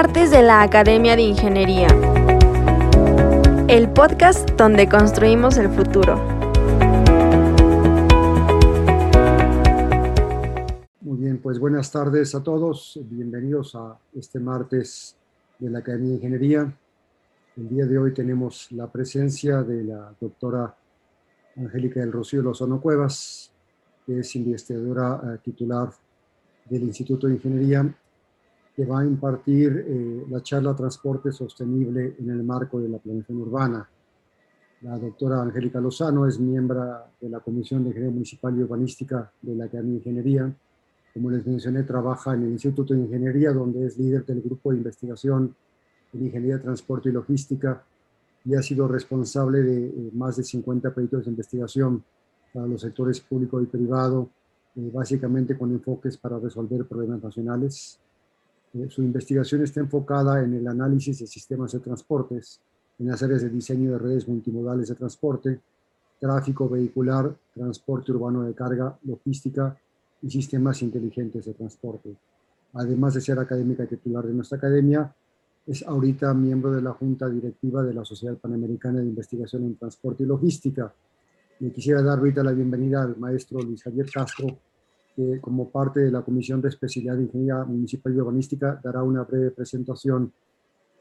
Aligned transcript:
Martes 0.00 0.30
de 0.30 0.42
la 0.42 0.62
Academia 0.62 1.16
de 1.16 1.22
Ingeniería. 1.22 1.88
El 3.66 3.90
podcast 3.92 4.48
donde 4.50 4.88
construimos 4.88 5.58
el 5.58 5.68
futuro. 5.70 6.14
Muy 11.00 11.18
bien, 11.18 11.38
pues 11.42 11.58
buenas 11.58 11.90
tardes 11.90 12.32
a 12.36 12.44
todos. 12.44 12.96
Bienvenidos 13.10 13.74
a 13.74 13.98
este 14.14 14.38
martes 14.38 15.16
de 15.58 15.68
la 15.68 15.80
Academia 15.80 16.10
de 16.10 16.14
Ingeniería. 16.14 16.72
El 17.56 17.68
día 17.68 17.84
de 17.84 17.98
hoy 17.98 18.14
tenemos 18.14 18.70
la 18.70 18.86
presencia 18.86 19.64
de 19.64 19.82
la 19.82 20.14
doctora 20.20 20.76
Angélica 21.56 21.98
del 21.98 22.12
Rocío 22.12 22.40
Lozano 22.40 22.80
Cuevas, 22.80 23.50
que 24.06 24.20
es 24.20 24.36
investigadora 24.36 25.20
eh, 25.24 25.38
titular 25.42 25.90
del 26.66 26.84
Instituto 26.84 27.26
de 27.26 27.32
Ingeniería, 27.34 27.92
que 28.78 28.86
va 28.86 29.00
a 29.00 29.04
impartir 29.04 29.84
eh, 29.88 30.24
la 30.30 30.40
charla 30.40 30.72
Transporte 30.72 31.32
Sostenible 31.32 32.14
en 32.16 32.30
el 32.30 32.44
marco 32.44 32.78
de 32.78 32.88
la 32.88 32.98
planeación 32.98 33.38
urbana. 33.38 33.90
La 34.82 34.96
doctora 34.96 35.42
Angélica 35.42 35.80
Lozano 35.80 36.28
es 36.28 36.38
miembro 36.38 36.96
de 37.20 37.28
la 37.28 37.40
Comisión 37.40 37.82
de 37.82 37.88
Ingeniería 37.88 38.14
Municipal 38.14 38.56
y 38.56 38.62
Urbanística 38.62 39.32
de 39.42 39.56
la 39.56 39.64
Academia 39.64 39.94
de 39.94 39.96
Ingeniería. 39.96 40.54
Como 41.12 41.28
les 41.28 41.44
mencioné, 41.44 41.82
trabaja 41.82 42.34
en 42.34 42.44
el 42.44 42.52
Instituto 42.52 42.94
de 42.94 43.00
Ingeniería, 43.00 43.52
donde 43.52 43.84
es 43.84 43.98
líder 43.98 44.24
del 44.24 44.42
grupo 44.42 44.70
de 44.70 44.76
investigación 44.76 45.56
en 46.12 46.26
Ingeniería, 46.26 46.62
Transporte 46.62 47.08
y 47.08 47.12
Logística 47.12 47.82
y 48.44 48.54
ha 48.54 48.62
sido 48.62 48.86
responsable 48.86 49.60
de 49.60 49.86
eh, 49.86 50.10
más 50.12 50.36
de 50.36 50.44
50 50.44 50.94
proyectos 50.94 51.24
de 51.24 51.30
investigación 51.32 52.04
para 52.54 52.68
los 52.68 52.82
sectores 52.82 53.18
público 53.18 53.60
y 53.60 53.66
privado, 53.66 54.30
eh, 54.76 54.88
básicamente 54.94 55.58
con 55.58 55.72
enfoques 55.72 56.16
para 56.16 56.38
resolver 56.38 56.86
problemas 56.86 57.24
nacionales. 57.24 57.98
Eh, 58.74 58.88
su 58.90 59.02
investigación 59.02 59.62
está 59.62 59.80
enfocada 59.80 60.42
en 60.42 60.54
el 60.54 60.66
análisis 60.66 61.18
de 61.20 61.26
sistemas 61.26 61.72
de 61.72 61.80
transportes, 61.80 62.60
en 62.98 63.08
las 63.08 63.22
áreas 63.22 63.42
de 63.42 63.50
diseño 63.50 63.92
de 63.92 63.98
redes 63.98 64.28
multimodales 64.28 64.88
de 64.88 64.94
transporte, 64.94 65.60
tráfico 66.20 66.68
vehicular, 66.68 67.34
transporte 67.54 68.12
urbano 68.12 68.42
de 68.42 68.54
carga, 68.54 68.98
logística 69.04 69.76
y 70.22 70.30
sistemas 70.30 70.82
inteligentes 70.82 71.46
de 71.46 71.54
transporte. 71.54 72.14
Además 72.74 73.14
de 73.14 73.20
ser 73.20 73.38
académica 73.38 73.86
titular 73.86 74.26
de 74.26 74.34
nuestra 74.34 74.58
academia, 74.58 75.14
es 75.66 75.82
ahorita 75.86 76.32
miembro 76.34 76.72
de 76.72 76.82
la 76.82 76.92
Junta 76.92 77.28
Directiva 77.28 77.82
de 77.82 77.94
la 77.94 78.04
Sociedad 78.04 78.36
Panamericana 78.36 79.00
de 79.00 79.06
Investigación 79.06 79.64
en 79.64 79.76
Transporte 79.76 80.22
y 80.22 80.26
Logística. 80.26 80.92
Le 81.60 81.70
quisiera 81.72 82.02
dar 82.02 82.18
ahorita 82.18 82.42
la 82.42 82.52
bienvenida 82.52 83.02
al 83.02 83.16
maestro 83.18 83.60
Luis 83.60 83.82
Javier 83.82 84.10
Castro, 84.10 84.46
que 85.18 85.40
como 85.40 85.68
parte 85.68 85.98
de 85.98 86.12
la 86.12 86.22
Comisión 86.22 86.60
de 86.60 86.68
Especialidad 86.68 87.16
de 87.16 87.24
Ingeniería 87.24 87.64
Municipal 87.64 88.14
y 88.14 88.18
Urbanística 88.18 88.80
dará 88.80 89.02
una 89.02 89.24
breve 89.24 89.50
presentación 89.50 90.32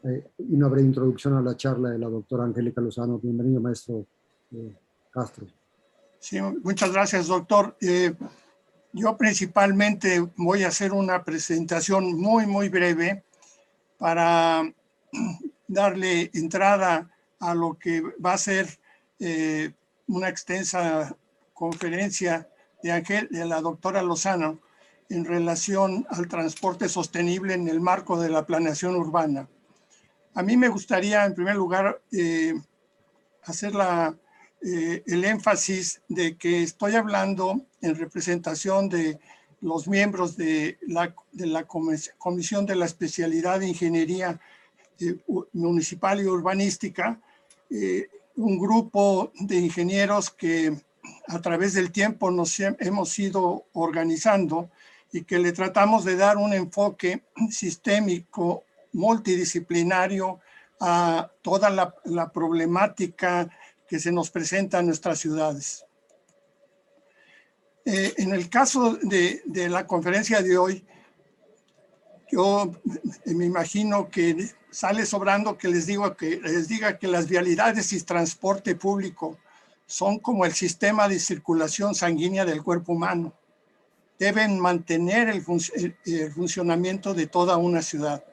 eh, 0.03 0.31
y 0.39 0.55
una 0.55 0.67
breve 0.69 0.87
introducción 0.87 1.35
a 1.35 1.41
la 1.41 1.55
charla 1.55 1.91
de 1.91 1.99
la 1.99 2.09
doctora 2.09 2.45
Angélica 2.45 2.81
Lozano. 2.81 3.19
Bienvenido, 3.19 3.61
maestro 3.61 4.07
eh, 4.53 4.73
Castro. 5.11 5.45
Sí, 6.17 6.41
muchas 6.41 6.91
gracias, 6.91 7.27
doctor. 7.27 7.77
Eh, 7.79 8.15
yo 8.91 9.15
principalmente 9.17 10.27
voy 10.35 10.63
a 10.63 10.69
hacer 10.69 10.93
una 10.93 11.23
presentación 11.23 12.19
muy, 12.19 12.47
muy 12.47 12.69
breve 12.69 13.23
para 13.99 14.63
darle 15.67 16.31
entrada 16.33 17.07
a 17.39 17.53
lo 17.53 17.77
que 17.77 18.01
va 18.01 18.33
a 18.33 18.37
ser 18.39 18.67
una 20.07 20.29
extensa 20.29 21.15
conferencia 21.53 22.47
de, 22.87 22.93
Ángel, 22.93 23.27
de 23.29 23.45
la 23.45 23.61
doctora 23.61 24.01
Lozano 24.01 24.59
en 25.09 25.25
relación 25.25 26.05
al 26.09 26.27
transporte 26.27 26.87
sostenible 26.89 27.53
en 27.53 27.67
el 27.67 27.81
marco 27.81 28.19
de 28.19 28.29
la 28.29 28.45
planeación 28.45 28.95
urbana. 28.95 29.47
A 30.33 30.41
mí 30.43 30.55
me 30.55 30.69
gustaría, 30.69 31.25
en 31.25 31.35
primer 31.35 31.55
lugar, 31.55 32.01
eh, 32.11 32.53
hacer 33.43 33.73
eh, 34.61 35.03
el 35.05 35.25
énfasis 35.25 36.01
de 36.07 36.37
que 36.37 36.63
estoy 36.63 36.95
hablando 36.95 37.61
en 37.81 37.95
representación 37.95 38.89
de 38.89 39.19
los 39.61 39.87
miembros 39.87 40.37
de 40.37 40.77
la, 40.87 41.13
de 41.31 41.47
la 41.47 41.65
Comisión 41.65 42.65
de 42.65 42.75
la 42.75 42.85
Especialidad 42.85 43.59
de 43.59 43.67
Ingeniería 43.67 44.39
eh, 44.99 45.17
Municipal 45.53 46.21
y 46.21 46.25
Urbanística, 46.25 47.19
un 48.35 48.59
grupo 48.59 49.31
de 49.41 49.57
ingenieros 49.57 50.29
que 50.29 50.73
a 51.27 51.41
través 51.41 51.73
del 51.73 51.91
tiempo 51.91 52.31
nos 52.31 52.59
hemos 52.59 53.17
ido 53.19 53.65
organizando 53.73 54.69
y 55.11 55.23
que 55.23 55.39
le 55.39 55.51
tratamos 55.51 56.05
de 56.05 56.15
dar 56.15 56.37
un 56.37 56.53
enfoque 56.53 57.23
sistémico, 57.49 58.63
multidisciplinario 58.93 60.39
a 60.79 61.31
toda 61.41 61.69
la, 61.69 62.31
problemática 62.31 63.49
que 63.87 63.99
se 63.99 64.11
nos 64.11 64.29
presenta 64.29 64.79
en 64.79 64.87
nuestras 64.87 65.19
ciudades. 65.19 65.85
Eh, 67.85 68.13
en 68.17 68.33
el 68.33 68.49
caso 68.49 68.97
de, 69.01 69.41
la 69.69 69.87
conferencia 69.87 70.41
de 70.41 70.57
hoy, 70.57 70.85
yo 72.29 72.73
me 73.25 73.45
imagino 73.45 74.09
que 74.09 74.49
sale 74.69 75.05
sobrando 75.05 75.57
que 75.57 75.69
les, 75.69 75.85
digo 75.85 76.15
que 76.15 76.41
les 76.41 76.67
diga 76.67 76.97
que 76.99 77.07
las 77.07 77.29
vialidades 77.29 77.93
y 77.93 78.01
transporte 78.01 78.75
público 78.75 79.37
son 79.87 80.19
como 80.19 80.45
el 80.45 80.53
sistema 80.53 81.07
de 81.07 81.19
circulación 81.19 81.95
sanguínea 81.95 82.45
del 82.45 82.61
cuerpo 82.61 82.91
humano. 82.93 83.33
Deben 84.19 84.59
mantener 84.59 85.29
el, 85.29 85.41
funcionamiento 85.41 87.13
de 87.13 87.27
toda 87.27 87.57
una 87.57 87.81
ciudad. 87.81 88.23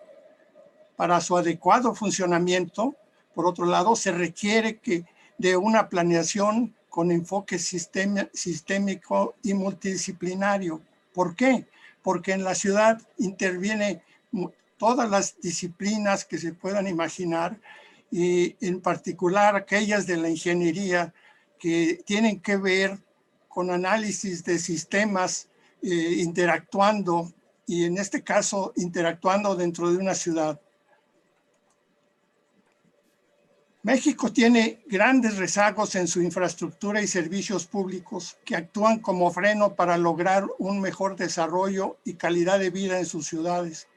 Para 0.96 1.20
su 1.20 1.36
adecuado 1.36 1.94
funcionamiento, 1.94 2.94
por 3.34 3.46
otro 3.46 3.66
lado, 3.66 3.94
se 3.94 4.10
requiere 4.12 4.78
que 4.78 5.04
de 5.38 5.56
una 5.56 5.88
planeación 5.88 6.74
con 6.88 7.10
enfoque 7.10 7.58
sistémico 7.58 9.34
y 9.42 9.54
multidisciplinario. 9.54 10.80
¿Por 11.12 11.36
qué? 11.36 11.66
Porque 12.02 12.32
en 12.32 12.44
la 12.44 12.54
ciudad 12.54 13.00
interviene 13.18 14.02
todas 14.78 15.08
las 15.08 15.40
disciplinas 15.40 16.24
que 16.24 16.38
se 16.38 16.52
puedan 16.52 16.88
imaginar 16.88 17.58
y 18.10 18.56
en 18.60 18.80
particular 18.80 19.56
aquellas 19.56 20.06
de 20.06 20.16
la 20.16 20.28
ingeniería 20.28 21.12
que 21.64 22.02
tienen 22.04 22.40
que 22.40 22.58
ver 22.58 22.98
con 23.48 23.70
análisis 23.70 24.44
de 24.44 24.58
sistemas 24.58 25.48
eh, 25.80 26.16
interactuando 26.18 27.32
y 27.66 27.84
en 27.84 27.96
este 27.96 28.22
caso 28.22 28.74
interactuando 28.76 29.56
dentro 29.56 29.90
de 29.90 29.96
una 29.96 30.14
ciudad. 30.14 30.60
México 33.82 34.30
tiene 34.30 34.82
grandes 34.88 35.38
rezagos 35.38 35.94
en 35.94 36.06
su 36.06 36.20
infraestructura 36.20 37.00
y 37.00 37.06
servicios 37.06 37.64
públicos 37.64 38.36
que 38.44 38.56
actúan 38.56 38.98
como 38.98 39.30
freno 39.30 39.74
para 39.74 39.96
lograr 39.96 40.44
un 40.58 40.82
mejor 40.82 41.16
desarrollo 41.16 41.96
y 42.04 42.12
calidad 42.12 42.58
de 42.58 42.68
vida 42.68 42.98
en 42.98 43.06
sus 43.06 43.26
ciudades. 43.26 43.88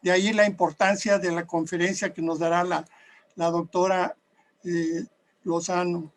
De 0.00 0.12
ahí 0.12 0.32
la 0.32 0.46
importancia 0.46 1.18
de 1.18 1.32
la 1.32 1.44
conferencia 1.44 2.14
que 2.14 2.22
nos 2.22 2.38
dará 2.38 2.62
la, 2.62 2.84
la 3.34 3.50
doctora 3.50 4.14
eh, 4.62 5.06
Lozano. 5.42 6.12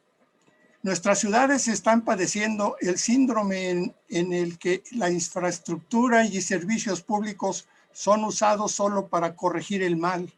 Nuestras 0.82 1.20
ciudades 1.20 1.68
están 1.68 2.04
padeciendo 2.06 2.78
el 2.80 2.98
síndrome 2.98 3.94
en, 4.08 4.34
el 4.34 4.58
que 4.58 4.82
la 4.92 5.12
infraestructura 5.12 6.26
y 6.26 6.42
servicios 6.42 7.02
públicos 7.02 7.68
son 7.92 8.24
usados 8.24 8.72
solo 8.72 9.08
para 9.08 9.36
corregir 9.36 9.84
el 9.84 9.98
mal, 9.98 10.32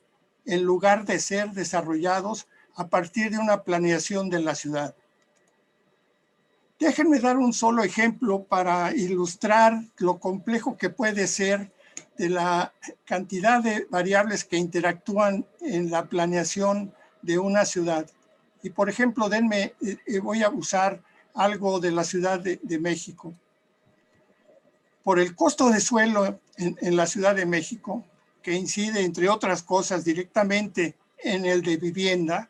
en 0.46 0.64
lugar 0.64 1.06
de 1.06 1.20
ser 1.20 1.52
desarrollados 1.52 2.48
a 2.76 2.88
partir 2.88 3.30
de 3.30 3.38
una 3.38 3.62
planeación 3.62 4.32
de 4.32 4.42
la 4.42 4.56
ciudad. 4.56 4.96
Déjenme 6.80 7.20
dar 7.20 7.38
un 7.38 7.54
solo 7.54 7.84
ejemplo 7.84 8.44
para 8.44 8.96
ilustrar 8.96 9.84
lo 9.98 10.20
complejo 10.20 10.76
que 10.76 10.90
puede 10.90 11.28
ser 11.28 11.72
de 12.18 12.30
la 12.30 12.74
cantidad 13.06 13.62
de 13.62 13.86
variables 13.92 14.44
que 14.44 14.58
interactúan 14.58 15.46
en 15.60 15.92
la 15.92 16.06
planeación 16.06 16.92
de 17.22 17.38
una 17.38 17.66
ciudad. 17.66 18.08
Y 18.64 18.70
por 18.70 18.90
ejemplo, 18.90 19.30
denme, 19.30 19.74
eh, 19.82 19.98
eh, 20.06 20.20
voy 20.20 20.44
a 20.44 20.50
usar 20.50 21.02
algo 21.34 21.80
de 21.80 21.92
la 21.92 22.04
Ciudad 22.04 22.40
de, 22.40 22.80
México. 22.80 23.34
Por 25.04 25.20
el 25.20 25.36
costo 25.36 25.70
de 25.70 25.80
suelo 25.80 26.40
en, 26.58 26.96
la 26.96 27.08
Ciudad 27.08 27.36
de 27.36 27.46
México, 27.46 28.04
que 28.42 28.54
incide, 28.54 29.02
entre 29.02 29.30
otras 29.30 29.64
cosas, 29.64 30.04
directamente 30.04 30.96
en 31.18 31.46
el 31.46 31.62
de 31.62 31.78
vivienda, 31.78 32.50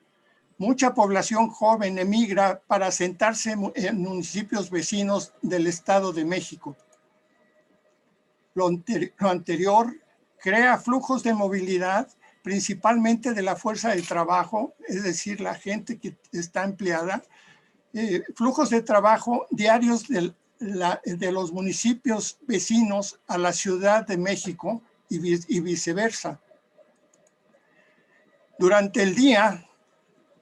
mucha 0.58 0.94
población 0.94 1.50
joven 1.50 1.98
emigra 1.98 2.62
para 2.68 2.88
asentarse 2.88 3.56
en 3.76 4.02
municipios 4.02 4.70
vecinos 4.70 5.34
del 5.42 5.68
Estado 5.68 6.12
de 6.12 6.26
México. 6.26 6.76
lo 8.54 8.68
anterior 9.30 9.96
crea 10.40 10.78
flujos 10.78 11.24
de 11.24 11.34
movilidad 11.34 12.10
principalmente 12.42 13.34
de 13.34 13.42
la 13.42 13.56
fuerza 13.56 13.90
de 13.90 14.02
trabajo, 14.02 14.74
es 14.88 15.04
decir, 15.04 15.42
la 15.42 15.56
gente 15.56 15.98
que 16.00 16.18
está 16.32 16.64
empleada, 16.64 17.24
eh, 17.94 18.24
flujos 18.36 18.70
de 18.70 18.82
trabajo 18.82 19.48
diarios 19.52 20.08
de, 20.08 20.34
los 21.32 21.52
municipios 21.52 22.38
vecinos 22.42 23.20
a 23.28 23.38
la 23.38 23.52
Ciudad 23.52 24.06
de 24.06 24.18
México 24.18 24.82
y, 25.10 25.60
viceversa. 25.60 26.40
Durante 28.58 29.02
el 29.02 29.16
día, 29.16 29.68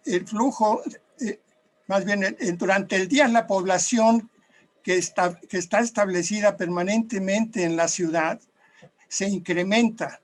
el 0.05 0.27
flujo, 0.27 0.81
eh, 1.19 1.39
más 1.87 2.05
bien 2.05 2.37
durante 2.57 2.97
el 2.97 3.07
día 3.07 3.27
la 3.27 3.47
población 3.47 4.29
que 4.83 4.97
está, 4.97 5.39
que 5.39 5.57
está 5.57 5.79
establecida 5.79 6.57
permanentemente 6.57 7.63
en 7.63 7.75
la 7.75 7.87
ciudad 7.87 8.39
se 9.07 9.27
incrementa. 9.27 10.21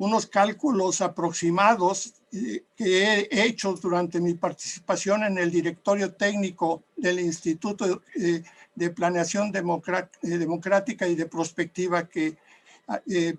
Unos 0.00 0.26
cálculos 0.26 1.02
aproximados 1.02 2.14
eh, 2.32 2.64
que 2.74 3.28
he 3.30 3.44
hecho 3.44 3.74
durante 3.74 4.18
mi 4.18 4.32
participación 4.32 5.24
en 5.24 5.36
el 5.36 5.50
directorio 5.50 6.14
técnico 6.14 6.84
del 6.96 7.20
Instituto 7.20 8.02
eh, 8.14 8.42
de 8.74 8.90
Planeación 8.90 9.52
Democrática 9.52 11.06
y 11.06 11.16
de 11.16 11.26
Prospectiva 11.26 12.08
que 12.08 12.38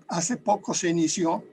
hace 0.06 0.36
poco 0.36 0.72
se 0.72 0.88
inició, 0.88 1.44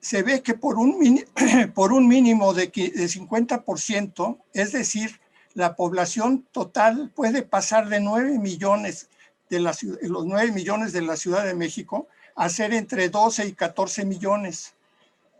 se 0.00 0.22
ve 0.22 0.42
que 0.42 0.54
por 0.54 0.78
un, 0.78 1.22
por 1.74 1.92
un 1.92 2.08
mínimo 2.08 2.54
de, 2.54 2.68
de 2.68 3.06
50%, 3.06 4.38
es 4.54 4.72
decir, 4.72 5.20
la 5.52 5.76
población 5.76 6.46
total 6.52 7.12
puede 7.14 7.42
pasar 7.42 7.90
de 7.90 8.00
9 8.00 8.38
millones 8.38 9.10
de 9.50 9.60
los 9.60 10.26
9 10.26 10.52
millones 10.52 10.94
de 10.94 11.02
la 11.02 11.16
Ciudad 11.16 11.44
de 11.44 11.54
México 11.54 12.08
a 12.34 12.48
ser 12.48 12.74
entre 12.74 13.08
12 13.08 13.46
y 13.46 13.52
14 13.52 14.04
millones. 14.04 14.74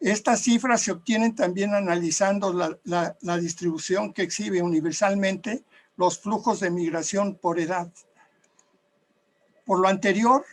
Estas 0.01 0.41
cifras 0.41 0.83
se 0.83 0.93
obtienen 0.93 1.35
también 1.35 1.75
analizando 1.75 2.53
la, 2.53 2.77
la, 2.85 3.17
la 3.21 3.37
distribución 3.39 4.13
que 4.13 4.23
exhibe 4.23 4.63
universalmente 4.63 5.65
los 5.97 6.19
flujos 6.19 6.61
de 6.61 6.71
migración 6.71 7.37
por 7.37 7.59
edad. 7.59 7.91
Por 9.65 9.81
lo 9.81 9.89
anterior, 9.89 10.45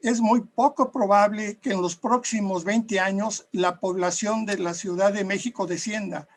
es 0.00 0.20
muy 0.20 0.42
poco 0.42 0.92
probable 0.92 1.56
que 1.56 1.72
en 1.72 1.80
los 1.80 1.96
próximos 1.96 2.64
20 2.64 3.00
años 3.00 3.46
la 3.52 3.80
población 3.80 4.44
de 4.46 4.58
la 4.58 4.74
Ciudad 4.74 5.12
de 5.12 5.24
México 5.24 5.66
descienda. 5.66 6.28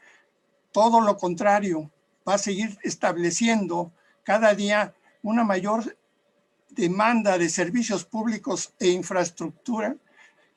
Todo 0.71 1.01
lo 1.01 1.17
contrario, 1.17 1.91
va 2.27 2.35
a 2.35 2.37
seguir 2.37 2.77
estableciendo 2.83 3.91
cada 4.23 4.53
día 4.53 4.93
una 5.21 5.43
mayor 5.43 5.97
demanda 6.77 7.37
de 7.37 7.49
servicios 7.49 8.05
públicos 8.05 8.71
e 8.79 8.89
infraestructura 8.89 9.95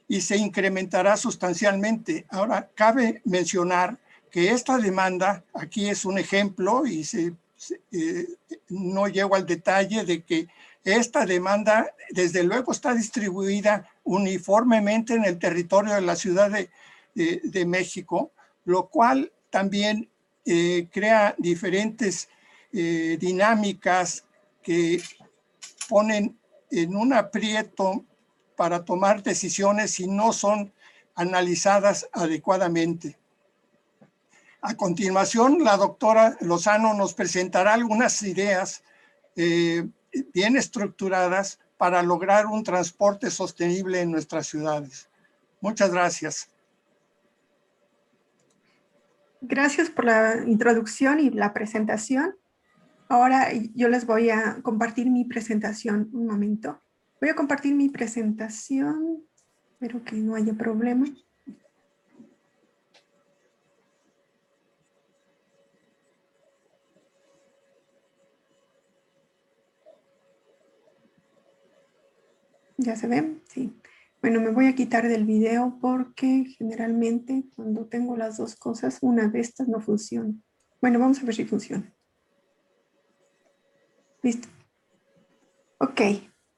y 0.07 0.21
se 0.21 0.37
incrementará 0.37 1.17
sustancialmente. 1.17 2.27
Ahora, 2.31 2.69
cabe 2.75 3.23
mencionar 3.25 3.99
que 4.31 4.51
esta 4.51 4.79
demanda, 4.79 5.43
aquí 5.55 5.89
es 5.89 6.05
un 6.05 6.19
ejemplo 6.19 6.87
y 6.87 7.07
eh, 7.91 8.27
no 8.69 9.09
llego 9.09 9.35
al 9.35 9.47
detalle 9.47 10.05
de 10.05 10.23
que 10.23 10.49
esta 10.85 11.27
demanda, 11.27 11.93
desde 12.11 12.43
luego, 12.43 12.73
está 12.73 12.95
distribuida 12.95 13.89
uniformemente 14.05 15.15
en 15.15 15.25
el 15.25 15.39
territorio 15.39 15.95
de 15.95 16.01
la 16.01 16.17
Ciudad 16.17 16.51
de, 16.51 17.67
México, 17.67 18.33
lo 18.65 18.89
cual 18.89 19.31
también 19.51 20.09
eh, 20.47 20.89
crea 20.91 21.35
diferentes 21.39 22.29
eh, 22.73 23.19
dinámicas 23.21 24.25
que 24.63 25.03
ponen 25.91 26.39
en 26.71 26.95
un 26.95 27.13
aprieto 27.13 28.05
para 28.57 28.85
tomar 28.85 29.25
decisiones 29.25 29.91
si 29.91 30.07
no 30.07 30.33
son 30.33 30.73
analizadas 31.17 32.09
adecuadamente. 32.13 33.19
A 34.63 34.75
continuación, 34.75 35.65
la 35.65 35.77
doctora 35.77 36.37
Lozano 36.41 36.95
nos 36.95 37.15
presentará 37.15 37.75
algunas 37.75 38.23
ideas 38.23 38.85
eh, 39.35 39.89
bien 40.33 40.57
estructuradas 40.57 41.59
para 41.77 42.03
lograr 42.03 42.47
un 42.47 42.63
transporte 42.63 43.31
sostenible 43.31 44.01
en 44.01 44.13
nuestras 44.13 44.47
ciudades. 44.47 45.09
Muchas 45.61 45.91
gracias. 45.91 46.51
Gracias 49.41 49.91
por 49.91 50.05
la 50.05 50.45
introducción 50.47 51.19
y 51.19 51.31
la 51.31 51.53
presentación. 51.53 52.37
Ahora 53.11 53.49
yo 53.75 53.89
les 53.89 54.07
voy 54.07 54.31
a 54.31 54.63
compartir 54.63 55.11
mi 55.11 55.25
presentación. 55.25 56.09
Un 56.13 56.29
momento. 56.29 56.81
Voy 57.21 57.29
a 57.29 57.35
compartir 57.35 57.75
mi 57.75 57.89
presentación. 57.89 59.27
Espero 59.73 60.05
que 60.05 60.15
no 60.15 60.37
haya 60.37 60.55
problema. 60.55 61.07
¿Ya 72.77 72.95
se 72.95 73.09
ven? 73.09 73.43
Sí. 73.49 73.77
Bueno, 74.23 74.41
me 74.41 74.53
voy 74.53 74.69
a 74.69 74.77
quitar 74.77 75.09
del 75.09 75.27
video 75.27 75.79
porque 75.81 76.45
generalmente 76.57 77.45
cuando 77.57 77.87
tengo 77.87 78.17
las 78.17 78.37
dos 78.37 78.55
cosas, 78.55 78.99
una 79.01 79.27
de 79.27 79.41
estas 79.41 79.67
no 79.67 79.81
funciona. 79.81 80.33
Bueno, 80.81 81.01
vamos 81.01 81.21
a 81.21 81.25
ver 81.25 81.35
si 81.35 81.45
funciona. 81.45 81.93
Listo. 84.23 84.49
Ok. 85.79 86.01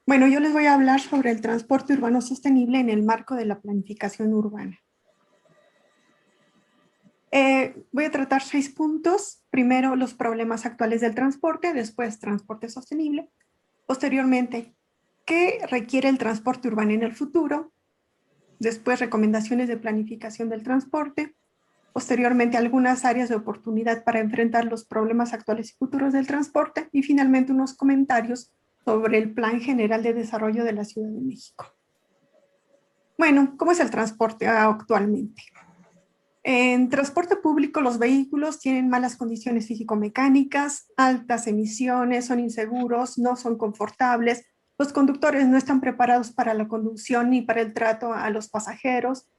Bueno, 0.05 0.27
yo 0.27 0.39
les 0.39 0.51
voy 0.51 0.65
a 0.65 0.73
hablar 0.73 0.99
sobre 0.99 1.31
el 1.31 1.41
transporte 1.41 1.93
urbano 1.93 2.21
sostenible 2.21 2.79
en 2.79 2.89
el 2.89 3.03
marco 3.03 3.35
de 3.35 3.45
la 3.45 3.61
planificación 3.61 4.33
urbana. 4.33 4.79
Eh, 7.31 7.83
voy 7.91 8.05
a 8.05 8.11
tratar 8.11 8.41
seis 8.41 8.69
puntos. 8.69 9.43
Primero, 9.49 9.95
los 9.95 10.13
problemas 10.13 10.65
actuales 10.65 11.01
del 11.01 11.15
transporte, 11.15 11.73
después 11.73 12.19
transporte 12.19 12.69
sostenible. 12.69 13.31
Posteriormente, 13.87 14.75
¿Qué 15.25 15.65
requiere 15.69 16.09
el 16.09 16.17
transporte 16.17 16.67
urbano 16.67 16.91
en 16.91 17.03
el 17.03 17.13
futuro? 17.13 17.71
Después, 18.59 18.99
recomendaciones 18.99 19.69
de 19.69 19.77
planificación 19.77 20.49
del 20.49 20.63
transporte. 20.63 21.35
Posteriormente, 21.93 22.57
algunas 22.57 23.05
áreas 23.05 23.29
de 23.29 23.35
oportunidad 23.35 24.03
para 24.03 24.19
enfrentar 24.19 24.65
los 24.65 24.83
problemas 24.83 25.31
actuales 25.31 25.69
y 25.69 25.77
futuros 25.77 26.11
del 26.11 26.27
transporte. 26.27 26.89
Y 26.91 27.03
finalmente, 27.03 27.51
unos 27.51 27.75
comentarios 27.75 28.51
sobre 28.83 29.19
el 29.19 29.33
Plan 29.33 29.61
General 29.61 30.01
de 30.01 30.13
Desarrollo 30.13 30.63
de 30.63 30.73
la 30.73 30.83
Ciudad 30.83 31.09
de 31.09 31.21
México. 31.21 31.65
Bueno, 33.17 33.55
¿cómo 33.57 33.71
es 33.71 33.79
el 33.79 33.91
transporte 33.91 34.47
actualmente? 34.47 35.43
En 36.41 36.89
transporte 36.89 37.37
público, 37.37 37.79
los 37.79 37.99
vehículos 37.99 38.59
tienen 38.59 38.89
malas 38.89 39.15
condiciones 39.15 39.67
físico-mecánicas, 39.67 40.87
altas 40.97 41.47
emisiones, 41.47 42.25
son 42.25 42.41
inseguros, 42.41 43.17
no 43.17 43.37
son 43.37 43.57
confortables, 43.57 44.45
los 44.77 44.91
conductores 44.91 45.47
no 45.47 45.55
están 45.55 45.79
preparados 45.79 46.31
para 46.31 46.53
la 46.53 46.67
conducción 46.67 47.29
ni 47.29 47.43
para 47.43 47.61
el 47.61 47.73
trato 47.73 48.11
a 48.11 48.29
los 48.29 48.49
pasajeros. 48.49 49.29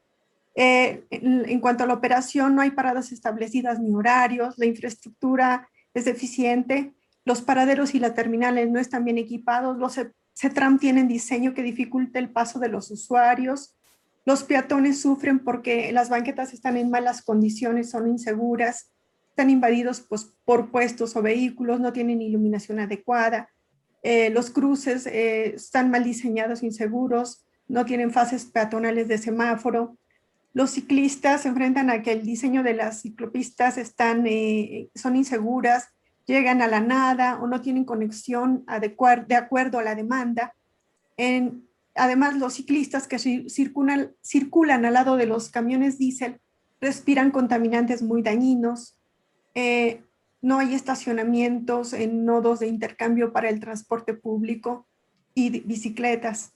Eh, 0.55 1.05
en, 1.11 1.61
cuanto 1.61 1.85
a 1.85 1.87
la 1.87 1.95
operación, 1.95 2.55
no 2.55 2.63
hay 2.63 2.71
paradas 2.71 3.13
establecidas 3.13 3.81
ni 3.81 3.93
horarios, 3.95 4.55
la 4.57 4.67
infraestructura 4.67 5.69
es 5.95 6.05
deficiente, 6.05 6.95
los 7.25 7.43
paraderos 7.43 7.95
y 7.95 7.99
las 7.99 8.15
terminales 8.15 8.71
no 8.71 8.79
están 8.79 9.05
bien 9.05 9.19
equipados, 9.19 9.77
los 9.79 9.99
CETRAM 10.37 10.79
tienen 10.79 11.09
diseño 11.09 11.55
que 11.55 11.63
dificulta 11.63 12.19
el 12.19 12.31
paso 12.31 12.59
de 12.59 12.69
los 12.69 12.91
usuarios, 12.91 13.75
los 14.25 14.45
peatones 14.45 15.01
sufren 15.01 15.41
porque 15.41 15.93
las 15.93 16.09
banquetas 16.09 16.53
están 16.55 16.77
en 16.77 16.91
malas 16.91 17.23
condiciones, 17.23 17.91
son 17.91 18.09
inseguras, 18.09 18.91
están 19.31 19.51
invadidos 19.51 20.01
pues, 20.01 20.33
por 20.45 20.71
puestos 20.71 21.17
o 21.17 21.23
vehículos, 21.23 21.81
no 21.81 21.93
tienen 21.93 22.23
iluminación 22.23 22.79
adecuada, 22.79 23.49
eh, 24.05 24.29
los 24.31 24.51
cruces 24.51 25.07
eh, 25.07 25.55
están 25.55 25.91
mal 25.91 26.05
diseñados, 26.05 26.63
inseguros, 26.63 27.45
no 27.67 27.87
tienen 27.87 28.13
fases 28.13 28.45
peatonales 28.45 29.09
de 29.09 29.17
semáforo. 29.17 29.97
Los 30.55 30.71
ciclistas 30.71 31.43
se 31.43 31.49
enfrentan 31.49 31.91
a 31.91 32.03
que 32.03 32.13
el 32.13 32.25
diseño 32.25 32.63
de 32.63 32.75
las 32.75 33.03
ciclopistas 33.03 33.77
están, 33.77 34.27
eh, 34.27 34.89
son 34.95 35.17
inseguras, 35.17 35.89
llegan 36.27 36.63
a 36.63 36.69
la 36.69 36.81
nada 36.81 37.39
o 37.43 37.47
no 37.47 37.61
tienen 37.61 37.85
conexión 37.85 38.65
de 38.81 39.37
acuerdo 39.37 39.79
a 39.79 39.83
la 39.83 39.95
demanda. 39.95 40.55
además, 41.95 42.37
los 42.37 42.55
ciclistas 42.55 43.07
que 43.07 43.19
circulan, 43.19 44.13
circulan 44.23 44.85
al 44.85 44.95
lado 44.95 45.17
de 45.17 45.27
los 45.27 45.51
camiones 45.51 45.99
diésel 45.99 46.41
respiran 46.81 47.31
contaminantes 47.31 48.03
muy 48.03 48.23
dañinos 48.23 48.97
no 50.45 50.59
hay 50.59 50.75
estacionamientos 50.75 51.95
en 51.95 52.27
nodos 52.27 52.61
de 52.61 52.67
intercambio 52.67 53.33
para 53.33 53.49
el 53.49 53.61
transporte 53.61 54.13
público 54.13 54.87
y 55.33 55.61
bicicletas. 55.61 56.53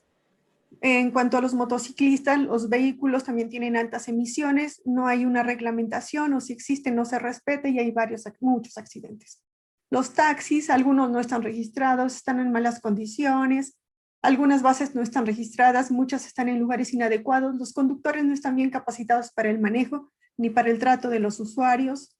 En 0.80 1.10
cuanto 1.10 1.38
a 1.38 1.40
los 1.40 1.54
motociclistas, 1.54 2.38
los 2.38 2.68
vehículos 2.68 3.24
también 3.24 3.48
tienen 3.48 3.76
altas 3.76 4.08
emisiones, 4.08 4.82
no 4.84 5.06
hay 5.06 5.24
una 5.24 5.42
reglamentación 5.42 6.34
o 6.34 6.40
si 6.40 6.52
existe 6.52 6.90
no 6.90 7.04
se 7.04 7.18
respeta 7.18 7.68
y 7.68 7.78
hay 7.78 7.90
varios, 7.90 8.24
muchos 8.40 8.76
accidentes. 8.78 9.42
Los 9.90 10.12
taxis, 10.12 10.68
algunos 10.68 11.10
no 11.10 11.20
están 11.20 11.42
registrados, 11.42 12.16
están 12.16 12.38
en 12.40 12.52
malas 12.52 12.80
condiciones, 12.80 13.76
algunas 14.20 14.62
bases 14.62 14.94
no 14.94 15.02
están 15.02 15.26
registradas, 15.26 15.90
muchas 15.90 16.26
están 16.26 16.48
en 16.48 16.58
lugares 16.58 16.92
inadecuados, 16.92 17.56
los 17.56 17.72
conductores 17.72 18.24
no 18.24 18.34
están 18.34 18.56
bien 18.56 18.70
capacitados 18.70 19.32
para 19.32 19.50
el 19.50 19.58
manejo 19.58 20.12
ni 20.36 20.50
para 20.50 20.70
el 20.70 20.78
trato 20.78 21.08
de 21.08 21.20
los 21.20 21.40
usuarios, 21.40 22.18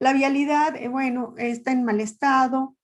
la 0.00 0.12
vialidad, 0.12 0.76
eh, 0.76 0.88
bueno, 0.88 1.34
está 1.36 1.72
en 1.72 1.84
mal 1.84 2.00
estado. 2.00 2.76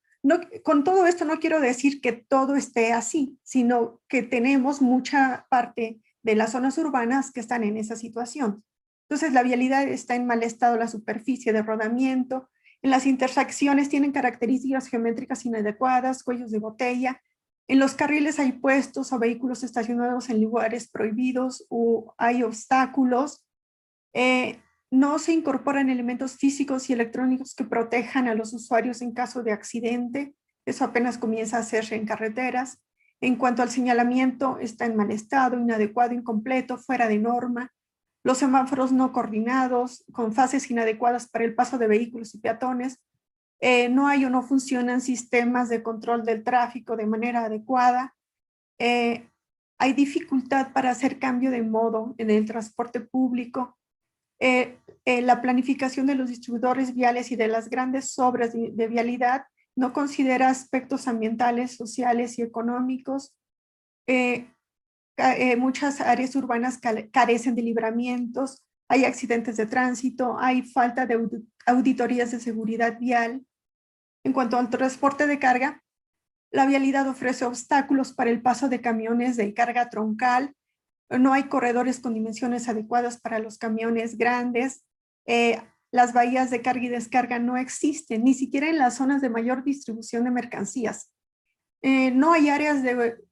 Con 0.63 0.85
todo 0.85 1.07
esto 1.07 1.25
no 1.25 1.39
quiero 1.39 1.61
decir 1.61 2.01
que 2.01 2.13
todo 2.13 2.57
esté 2.57 2.93
así, 2.93 3.39
sino 3.43 4.01
que 4.09 4.23
tenemos 4.23 4.81
mucha 4.81 5.47
parte 5.51 6.01
de 6.23 6.35
las 6.35 6.53
zonas 6.53 6.79
urbanas 6.79 7.31
que 7.31 7.41
están 7.41 7.63
en 7.63 7.77
esa 7.77 7.97
situación. 7.97 8.65
Entonces, 9.09 9.35
la 9.35 9.43
vialidad 9.43 9.87
está 9.87 10.15
en 10.15 10.27
mal 10.27 10.43
estado, 10.43 10.79
la 10.79 10.89
superficie 10.89 11.53
de 11.53 11.63
rodamiento, 11.63 12.49
en 12.81 12.91
las 12.91 13.07
intersecciones 13.07 13.89
tienen 13.89 14.13
características 14.13 14.89
geométricas 14.89 15.45
inadecuadas, 15.45 16.23
cuellos 16.23 16.51
de 16.51 16.59
botella, 16.59 17.21
en 17.67 17.79
los 17.79 17.95
carriles 17.95 18.39
hay 18.39 18.53
puestos 18.53 19.13
o 19.13 19.19
vehículos 19.19 19.63
estacionados 19.63 20.29
en 20.29 20.43
lugares 20.43 20.89
prohibidos 20.89 21.65
o 21.71 22.15
hay 22.19 22.43
obstáculos. 22.43 23.47
Eh, 24.13 24.61
no 24.95 25.19
se 25.19 25.33
incorporan 25.33 25.91
elementos 25.91 26.37
físicos 26.37 26.89
y 26.89 26.93
electrónicos 26.93 27.55
que 27.57 27.65
protejan 27.65 28.29
a 28.29 28.35
los 28.35 28.53
usuarios 28.53 29.03
en 29.03 29.13
caso 29.13 29.43
de 29.43 29.51
accidente. 29.51 30.37
Eso 30.67 30.85
apenas 30.85 31.19
comienza 31.19 31.57
a 31.57 31.61
hacerse 31.61 31.97
en 31.97 32.07
carreteras. 32.07 32.81
En 33.21 33.35
cuanto 33.35 33.63
al 33.63 33.71
señalamiento, 33.71 34.59
está 34.61 34.87
en 34.87 34.95
mal 34.95 35.11
estado, 35.11 35.59
inadecuado, 35.59 36.15
incompleto, 36.15 36.79
fuera 36.79 37.09
de 37.09 37.19
norma. 37.19 37.73
Los 38.23 38.39
semáforos 38.39 38.93
no 38.93 39.13
coordinados, 39.13 40.05
con 40.13 40.33
fases 40.33 40.71
inadecuadas 40.71 41.29
para 41.29 41.45
el 41.45 41.57
paso 41.57 41.77
de 41.77 41.89
vehículos 41.89 42.33
y 42.37 42.39
peatones. 42.39 43.03
Eh, 43.61 43.89
no 43.89 44.07
hay 44.07 44.25
o 44.25 44.31
no 44.31 44.43
funcionan 44.43 45.01
sistemas 45.01 45.69
de 45.69 45.83
control 45.83 46.25
del 46.25 46.45
tráfico 46.45 46.97
de 46.97 47.07
manera 47.07 47.47
adecuada. 47.47 48.15
Eh, 48.79 49.29
hay 49.79 49.93
dificultad 49.93 50.73
para 50.73 50.91
hacer 50.91 51.19
cambio 51.19 51.51
de 51.51 51.63
modo 51.63 52.15
en 52.17 52.31
el 52.31 52.45
transporte 52.45 53.01
público. 53.01 53.77
Eh, 54.41 54.79
la 55.07 55.43
planificación 55.43 56.07
de 56.07 56.15
los 56.15 56.31
distribuidores 56.31 56.95
viales 56.95 57.31
y 57.31 57.37
de 57.37 57.49
las 57.49 57.69
grandes 57.69 58.19
obras 58.19 58.53
de 58.55 58.89
vialidad 58.89 59.45
no 59.77 59.93
considera 59.93 60.49
aspectos 60.49 61.09
ambientales, 61.09 61.77
sociales 61.77 62.39
y 62.39 62.43
económicos. 62.43 63.37
Eh, 64.07 64.51
eh, 65.17 65.57
muchas 65.57 66.01
áreas 66.01 66.35
urbanas 66.37 66.79
carecen 67.13 67.55
de 67.55 67.63
libramientos, 67.63 68.65
hay 68.89 69.05
accidentes 69.05 69.57
de 69.57 69.67
tránsito, 69.67 70.37
hay 70.39 70.63
falta 70.63 71.07
de 71.07 71.19
auditorías 71.67 72.31
de 72.31 72.41
seguridad 72.41 72.99
vial. 72.99 73.45
En 74.25 74.33
cuanto 74.33 74.59
al 74.59 74.71
transporte 74.71 75.27
de 75.27 75.39
carga, 75.39 75.83
la 76.51 76.67
vialidad 76.67 77.09
ofrece 77.09 77.45
obstáculos 77.45 78.13
para 78.13 78.31
el 78.31 78.43
paso 78.43 78.69
de 78.69 78.81
camiones 78.81 79.37
de 79.37 79.55
carga 79.55 79.91
troncal, 79.91 80.55
no 81.11 81.33
hay 81.33 81.45
corredores 81.45 82.01
con 82.01 82.15
dimensiones 82.15 82.69
adecuadas 82.69 83.21
para 83.21 83.39
los 83.39 83.59
camiones 83.59 84.17
grandes, 84.17 84.85
eh, 85.27 85.61
las 85.91 86.13
bahías 86.13 86.51
de 86.51 86.61
carga 86.61 86.85
y 86.85 86.89
descarga 86.89 87.39
no 87.39 87.57
existen, 87.57 88.25
ni 88.25 88.35
siquiera 88.35 88.69
en 88.69 88.79
las 88.79 88.97
zonas 88.97 89.23
de 89.23 89.31
mayor 89.31 89.63
distribución 89.63 90.25
de 90.25 90.31
mercancías. 90.31 91.11
Eh, 91.83 92.11
no 92.11 92.33
hay 92.33 92.49
áreas 92.49 92.83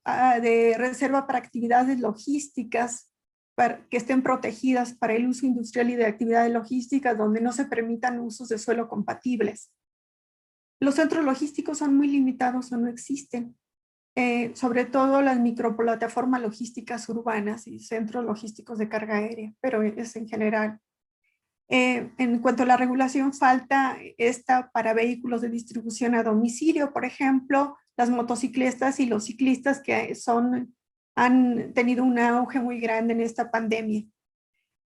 ah, 0.05 0.39
de, 0.39 0.75
reserva 0.77 1.27
para 1.27 1.39
actividades 1.39 1.99
logísticas 1.99 3.11
para, 3.57 3.85
que 3.89 3.97
estén 3.97 4.23
protegidas 4.23 4.95
para 4.95 5.15
el 5.15 5.27
uso 5.27 5.47
industrial 5.47 5.91
y 5.91 5.97
de 5.97 6.07
actividades 6.07 6.53
logísticas 6.53 7.17
donde 7.17 7.41
no 7.41 7.53
se 7.53 7.65
permitan 7.65 8.21
usos 8.21 8.49
de 8.49 8.59
suelo 8.59 8.89
compatibles. 8.89 9.73
Los 10.81 10.97
centros 10.97 11.25
logísticos 11.25 11.79
son 11.79 11.97
muy 11.97 12.09
limitados 12.09 12.71
o 12.73 12.77
no 12.77 12.89
existen. 12.89 13.57
Eh, 14.15 14.55
sobre 14.55 14.85
todo 14.85 15.23
las 15.23 15.41
microplataformas 15.41 16.43
logísticas 16.43 17.09
urbanas 17.09 17.67
y 17.67 17.79
centros 17.81 18.25
logísticos 18.25 18.79
de 18.79 18.91
carga 18.91 19.17
aérea, 19.17 19.55
pero 19.61 19.83
es 19.83 20.15
en 20.17 20.29
general. 20.29 20.79
Eh, 21.75 22.13
en 22.19 22.39
cuanto 22.41 22.65
a 22.65 22.67
la 22.67 22.77
regulación, 22.77 23.33
falta 23.33 23.97
esta 24.19 24.71
para 24.73 24.93
vehículos 24.93 25.41
de 25.41 25.49
distribución 25.49 26.15
a 26.15 26.23
domicilio, 26.23 26.93
por 26.93 27.07
ejemplo, 27.07 27.79
las 27.97 28.11
motociclistas 28.11 29.01
y 29.01 29.07
los 29.07 29.25
ciclistas 29.25 29.81
que 29.81 30.15
son, 30.15 30.77
han 31.17 31.73
tenido 31.73 32.05
un 32.05 32.19
auge 32.19 32.61
muy 32.61 32.79
grande 32.79 33.15
en 33.15 33.23
esta 33.23 33.51
pandemia. 33.51 34.05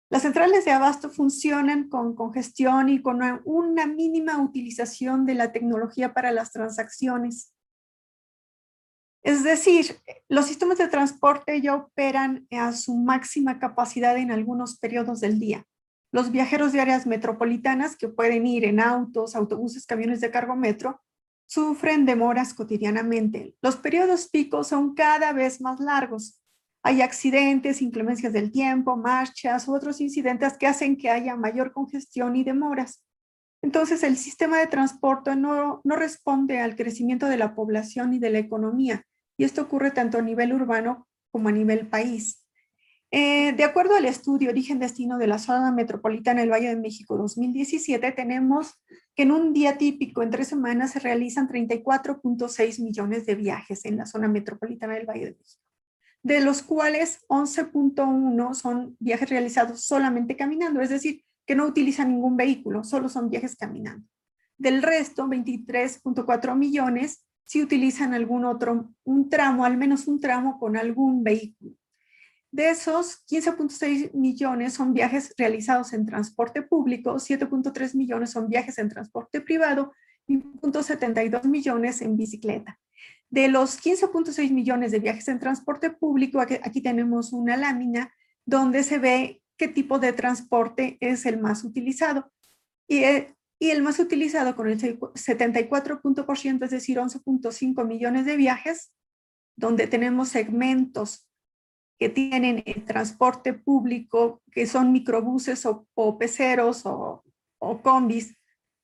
Las 0.10 0.24
centrales 0.24 0.66
de 0.66 0.72
abasto 0.72 1.12
funcionan 1.12 1.88
con 1.88 2.16
congestión 2.16 2.90
y 2.90 3.00
con 3.00 3.22
una 3.46 3.86
mínima 3.86 4.42
utilización 4.42 5.28
de 5.28 5.36
la 5.36 5.52
tecnología 5.52 6.16
para 6.16 6.32
las 6.32 6.52
transacciones. 6.52 7.54
Es 9.24 9.44
decir, 9.44 9.98
los 10.28 10.48
sistemas 10.48 10.80
de 10.80 10.88
transporte 10.88 11.62
ya 11.62 11.76
operan 11.76 12.48
a 12.50 12.74
su 12.74 12.96
máxima 12.96 13.60
capacidad 13.60 14.18
en 14.18 14.32
algunos 14.32 14.80
periodos 14.80 15.20
del 15.20 15.40
día. 15.40 15.68
Los 16.12 16.32
viajeros 16.32 16.74
de 16.74 16.82
áreas 16.82 17.08
metropolitanas 17.08 17.96
que 17.96 18.10
pueden 18.10 18.46
ir 18.46 18.66
en 18.66 18.80
autos, 18.80 19.36
autobuses, 19.36 19.86
camiones 19.86 20.20
de 20.20 20.32
cargo 20.32 20.56
metro, 20.56 21.02
sufren 21.46 22.06
demoras 22.06 22.54
cotidianamente. 22.54 23.56
Los 23.62 23.78
periodos 23.78 24.30
picos 24.30 24.68
son 24.68 24.94
cada 24.94 25.34
vez 25.34 25.62
más 25.62 25.80
largos. 25.80 26.42
Hay 26.84 27.02
accidentes, 27.02 27.82
inclemencias 27.82 28.34
del 28.34 28.52
tiempo, 28.52 28.98
marchas 28.98 29.68
u 29.68 29.76
otros 29.76 30.02
incidentes 30.02 30.58
que 30.58 30.68
hacen 30.68 30.98
que 30.98 31.10
haya 31.10 31.36
mayor 31.36 31.74
congestión 31.74 32.36
y 32.36 32.44
demoras. 32.44 33.06
Entonces, 33.62 34.04
el 34.04 34.18
sistema 34.18 34.58
de 34.58 34.68
transporte 34.68 35.36
no, 35.36 35.82
no 35.84 35.96
responde 35.96 36.60
al 36.60 36.76
crecimiento 36.76 37.28
de 37.28 37.38
la 37.38 37.54
población 37.54 38.14
y 38.14 38.20
de 38.20 38.32
la 38.32 38.40
economía. 38.40 39.04
Y 39.38 39.44
esto 39.44 39.62
ocurre 39.62 39.92
tanto 39.92 40.18
a 40.18 40.22
nivel 40.22 40.54
urbano 40.54 41.08
como 41.32 41.50
a 41.50 41.52
nivel 41.52 41.88
país. 41.88 42.41
Eh, 43.14 43.52
de 43.52 43.66
acuerdo 43.66 43.96
al 43.96 44.06
estudio 44.06 44.50
Origen-Destino 44.50 45.18
de 45.18 45.28
la 45.28 45.38
Zona 45.38 45.74
Metropolitana 45.74 46.40
del 46.42 46.50
Valle 46.50 46.70
de 46.70 46.78
México 46.78 47.18
2017, 47.18 48.10
tenemos 48.14 48.82
que 49.14 49.24
en 49.24 49.34
un 49.34 49.52
día 49.52 49.78
típico, 49.78 50.24
en 50.24 50.30
tres 50.30 50.48
semanas, 50.48 50.92
se 50.92 51.00
realizan 51.00 51.50
34.6 51.50 52.82
millones 52.82 53.26
de 53.26 53.36
viajes 53.36 53.84
en 53.84 53.98
la 53.98 54.06
zona 54.06 54.30
metropolitana 54.30 54.94
del 54.94 55.06
Valle 55.06 55.26
de 55.26 55.36
México, 55.38 55.64
de 56.24 56.40
los 56.40 56.64
cuales 56.64 57.26
11.1 57.28 58.54
son 58.54 58.96
viajes 59.00 59.30
realizados 59.30 59.84
solamente 59.84 60.38
caminando, 60.38 60.80
es 60.80 60.90
decir, 60.90 61.26
que 61.46 61.56
no 61.56 61.66
utilizan 61.66 62.08
ningún 62.08 62.38
vehículo, 62.38 62.86
solo 62.86 63.10
son 63.10 63.30
viajes 63.30 63.58
caminando. 63.58 64.08
Del 64.58 64.82
resto, 64.82 65.28
23.4 65.28 66.56
millones 66.56 67.26
si 67.44 67.62
utilizan 67.62 68.14
algún 68.14 68.46
otro, 68.46 68.94
un 69.04 69.30
tramo, 69.30 69.66
al 69.66 69.76
menos 69.76 70.08
un 70.08 70.22
tramo 70.22 70.58
con 70.58 70.78
algún 70.78 71.22
vehículo. 71.22 71.76
De 72.52 72.70
esos, 72.70 73.26
15.6 73.28 74.14
millones 74.14 74.74
son 74.74 74.94
viajes 74.94 75.34
realizados 75.38 75.94
en 75.94 76.06
transporte 76.06 76.62
público, 76.62 77.14
7.3 77.14 77.96
millones 77.96 78.32
son 78.32 78.50
viajes 78.50 78.78
en 78.78 78.90
transporte 78.90 79.40
privado 79.40 79.94
y 80.28 80.38
0.72 80.38 81.46
millones 81.46 82.02
en 82.02 82.18
bicicleta. 82.18 82.78
De 83.30 83.48
los 83.48 83.82
15.6 83.82 84.52
millones 84.52 84.92
de 84.92 85.00
viajes 85.00 85.30
en 85.30 85.40
transporte 85.40 85.92
público, 85.92 86.42
aquí, 86.42 86.82
tenemos 86.82 87.32
una 87.32 87.56
lámina 87.56 88.14
donde 88.46 88.84
se 88.84 88.98
ve 89.00 89.42
qué 89.56 89.70
tipo 89.70 90.00
de 90.00 90.12
transporte 90.12 90.98
es 91.00 91.26
el 91.26 91.40
más 91.40 91.64
utilizado. 91.64 92.30
Y, 92.86 93.06
eh, 93.06 93.34
el 93.62 93.82
más 93.84 94.00
utilizado 94.00 94.56
con 94.58 94.68
el 94.68 94.78
74%, 94.78 96.66
es 96.66 96.72
decir, 96.72 96.98
11.5 96.98 97.88
millones 97.88 98.26
de 98.26 98.36
viajes, 98.36 98.92
donde 99.56 99.88
tenemos 99.88 100.30
segmentos 100.30 101.31
que 102.02 102.10
tienen 102.10 102.64
el 102.66 102.84
transporte 102.84 103.54
público, 103.54 104.42
que 104.52 104.66
son 104.66 104.92
microbuses 104.92 105.68
o, 105.68 106.18
peceros 106.18 106.84
o, 106.88 107.24
o 107.60 107.82
combis, 107.84 108.36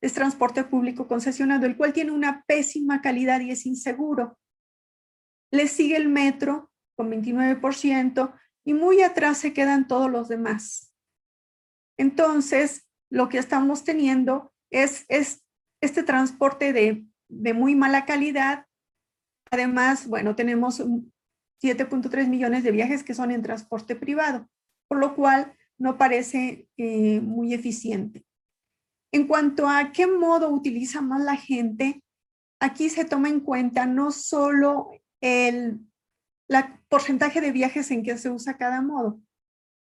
es 0.01 0.13
transporte 0.13 0.63
público 0.63 1.07
concesionado, 1.07 1.65
el 1.65 1.77
cual 1.77 1.93
tiene 1.93 2.12
una 2.12 2.43
pésima 2.45 3.01
calidad 3.01 3.39
y 3.39 3.50
es 3.50 3.65
inseguro. 3.65 4.38
Le 5.51 5.67
sigue 5.67 5.97
el 5.97 6.09
metro 6.09 6.69
con 6.95 7.09
29% 7.09 8.36
y 8.63 8.74
muy 8.75 9.01
atrás 9.01 9.39
se 9.39 9.51
quedan 9.51 9.88
todos 9.88 10.12
los 10.12 10.27
demás. 10.27 10.93
Entonces, 11.97 12.88
lo 13.09 13.29
que 13.29 13.39
estamos 13.39 13.83
teniendo 13.83 14.53
es, 14.69 15.05
es 15.07 15.43
este 15.81 16.03
transporte 16.03 16.71
de, 16.71 17.07
de 17.29 17.53
muy 17.55 17.74
mala 17.74 18.05
calidad. 18.05 18.67
Además, 19.50 20.05
bueno, 20.05 20.36
tenemos 20.36 20.83
7.3 21.62 22.28
millones 22.28 22.64
de 22.64 22.72
viajes 22.72 23.04
que 23.04 23.14
son 23.14 23.32
en 23.32 23.42
transporte 23.42 23.96
privado, 23.96 24.48
por 24.88 25.00
lo 25.00 25.16
cual 25.16 25.54
no 25.78 25.98
parece 25.98 26.68
eh, 26.78 27.20
muy 27.22 27.54
eficiente. 27.54 28.26
En 29.12 29.28
cuanto 29.28 29.70
a 29.70 29.92
qué 29.92 30.08
modo 30.08 30.50
utiliza 30.50 31.02
más 31.02 31.22
la 31.22 31.36
gente, 31.36 32.04
aquí 32.60 32.90
se 32.90 33.06
toma 33.06 33.30
en 33.30 33.40
cuenta 33.40 33.86
no 33.86 34.12
solo 34.12 34.92
el 35.22 35.80
la 36.48 36.82
porcentaje 36.90 37.42
de 37.42 37.52
viajes 37.52 37.92
en 37.92 38.04
que 38.04 38.18
se 38.18 38.30
usa 38.30 38.58
cada 38.58 38.82
modo, 38.82 39.20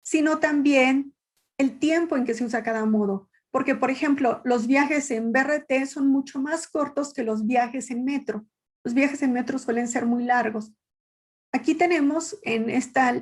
sino 0.03 0.39
también 0.39 1.15
el 1.57 1.79
tiempo 1.79 2.17
en 2.17 2.25
que 2.25 2.33
se 2.33 2.43
usa 2.43 2.63
cada 2.63 2.85
modo. 2.85 3.29
Porque, 3.51 3.75
por 3.75 3.91
ejemplo, 3.91 4.41
los 4.45 4.67
viajes 4.67 5.11
en 5.11 5.31
BRT 5.31 5.85
son 5.85 6.07
mucho 6.07 6.39
más 6.39 6.67
cortos 6.67 7.13
que 7.13 7.23
los 7.23 7.45
viajes 7.45 7.91
en 7.91 8.05
metro. 8.05 8.45
Los 8.83 8.93
viajes 8.93 9.21
en 9.21 9.33
metro 9.33 9.59
suelen 9.59 9.87
ser 9.87 10.05
muy 10.05 10.23
largos. 10.23 10.73
Aquí 11.51 11.75
tenemos 11.75 12.37
en 12.43 12.69
esta 12.69 13.21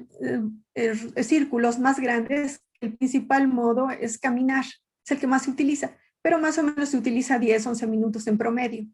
eh, 0.76 1.24
círculos 1.24 1.80
más 1.80 2.00
grandes, 2.00 2.64
el 2.80 2.96
principal 2.96 3.48
modo 3.48 3.90
es 3.90 4.18
caminar, 4.18 4.66
es 4.66 5.12
el 5.12 5.20
que 5.20 5.28
más 5.28 5.44
se 5.44 5.52
utiliza, 5.52 5.98
pero 6.22 6.40
más 6.40 6.58
o 6.58 6.64
menos 6.64 6.90
se 6.90 6.98
utiliza 6.98 7.40
10, 7.40 7.68
11 7.68 7.88
minutos 7.88 8.28
en 8.28 8.38
promedio. 8.38 8.88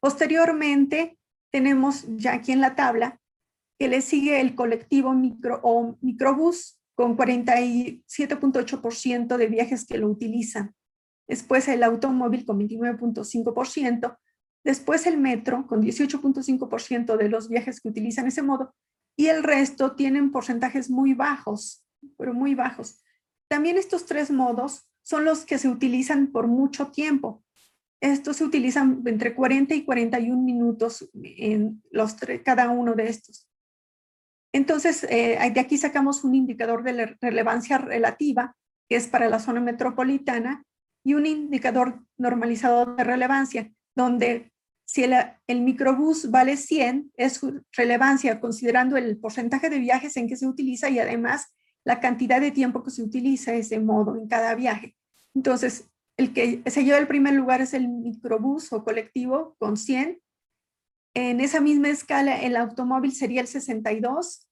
Posteriormente, 0.00 1.18
tenemos 1.50 2.04
ya 2.16 2.34
aquí 2.34 2.52
en 2.52 2.60
la 2.60 2.74
tabla 2.74 3.20
que 3.78 3.88
le 3.88 4.00
sigue 4.00 4.40
el 4.40 4.54
colectivo 4.54 5.12
micro 5.12 5.60
o 5.62 5.98
microbús, 6.00 6.78
con 6.94 7.16
47.8% 7.16 9.36
de 9.36 9.46
viajes 9.46 9.86
que 9.86 9.98
lo 9.98 10.08
utilizan. 10.08 10.74
Después 11.26 11.66
el 11.68 11.82
automóvil 11.82 12.44
con 12.44 12.60
29.5%. 12.60 14.18
Después 14.64 15.06
el 15.06 15.18
metro 15.18 15.66
con 15.66 15.82
18.5% 15.82 17.16
de 17.16 17.28
los 17.28 17.48
viajes 17.48 17.80
que 17.80 17.88
utilizan 17.88 18.26
ese 18.26 18.42
modo. 18.42 18.74
Y 19.16 19.26
el 19.26 19.42
resto 19.42 19.94
tienen 19.94 20.30
porcentajes 20.30 20.88
muy 20.88 21.14
bajos, 21.14 21.84
pero 22.16 22.32
muy 22.32 22.54
bajos. 22.54 23.02
También 23.48 23.76
estos 23.76 24.06
tres 24.06 24.30
modos 24.30 24.88
son 25.02 25.24
los 25.24 25.44
que 25.44 25.58
se 25.58 25.68
utilizan 25.68 26.28
por 26.32 26.46
mucho 26.46 26.88
tiempo. 26.88 27.44
Estos 28.00 28.36
se 28.36 28.44
utilizan 28.44 29.02
entre 29.06 29.34
40 29.34 29.74
y 29.74 29.84
41 29.84 30.40
minutos 30.42 31.08
en 31.14 31.82
los 31.90 32.16
cada 32.44 32.70
uno 32.70 32.94
de 32.94 33.08
estos. 33.08 33.48
Entonces, 34.52 35.04
eh, 35.04 35.38
de 35.52 35.60
aquí 35.60 35.78
sacamos 35.78 36.24
un 36.24 36.34
indicador 36.34 36.82
de 36.82 37.16
relevancia 37.20 37.78
relativa, 37.78 38.56
que 38.88 38.96
es 38.96 39.08
para 39.08 39.28
la 39.28 39.38
zona 39.38 39.60
metropolitana, 39.60 40.64
y 41.04 41.14
un 41.14 41.26
indicador 41.26 42.02
normalizado 42.16 42.94
de 42.94 43.04
relevancia, 43.04 43.72
donde 43.96 44.51
si 44.92 45.04
el, 45.04 45.62
microbús 45.62 46.30
vale 46.30 46.58
100, 46.58 47.12
es 47.16 47.40
relevancia 47.74 48.40
considerando 48.40 48.98
el 48.98 49.16
porcentaje 49.16 49.70
de 49.70 49.78
viajes 49.78 50.18
en 50.18 50.28
que 50.28 50.36
se 50.36 50.46
utiliza 50.46 50.90
y 50.90 50.98
además 50.98 51.46
la 51.82 51.98
cantidad 51.98 52.42
de 52.42 52.50
tiempo 52.50 52.82
que 52.82 52.90
se 52.90 53.02
utiliza 53.02 53.54
ese 53.54 53.80
modo 53.80 54.16
en 54.16 54.28
cada 54.28 54.54
viaje. 54.54 54.94
Entonces, 55.34 55.88
el 56.18 56.34
que 56.34 56.62
se 56.66 56.84
lleva 56.84 56.98
el 56.98 57.06
primer 57.06 57.32
lugar 57.32 57.62
es 57.62 57.72
el 57.72 57.88
microbús 57.88 58.70
o 58.74 58.84
colectivo 58.84 59.56
con 59.58 59.78
100. 59.78 60.20
En 61.14 61.40
esa 61.40 61.62
misma 61.62 61.88
escala, 61.88 62.42
el 62.42 62.54
automóvil 62.54 63.12
sería 63.12 63.40
el 63.40 63.46
62, 63.46 64.46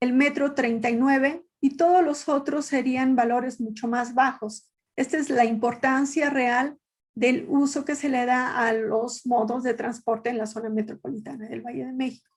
el 0.00 0.14
metro 0.14 0.54
39 0.54 1.44
y 1.60 1.76
todos 1.76 2.02
los 2.02 2.30
otros 2.30 2.64
serían 2.64 3.14
valores 3.14 3.60
mucho 3.60 3.88
más 3.88 4.14
bajos. 4.14 4.70
Esta 4.96 5.18
es 5.18 5.28
la 5.28 5.44
importancia 5.44 6.30
real 6.30 6.78
del 7.14 7.46
uso 7.48 7.84
que 7.84 7.94
se 7.94 8.08
le 8.08 8.24
da 8.24 8.66
a 8.66 8.72
los 8.72 9.26
modos 9.26 9.62
de 9.62 9.74
transporte 9.74 10.30
en 10.30 10.38
la 10.38 10.46
zona 10.46 10.70
metropolitana 10.70 11.48
del 11.48 11.60
Valle 11.60 11.86
de 11.86 11.92
México. 11.92 12.30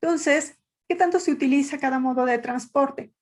Entonces, 0.00 0.58
¿qué 0.88 0.94
tanto 0.94 1.18
se 1.18 1.32
utiliza 1.32 1.78
cada 1.78 1.98
modo 1.98 2.24
de 2.24 2.38
transporte? 2.38 3.12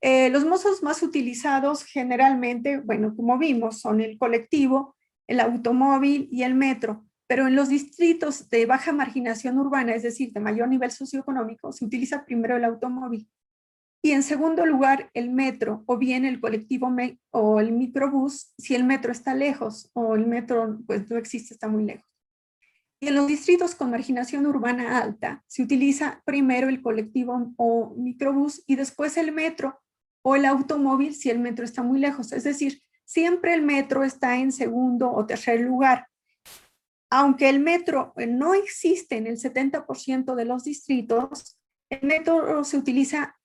Eh, 0.00 0.30
los 0.30 0.44
modos 0.44 0.82
más 0.82 1.02
utilizados 1.02 1.84
generalmente, 1.84 2.80
bueno, 2.80 3.14
como 3.14 3.38
vimos, 3.38 3.80
son 3.80 4.00
el 4.00 4.18
colectivo, 4.18 4.96
el 5.28 5.40
automóvil 5.40 6.28
y 6.30 6.42
el 6.42 6.54
metro, 6.54 7.06
pero 7.28 7.46
en 7.46 7.54
los 7.54 7.68
distritos 7.68 8.48
de 8.50 8.66
baja 8.66 8.92
marginación 8.92 9.58
urbana, 9.58 9.94
es 9.94 10.02
decir, 10.02 10.32
de 10.32 10.40
mayor 10.40 10.68
nivel 10.68 10.90
socioeconómico, 10.90 11.72
se 11.72 11.84
utiliza 11.84 12.24
primero 12.24 12.56
el 12.56 12.64
automóvil. 12.64 13.28
Y 14.04 14.10
en 14.10 14.24
segundo 14.24 14.66
lugar, 14.66 15.10
el 15.14 15.30
metro 15.30 15.84
o 15.86 15.96
bien 15.96 16.24
el 16.24 16.40
colectivo 16.40 16.92
o 17.30 17.60
el 17.60 17.70
microbús, 17.70 18.52
si 18.58 18.74
el 18.74 18.82
metro 18.82 19.12
está 19.12 19.32
lejos 19.34 19.90
o 19.94 20.16
el 20.16 20.26
metro 20.26 20.80
pues 20.86 21.08
no 21.08 21.16
existe, 21.16 21.54
está 21.54 21.68
muy 21.68 21.84
lejos. 21.84 22.04
Y 23.00 23.08
en 23.08 23.14
los 23.14 23.28
distritos 23.28 23.76
con 23.76 23.90
marginación 23.90 24.46
urbana 24.46 24.98
alta, 24.98 25.44
se 25.46 25.62
utiliza 25.62 26.20
primero 26.24 26.68
el 26.68 26.82
colectivo 26.82 27.52
o 27.56 27.94
microbús 27.96 28.62
y 28.66 28.74
después 28.74 29.16
el 29.16 29.30
metro 29.30 29.80
o 30.24 30.34
el 30.36 30.46
automóvil 30.46 31.14
si 31.14 31.30
el 31.30 31.38
metro 31.38 31.64
está 31.64 31.82
muy 31.82 32.00
lejos. 32.00 32.32
Es 32.32 32.44
decir, 32.44 32.82
siempre 33.04 33.54
el 33.54 33.62
metro 33.62 34.02
está 34.02 34.36
en 34.36 34.50
segundo 34.50 35.12
o 35.12 35.26
tercer 35.26 35.60
lugar. 35.60 36.08
Aunque 37.10 37.48
el 37.48 37.60
metro 37.60 38.14
no 38.28 38.54
existe 38.54 39.16
en 39.16 39.26
el 39.26 39.38
70% 39.38 40.34
de 40.34 40.44
los 40.44 40.64
distritos, 40.64 41.58
el 41.90 42.08
metro 42.08 42.64
se 42.64 42.78
utiliza 42.78 43.36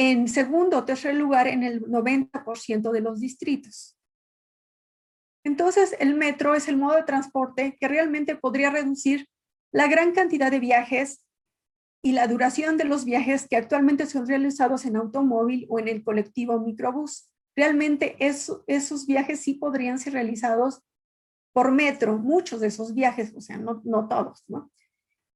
en 0.00 0.28
segundo 0.28 0.78
o 0.78 0.84
tercer 0.86 1.14
lugar 1.14 1.46
en 1.46 1.62
el 1.62 1.82
90% 1.82 2.90
de 2.90 3.00
los 3.02 3.20
distritos. 3.20 3.98
Entonces, 5.44 5.94
el 6.00 6.14
metro 6.14 6.54
es 6.54 6.68
el 6.68 6.78
modo 6.78 6.96
de 6.96 7.02
transporte 7.02 7.76
que 7.78 7.86
realmente 7.86 8.34
podría 8.34 8.70
reducir 8.70 9.28
la 9.72 9.88
gran 9.88 10.12
cantidad 10.12 10.50
de 10.50 10.58
viajes 10.58 11.26
y 12.02 12.12
la 12.12 12.28
duración 12.28 12.78
de 12.78 12.84
los 12.84 13.04
viajes 13.04 13.46
que 13.46 13.56
actualmente 13.56 14.06
son 14.06 14.26
realizados 14.26 14.86
en 14.86 14.96
automóvil 14.96 15.66
o 15.68 15.78
en 15.78 15.88
el 15.88 16.02
colectivo 16.02 16.58
microbús. 16.58 17.30
Realmente 17.54 18.16
esos 18.18 19.06
viajes 19.06 19.40
sí 19.40 19.52
podrían 19.52 19.98
ser 19.98 20.14
realizados 20.14 20.80
por 21.52 21.72
metro, 21.72 22.16
muchos 22.16 22.60
de 22.60 22.68
esos 22.68 22.94
viajes, 22.94 23.34
o 23.36 23.42
sea, 23.42 23.58
no, 23.58 23.82
no 23.84 24.08
todos, 24.08 24.44
¿no? 24.48 24.70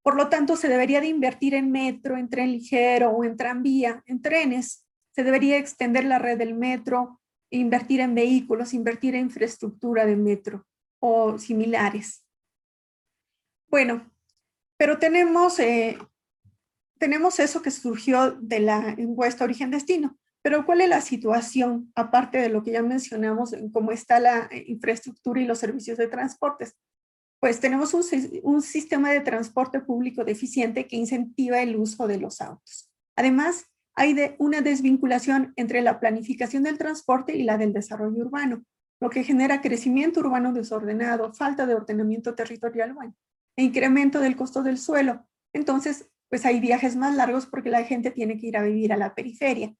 Por 0.04 0.16
lo 0.16 0.28
tanto, 0.28 0.56
se 0.56 0.68
debería 0.68 1.00
de 1.00 1.06
invertir 1.06 1.54
en 1.54 1.70
metro, 1.72 2.18
en 2.18 2.28
tren 2.28 2.52
ligero 2.52 3.08
o 3.08 3.24
en 3.24 3.38
tranvía, 3.38 4.02
en 4.04 4.20
trenes. 4.20 4.86
Se 5.12 5.24
debería 5.24 5.56
extender 5.56 6.04
la 6.04 6.18
red 6.18 6.36
del 6.36 6.52
metro, 6.52 7.22
invertir 7.48 8.00
en 8.00 8.14
vehículos, 8.14 8.74
invertir 8.74 9.14
en 9.14 9.22
infraestructura 9.22 10.04
de 10.04 10.16
metro 10.16 10.66
o 11.00 11.38
similares. 11.38 12.22
Bueno, 13.68 14.10
pero 14.76 14.98
tenemos, 14.98 15.58
eh, 15.58 15.96
tenemos 16.98 17.40
eso 17.40 17.62
que 17.62 17.70
surgió 17.70 18.32
de 18.32 18.60
la 18.60 18.90
encuesta 18.98 19.44
origen-destino. 19.44 20.18
Pero 20.42 20.66
¿cuál 20.66 20.82
es 20.82 20.90
la 20.90 21.00
situación, 21.00 21.90
aparte 21.94 22.36
de 22.36 22.50
lo 22.50 22.62
que 22.62 22.72
ya 22.72 22.82
mencionamos, 22.82 23.54
en 23.54 23.70
cómo 23.70 23.90
está 23.90 24.20
la 24.20 24.48
eh, 24.50 24.64
infraestructura 24.66 25.40
y 25.40 25.46
los 25.46 25.60
servicios 25.60 25.96
de 25.96 26.08
transportes? 26.08 26.76
Pues 27.44 27.60
tenemos 27.60 27.92
un, 27.92 28.62
sistema 28.62 29.12
de 29.12 29.20
transporte 29.20 29.78
público 29.78 30.24
deficiente 30.24 30.86
que 30.86 30.96
incentiva 30.96 31.60
el 31.60 31.76
uso 31.76 32.06
de 32.06 32.16
los 32.16 32.40
autos. 32.40 32.90
Además, 33.16 33.66
hay 33.94 34.16
una 34.38 34.62
desvinculación 34.62 35.52
entre 35.56 35.82
la 35.82 36.00
planificación 36.00 36.62
del 36.62 36.78
transporte 36.78 37.36
y 37.36 37.42
la 37.42 37.58
del 37.58 37.74
desarrollo 37.74 38.24
urbano, 38.24 38.64
lo 38.98 39.10
que 39.10 39.24
genera 39.24 39.60
crecimiento 39.60 40.20
urbano 40.20 40.54
desordenado, 40.54 41.34
falta 41.34 41.66
de 41.66 41.74
ordenamiento 41.74 42.34
territorial 42.34 42.94
bueno, 42.94 43.14
e 43.56 43.64
incremento 43.64 44.20
del 44.20 44.36
costo 44.36 44.62
del 44.62 44.78
suelo. 44.78 45.26
Entonces, 45.52 46.08
pues 46.30 46.46
hay 46.46 46.60
viajes 46.60 46.96
más 46.96 47.14
largos 47.14 47.44
porque 47.44 47.68
la 47.68 47.84
gente 47.84 48.10
tiene 48.10 48.38
que 48.38 48.46
ir 48.46 48.56
a 48.56 48.62
vivir 48.62 48.90
a 48.90 48.96
la 48.96 49.14
periferia. 49.14 49.74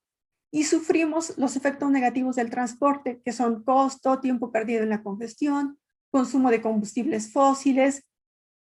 Y 0.52 0.64
sufrimos 0.64 1.38
los 1.38 1.56
efectos 1.56 1.90
negativos 1.90 2.36
del 2.36 2.50
transporte, 2.50 3.22
que 3.24 3.32
son 3.32 3.64
costo, 3.64 4.20
tiempo 4.20 4.52
perdido 4.52 4.82
en 4.82 4.90
la 4.90 5.02
congestión, 5.02 5.78
consumo 6.14 6.52
de 6.52 6.62
combustibles 6.62 7.32
fósiles, 7.32 8.04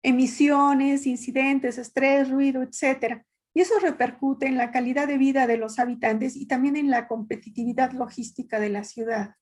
emisiones, 0.02 1.06
incidentes, 1.06 1.78
estrés, 1.78 2.28
ruido, 2.28 2.61
etc. 2.61 3.22
Y 3.54 3.61
eso 3.61 3.78
repercute 3.78 4.48
en 4.48 4.56
la 4.56 4.72
calidad 4.72 5.06
de 5.06 5.16
vida 5.16 5.46
de 5.46 5.56
los 5.56 5.78
habitantes 5.78 6.35
y 6.35 6.46
también 6.46 6.74
en 6.74 6.90
la 6.90 7.06
competitividad 7.06 7.92
logística 7.92 8.59
de 8.59 8.70
la 8.70 8.82
ciudad. 8.82 9.37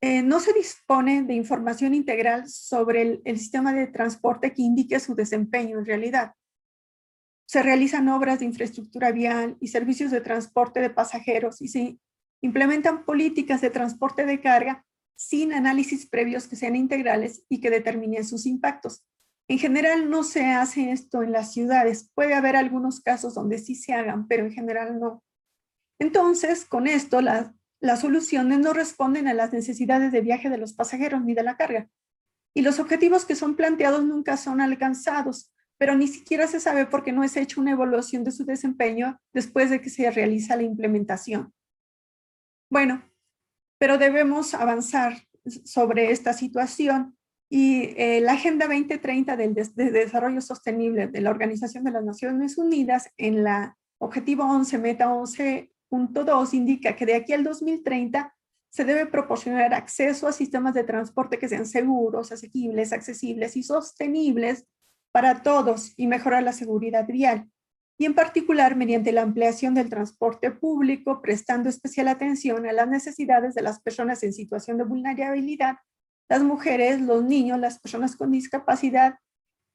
Eh, 0.00 0.22
no 0.22 0.40
se 0.40 0.54
dispone 0.54 1.24
de 1.24 1.34
información 1.34 1.92
integral 1.92 2.48
sobre 2.48 3.02
el, 3.02 3.22
el 3.26 3.38
sistema 3.38 3.74
de 3.74 3.88
transporte 3.88 4.54
que 4.54 4.62
indique 4.62 4.98
su 4.98 5.14
desempeño 5.14 5.78
en 5.78 5.84
realidad. 5.84 6.32
Se 7.46 7.62
realizan 7.62 8.08
obras 8.08 8.38
de 8.38 8.46
infraestructura 8.46 9.12
vial 9.12 9.58
y 9.60 9.68
servicios 9.68 10.10
de 10.10 10.22
transporte 10.22 10.80
de 10.80 10.88
pasajeros 10.88 11.60
y 11.60 11.68
se 11.68 11.98
implementan 12.40 13.04
políticas 13.04 13.60
de 13.60 13.68
transporte 13.68 14.24
de 14.24 14.40
carga 14.40 14.86
sin 15.16 15.52
análisis 15.52 16.08
previos 16.08 16.46
que 16.46 16.56
sean 16.56 16.76
integrales 16.76 17.44
y 17.48 17.60
que 17.60 17.70
determinen 17.70 18.24
sus 18.24 18.46
impactos. 18.46 19.04
En 19.48 19.58
general 19.58 20.08
no 20.08 20.22
se 20.22 20.46
hace 20.46 20.92
esto 20.92 21.22
en 21.22 21.32
las 21.32 21.52
ciudades. 21.52 22.10
Puede 22.14 22.34
haber 22.34 22.54
algunos 22.54 23.00
casos 23.00 23.34
donde 23.34 23.58
sí 23.58 23.74
se 23.74 23.92
hagan, 23.92 24.28
pero 24.28 24.46
en 24.46 24.52
general 24.52 25.00
no. 25.00 25.24
Entonces, 25.98 26.64
con 26.64 26.86
esto, 26.86 27.20
las 27.20 28.00
soluciones 28.00 28.60
no 28.60 28.72
responden 28.72 29.26
a 29.26 29.34
las 29.34 29.52
necesidades 29.52 30.12
de 30.12 30.20
viaje 30.20 30.48
de 30.50 30.58
los 30.58 30.72
pasajeros 30.72 31.24
ni 31.24 31.34
de 31.34 31.42
la 31.42 31.56
carga. 31.56 31.88
Y 32.54 32.62
los 32.62 32.78
objetivos 32.78 33.24
que 33.24 33.34
son 33.34 33.56
planteados 33.56 34.04
nunca 34.04 34.36
son 34.36 34.60
alcanzados, 34.60 35.52
pero 35.78 35.96
ni 35.96 36.06
siquiera 36.06 36.46
se 36.46 36.60
sabe 36.60 36.86
por 36.86 37.02
qué 37.02 37.10
no 37.10 37.24
es 37.24 37.36
hecha 37.36 37.60
una 37.60 37.72
evaluación 37.72 38.22
de 38.22 38.30
su 38.30 38.44
desempeño 38.44 39.18
después 39.32 39.70
de 39.70 39.80
que 39.80 39.90
se 39.90 40.10
realiza 40.10 40.56
la 40.56 40.62
implementación. 40.62 41.52
Bueno, 42.70 43.02
pero 43.80 43.96
debemos 43.96 44.52
avanzar 44.52 45.14
sobre 45.64 46.10
esta 46.10 46.34
situación. 46.34 47.16
Y 47.48 47.94
eh, 47.96 48.20
la 48.20 48.34
Agenda 48.34 48.66
2030 48.66 49.36
del 49.36 49.54
de 49.54 49.90
Desarrollo 49.90 50.42
Sostenible 50.42 51.08
de 51.08 51.20
la 51.22 51.30
Organización 51.30 51.82
de 51.84 51.90
las 51.90 52.04
Naciones 52.04 52.58
Unidas 52.58 53.10
en 53.16 53.42
la 53.42 53.78
Objetivo 53.98 54.44
11, 54.44 54.78
Meta 54.78 55.06
11.2 55.06 56.54
indica 56.54 56.94
que 56.94 57.06
de 57.06 57.14
aquí 57.14 57.32
al 57.32 57.42
2030 57.42 58.34
se 58.70 58.84
debe 58.84 59.06
proporcionar 59.06 59.72
acceso 59.72 60.28
a 60.28 60.32
sistemas 60.32 60.74
de 60.74 60.84
transporte 60.84 61.38
que 61.38 61.48
sean 61.48 61.66
seguros, 61.66 62.32
asequibles, 62.32 62.92
accesibles 62.92 63.56
y 63.56 63.62
sostenibles 63.62 64.66
para 65.10 65.42
todos 65.42 65.94
y 65.96 66.06
mejorar 66.06 66.42
la 66.42 66.52
seguridad 66.52 67.06
vial 67.06 67.50
y 68.00 68.06
en 68.06 68.14
particular 68.14 68.76
mediante 68.76 69.12
la 69.12 69.20
ampliación 69.20 69.74
del 69.74 69.90
transporte 69.90 70.50
público, 70.50 71.20
prestando 71.20 71.68
especial 71.68 72.08
atención 72.08 72.64
a 72.64 72.72
las 72.72 72.88
necesidades 72.88 73.54
de 73.54 73.60
las 73.60 73.78
personas 73.82 74.22
en 74.22 74.32
situación 74.32 74.78
de 74.78 74.84
vulnerabilidad, 74.84 75.76
las 76.26 76.42
mujeres, 76.42 76.98
los 76.98 77.22
niños, 77.22 77.60
las 77.60 77.78
personas 77.78 78.16
con 78.16 78.32
discapacidad 78.32 79.18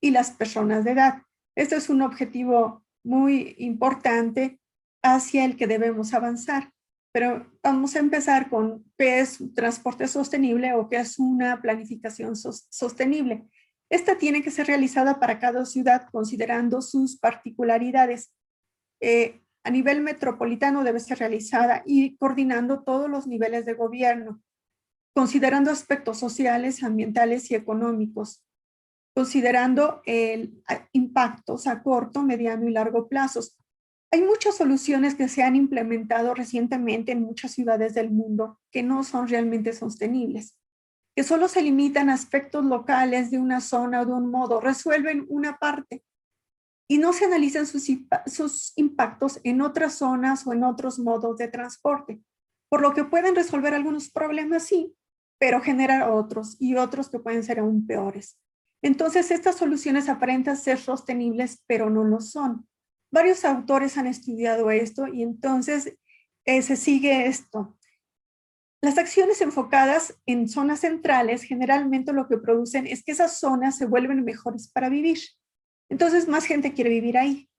y 0.02 0.10
las 0.10 0.32
personas 0.32 0.84
de 0.84 0.94
edad. 0.94 1.22
Este 1.56 1.76
es 1.76 1.88
un 1.88 2.02
objetivo 2.02 2.84
muy 3.04 3.54
importante 3.60 4.60
hacia 5.04 5.46
el 5.46 5.56
que 5.56 5.68
debemos 5.68 6.16
avanzar. 6.16 6.72
Pero 7.14 7.46
vamos 7.62 7.96
a 7.96 8.00
empezar 8.00 8.50
con 8.50 8.92
qué 8.98 9.20
es 9.20 9.38
transporte 9.54 10.08
sostenible 10.08 10.74
o 10.74 10.90
qué 10.90 10.98
es 10.98 11.20
una 11.20 11.62
planificación 11.62 12.36
sostenible. 12.36 13.48
Esta 13.90 14.18
tiene 14.18 14.42
que 14.42 14.52
ser 14.52 14.68
realizada 14.68 15.20
para 15.20 15.40
cada 15.40 15.66
ciudad 15.66 16.08
considerando 16.12 16.82
sus 16.82 17.18
particularidades. 17.18 18.32
Eh, 19.02 19.42
a 19.64 19.70
nivel 19.70 20.02
metropolitano 20.02 20.84
debe 20.84 21.00
ser 21.00 21.20
realizada 21.20 21.84
y 21.86 22.18
coordinando 22.18 22.84
todos 22.84 23.10
los 23.10 23.28
niveles 23.28 23.66
de 23.66 23.74
gobierno, 23.74 24.42
considerando 25.14 25.72
aspectos 25.72 26.20
sociales, 26.20 26.84
ambientales 26.84 27.50
y 27.52 27.56
económicos, 27.56 28.44
considerando 29.16 30.02
el, 30.06 30.62
impactos 30.92 31.68
a 31.68 31.82
corto, 31.82 32.22
mediano 32.22 32.68
y 32.68 32.74
largo 32.74 33.08
plazos. 33.08 33.58
Hay 34.12 34.22
muchas 34.22 34.56
soluciones 34.56 35.16
que 35.16 35.28
se 35.28 35.44
han 35.44 35.56
implementado 35.56 36.34
recientemente 36.34 37.12
en 37.12 37.24
muchas 37.24 37.52
ciudades 37.52 37.94
del 37.94 38.12
mundo 38.12 38.60
que 38.72 38.84
no 38.84 39.04
son 39.04 39.28
realmente 39.28 39.74
sostenibles 39.74 40.58
que 41.16 41.24
solo 41.24 41.48
se 41.48 41.62
limitan 41.62 42.10
a 42.10 42.14
aspectos 42.14 42.66
locales 42.66 43.32
de 43.32 43.40
una 43.40 43.62
zona 43.62 44.02
o 44.02 44.06
de 44.06 44.12
un 44.12 44.30
modo, 44.30 44.60
resuelven 44.60 45.26
una 45.30 45.58
parte 45.58 46.04
y 46.88 46.98
no 46.98 47.14
se 47.14 47.26
analizan 47.26 47.66
sus, 47.66 48.74
impactos 48.76 49.40
en 49.44 49.62
otras 49.62 49.96
zonas 49.96 50.46
o 50.46 50.54
en 50.54 50.64
otros 50.64 51.00
modos 51.00 51.38
de 51.38 51.48
transporte, 51.48 52.22
por 52.70 52.82
lo 52.82 52.94
que 52.94 53.06
pueden 53.06 53.36
resolver 53.36 53.74
algunos 53.74 54.12
problemas, 54.12 54.64
sí, 54.64 54.94
pero 55.40 55.62
generar 55.62 56.10
otros 56.10 56.58
y 56.60 56.76
otros 56.76 57.10
que 57.10 57.20
pueden 57.20 57.44
ser 57.44 57.60
aún 57.60 57.88
peores. 57.88 58.38
Entonces, 58.84 59.32
estas 59.32 59.56
soluciones 59.56 60.10
aparentan 60.10 60.58
ser 60.58 60.78
sostenibles, 60.78 61.64
pero 61.66 61.90
no 61.90 62.04
lo 62.04 62.22
son. 62.22 62.68
Varios 63.12 63.46
autores 63.46 63.98
han 63.98 64.06
estudiado 64.06 64.70
esto 64.70 65.08
y 65.08 65.24
entonces 65.24 65.98
eh, 66.46 66.62
se 66.62 66.76
sigue 66.76 67.26
esto. 67.28 67.76
Las 68.86 69.00
acciones 69.00 69.42
enfocadas 69.42 70.16
en 70.28 70.48
zonas 70.48 70.82
centrales 70.82 71.42
generalmente 71.42 72.14
lo 72.14 72.28
que 72.28 72.38
producen 72.38 72.86
es 72.86 73.04
que 73.04 73.14
esas 73.14 73.40
zonas 73.40 73.80
se 73.80 73.88
vuelven 73.88 74.24
mejores 74.24 74.68
para 74.72 74.90
vivir. 74.90 75.18
Entonces 75.90 76.28
más 76.28 76.46
gente 76.46 76.72
quiere 76.72 76.92
vivir 76.92 77.18
ahí. 77.18 77.50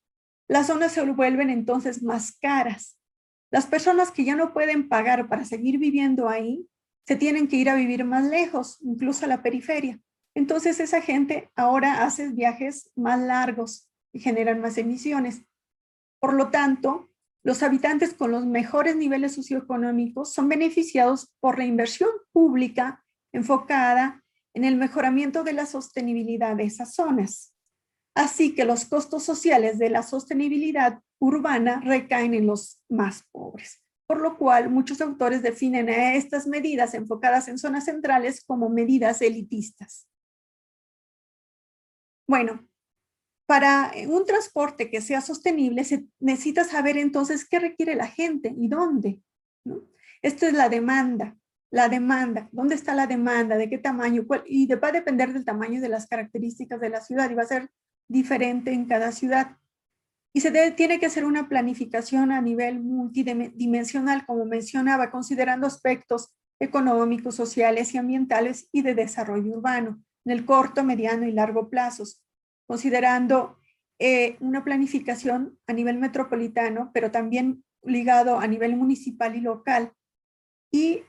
Las 0.46 0.68
zonas 0.68 0.92
se 0.92 1.02
vuelven 1.02 1.50
entonces 1.50 2.00
más 2.00 2.38
caras. 2.38 3.00
Las 3.50 3.66
personas 3.66 4.12
que 4.12 4.22
ya 4.22 4.36
no 4.36 4.52
pueden 4.52 4.88
pagar 4.88 5.28
para 5.28 5.44
seguir 5.44 5.78
viviendo 5.78 6.28
ahí, 6.28 6.68
se 7.08 7.16
tienen 7.16 7.48
que 7.48 7.56
ir 7.56 7.70
a 7.70 7.74
vivir 7.74 8.04
más 8.04 8.24
lejos, 8.24 8.78
incluso 8.82 9.24
a 9.24 9.28
la 9.28 9.42
periferia. 9.42 9.98
Entonces 10.36 10.78
esa 10.78 11.02
gente 11.02 11.50
ahora 11.56 12.04
hace 12.04 12.28
viajes 12.28 12.92
más 12.94 13.18
largos 13.18 13.90
y 14.12 14.20
generan 14.20 14.60
más 14.60 14.78
emisiones. 14.78 15.42
Por 16.20 16.34
lo 16.34 16.50
tanto, 16.50 17.10
los 17.46 17.62
habitantes 17.62 18.12
con 18.12 18.32
los 18.32 18.44
mejores 18.44 18.96
niveles 18.96 19.36
socioeconómicos 19.36 20.32
son 20.32 20.48
beneficiados 20.48 21.32
por 21.38 21.58
la 21.58 21.64
inversión 21.64 22.10
pública 22.32 23.04
enfocada 23.32 24.24
en 24.52 24.64
el 24.64 24.74
mejoramiento 24.74 25.44
de 25.44 25.52
la 25.52 25.64
sostenibilidad 25.64 26.56
de 26.56 26.64
esas 26.64 26.96
zonas. 26.96 27.54
Así 28.16 28.56
que 28.56 28.64
los 28.64 28.84
costos 28.86 29.22
sociales 29.22 29.78
de 29.78 29.90
la 29.90 30.02
sostenibilidad 30.02 31.00
urbana 31.20 31.80
recaen 31.84 32.34
en 32.34 32.48
los 32.48 32.82
más 32.88 33.22
pobres, 33.30 33.80
por 34.08 34.20
lo 34.20 34.38
cual 34.38 34.68
muchos 34.68 35.00
autores 35.00 35.40
definen 35.40 35.88
a 35.88 36.16
estas 36.16 36.48
medidas 36.48 36.94
enfocadas 36.94 37.46
en 37.46 37.58
zonas 37.58 37.84
centrales 37.84 38.42
como 38.44 38.70
medidas 38.70 39.22
elitistas. 39.22 40.08
Bueno, 42.26 42.66
para 43.46 43.92
un 44.08 44.26
transporte 44.26 44.90
que 44.90 45.00
sea 45.00 45.20
sostenible, 45.20 45.84
se 45.84 46.06
necesita 46.18 46.64
saber 46.64 46.98
entonces 46.98 47.48
qué 47.48 47.60
requiere 47.60 47.94
la 47.94 48.08
gente 48.08 48.52
y 48.56 48.68
dónde. 48.68 49.22
Esto 50.20 50.46
es 50.46 50.52
la 50.52 50.68
demanda, 50.68 51.36
la 51.70 51.88
demanda, 51.88 52.48
dónde 52.50 52.74
está 52.74 52.94
la 52.94 53.06
demanda, 53.06 53.56
de 53.56 53.70
qué 53.70 53.78
tamaño, 53.78 54.26
y 54.46 54.66
va 54.66 54.88
a 54.88 54.92
depender 54.92 55.32
del 55.32 55.44
tamaño 55.44 55.74
y 55.74 55.80
de 55.80 55.88
las 55.88 56.06
características 56.06 56.80
de 56.80 56.90
la 56.90 57.00
ciudad 57.00 57.30
y 57.30 57.34
va 57.34 57.42
a 57.42 57.46
ser 57.46 57.70
diferente 58.08 58.72
en 58.72 58.86
cada 58.86 59.12
ciudad. 59.12 59.56
Y 60.32 60.40
se 60.40 60.50
tiene 60.72 60.98
que 60.98 61.06
hacer 61.06 61.24
una 61.24 61.48
planificación 61.48 62.32
a 62.32 62.42
nivel 62.42 62.80
multidimensional, 62.80 64.26
como 64.26 64.44
mencionaba, 64.44 65.10
considerando 65.10 65.66
aspectos 65.66 66.34
económicos, 66.58 67.36
sociales 67.36 67.94
y 67.94 67.98
ambientales 67.98 68.68
y 68.72 68.82
de 68.82 68.94
desarrollo 68.94 69.52
urbano, 69.52 70.02
en 70.24 70.32
el 70.32 70.44
corto, 70.44 70.82
mediano 70.82 71.26
y 71.26 71.32
largo 71.32 71.70
plazos 71.70 72.25
considerando 72.66 73.58
eh, 73.98 74.36
una 74.40 74.64
planificación 74.64 75.58
a 75.66 75.72
nivel 75.72 75.98
metropolitano, 75.98 76.90
pero 76.92 77.10
también 77.10 77.64
ligado 77.82 78.38
a 78.38 78.46
nivel 78.46 78.76
municipal 78.76 79.34
y 79.36 79.40
local, 79.40 79.92
y 80.70 81.02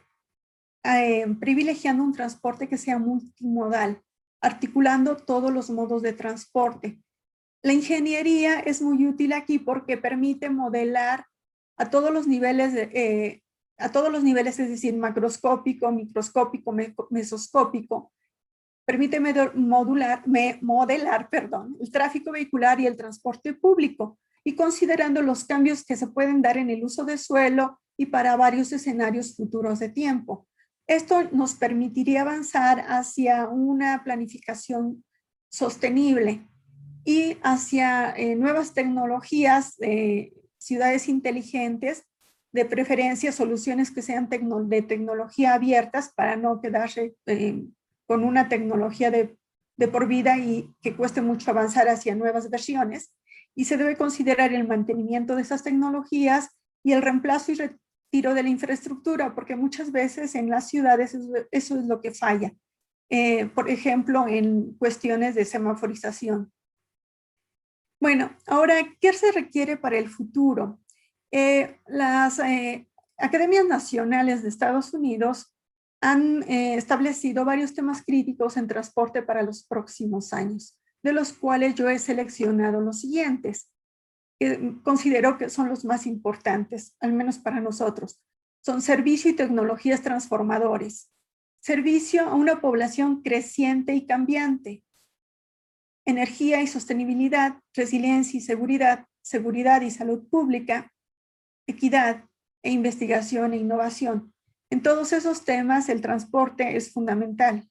eh, 0.83 1.27
privilegiando 1.39 2.03
un 2.03 2.13
transporte 2.13 2.69
que 2.69 2.77
sea 2.77 2.99
multimodal, 2.99 4.01
articulando 4.41 5.17
todos 5.17 5.51
los 5.51 5.69
modos 5.69 6.01
de 6.01 6.13
transporte. 6.13 7.01
La 7.63 7.73
ingeniería 7.73 8.59
es 8.59 8.81
muy 8.81 9.05
útil 9.05 9.33
aquí 9.33 9.59
porque 9.59 9.97
permite 9.97 10.49
modelar 10.49 11.25
a 11.75 11.89
todos 11.89 12.11
los 12.11 12.27
niveles, 12.27 12.73
eh, 12.75 13.43
a 13.77 13.91
todos 13.91 14.11
los 14.11 14.23
niveles, 14.23 14.59
es 14.59 14.69
decir, 14.69 14.95
macroscópico, 14.95 15.91
microscópico, 15.91 16.73
mesoscópico, 17.09 18.13
permite 18.87 19.19
modular, 19.53 20.23
modelar 20.61 21.29
perdón, 21.29 21.75
el 21.81 21.91
tráfico 21.91 22.31
vehicular 22.31 22.79
y 22.79 22.87
el 22.87 22.95
transporte 22.95 23.53
público 23.53 24.17
y 24.45 24.55
considerando 24.55 25.21
los 25.21 25.43
cambios 25.43 25.83
que 25.83 25.97
se 25.97 26.07
pueden 26.07 26.41
dar 26.41 26.57
en 26.57 26.69
el 26.69 26.85
uso 26.85 27.03
de 27.03 27.17
suelo 27.17 27.81
y 27.97 28.05
para 28.05 28.37
varios 28.37 28.71
escenarios 28.71 29.35
futuros 29.35 29.79
de 29.79 29.89
tiempo. 29.89 30.47
Esto 30.87 31.23
nos 31.33 31.55
permitiría 31.55 32.21
avanzar 32.21 32.85
hacia 32.87 33.49
una 33.49 34.05
planificación 34.05 35.03
sostenible 35.49 36.47
y 37.03 37.37
hacia 37.43 38.11
eh, 38.11 38.37
nuevas 38.37 38.73
tecnologías 38.73 39.75
de 39.75 40.33
ciudades 40.59 41.09
inteligentes, 41.09 42.03
de 42.53 42.63
preferencia 42.63 43.33
soluciones 43.33 43.91
que 43.91 44.01
sean 44.01 44.29
de 44.29 44.81
tecnología 44.81 45.55
abiertas 45.55 46.13
para 46.15 46.37
no 46.37 46.61
quedarse 46.61 47.15
eh, 47.25 47.65
con 48.07 48.23
una 48.23 48.49
tecnología 48.49 49.11
de, 49.11 49.37
por 49.91 50.07
vida 50.07 50.37
y 50.37 50.73
que 50.81 50.95
cueste 50.95 51.21
mucho 51.21 51.51
avanzar 51.51 51.87
hacia 51.89 52.15
nuevas 52.15 52.49
versiones. 52.49 53.13
Y 53.53 53.65
se 53.65 53.77
debe 53.77 53.97
considerar 53.97 54.53
el 54.53 54.67
mantenimiento 54.67 55.35
de 55.35 55.41
esas 55.43 55.63
tecnologías 55.63 56.57
y 56.83 56.93
el 56.93 57.01
reemplazo 57.01 57.51
y 57.51 57.55
retiro 57.55 58.33
de 58.33 58.43
la 58.43 58.49
infraestructura, 58.49 59.35
porque 59.35 59.55
muchas 59.55 59.91
veces 59.91 60.35
en 60.35 60.49
las 60.49 60.69
ciudades 60.69 61.15
eso, 61.51 61.77
es 61.79 61.85
lo 61.85 62.01
que 62.01 62.11
falla. 62.11 62.53
Eh, 63.09 63.47
por 63.47 63.69
ejemplo, 63.69 64.27
en 64.27 64.73
cuestiones 64.77 65.35
de 65.35 65.45
semaforización. 65.45 66.51
Bueno, 67.99 68.31
ahora, 68.45 68.75
¿qué 69.01 69.11
se 69.13 69.31
requiere 69.31 69.75
para 69.75 69.97
el 69.97 70.09
futuro? 70.09 70.79
Eh, 71.31 71.79
las 71.87 72.39
eh, 72.39 72.87
academias 73.17 73.65
nacionales 73.65 74.43
de 74.43 74.49
Estados 74.49 74.93
Unidos 74.93 75.56
han 76.01 76.43
eh, 76.43 76.75
establecido 76.75 77.45
varios 77.45 77.73
temas 77.73 78.03
críticos 78.05 78.57
en 78.57 78.67
transporte 78.67 79.21
para 79.21 79.41
los 79.41 79.63
próximos 79.63 80.33
años, 80.33 80.77
de 81.03 81.13
los 81.13 81.33
cuales 81.33 81.75
yo 81.75 81.89
he 81.89 81.99
seleccionado 81.99 82.81
los 82.81 83.01
siguientes, 83.01 83.71
que 84.39 84.75
considero 84.83 85.37
que 85.37 85.49
son 85.49 85.69
los 85.69 85.85
más 85.85 86.05
importantes, 86.05 86.95
al 86.99 87.13
menos 87.13 87.39
para 87.39 87.59
nosotros. 87.59 88.21
Son 88.63 88.81
servicio 88.81 89.31
y 89.31 89.35
tecnologías 89.35 90.01
transformadores, 90.01 91.11
servicio 91.59 92.23
a 92.23 92.35
una 92.35 92.61
población 92.61 93.21
creciente 93.21 93.95
y 93.95 94.05
cambiante, 94.05 94.83
energía 96.05 96.61
y 96.61 96.67
sostenibilidad, 96.67 97.59
resiliencia 97.73 98.37
y 98.37 98.41
seguridad, 98.41 99.05
seguridad 99.21 99.81
y 99.81 99.91
salud 99.91 100.27
pública, 100.29 100.93
equidad 101.67 102.25
e 102.63 102.71
investigación 102.71 103.53
e 103.53 103.57
innovación. 103.57 104.33
En 104.69 104.83
todos 104.83 105.13
esos 105.13 105.45
temas 105.45 105.87
el 105.89 106.01
transporte 106.01 106.75
es 106.75 106.91
fundamental. 106.91 107.69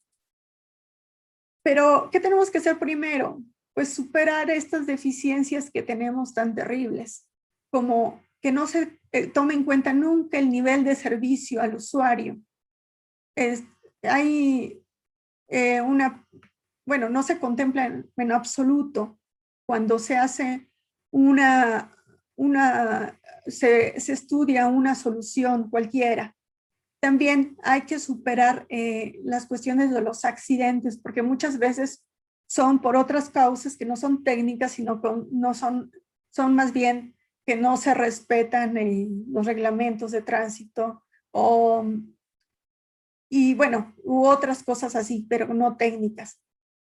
Pero, 1.63 2.11
¿qué 2.11 2.21
tenemos 2.21 2.51
que 2.51 2.59
hacer 2.59 2.79
primero? 2.79 3.43
Pues 3.75 3.93
superar 3.93 4.51
estas 4.51 4.87
deficiencias 4.87 5.71
que 5.71 5.83
tenemos 5.83 6.33
tan 6.33 6.55
terribles, 6.55 7.29
como 7.71 8.23
que 8.41 8.53
no 8.53 8.67
se 8.67 8.99
eh, 9.13 9.27
tome 9.27 9.55
en 9.55 9.65
cuenta 9.65 9.93
nunca 9.93 10.39
el 10.39 10.49
nivel 10.49 10.85
de 10.85 10.95
servicio 10.95 11.61
al 11.61 11.75
usuario. 11.75 12.41
hay 14.03 14.83
eh, 15.49 15.81
una, 15.81 16.27
bueno, 16.87 17.11
no 17.11 17.23
se 17.23 17.39
contempla 17.39 17.87
en, 18.17 18.33
absoluto 18.33 19.19
cuando 19.67 19.99
se 19.99 20.17
hace 20.17 20.71
una, 21.13 21.95
una 22.37 23.21
se, 23.47 23.99
se 24.01 24.13
estudia 24.13 24.69
una 24.69 24.95
solución 24.95 25.69
cualquiera 25.69 26.36
también 27.07 27.57
hay 27.63 27.83
que 27.83 28.01
superar 28.01 28.67
eh, 28.69 29.21
las 29.23 29.47
cuestiones 29.47 29.93
de 29.93 30.01
los 30.01 30.25
accidentes, 30.25 30.99
porque 30.99 31.23
muchas 31.23 31.61
veces 31.61 32.05
son 32.49 32.81
por 32.81 32.97
otras 32.97 33.31
causas 33.31 33.77
que 33.77 33.85
no 33.85 33.95
son 33.95 34.25
técnicas, 34.25 34.73
sino 34.73 35.01
no 35.31 35.55
son, 35.55 35.93
son 36.31 36.57
más 36.57 36.73
bien 36.73 37.15
que 37.47 37.55
no 37.55 37.77
se 37.77 37.95
respetan 37.95 38.75
los 39.29 39.47
reglamentos 39.47 40.11
de 40.11 40.21
tránsito 40.21 41.05
o, 41.31 41.85
y 43.31 43.55
bueno, 43.55 43.95
otras 44.05 44.65
cosas 44.65 44.97
así, 44.97 45.29
pero 45.31 45.55
no 45.55 45.77
técnicas. 45.77 46.43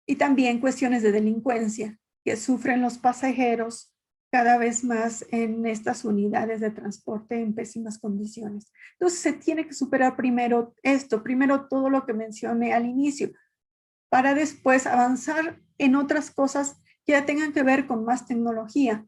Y 0.06 0.18
también 0.18 0.60
cuestiones 0.60 1.02
de 1.02 1.12
delincuencia 1.12 1.98
que 2.24 2.36
sufren 2.38 2.84
los 2.84 3.00
pasajeros 3.00 3.93
cada 4.34 4.58
vez 4.58 4.84
más 4.84 5.24
en 5.30 5.68
estas 5.68 6.04
unidades 6.04 6.60
de 6.60 6.72
transporte 6.72 7.40
en 7.40 7.54
pésimas 7.54 8.00
condiciones. 8.00 8.74
Entonces 8.94 9.20
se 9.20 9.34
tiene 9.34 9.68
que 9.68 9.76
superar 9.76 10.16
primero 10.16 10.74
esto, 10.82 11.22
primero 11.22 11.68
todo 11.68 11.92
lo 11.92 12.04
que 12.04 12.14
mencioné 12.14 12.74
al 12.74 12.88
inicio, 12.88 13.30
para 14.10 14.34
después 14.34 14.88
avanzar 14.88 15.62
en 15.78 15.96
otras 15.96 16.32
cosas 16.32 16.82
que 17.06 17.12
ya 17.12 17.28
tengan 17.28 17.54
que 17.54 17.62
ver 17.62 17.86
con 17.86 18.06
más 18.06 18.26
tecnología. 18.26 19.06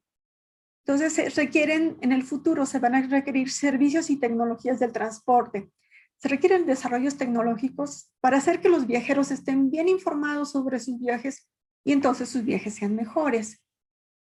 Entonces 0.85 1.13
se 1.13 1.29
requieren, 1.29 1.97
en 2.01 2.11
el 2.11 2.21
futuro 2.21 2.67
se 2.67 2.77
van 2.77 2.93
a 2.93 3.01
requerir 3.01 3.49
servicios 3.49 4.11
y 4.11 4.19
tecnologías 4.19 4.79
del 4.79 4.91
transporte. 4.91 5.71
Se 6.17 6.27
requieren 6.27 6.67
desarrollos 6.67 7.17
tecnológicos 7.17 8.11
para 8.19 8.37
hacer 8.37 8.61
que 8.61 8.69
los 8.69 8.85
viajeros 8.85 9.31
estén 9.31 9.71
bien 9.71 9.87
informados 9.87 10.51
sobre 10.51 10.79
sus 10.79 10.99
viajes 10.99 11.49
y 11.83 11.93
entonces 11.93 12.29
sus 12.29 12.43
viajes 12.43 12.75
sean 12.75 12.95
mejores. 12.95 13.64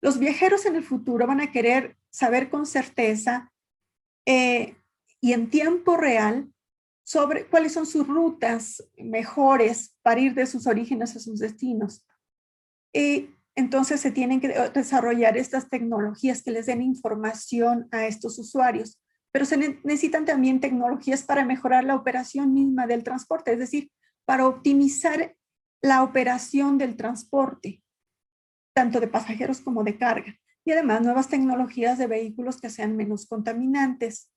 Los 0.02 0.18
viajeros 0.18 0.66
en 0.66 0.76
el 0.76 0.82
futuro 0.82 1.26
van 1.26 1.40
a 1.40 1.52
querer 1.52 1.96
saber 2.10 2.50
con 2.50 2.66
certeza 2.66 3.52
eh, 4.26 4.76
y 5.20 5.32
en 5.32 5.50
tiempo 5.50 5.96
real 5.96 6.52
sobre 7.04 7.46
cuáles 7.46 7.72
son 7.72 7.86
sus 7.86 8.06
rutas 8.06 8.88
mejores 8.96 9.96
para 10.02 10.20
ir 10.20 10.34
de 10.34 10.46
sus 10.46 10.66
orígenes 10.66 11.16
a 11.16 11.20
sus 11.20 11.40
destinos. 11.40 12.06
Y 12.92 13.30
entonces 13.54 14.00
se 14.00 14.10
tienen 14.10 14.40
que 14.40 14.48
desarrollar 14.72 15.36
estas 15.36 15.68
tecnologías 15.68 16.42
que 16.42 16.52
les 16.52 16.66
den 16.66 16.82
información 16.82 17.88
a 17.90 18.06
estos 18.06 18.38
usuarios, 18.38 19.00
pero 19.32 19.44
se 19.44 19.56
necesitan 19.56 20.24
también 20.24 20.60
tecnologías 20.60 21.22
para 21.24 21.44
mejorar 21.44 21.84
la 21.84 21.96
operación 21.96 22.54
misma 22.54 22.86
del 22.86 23.04
transporte, 23.04 23.52
es 23.52 23.58
decir, 23.58 23.90
para 24.24 24.46
optimizar 24.46 25.36
la 25.82 26.02
operación 26.02 26.78
del 26.78 26.96
transporte 26.96 27.82
tanto 28.72 29.00
de 29.00 29.08
pasajeros 29.08 29.60
como 29.60 29.84
de 29.84 29.98
carga, 29.98 30.34
y 30.64 30.72
además 30.72 31.02
nuevas 31.02 31.28
tecnologías 31.28 31.98
de 31.98 32.06
vehículos 32.06 32.60
que 32.60 32.70
sean 32.70 32.96
menos 32.96 33.26
contaminantes. 33.26 34.30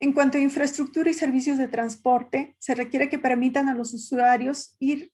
En 0.00 0.12
cuanto 0.12 0.38
a 0.38 0.40
infraestructura 0.40 1.10
y 1.10 1.14
servicios 1.14 1.58
de 1.58 1.68
transporte, 1.68 2.56
se 2.58 2.74
requiere 2.74 3.08
que 3.08 3.18
permitan 3.18 3.68
a 3.68 3.74
los 3.74 3.94
usuarios 3.94 4.76
ir 4.78 5.12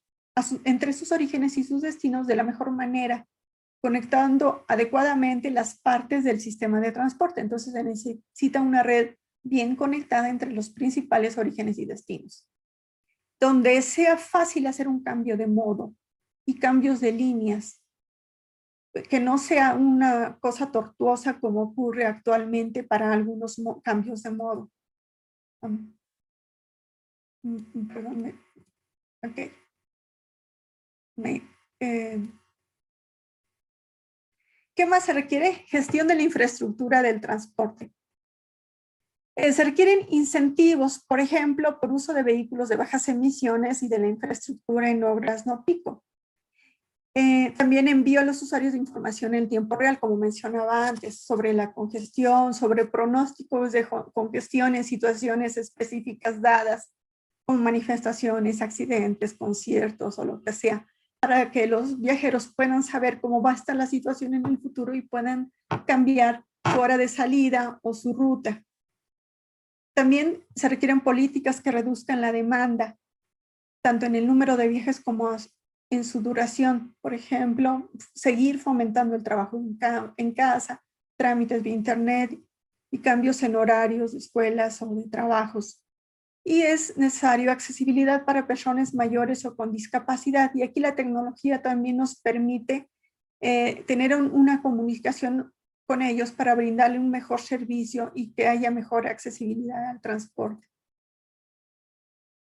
entre 0.64 0.92
sus 0.92 1.12
orígenes 1.12 1.56
y 1.56 1.64
sus 1.64 1.82
destinos 1.82 2.26
de 2.26 2.36
la 2.36 2.42
mejor 2.42 2.70
manera, 2.70 3.26
conectando 3.80 4.64
adecuadamente 4.68 5.50
las 5.50 5.78
partes 5.78 6.24
del 6.24 6.40
sistema 6.40 6.80
de 6.80 6.92
transporte. 6.92 7.40
Entonces 7.40 7.72
se 7.72 7.84
necesita 7.84 8.60
una 8.60 8.82
red 8.82 9.14
bien 9.42 9.76
conectada 9.76 10.28
entre 10.28 10.52
los 10.52 10.70
principales 10.70 11.38
orígenes 11.38 11.78
y 11.78 11.84
destinos, 11.84 12.48
donde 13.38 13.80
sea 13.82 14.16
fácil 14.16 14.66
hacer 14.66 14.88
un 14.88 15.02
cambio 15.02 15.36
de 15.36 15.46
modo 15.46 15.94
y 16.46 16.58
cambios 16.58 17.00
de 17.00 17.12
líneas 17.12 17.83
que 19.02 19.20
no 19.20 19.38
sea 19.38 19.74
una 19.74 20.38
cosa 20.38 20.70
tortuosa 20.70 21.40
como 21.40 21.62
ocurre 21.62 22.06
actualmente 22.06 22.84
para 22.84 23.12
algunos 23.12 23.60
cambios 23.82 24.22
de 24.22 24.30
modo. 24.30 24.70
Um, 25.62 25.94
¿Qué 34.76 34.86
más 34.86 35.04
se 35.04 35.12
requiere? 35.12 35.52
Gestión 35.66 36.08
de 36.08 36.14
la 36.14 36.22
infraestructura 36.22 37.02
del 37.02 37.20
transporte. 37.20 37.92
Eh, 39.36 39.52
se 39.52 39.64
requieren 39.64 40.06
incentivos, 40.10 41.04
por 41.04 41.18
ejemplo, 41.18 41.80
por 41.80 41.92
uso 41.92 42.14
de 42.14 42.22
vehículos 42.22 42.68
de 42.68 42.76
bajas 42.76 43.08
emisiones 43.08 43.82
y 43.82 43.88
de 43.88 43.98
la 43.98 44.06
infraestructura 44.06 44.90
en 44.90 45.02
obras 45.02 45.46
no 45.46 45.64
pico. 45.64 46.04
Eh, 47.16 47.54
también 47.56 47.86
envío 47.86 48.20
a 48.20 48.24
los 48.24 48.42
usuarios 48.42 48.72
de 48.72 48.80
información 48.80 49.34
en 49.34 49.48
tiempo 49.48 49.76
real, 49.76 50.00
como 50.00 50.16
mencionaba 50.16 50.88
antes, 50.88 51.20
sobre 51.20 51.52
la 51.52 51.72
congestión, 51.72 52.54
sobre 52.54 52.86
pronósticos 52.86 53.70
de 53.70 53.86
congestión 54.12 54.74
en 54.74 54.82
situaciones 54.82 55.56
específicas 55.56 56.40
dadas, 56.40 56.90
como 57.46 57.60
manifestaciones, 57.60 58.62
accidentes, 58.62 59.34
conciertos 59.34 60.18
o 60.18 60.24
lo 60.24 60.42
que 60.42 60.52
sea, 60.52 60.88
para 61.20 61.52
que 61.52 61.68
los 61.68 62.00
viajeros 62.00 62.52
puedan 62.52 62.82
saber 62.82 63.20
cómo 63.20 63.40
va 63.42 63.52
a 63.52 63.54
estar 63.54 63.76
la 63.76 63.86
situación 63.86 64.34
en 64.34 64.46
el 64.46 64.58
futuro 64.58 64.92
y 64.92 65.02
puedan 65.02 65.52
cambiar 65.86 66.44
su 66.64 66.80
hora 66.80 66.96
de 66.96 67.06
salida 67.06 67.78
o 67.82 67.94
su 67.94 68.12
ruta. 68.12 68.64
También 69.94 70.44
se 70.56 70.68
requieren 70.68 71.00
políticas 71.00 71.60
que 71.60 71.70
reduzcan 71.70 72.20
la 72.20 72.32
demanda, 72.32 72.98
tanto 73.84 74.06
en 74.06 74.16
el 74.16 74.26
número 74.26 74.56
de 74.56 74.66
viajes 74.66 75.00
como 75.00 75.28
en 75.94 76.04
su 76.04 76.20
duración. 76.20 76.94
Por 77.00 77.14
ejemplo, 77.14 77.90
seguir 78.14 78.58
fomentando 78.58 79.14
el 79.16 79.22
trabajo 79.22 79.60
en, 80.16 80.32
casa, 80.32 80.82
trámites 81.16 81.62
de 81.62 81.70
internet 81.70 82.38
y 82.90 82.98
cambios 82.98 83.42
en 83.42 83.56
horarios 83.56 84.12
de 84.12 84.18
escuelas 84.18 84.80
o 84.82 84.94
de 84.94 85.08
trabajos. 85.08 85.82
Y 86.44 86.60
es 86.60 86.96
necesario 86.98 87.50
accesibilidad 87.50 88.24
para 88.24 88.46
personas 88.46 88.94
mayores 88.94 89.44
o 89.44 89.56
con 89.56 89.72
discapacidad. 89.72 90.50
Y 90.54 90.62
aquí 90.62 90.80
la 90.80 90.94
tecnología 90.94 91.62
también 91.62 91.96
nos 91.96 92.20
permite 92.20 92.90
eh, 93.40 93.82
tener 93.86 94.14
una 94.14 94.60
comunicación 94.60 95.52
con 95.86 96.02
ellos 96.02 96.32
para 96.32 96.54
brindarle 96.54 96.98
un 96.98 97.10
mejor 97.10 97.40
servicio 97.40 98.12
y 98.14 98.32
que 98.32 98.48
haya 98.48 98.70
mejor 98.70 99.06
accesibilidad 99.06 99.90
al 99.90 100.00
transporte. 100.00 100.66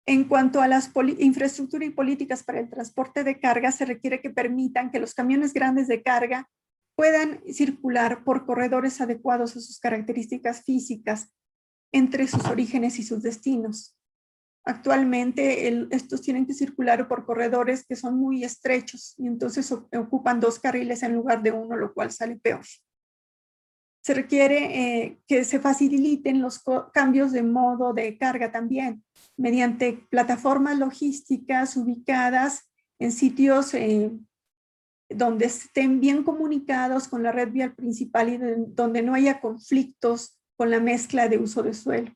En 0.09 0.23
cuanto 0.23 0.59
a 0.59 0.67
las 0.67 0.89
infraestructura 1.19 1.85
y 1.85 1.91
políticas 1.91 2.41
para 2.41 2.59
el 2.59 2.67
transporte 2.67 3.23
de 3.23 3.39
carga, 3.39 3.71
se 3.71 3.85
requiere 3.85 4.21
que 4.21 4.31
permitan 4.31 4.89
que 4.89 4.99
los 4.99 5.13
camiones 5.13 5.53
grandes 5.53 5.87
de 5.87 6.01
carga 6.01 6.49
puedan 6.95 7.43
circular 7.53 8.23
por 8.23 8.47
corredores 8.47 9.01
adecuados 9.01 9.55
a 9.55 9.59
sus 9.59 9.79
características 9.79 10.63
físicas 10.63 11.31
entre 11.91 12.27
sus 12.27 12.43
orígenes 12.45 12.97
y 12.97 13.03
sus 13.03 13.21
destinos. 13.21 13.95
Actualmente 14.65 15.67
estos 15.91 16.23
tienen 16.23 16.47
que 16.47 16.55
circular 16.55 17.07
por 17.07 17.27
corredores 17.27 17.85
que 17.85 17.95
son 17.95 18.15
muy 18.17 18.43
estrechos 18.43 19.13
y 19.15 19.27
entonces 19.27 19.71
ocupan 19.71 20.39
dos 20.39 20.57
carriles 20.57 21.03
en 21.03 21.13
lugar 21.13 21.43
de 21.43 21.51
uno, 21.51 21.77
lo 21.77 21.93
cual 21.93 22.11
sale 22.11 22.35
peor 22.35 22.65
se 24.01 24.13
requiere 24.13 25.03
eh, 25.03 25.19
que 25.27 25.43
se 25.43 25.59
faciliten 25.59 26.41
los 26.41 26.63
cambios 26.93 27.31
de 27.31 27.43
modo 27.43 27.93
de 27.93 28.17
carga 28.17 28.51
también 28.51 29.03
mediante 29.35 29.93
plataformas 30.09 30.77
logísticas 30.77 31.75
ubicadas 31.75 32.69
en 32.99 33.11
sitios 33.11 33.73
eh, 33.73 34.11
donde 35.09 35.45
estén 35.45 35.99
bien 35.99 36.23
comunicados 36.23 37.07
con 37.07 37.23
la 37.23 37.31
red 37.31 37.51
vial 37.51 37.73
principal 37.73 38.29
y 38.29 38.37
donde 38.67 39.01
no 39.01 39.13
haya 39.13 39.41
conflictos 39.41 40.39
con 40.55 40.69
la 40.69 40.79
mezcla 40.79 41.27
de 41.27 41.37
uso 41.37 41.63
de 41.63 41.73
suelo. 41.73 42.13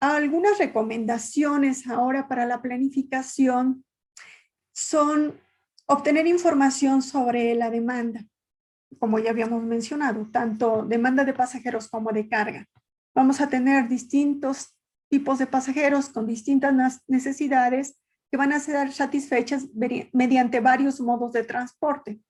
Algunas 0.00 0.58
recomendaciones 0.58 1.86
ahora 1.86 2.28
para 2.28 2.44
la 2.44 2.60
planificación 2.60 3.84
son 4.74 5.40
obtener 5.86 6.26
información 6.26 7.00
sobre 7.00 7.54
la 7.54 7.70
demanda 7.70 8.26
como 8.98 9.18
ya 9.18 9.30
habíamos 9.30 9.62
mencionado, 9.62 10.28
tanto 10.30 10.84
demanda 10.84 11.24
de 11.24 11.32
pasajeros 11.32 11.88
como 11.88 12.12
de 12.12 12.28
carga. 12.28 12.66
Vamos 13.14 13.40
a 13.40 13.48
tener 13.48 13.88
distintos 13.88 14.74
tipos 15.08 15.38
de 15.38 15.46
pasajeros 15.46 16.08
con 16.08 16.26
distintas 16.26 17.02
necesidades 17.06 17.96
que 18.30 18.36
van 18.36 18.52
a 18.52 18.58
ser 18.58 18.92
satisfechas 18.92 19.68
mediante 20.12 20.60
varios 20.60 21.00
modos 21.00 21.32
de 21.32 21.44
transporte. 21.44 22.20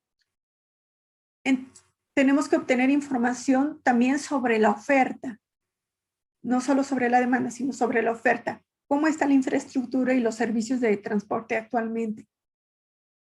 tenemos 2.14 2.48
que 2.48 2.56
obtener 2.56 2.90
información 2.90 3.80
también 3.82 4.18
sobre 4.18 4.58
la 4.58 4.70
oferta, 4.70 5.40
no 6.42 6.60
solo 6.60 6.84
sobre 6.84 7.08
la 7.08 7.20
demanda, 7.20 7.50
sino 7.50 7.72
sobre 7.72 8.02
la 8.02 8.12
oferta. 8.12 8.62
¿Cómo 8.86 9.06
está 9.06 9.26
la 9.26 9.34
infraestructura 9.34 10.12
y 10.14 10.20
los 10.20 10.34
servicios 10.34 10.80
de 10.80 10.96
transporte 10.98 11.56
actualmente? 11.56 12.28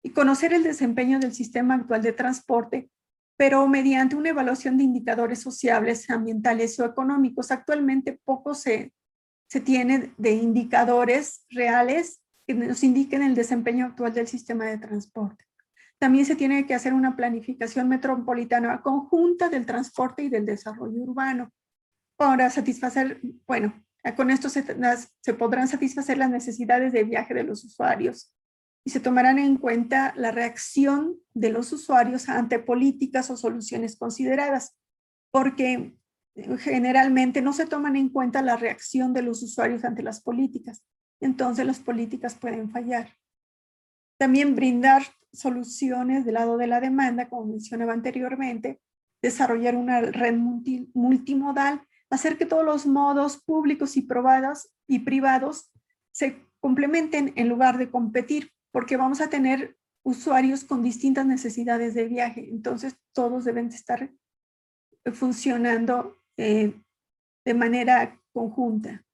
Y 0.01 0.11
conocer 0.11 0.53
el 0.53 0.63
desempeño 0.63 1.19
del 1.19 1.33
sistema 1.33 1.75
actual 1.75 2.01
de 2.01 2.13
transporte 2.13 2.89
pero 3.39 3.65
mediante 3.69 4.17
una 4.17 4.31
evaluación 4.31 4.77
de 4.77 4.83
indicadores 4.83 5.39
sociales, 5.39 6.09
ambientales 6.09 6.77
o 6.77 6.85
económicos. 6.85 7.51
Actualmente 7.51 8.19
poco 8.25 8.53
se, 8.53 8.91
se 9.47 9.61
tiene 9.61 10.11
de 10.17 10.33
indicadores 10.33 11.45
reales 11.49 12.21
que 12.45 12.53
nos 12.53 12.83
indiquen 12.83 13.23
el 13.23 13.35
desempeño 13.35 13.85
actual 13.85 14.13
del 14.13 14.27
sistema 14.27 14.65
de 14.65 14.77
transporte. 14.77 15.45
También 15.99 16.25
se 16.25 16.35
tiene 16.35 16.65
que 16.65 16.75
hacer 16.75 16.93
una 16.93 17.15
planificación 17.15 17.87
metropolitana 17.87 18.81
conjunta 18.81 19.47
del 19.47 19.65
transporte 19.65 20.23
y 20.23 20.29
del 20.29 20.45
desarrollo 20.45 21.01
urbano 21.01 21.49
para 22.17 22.49
satisfacer, 22.49 23.21
bueno, 23.47 23.73
con 24.17 24.31
esto 24.31 24.49
se, 24.49 24.65
se 25.21 25.33
podrán 25.33 25.69
satisfacer 25.69 26.17
las 26.17 26.29
necesidades 26.29 26.91
de 26.91 27.05
viaje 27.05 27.33
de 27.33 27.45
los 27.45 27.63
usuarios 27.63 28.33
y 28.85 28.91
se 28.91 28.99
tomarán 28.99 29.39
en 29.39 29.57
cuenta 29.57 30.13
la 30.15 30.31
reacción 30.31 31.17
de 31.33 31.51
los 31.51 31.71
usuarios 31.71 32.29
ante 32.29 32.59
políticas 32.59 33.29
o 33.29 33.37
soluciones 33.37 33.97
consideradas, 33.97 34.77
porque 35.31 35.95
generalmente 36.59 37.41
no 37.41 37.53
se 37.53 37.65
toman 37.65 37.95
en 37.95 38.09
cuenta 38.09 38.41
la 38.41 38.55
reacción 38.55 39.13
de 39.13 39.21
los 39.21 39.43
usuarios 39.43 39.83
ante 39.83 40.03
las 40.03 40.21
políticas. 40.21 40.83
Entonces 41.19 41.65
las 41.65 41.79
políticas 41.79 42.35
pueden 42.35 42.69
fallar. 42.71 43.15
También 44.17 44.55
brindar 44.55 45.03
soluciones 45.33 46.25
del 46.25 46.35
lado 46.35 46.57
de 46.57 46.67
la 46.67 46.79
demanda, 46.79 47.29
como 47.29 47.45
mencionaba 47.45 47.93
anteriormente, 47.93 48.79
desarrollar 49.21 49.75
una 49.75 50.01
red 50.01 50.35
multimodal, 50.93 51.81
hacer 52.09 52.37
que 52.37 52.45
todos 52.45 52.65
los 52.65 52.85
modos 52.85 53.37
públicos 53.37 53.97
y, 53.97 54.01
probados 54.01 54.69
y 54.87 54.99
privados 54.99 55.71
se 56.11 56.45
complementen 56.59 57.33
en 57.35 57.49
lugar 57.49 57.77
de 57.77 57.91
competir, 57.91 58.51
porque 58.71 58.97
vamos 58.97 59.21
a 59.21 59.29
tener 59.29 59.77
usuarios 60.03 60.63
con 60.63 60.81
distintas 60.81 61.25
necesidades 61.25 61.93
de 61.93 62.05
viaje. 62.05 62.49
Entonces, 62.49 62.95
todos 63.13 63.45
deben 63.45 63.67
estar 63.67 64.11
funcionando 65.13 66.21
eh, 66.37 66.79
de 67.45 67.53
manera 67.53 68.19
conjunta. 68.31 69.05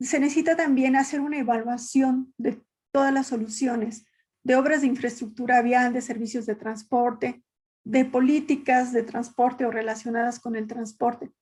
Se 0.00 0.20
necesita 0.20 0.56
también 0.56 0.96
hacer 0.96 1.20
una 1.20 1.38
evaluación 1.38 2.34
de 2.36 2.62
todas 2.92 3.12
las 3.12 3.28
soluciones, 3.28 4.06
de 4.42 4.56
obras 4.56 4.82
de 4.82 4.88
infraestructura 4.88 5.62
vial, 5.62 5.92
de 5.92 6.02
servicios 6.02 6.46
de 6.46 6.54
transporte, 6.54 7.42
de 7.84 8.04
políticas 8.04 8.92
de 8.92 9.02
transporte 9.02 9.64
o 9.64 9.70
relacionadas 9.70 10.40
con 10.40 10.56
el 10.56 10.66
transporte. 10.66 11.32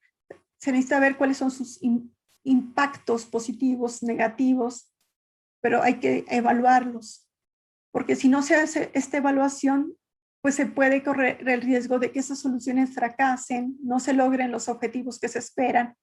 Se 0.58 0.72
necesita 0.72 1.00
ver 1.00 1.16
cuáles 1.16 1.38
son 1.38 1.50
sus 1.50 1.82
impactos 2.44 3.26
positivos, 3.26 4.02
negativos, 4.02 4.92
pero 5.60 5.82
hay 5.82 6.00
que 6.00 6.24
evaluarlos, 6.28 7.28
porque 7.92 8.16
si 8.16 8.28
no 8.28 8.42
se 8.42 8.56
hace 8.56 8.90
esta 8.94 9.18
evaluación, 9.18 9.94
pues 10.42 10.56
se 10.56 10.66
puede 10.66 11.04
correr 11.04 11.48
el 11.48 11.62
riesgo 11.62 12.00
de 12.00 12.10
que 12.10 12.18
esas 12.18 12.40
soluciones 12.40 12.94
fracasen, 12.94 13.76
no 13.82 14.00
se 14.00 14.12
logren 14.12 14.50
los 14.50 14.68
objetivos 14.68 15.20
que 15.20 15.28
se 15.28 15.38
esperan 15.38 15.94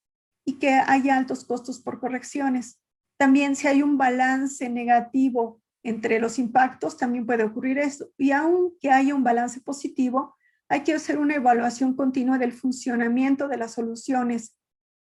y 0.46 0.60
que 0.60 0.70
haya 0.70 1.18
altos 1.18 1.44
costos 1.44 1.80
por 1.80 2.00
correcciones. 2.00 2.80
También 3.18 3.58
si 3.58 3.68
hay 3.68 3.82
un 3.82 3.98
balance 3.98 4.70
negativo 4.70 5.62
entre 5.84 6.20
los 6.20 6.40
impactos, 6.40 6.98
también 6.98 7.26
puede 7.26 7.44
ocurrir 7.44 7.80
esto. 7.80 8.10
Y 8.18 8.32
aunque 8.32 8.92
haya 8.92 9.14
un 9.14 9.24
balance 9.24 9.60
positivo, 9.60 10.38
hay 10.70 10.84
que 10.84 10.94
hacer 10.94 11.18
una 11.18 11.36
evaluación 11.36 11.96
continua 11.96 12.38
del 12.38 12.54
funcionamiento 12.54 13.50
de 13.50 13.58
las 13.58 13.74
soluciones 13.74 14.56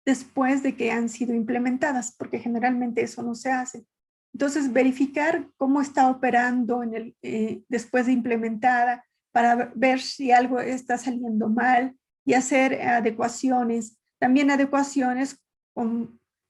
después 0.06 0.63
de 0.63 0.76
que 0.76 0.92
han 0.92 1.10
sido 1.10 1.34
implementadas, 1.34 2.13
porque 2.18 2.39
generalmente 2.39 3.02
eso 3.02 3.24
no 3.24 3.36
se 3.36 3.52
hace. 3.52 3.86
Entonces, 4.34 4.74
verificar 4.74 5.48
cómo 5.58 5.80
está 5.82 6.10
operando 6.10 6.82
eh, 7.22 7.63
después 7.70 8.08
de 8.08 8.13
implementada 8.13 9.06
para 9.32 9.72
ver 9.76 10.02
si 10.02 10.32
algo 10.32 10.60
está 10.60 10.98
saliendo 10.98 11.50
mal 11.50 11.96
y 12.26 12.34
hacer 12.34 12.82
adecuaciones. 12.82 13.98
También 14.20 14.50
adecuaciones 14.50 15.39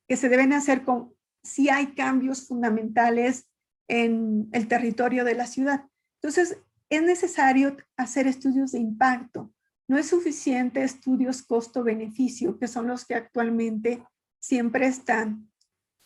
que 0.07 0.17
se 0.17 0.29
deben 0.29 0.53
hacer 0.53 0.83
con 0.83 1.13
si 1.43 1.69
hay 1.69 1.87
cambios 1.87 2.47
fundamentales 2.47 3.47
en 3.89 4.47
el 4.53 4.67
territorio 4.67 5.25
de 5.25 5.35
la 5.35 5.47
ciudad. 5.47 5.85
Entonces, 6.21 6.57
es 6.89 7.01
necesario 7.01 7.75
hacer 7.97 8.27
estudios 8.27 8.71
de 8.71 8.79
impacto. 8.79 9.51
No 9.89 9.97
es 9.97 10.07
suficiente 10.07 10.83
estudios 10.83 11.43
costo-beneficio, 11.43 12.57
que 12.57 12.67
son 12.67 12.87
los 12.87 13.05
que 13.05 13.15
actualmente 13.15 14.05
siempre 14.41 14.87
están 14.87 15.51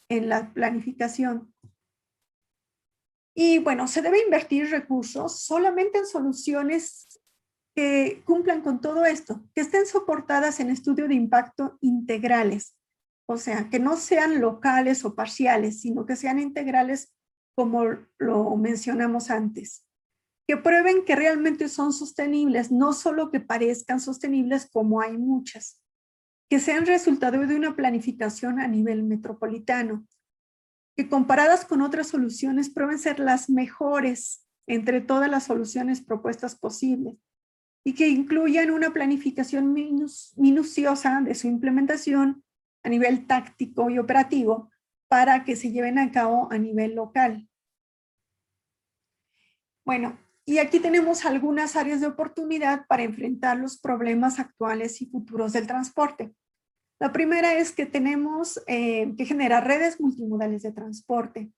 en 0.09 0.29
la 0.29 0.53
planificación. 0.53 1.53
Y 3.35 3.59
bueno, 3.59 3.87
se 3.87 4.01
debe 4.01 4.23
invertir 4.23 4.69
recursos 4.71 5.41
solamente 5.41 5.99
en 5.99 6.07
soluciones 6.07 7.07
que 7.75 8.23
cumplan 8.25 8.61
con 8.61 8.81
todo 8.81 9.05
esto, 9.05 9.43
que 9.53 9.61
estén 9.61 9.85
soportadas 9.85 10.59
en 10.59 10.71
estudio 10.71 11.07
de 11.07 11.13
impacto 11.13 11.77
integrales, 11.81 12.75
o 13.29 13.37
sea, 13.37 13.69
que 13.69 13.77
no 13.77 13.97
sean 13.97 14.41
locales 14.41 15.05
o 15.05 15.13
parciales, 15.13 15.81
sino 15.81 16.05
que 16.07 16.15
sean 16.15 16.39
integrales 16.39 17.13
como 17.55 17.85
lo 18.17 18.55
mencionamos 18.55 19.29
antes. 19.29 19.86
Que 20.47 20.57
prueben 20.57 21.03
que 21.05 21.15
realmente 21.15 21.67
son 21.67 21.93
sostenibles, 21.93 22.71
no 22.71 22.93
solo 22.93 23.29
que 23.29 23.39
parezcan 23.39 23.99
sostenibles 23.99 24.69
como 24.69 25.01
hay 25.01 25.17
muchas. 25.17 25.81
Que 26.49 26.59
sean 26.59 26.85
resultado 26.85 27.45
de 27.45 27.55
una 27.55 27.75
planificación 27.75 28.59
a 28.59 28.67
nivel 28.67 29.03
metropolitano. 29.03 30.07
Que 30.95 31.09
comparadas 31.09 31.65
con 31.65 31.81
otras 31.81 32.07
soluciones 32.07 32.69
prueben 32.69 32.97
ser 32.97 33.19
las 33.19 33.49
mejores 33.49 34.47
entre 34.67 35.01
todas 35.01 35.29
las 35.29 35.45
soluciones 35.45 36.01
propuestas 36.01 36.55
posibles 36.55 37.15
y 37.87 37.93
que 37.93 38.09
incluyan 38.09 38.69
una 38.71 38.91
planificación 38.91 39.73
minuciosa 39.73 41.21
de 41.21 41.33
su 41.35 41.47
implementación 41.47 42.43
a 42.83 42.89
nivel 42.89 43.25
táctico 43.27 43.89
y 43.89 43.97
operativo 43.97 44.69
para 45.07 45.45
que 45.45 45.55
se 45.55 45.71
lleven 45.71 45.97
a 45.97 46.11
cabo 46.11 46.51
a 46.51 46.57
nivel 46.57 46.95
local. 46.95 47.47
Bueno, 49.85 50.19
y 50.49 50.59
aquí 50.59 50.79
tenemos 50.79 51.25
algunas 51.25 51.75
áreas 51.75 51.99
de 51.99 52.07
oportunidad 52.07 52.87
para 52.87 53.03
enfrentar 53.03 53.57
los 53.57 53.77
problemas 53.77 54.39
actuales 54.39 55.01
y 55.01 55.05
futuros 55.05 55.51
del 55.51 55.67
transporte. 55.67 56.33
La 57.01 57.11
primera 57.11 57.55
es 57.55 57.73
que 57.73 57.85
tenemos 57.85 58.63
eh, 58.65 59.13
que 59.17 59.25
generar 59.25 59.67
redes 59.67 59.99
multimodales 59.99 60.63
de 60.63 60.71
transporte. 60.71 61.51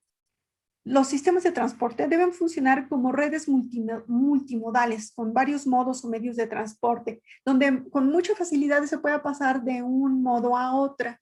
Los 0.83 1.07
sistemas 1.07 1.43
de 1.43 1.51
transporte 1.51 2.07
deben 2.07 2.33
funcionar 2.33 2.89
como 2.89 3.11
redes 3.11 3.47
multimodales 3.47 5.11
con 5.11 5.33
varios 5.35 5.67
modos 5.67 6.03
o 6.03 6.09
medios 6.09 6.35
de 6.35 6.47
transporte, 6.47 7.21
donde 7.45 7.87
con 7.91 8.09
mucha 8.09 8.35
facilidad 8.35 8.83
se 8.85 8.97
pueda 8.97 9.21
pasar 9.21 9.63
de 9.63 9.83
un 9.83 10.23
modo 10.23 10.57
a 10.57 10.75
otra, 10.75 11.21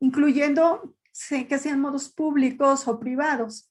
incluyendo 0.00 0.96
que 1.28 1.58
sean 1.58 1.80
modos 1.80 2.12
públicos 2.12 2.88
o 2.88 2.98
privados, 2.98 3.70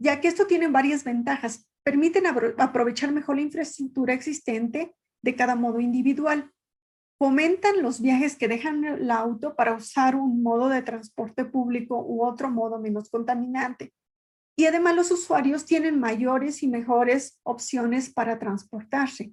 ya 0.00 0.18
que 0.22 0.28
esto 0.28 0.46
tiene 0.46 0.68
varias 0.68 1.04
ventajas. 1.04 1.67
Permiten 1.88 2.24
aprovechar 2.26 3.12
mejor 3.12 3.36
la 3.36 3.40
infraestructura 3.40 4.12
existente 4.12 4.94
de 5.22 5.34
cada 5.34 5.54
modo 5.54 5.80
individual. 5.80 6.52
Fomentan 7.18 7.80
los 7.80 8.02
viajes 8.02 8.36
que 8.36 8.46
dejan 8.46 8.84
el 8.84 9.10
auto 9.10 9.56
para 9.56 9.74
usar 9.74 10.14
un 10.14 10.42
modo 10.42 10.68
de 10.68 10.82
transporte 10.82 11.46
público 11.46 11.98
u 12.06 12.26
otro 12.26 12.50
modo 12.50 12.78
menos 12.78 13.08
contaminante 13.08 13.94
y 14.54 14.66
además 14.66 14.96
los 14.96 15.10
usuarios 15.10 15.64
tienen 15.64 15.98
mayores 15.98 16.62
y 16.62 16.68
mejores 16.68 17.40
opciones 17.42 18.10
para 18.10 18.38
transportarse. 18.38 19.32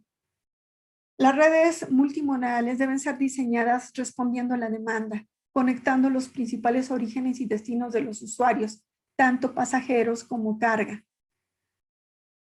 Las 1.19 1.35
redes 1.35 1.91
multimodales 1.91 2.77
deben 2.77 2.99
ser 2.99 3.17
diseñadas 3.17 3.91
respondiendo 3.95 4.53
a 4.53 4.57
la 4.57 4.69
demanda, 4.69 5.25
conectando 5.51 6.09
los 6.09 6.29
principales 6.29 6.89
orígenes 6.89 7.41
y 7.41 7.47
destinos 7.47 7.91
de 7.91 7.99
los 7.99 8.21
usuarios, 8.21 8.81
tanto 9.17 9.53
pasajeros 9.53 10.23
como 10.23 10.57
carga. 10.57 11.03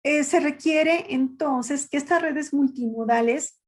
Eh, 0.04 0.24
se 0.24 0.40
requiere 0.40 1.14
entonces 1.14 1.90
que 1.90 1.98
estas 1.98 2.22
redes 2.22 2.54
multimodales 2.54 3.60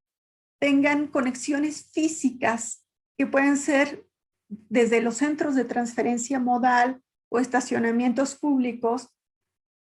tengan 0.58 1.08
conexiones 1.08 1.90
físicas 1.92 2.86
que 3.18 3.26
pueden 3.26 3.56
ser 3.56 4.06
desde 4.48 5.00
los 5.00 5.16
centros 5.16 5.54
de 5.54 5.64
transferencia 5.64 6.38
modal 6.38 7.02
o 7.28 7.38
estacionamientos 7.38 8.36
públicos 8.36 9.08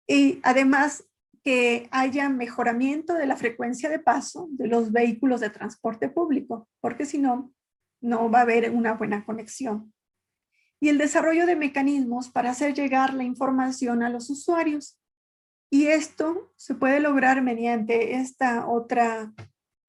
y 0.07 0.39
además 0.43 1.03
que 1.43 1.87
haya 1.91 2.29
mejoramiento 2.29 3.15
de 3.15 3.25
la 3.25 3.35
frecuencia 3.35 3.89
de 3.89 3.99
paso 3.99 4.47
de 4.51 4.67
los 4.67 4.91
vehículos 4.91 5.41
de 5.41 5.49
transporte 5.49 6.09
público, 6.09 6.67
porque 6.79 7.05
si 7.05 7.17
no, 7.17 7.51
no 7.99 8.29
va 8.29 8.39
a 8.39 8.43
haber 8.43 8.69
una 8.71 8.93
buena 8.93 9.25
conexión. 9.25 9.93
Y 10.79 10.89
el 10.89 10.97
desarrollo 10.97 11.45
de 11.45 11.55
mecanismos 11.55 12.29
para 12.29 12.51
hacer 12.51 12.73
llegar 12.73 13.13
la 13.13 13.23
información 13.23 14.03
a 14.03 14.09
los 14.09 14.29
usuarios. 14.29 15.00
Y 15.71 15.87
esto 15.87 16.51
se 16.57 16.75
puede 16.75 16.99
lograr 16.99 17.41
mediante 17.41 18.15
esta 18.15 18.67
otra 18.67 19.33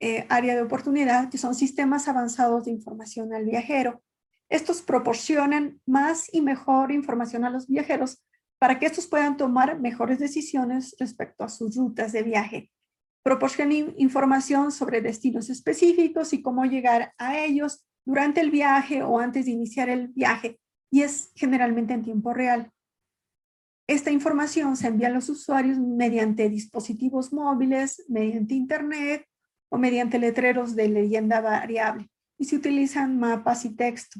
eh, 0.00 0.26
área 0.30 0.54
de 0.54 0.62
oportunidad, 0.62 1.28
que 1.28 1.38
son 1.38 1.54
sistemas 1.54 2.08
avanzados 2.08 2.64
de 2.64 2.70
información 2.70 3.34
al 3.34 3.44
viajero, 3.44 4.00
estos 4.52 4.82
proporcionan 4.82 5.80
más 5.86 6.28
y 6.30 6.42
mejor 6.42 6.92
información 6.92 7.46
a 7.46 7.50
los 7.50 7.68
viajeros 7.68 8.22
para 8.58 8.78
que 8.78 8.84
estos 8.84 9.06
puedan 9.06 9.38
tomar 9.38 9.80
mejores 9.80 10.18
decisiones 10.18 10.94
respecto 10.98 11.42
a 11.42 11.48
sus 11.48 11.74
rutas 11.74 12.12
de 12.12 12.22
viaje. 12.22 12.70
Proporcionan 13.22 13.94
información 13.96 14.70
sobre 14.70 15.00
destinos 15.00 15.48
específicos 15.48 16.34
y 16.34 16.42
cómo 16.42 16.66
llegar 16.66 17.14
a 17.16 17.38
ellos 17.38 17.86
durante 18.04 18.42
el 18.42 18.50
viaje 18.50 19.02
o 19.02 19.18
antes 19.18 19.46
de 19.46 19.52
iniciar 19.52 19.88
el 19.88 20.08
viaje 20.08 20.60
y 20.90 21.00
es 21.00 21.32
generalmente 21.34 21.94
en 21.94 22.02
tiempo 22.02 22.34
real. 22.34 22.70
Esta 23.92 24.10
información 24.10 24.74
se 24.74 24.86
envía 24.86 25.08
a 25.08 25.10
los 25.10 25.28
usuarios 25.28 25.76
mediante 25.78 26.48
dispositivos 26.48 27.30
móviles, 27.30 28.02
mediante 28.08 28.54
internet 28.54 29.26
o 29.68 29.76
mediante 29.76 30.18
letreros 30.18 30.74
de 30.74 30.88
leyenda 30.88 31.42
variable 31.42 32.08
y 32.38 32.46
se 32.46 32.56
utilizan 32.56 33.20
mapas 33.20 33.66
y 33.66 33.76
texto. 33.76 34.18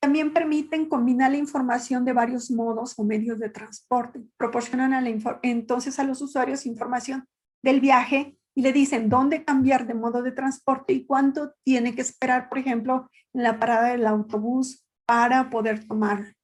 También 0.00 0.32
permiten 0.32 0.88
combinar 0.88 1.32
la 1.32 1.36
información 1.36 2.06
de 2.06 2.14
varios 2.14 2.50
modos 2.50 2.98
o 2.98 3.04
medios 3.04 3.38
de 3.38 3.50
transporte. 3.50 4.22
Proporcionan 4.38 5.06
entonces 5.42 5.98
a 5.98 6.04
los 6.04 6.22
usuarios 6.22 6.64
información 6.64 7.26
del 7.62 7.82
viaje 7.82 8.38
y 8.54 8.62
le 8.62 8.72
dicen 8.72 9.10
dónde 9.10 9.44
cambiar 9.44 9.86
de 9.86 9.92
modo 9.92 10.22
de 10.22 10.32
transporte 10.32 10.94
y 10.94 11.04
cuánto 11.04 11.52
tiene 11.62 11.94
que 11.94 12.00
esperar, 12.00 12.48
por 12.48 12.56
ejemplo, 12.56 13.10
en 13.34 13.42
la 13.42 13.58
parada 13.58 13.88
del 13.88 14.06
autobús 14.06 14.86
para 15.04 15.50
poder 15.50 15.86
tomar. 15.86 16.34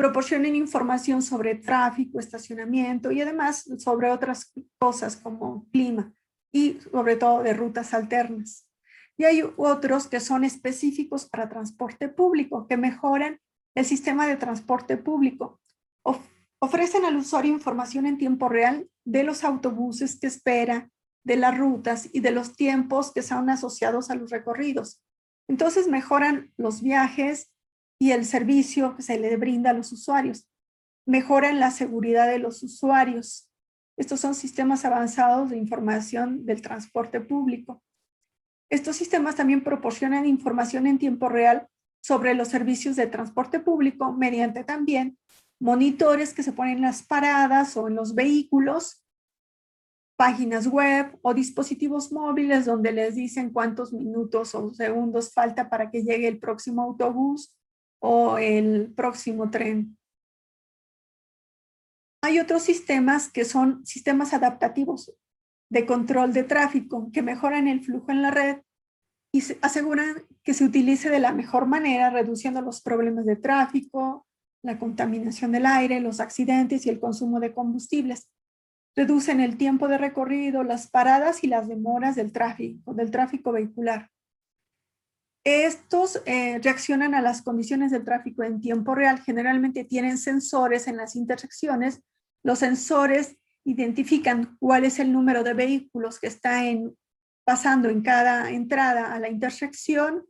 Proporcionen 0.00 0.56
información 0.56 1.20
sobre 1.20 1.56
tráfico, 1.56 2.20
estacionamiento 2.20 3.12
y 3.12 3.20
además 3.20 3.68
sobre 3.76 4.10
otras 4.10 4.50
cosas 4.78 5.18
como 5.18 5.68
clima 5.72 6.10
y 6.50 6.78
sobre 6.90 7.16
todo 7.16 7.42
de 7.42 7.52
rutas 7.52 7.92
alternas. 7.92 8.66
Y 9.18 9.24
hay 9.24 9.42
otros 9.58 10.08
que 10.08 10.20
son 10.20 10.42
específicos 10.44 11.28
para 11.28 11.50
transporte 11.50 12.08
público, 12.08 12.66
que 12.66 12.78
mejoran 12.78 13.40
el 13.74 13.84
sistema 13.84 14.26
de 14.26 14.36
transporte 14.36 14.96
público. 14.96 15.60
ofrecen 16.60 17.04
al 17.04 17.18
usuario 17.18 17.52
información 17.52 18.06
en 18.06 18.16
tiempo 18.16 18.48
real 18.48 18.88
de 19.04 19.22
los 19.22 19.44
autobuses 19.44 20.18
que 20.18 20.28
espera, 20.28 20.88
de 21.24 21.36
las 21.36 21.58
rutas 21.58 22.08
y 22.10 22.20
de 22.20 22.30
los 22.30 22.56
tiempos 22.56 23.12
que 23.12 23.20
son 23.20 23.50
asociados 23.50 24.08
a 24.08 24.14
los 24.14 24.30
recorridos. 24.30 25.02
Entonces 25.46 25.88
mejoran 25.88 26.54
los 26.56 26.80
viajes 26.80 27.52
y 28.00 28.12
el 28.12 28.24
servicio 28.24 28.96
que 28.96 29.02
se 29.02 29.18
le 29.18 29.36
brinda 29.36 29.70
a 29.70 29.74
los 29.74 29.92
usuarios. 29.92 30.48
Mejoran 31.06 31.60
la 31.60 31.70
seguridad 31.70 32.26
de 32.26 32.38
los 32.38 32.62
usuarios. 32.62 33.50
Estos 33.98 34.20
son 34.20 34.34
sistemas 34.34 34.84
avanzados 34.84 35.50
de 35.50 35.58
información 35.58 36.46
del 36.46 36.62
transporte 36.62 37.20
público. 37.20 37.82
Estos 38.70 38.96
sistemas 38.96 39.36
también 39.36 39.62
proporcionan 39.62 40.24
información 40.24 40.86
en 40.86 40.98
tiempo 40.98 41.28
real 41.28 41.68
sobre 42.02 42.34
los 42.34 42.48
servicios 42.48 42.96
de 42.96 43.06
transporte 43.06 43.60
público 43.60 44.12
mediante 44.12 44.64
también 44.64 45.18
monitores 45.60 46.32
que 46.32 46.42
se 46.42 46.52
ponen 46.52 46.76
en 46.76 46.82
las 46.82 47.02
paradas 47.02 47.76
o 47.76 47.88
en 47.88 47.96
los 47.96 48.14
vehículos 48.14 49.04
páginas 50.16 50.66
web 50.66 51.18
o 51.20 51.34
dispositivos 51.34 52.12
móviles 52.12 52.64
donde 52.64 52.92
les 52.92 53.14
dicen 53.14 53.50
cuántos 53.50 53.92
minutos 53.92 54.54
o 54.54 54.72
segundos 54.72 55.34
falta 55.34 55.68
para 55.68 55.90
que 55.90 56.02
llegue 56.02 56.28
el 56.28 56.38
próximo 56.38 56.82
autobús 56.82 57.54
o 58.00 58.38
el 58.38 58.92
próximo 58.94 59.50
tren. 59.50 59.96
Hay 62.22 62.38
otros 62.38 62.62
sistemas 62.62 63.30
que 63.30 63.44
son 63.44 63.84
sistemas 63.86 64.34
adaptativos 64.34 65.12
de 65.70 65.86
control 65.86 66.32
de 66.32 66.42
tráfico 66.42 67.10
que 67.12 67.22
mejoran 67.22 67.68
el 67.68 67.82
flujo 67.82 68.10
en 68.10 68.22
la 68.22 68.30
red 68.30 68.58
y 69.32 69.42
aseguran 69.62 70.26
que 70.42 70.54
se 70.54 70.64
utilice 70.64 71.08
de 71.08 71.20
la 71.20 71.32
mejor 71.32 71.66
manera, 71.66 72.10
reduciendo 72.10 72.60
los 72.60 72.82
problemas 72.82 73.24
de 73.24 73.36
tráfico, 73.36 74.26
la 74.62 74.78
contaminación 74.78 75.52
del 75.52 75.66
aire, 75.66 76.00
los 76.00 76.20
accidentes 76.20 76.84
y 76.84 76.90
el 76.90 77.00
consumo 77.00 77.40
de 77.40 77.54
combustibles 77.54 78.28
reducen 78.96 79.40
el 79.40 79.56
tiempo 79.56 79.88
de 79.88 79.98
recorrido, 79.98 80.62
las 80.62 80.90
paradas 80.90 81.44
y 81.44 81.46
las 81.46 81.68
demoras 81.68 82.16
del 82.16 82.32
tráfico, 82.32 82.92
del 82.94 83.10
tráfico 83.10 83.52
vehicular. 83.52 84.10
Estos 85.44 86.20
eh, 86.26 86.58
reaccionan 86.62 87.14
a 87.14 87.22
las 87.22 87.40
condiciones 87.40 87.90
del 87.90 88.04
tráfico 88.04 88.42
en 88.42 88.60
tiempo 88.60 88.94
real. 88.94 89.20
Generalmente 89.20 89.84
tienen 89.84 90.18
sensores 90.18 90.86
en 90.86 90.98
las 90.98 91.16
intersecciones. 91.16 92.02
Los 92.42 92.58
sensores 92.58 93.36
identifican 93.64 94.56
cuál 94.58 94.84
es 94.84 94.98
el 94.98 95.12
número 95.12 95.42
de 95.42 95.54
vehículos 95.54 96.18
que 96.18 96.26
está 96.26 96.62
pasando 97.44 97.88
en 97.88 98.02
cada 98.02 98.50
entrada 98.50 99.14
a 99.14 99.18
la 99.18 99.30
intersección 99.30 100.26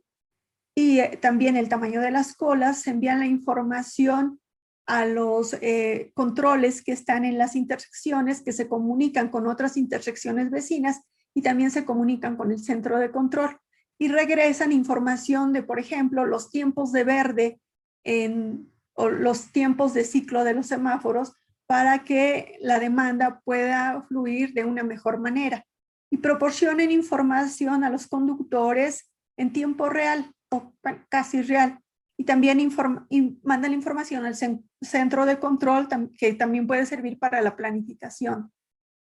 y 0.75 0.99
eh, 0.99 1.17
también 1.21 1.57
el 1.57 1.67
tamaño 1.67 1.99
de 1.99 2.11
las 2.11 2.33
colas. 2.33 2.81
Se 2.81 2.91
envían 2.91 3.19
la 3.19 3.25
información 3.25 4.39
a 4.85 5.05
los 5.05 5.53
eh, 5.61 6.11
controles 6.13 6.81
que 6.81 6.93
están 6.93 7.25
en 7.25 7.37
las 7.37 7.57
intersecciones, 7.57 8.41
que 8.41 8.53
se 8.53 8.69
comunican 8.69 9.29
con 9.29 9.45
otras 9.47 9.75
intersecciones 9.75 10.49
vecinas 10.49 11.01
y 11.33 11.41
también 11.41 11.69
se 11.69 11.83
comunican 11.83 12.37
con 12.37 12.51
el 12.51 12.59
centro 12.59 12.97
de 12.97 13.11
control 13.11 13.57
y 14.01 14.07
regresan 14.07 14.71
información 14.71 15.53
de, 15.53 15.61
por 15.61 15.77
ejemplo, 15.77 16.25
los 16.25 16.49
tiempos 16.49 16.91
de 16.91 17.03
verde 17.03 17.61
en, 18.03 18.67
o 18.93 19.09
los 19.09 19.51
tiempos 19.51 19.93
de 19.93 20.05
ciclo 20.05 20.43
de 20.43 20.55
los 20.55 20.65
semáforos 20.65 21.33
para 21.67 22.03
que 22.03 22.57
la 22.61 22.79
demanda 22.79 23.41
pueda 23.45 24.01
fluir 24.07 24.53
de 24.53 24.65
una 24.65 24.81
mejor 24.81 25.19
manera 25.19 25.67
y 26.09 26.17
proporcionen 26.17 26.89
información 26.89 27.83
a 27.83 27.91
los 27.91 28.07
conductores 28.07 29.11
en 29.37 29.53
tiempo 29.53 29.87
real 29.87 30.33
o 30.49 30.73
casi 31.07 31.43
real 31.43 31.79
y 32.17 32.23
también 32.23 32.59
informa, 32.59 33.07
manda 33.43 33.69
la 33.69 33.75
información 33.75 34.25
al 34.25 34.35
centro 34.81 35.27
de 35.27 35.37
control 35.37 35.87
que 36.17 36.33
también 36.33 36.65
puede 36.65 36.87
servir 36.87 37.19
para 37.19 37.39
la 37.41 37.55
planificación. 37.55 38.51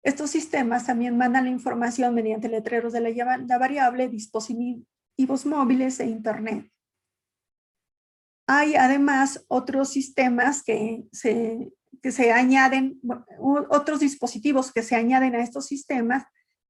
Estos 0.02 0.30
sistemas 0.30 0.86
también 0.86 1.16
mandan 1.16 1.44
la 1.44 1.50
información 1.50 2.14
mediante 2.14 2.48
letreros 2.48 2.92
de 2.92 3.00
la, 3.00 3.58
variable, 3.58 4.08
dispositivos 4.08 5.44
móviles 5.44 6.00
e 6.00 6.06
internet. 6.06 6.70
Hay 8.46 8.74
además 8.74 9.44
otros 9.48 9.90
sistemas 9.90 10.62
que 10.62 11.04
se, 11.12 11.70
que 12.02 12.12
se 12.12 12.32
añaden, 12.32 13.00
otros 13.38 14.00
dispositivos 14.00 14.72
que 14.72 14.82
se 14.82 14.96
añaden 14.96 15.34
a 15.34 15.42
estos 15.42 15.66
sistemas, 15.66 16.24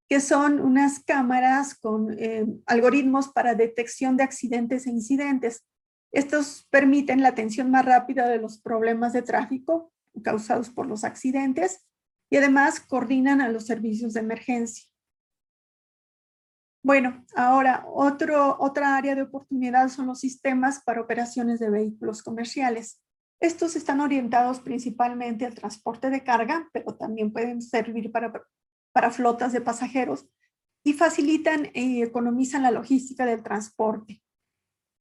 que 0.08 0.20
son 0.20 0.60
unas 0.60 0.98
cámaras 1.04 1.76
con 1.76 2.12
eh, 2.18 2.44
algoritmos 2.66 3.28
para 3.28 3.54
detección 3.54 4.16
de 4.16 4.24
accidentes 4.24 4.86
e 4.86 4.90
incidentes. 4.90 5.64
Estos 6.12 6.66
permiten 6.68 7.22
la 7.22 7.28
atención 7.28 7.70
más 7.70 7.84
rápida 7.84 8.28
de 8.28 8.38
los 8.38 8.60
problemas 8.60 9.12
de 9.12 9.22
tráfico 9.22 9.92
causados 10.24 10.68
por 10.68 10.86
los 10.86 11.04
accidentes 11.04 11.86
y 12.30 12.36
además 12.36 12.80
coordinan 12.80 13.40
a 13.40 13.48
los 13.48 13.66
servicios 13.66 14.14
de 14.14 14.20
emergencia. 14.20 14.86
Bueno, 16.82 17.26
ahora 17.34 17.84
otro, 17.86 18.56
otra 18.58 18.96
área 18.96 19.14
de 19.14 19.22
oportunidad 19.22 19.88
son 19.88 20.06
los 20.06 20.20
sistemas 20.20 20.82
para 20.82 21.02
operaciones 21.02 21.60
de 21.60 21.68
vehículos 21.68 22.22
comerciales. 22.22 23.02
Estos 23.38 23.76
están 23.76 24.00
orientados 24.00 24.60
principalmente 24.60 25.44
al 25.44 25.54
transporte 25.54 26.08
de 26.08 26.24
carga, 26.24 26.68
pero 26.72 26.94
también 26.96 27.32
pueden 27.32 27.60
servir 27.60 28.10
para, 28.10 28.32
para 28.92 29.10
flotas 29.10 29.52
de 29.52 29.60
pasajeros 29.60 30.26
y 30.82 30.94
facilitan 30.94 31.70
y 31.74 32.02
economizan 32.02 32.62
la 32.62 32.70
logística 32.70 33.26
del 33.26 33.42
transporte. 33.42 34.22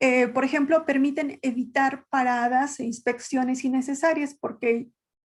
Eh, 0.02 0.28
por 0.30 0.44
ejemplo, 0.46 0.86
permiten 0.86 1.40
evitar 1.42 2.06
paradas 2.10 2.80
e 2.80 2.86
inspecciones 2.86 3.64
innecesarias 3.64 4.34
porque 4.34 4.90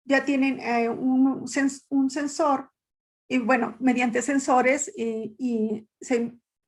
ya 0.06 0.24
tienen 0.24 0.60
eh, 0.60 0.88
un, 0.88 1.46
sensor 1.48 2.70
y 3.28 3.38
bueno, 3.38 3.76
mediante 3.80 4.22
sensores 4.22 4.90
y, 4.96 5.86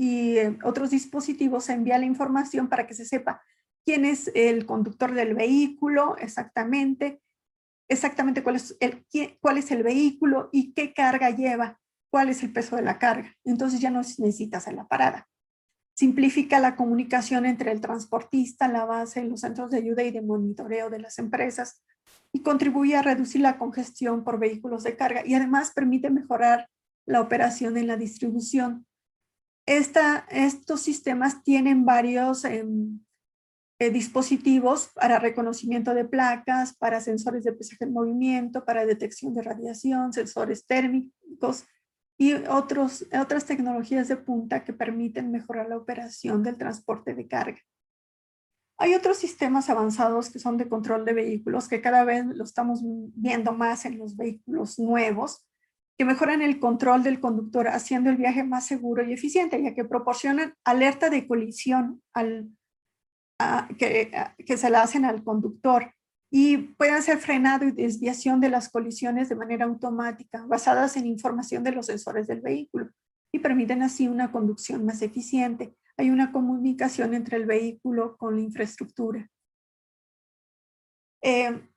eh, 0.01 0.59
otros 0.63 0.91
dispositivos 0.91 1.65
se 1.65 1.73
envía 1.73 1.99
la 1.99 2.05
información 2.05 2.69
para 2.69 2.87
que 2.87 2.95
se 2.95 3.05
sepa 3.05 3.43
quién 3.85 4.05
es 4.05 4.31
el 4.35 4.67
conductor 4.67 5.15
del 5.15 5.35
vehículo 5.35 6.17
exactamente, 6.19 7.21
exactamente 7.89 8.43
cuál 8.43 8.57
es 8.57 8.77
el, 8.81 9.07
cuál 9.41 9.59
es 9.59 9.71
el 9.71 9.83
vehículo 9.83 10.51
y 10.53 10.73
qué 10.75 10.93
carga 10.93 11.31
lleva, 11.31 11.81
cuál 12.11 12.29
es 12.29 12.43
el 12.43 12.53
peso 12.53 12.77
de 12.77 12.83
la 12.83 12.99
carga. 12.99 13.35
Entonces 13.45 13.81
ya 13.81 13.91
no 13.91 14.01
necesitas 14.01 14.65
hacer 14.65 14.75
la 14.75 14.87
parada 14.87 15.29
simplifica 15.99 16.61
la 16.61 16.77
comunicación 16.77 17.45
entre 17.45 17.73
el 17.73 17.81
transportista, 17.81 18.69
la 18.69 18.85
base, 18.85 19.25
los 19.25 19.41
centros 19.41 19.73
de 19.73 19.79
ayuda 19.79 20.05
y 20.05 20.13
de 20.13 20.23
monitoreo 20.23 20.91
de 20.91 21.01
las 21.01 21.19
empresas 21.19 21.83
y 22.33 22.43
contribuye 22.43 22.97
a 22.97 23.03
reducir 23.03 23.41
la 23.41 23.59
congestión 23.59 24.25
por 24.25 24.39
vehículos 24.39 24.83
de 24.83 24.97
carga 24.97 25.23
y 25.27 25.35
además 25.35 25.73
permite 25.75 26.11
mejorar 26.11 26.69
la 27.07 27.21
operación 27.21 27.77
en 27.77 27.87
la 27.87 27.97
distribución. 27.97 28.87
Estos 29.67 30.81
sistemas 30.81 31.43
tienen 31.43 31.85
varios 31.85 32.45
em, 32.45 33.01
eh, 33.79 33.91
dispositivos 33.91 34.89
para 34.95 35.19
reconocimiento 35.19 35.95
de 35.95 36.05
placas, 36.05 36.75
para 36.77 37.01
sensores 37.01 37.45
de 37.45 37.53
pesaje 37.53 37.85
en 37.85 37.93
movimiento, 37.93 38.65
para 38.65 38.87
detección 38.87 39.35
de 39.35 39.43
radiación, 39.43 40.13
sensores 40.13 40.67
térmicos, 40.67 41.65
y 42.19 42.33
otros, 42.33 43.07
otras 43.19 43.45
tecnologías 43.47 44.09
de 44.09 44.17
punta 44.17 44.65
que 44.65 44.73
permiten 44.73 45.31
mejorar 45.31 45.69
la 45.69 45.77
operación 45.77 46.43
del 46.43 46.59
transporte 46.59 47.15
de 47.15 47.29
carga. 47.29 47.61
Hay 48.79 48.95
otros 48.95 49.19
sistemas 49.19 49.69
avanzados 49.71 50.31
que 50.31 50.39
son 50.39 50.57
de 50.57 50.69
control 50.69 51.05
de 51.05 51.13
vehículos, 51.13 51.69
que 51.69 51.81
cada 51.81 52.05
vez 52.05 52.25
lo 52.27 52.45
estamos 52.45 52.81
viendo 52.85 53.53
más 53.53 53.85
en 53.85 53.99
los 53.99 54.17
vehículos 54.17 54.79
nuevos, 54.79 55.45
que 55.99 56.05
mejoran 56.05 56.43
el 56.43 56.61
control 56.61 57.03
del 57.03 57.19
conductor, 57.19 57.67
haciendo 57.67 58.09
el 58.09 58.17
viaje 58.17 58.45
más 58.45 58.67
seguro 58.67 59.05
y 59.05 59.13
eficiente, 59.13 59.61
ya 59.61 59.75
que 59.75 59.85
proporcionan 59.85 60.55
alerta 60.65 61.11
de 61.11 61.27
colisión 61.27 62.01
que, 63.77 64.13
que 64.47 64.57
se 64.57 64.71
la 64.71 64.83
hacen 64.83 65.05
al 65.05 65.25
conductor 65.25 65.93
y 66.31 66.59
pueden 66.59 67.03
ser 67.03 67.19
frenado 67.19 67.65
y 67.65 67.73
desviación 67.73 68.41
de 68.41 68.51
las 68.51 68.69
colisiones 68.69 69.29
de 69.29 69.35
manera 69.35 69.65
automática, 69.65 70.45
basadas 70.47 70.97
en 70.97 71.07
información 71.07 71.65
de 71.65 71.73
los 71.73 71.87
sensores 71.87 72.29
del 72.29 72.43
vehículo 72.43 72.91
y 73.33 73.41
permiten 73.41 73.83
así 73.83 74.07
una 74.07 74.31
conducción 74.31 74.85
más 74.85 75.03
eficiente. 75.03 75.75
Hay 75.99 76.11
una 76.11 76.33
comunicación 76.33 77.13
entre 77.13 77.37
el 77.37 77.47
vehículo 77.47 78.17
con 78.17 78.37
la 78.37 78.43
infraestructura. 78.43 79.29
Eh, 81.21 81.69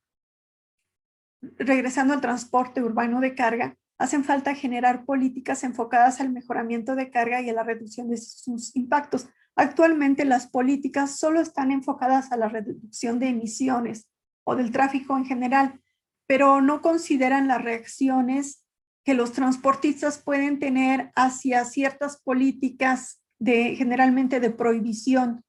regresando 1.57 2.13
al 2.13 2.21
transporte 2.21 2.83
urbano 2.83 3.19
de 3.19 3.33
carga, 3.33 3.75
hacen 3.97 4.23
falta 4.23 4.55
generar 4.55 5.05
políticas 5.05 5.63
enfocadas 5.63 6.21
al 6.21 6.31
mejoramiento 6.31 6.95
de 6.95 7.09
carga 7.09 7.41
y 7.41 7.49
a 7.49 7.53
la 7.53 7.63
reducción 7.63 8.09
de 8.09 8.17
sus 8.17 8.75
impactos. 8.75 9.27
Actualmente 9.55 10.25
las 10.25 10.47
políticas 10.47 11.17
solo 11.17 11.41
están 11.41 11.71
enfocadas 11.71 12.31
a 12.31 12.37
la 12.37 12.47
reducción 12.47 13.19
de 13.19 13.29
emisiones 13.29 14.07
o 14.43 14.55
del 14.55 14.71
tráfico 14.71 15.17
en 15.17 15.25
general, 15.25 15.79
pero 16.27 16.61
no 16.61 16.81
consideran 16.81 17.47
las 17.47 17.63
reacciones 17.63 18.65
que 19.03 19.13
los 19.13 19.33
transportistas 19.33 20.19
pueden 20.19 20.59
tener 20.59 21.11
hacia 21.15 21.65
ciertas 21.65 22.21
políticas 22.21 23.20
de 23.41 23.75
generalmente 23.75 24.39
de 24.39 24.51
prohibición. 24.51 25.43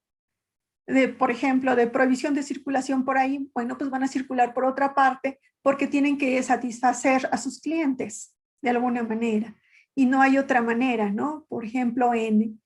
De, 0.87 1.07
por 1.07 1.31
ejemplo, 1.31 1.75
de 1.75 1.87
prohibición 1.87 2.33
de 2.33 2.43
circulación 2.43 3.05
por 3.05 3.17
ahí, 3.17 3.49
bueno, 3.53 3.77
pues 3.77 3.89
van 3.89 4.03
a 4.03 4.07
circular 4.07 4.53
por 4.53 4.65
otra 4.65 4.93
parte 4.93 5.39
porque 5.61 5.87
tienen 5.87 6.17
que 6.17 6.41
satisfacer 6.43 7.29
a 7.31 7.37
sus 7.37 7.61
clientes 7.61 8.35
de 8.61 8.71
alguna 8.71 9.03
manera. 9.03 9.55
Y 9.95 10.07
no 10.07 10.21
hay 10.21 10.39
otra 10.39 10.61
manera, 10.61 11.11
¿no? 11.11 11.45
Por 11.47 11.63
ejemplo, 11.63 12.13
en, 12.15 12.59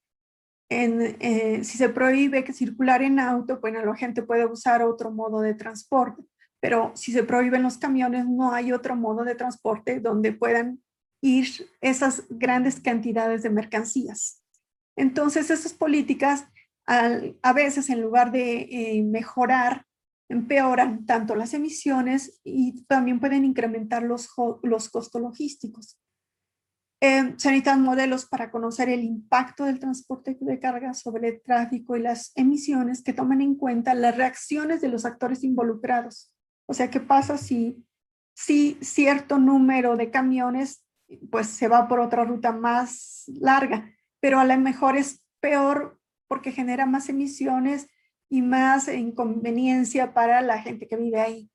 en, 0.70 1.18
eh, 1.20 1.64
si 1.64 1.78
se 1.78 1.90
prohíbe 1.90 2.46
que 2.46 2.54
circular 2.54 3.02
en 3.02 3.20
auto, 3.20 3.60
bueno, 3.60 3.86
la 3.86 3.96
gente 3.96 4.24
puede 4.24 4.46
usar 4.46 4.82
otro 4.82 5.12
modo 5.12 5.42
de 5.42 5.54
transporte, 5.54 6.24
pero 6.62 6.94
si 6.96 7.12
se 7.12 7.24
prohíben 7.24 7.64
los 7.64 7.78
camiones, 7.78 8.26
no 8.26 8.54
hay 8.54 8.72
otro 8.72 8.96
modo 8.96 9.26
de 9.26 9.36
transporte 9.36 10.00
donde 10.00 10.32
puedan 10.32 10.82
ir 11.22 11.48
esas 11.82 12.24
grandes 12.30 12.80
cantidades 12.80 13.44
de 13.44 13.50
mercancías. 13.50 14.42
Entonces, 14.98 15.50
esas 15.50 15.74
políticas 15.74 16.48
a 16.88 17.54
veces 17.54 17.90
en 17.90 18.02
lugar 18.02 18.32
de 18.32 18.62
eh, 18.62 19.04
mejorar, 19.04 19.86
empeoran 20.30 21.06
tanto 21.06 21.36
las 21.36 21.54
emisiones 21.54 22.40
y 22.44 22.86
también 22.86 23.20
pueden 23.20 23.44
incrementar 23.46 24.04
los, 24.04 24.28
costos 24.30 25.22
logísticos. 25.22 26.00
Eh, 27.02 27.36
se 27.38 27.50
necesitan 27.50 27.82
modelos 27.82 28.26
para 28.26 28.50
conocer 28.50 28.90
el 28.90 29.04
impacto 29.04 29.66
del 29.66 29.80
transporte 29.80 30.38
de 30.40 30.60
carga 30.60 30.94
sobre 30.94 31.28
el 31.28 31.42
tráfico 31.42 31.96
y 31.96 32.02
las 32.02 32.32
emisiones 32.36 33.04
que 33.04 33.14
tomen 33.14 33.42
en 33.42 33.56
cuenta 33.56 33.94
las 33.94 34.18
reacciones 34.18 34.82
de 34.82 34.88
los 34.88 35.06
actores 35.06 35.44
involucrados. 35.44 36.34
O 36.68 36.74
sea, 36.74 36.90
¿qué 36.90 37.00
pasa 37.00 37.38
si, 37.38 37.86
si 38.34 38.78
cierto 38.82 39.38
número 39.38 39.96
de 39.96 40.10
camiones 40.10 40.84
pues 41.32 41.48
se 41.48 41.68
va 41.68 41.88
por 41.88 42.00
otra 42.00 42.26
ruta 42.26 42.52
más 42.52 43.24
larga, 43.28 43.94
pero 44.20 44.40
a 44.40 44.46
lo 44.46 44.58
mejor 44.58 44.98
es 44.98 45.24
peor 45.40 46.00
porque 46.28 46.52
genera 46.52 46.86
más 46.86 47.10
emisiones 47.10 47.88
y 48.30 48.42
más 48.42 48.88
inconveniencia 48.88 50.14
para 50.14 50.42
la 50.42 50.62
gente 50.62 50.88
que 50.88 50.98
vive 50.98 51.20
ahí. 51.20 51.50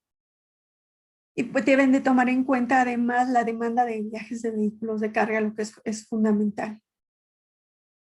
Y 1.34 1.44
pues 1.44 1.64
deben 1.64 1.92
de 1.92 2.00
tomar 2.00 2.28
en 2.28 2.44
cuenta 2.44 2.82
además 2.82 3.28
la 3.28 3.44
demanda 3.44 3.84
de 3.84 4.02
viajes 4.02 4.42
de 4.42 4.50
vehículos 4.50 5.00
de 5.00 5.12
carga, 5.12 5.40
lo 5.40 5.54
que 5.54 5.62
es, 5.62 5.80
es 5.84 6.06
fundamental. 6.06 6.80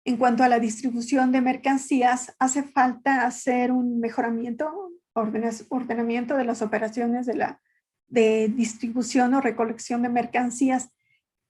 En 0.04 0.16
cuanto 0.16 0.42
a 0.42 0.48
la 0.48 0.58
distribución 0.58 1.32
de 1.32 1.42
mercancías, 1.42 2.34
hace 2.38 2.62
falta 2.62 3.26
hacer 3.26 3.72
un 3.72 4.00
mejoramiento, 4.00 4.92
ordenamiento 5.12 6.36
de 6.36 6.44
las 6.44 6.62
operaciones 6.62 7.26
de, 7.26 7.34
la, 7.34 7.60
de 8.06 8.48
distribución 8.48 9.34
o 9.34 9.42
recolección 9.42 10.02
de 10.02 10.08
mercancías. 10.08 10.90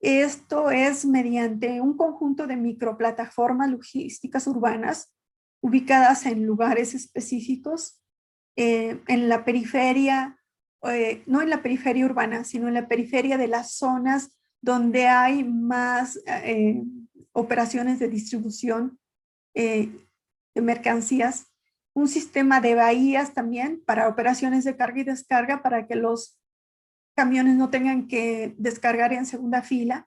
Esto 0.01 0.71
es 0.71 1.05
mediante 1.05 1.81
un 1.81 1.97
conjunto 1.97 2.47
de 2.47 2.57
microplataformas 2.57 3.71
logísticas 3.71 4.47
urbanas 4.47 5.13
ubicadas 5.61 6.25
en 6.27 6.47
lugares 6.47 6.95
específicos, 6.95 8.01
eh, 8.57 9.01
en 9.09 9.29
la 9.29 9.45
periferia 9.45 10.39
eh, 10.85 11.25
no 11.27 11.43
en 11.43 11.51
la 11.51 11.61
periferia 11.61 12.05
urbana, 12.05 12.45
sino 12.45 12.69
en 12.69 12.75
la 12.75 12.87
periferia 12.87 13.37
de 13.37 13.49
las 13.49 13.75
zonas 13.75 14.39
donde 14.61 15.09
hay 15.09 15.43
más 15.43 16.21
eh, 16.27 16.85
operaciones 17.33 17.99
de 17.99 18.09
distribución 18.09 18.99
de 19.55 19.91
mercancías, 20.55 21.49
un 21.95 22.07
sistema 22.07 22.61
de 22.61 22.77
bahías 22.77 23.35
también 23.35 23.83
para 23.85 24.07
operaciones 24.07 24.63
de 24.63 24.77
carga 24.77 25.01
y 25.01 25.05
descarga 25.05 25.63
para 25.63 25.89
que 25.89 25.97
los 25.97 26.38
camiones 27.19 27.57
no 27.57 27.69
tengan 27.69 28.07
que 28.07 28.55
descargar 28.59 29.13
en 29.13 29.27
segunda 29.27 29.63
fila, 29.63 30.07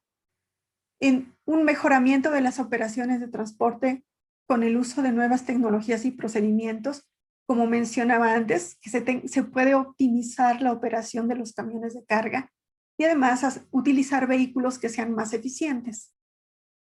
en 1.01 1.35
un 1.43 1.65
mejoramiento 1.65 2.31
de 2.31 2.39
las 2.39 2.57
operaciones 2.57 3.19
de 3.19 3.27
transporte 3.27 4.05
con 4.47 4.63
el 4.63 4.77
uso 4.77 5.01
de 5.01 5.11
nuevas 5.11 5.45
tecnologías 5.45 6.05
y 6.05 6.11
procedimientos 6.11 7.05
como 7.45 7.67
mencionaba 7.67 8.33
antes, 8.33 8.77
que 8.81 8.89
se, 8.89 9.43
puede 9.43 9.75
optimizar 9.75 10.61
la 10.61 10.71
operación 10.71 11.27
de 11.27 11.35
los 11.35 11.51
camiones 11.51 11.93
de 11.93 12.05
carga 12.05 12.49
y 12.97 13.03
además 13.03 13.59
utilizar 13.71 14.25
vehículos 14.25 14.79
que 14.79 14.87
sean 14.87 15.13
más 15.13 15.33
eficientes. 15.33 16.13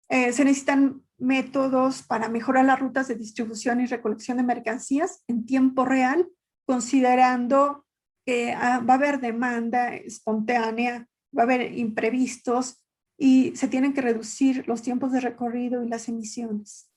Eh, 0.09 0.33
se 0.33 0.43
necesitan 0.43 1.03
métodos 1.17 2.03
para 2.03 2.27
mejorar 2.27 2.65
las 2.65 2.81
rutas 2.81 3.07
de 3.07 3.15
distribución 3.15 3.79
y 3.79 3.85
recolección 3.85 4.35
de 4.35 4.43
mercancías 4.43 5.23
en 5.29 5.45
tiempo 5.45 5.85
real, 5.85 6.27
considerando 6.65 7.85
que 8.25 8.53
ah, 8.53 8.79
va 8.79 8.93
a 8.93 8.97
haber 8.97 9.19
demanda 9.19 9.95
espontánea, 9.95 11.07
va 11.37 11.43
a 11.43 11.45
haber 11.45 11.77
imprevistos 11.77 12.83
y 13.17 13.55
se 13.55 13.67
tienen 13.67 13.93
que 13.93 14.01
reducir 14.01 14.67
los 14.67 14.81
tiempos 14.81 15.11
de 15.11 15.21
recorrido 15.21 15.83
y 15.83 15.89
las 15.89 16.07
emisiones. 16.07 16.89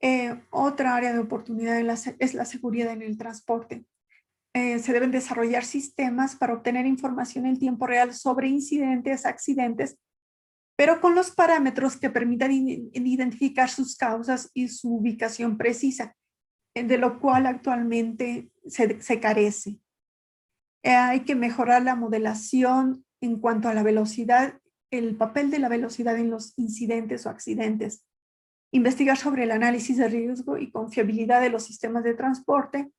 Eh, 0.00 0.40
otra 0.50 0.96
área 0.96 1.12
de 1.12 1.20
oportunidad 1.20 1.78
es 2.18 2.34
la 2.34 2.44
seguridad 2.44 2.92
en 2.92 3.02
el 3.02 3.16
transporte. 3.16 3.84
Eh, 4.54 4.80
se 4.80 4.92
deben 4.92 5.10
desarrollar 5.10 5.64
sistemas 5.64 6.36
para 6.36 6.52
obtener 6.52 6.84
información 6.84 7.46
en 7.46 7.58
tiempo 7.58 7.86
real 7.86 8.12
sobre 8.12 8.48
incidentes, 8.48 9.24
accidentes, 9.24 9.96
pero 10.76 11.00
con 11.00 11.14
los 11.14 11.30
parámetros 11.30 11.96
que 11.96 12.10
permitan 12.10 12.52
identificar 12.52 13.70
sus 13.70 13.96
causas 13.96 14.50
y 14.52 14.68
su 14.68 14.96
ubicación 14.96 15.56
precisa, 15.56 16.14
eh, 16.74 16.84
de 16.84 16.98
lo 16.98 17.18
cual 17.18 17.46
actualmente 17.46 18.51
se, 18.66 19.20
carece. 19.20 19.78
hay 20.82 21.20
que 21.20 21.34
mejorar 21.34 21.82
la 21.82 21.96
modelación 21.96 23.04
en 23.20 23.38
cuanto 23.38 23.68
a 23.68 23.74
la 23.74 23.82
velocidad, 23.82 24.60
el 24.90 25.16
papel 25.16 25.50
de 25.50 25.58
la 25.58 25.68
velocidad 25.68 26.16
en 26.16 26.30
los 26.30 26.52
incidentes 26.58 27.26
o 27.26 27.30
accidentes. 27.30 28.04
Investigar 28.72 29.16
sobre 29.16 29.44
el 29.44 29.50
análisis 29.50 29.96
de 29.96 30.08
riesgo 30.08 30.58
y 30.58 30.70
confiabilidad 30.70 31.40
de 31.40 31.50
los 31.50 31.64
sistemas 31.64 32.04
de 32.04 32.14
transporte, 32.14 32.90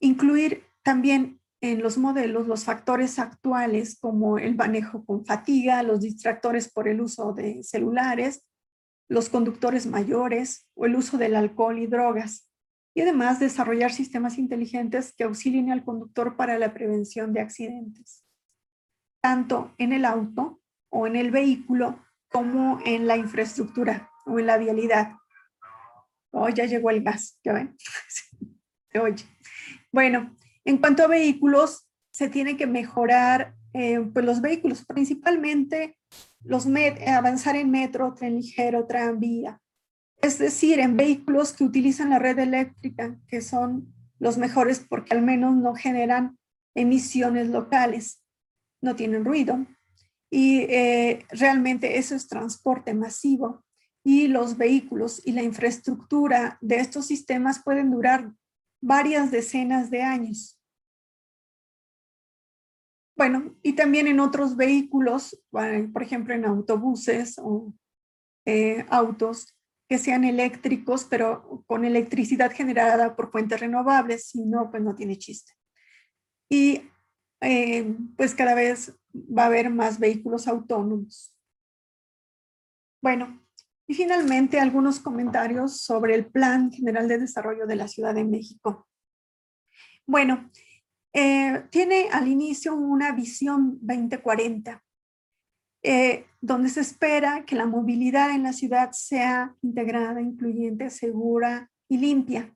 incluir 0.00 0.64
también 0.82 1.40
en 1.60 1.82
los 1.82 1.98
modelos 1.98 2.46
los 2.46 2.64
factores 2.64 3.18
actuales 3.18 3.98
como 3.98 4.38
el 4.38 4.54
manejo 4.54 5.04
con 5.04 5.24
fatiga, 5.24 5.82
los 5.82 6.00
distractores 6.00 6.70
por 6.70 6.88
el 6.88 7.00
uso 7.00 7.32
de 7.32 7.62
celulares, 7.62 8.44
los 9.08 9.28
conductores 9.28 9.86
mayores 9.86 10.68
o 10.74 10.86
el 10.86 10.96
uso 10.96 11.18
del 11.18 11.34
alcohol 11.34 11.78
y 11.78 11.86
drogas, 11.86 12.47
y 12.98 13.00
además 13.00 13.38
desarrollar 13.38 13.92
sistemas 13.92 14.38
inteligentes 14.38 15.14
que 15.16 15.22
auxilien 15.22 15.70
al 15.70 15.84
conductor 15.84 16.34
para 16.34 16.58
la 16.58 16.74
prevención 16.74 17.32
de 17.32 17.40
accidentes, 17.40 18.24
tanto 19.22 19.72
en 19.78 19.92
el 19.92 20.04
auto 20.04 20.60
o 20.90 21.06
en 21.06 21.14
el 21.14 21.30
vehículo 21.30 22.04
como 22.28 22.80
en 22.84 23.06
la 23.06 23.16
infraestructura 23.16 24.10
o 24.26 24.40
en 24.40 24.46
la 24.46 24.58
vialidad. 24.58 25.12
Oh, 26.32 26.48
ya 26.48 26.64
llegó 26.64 26.90
el 26.90 27.04
gas, 27.04 27.38
ya 27.44 27.52
ven. 27.52 27.76
Oye. 29.00 29.26
Bueno, 29.92 30.34
en 30.64 30.78
cuanto 30.78 31.04
a 31.04 31.06
vehículos, 31.06 31.88
se 32.10 32.28
tiene 32.28 32.56
que 32.56 32.66
mejorar 32.66 33.54
eh, 33.74 34.00
pues 34.12 34.26
los 34.26 34.40
vehículos, 34.40 34.84
principalmente 34.84 35.96
los 36.42 36.66
avanzar 37.06 37.54
en 37.54 37.70
metro, 37.70 38.12
tren 38.14 38.34
ligero, 38.34 38.88
tranvía. 38.88 39.60
Es 40.20 40.38
decir, 40.38 40.80
en 40.80 40.96
vehículos 40.96 41.52
que 41.52 41.64
utilizan 41.64 42.10
la 42.10 42.18
red 42.18 42.38
eléctrica, 42.38 43.18
que 43.28 43.40
son 43.40 43.94
los 44.18 44.36
mejores 44.36 44.80
porque 44.80 45.14
al 45.14 45.22
menos 45.22 45.56
no 45.56 45.74
generan 45.74 46.38
emisiones 46.74 47.48
locales, 47.48 48.24
no 48.82 48.96
tienen 48.96 49.24
ruido. 49.24 49.64
Y 50.30 50.60
eh, 50.62 51.24
realmente 51.30 51.98
eso 51.98 52.14
es 52.14 52.28
transporte 52.28 52.94
masivo 52.94 53.64
y 54.04 54.28
los 54.28 54.56
vehículos 54.56 55.22
y 55.24 55.32
la 55.32 55.42
infraestructura 55.42 56.58
de 56.60 56.76
estos 56.76 57.06
sistemas 57.06 57.62
pueden 57.62 57.90
durar 57.90 58.32
varias 58.80 59.30
decenas 59.30 59.90
de 59.90 60.02
años. 60.02 60.60
Bueno, 63.16 63.56
y 63.62 63.72
también 63.72 64.06
en 64.06 64.20
otros 64.20 64.56
vehículos, 64.56 65.42
por 65.50 66.02
ejemplo 66.02 66.34
en 66.34 66.44
autobuses 66.44 67.38
o 67.38 67.74
eh, 68.46 68.86
autos 68.88 69.57
que 69.88 69.98
sean 69.98 70.24
eléctricos, 70.24 71.04
pero 71.04 71.64
con 71.66 71.84
electricidad 71.84 72.52
generada 72.52 73.16
por 73.16 73.30
fuentes 73.30 73.60
renovables, 73.60 74.28
si 74.28 74.44
no, 74.44 74.70
pues 74.70 74.82
no 74.82 74.94
tiene 74.94 75.16
chiste. 75.16 75.52
Y 76.50 76.82
eh, 77.40 77.96
pues 78.16 78.34
cada 78.34 78.54
vez 78.54 78.94
va 79.14 79.44
a 79.44 79.46
haber 79.46 79.70
más 79.70 79.98
vehículos 79.98 80.46
autónomos. 80.46 81.34
Bueno, 83.00 83.40
y 83.86 83.94
finalmente, 83.94 84.60
algunos 84.60 85.00
comentarios 85.00 85.80
sobre 85.80 86.14
el 86.14 86.26
Plan 86.26 86.70
General 86.70 87.08
de 87.08 87.18
Desarrollo 87.18 87.66
de 87.66 87.76
la 87.76 87.88
Ciudad 87.88 88.14
de 88.14 88.24
México. 88.24 88.86
Bueno, 90.06 90.50
eh, 91.14 91.64
tiene 91.70 92.08
al 92.12 92.28
inicio 92.28 92.74
una 92.74 93.12
visión 93.12 93.78
2040, 93.80 94.84
eh, 95.82 96.26
donde 96.40 96.68
se 96.68 96.80
espera 96.80 97.44
que 97.44 97.56
la 97.56 97.66
movilidad 97.66 98.30
en 98.30 98.44
la 98.44 98.52
ciudad 98.52 98.90
sea 98.92 99.54
integrada, 99.62 100.20
incluyente, 100.20 100.90
segura 100.90 101.70
y 101.88 101.98
limpia. 101.98 102.54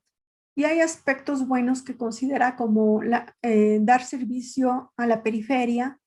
Y 0.55 0.65
hay 0.65 0.81
aspectos 0.81 1.47
buenos 1.49 1.83
que 1.83 1.97
considera 1.97 2.57
como 2.57 3.01
eh, 3.43 3.79
dar 3.81 4.05
servicio 4.05 4.93
a 4.97 5.07
la 5.07 5.23
periferia, 5.23 5.99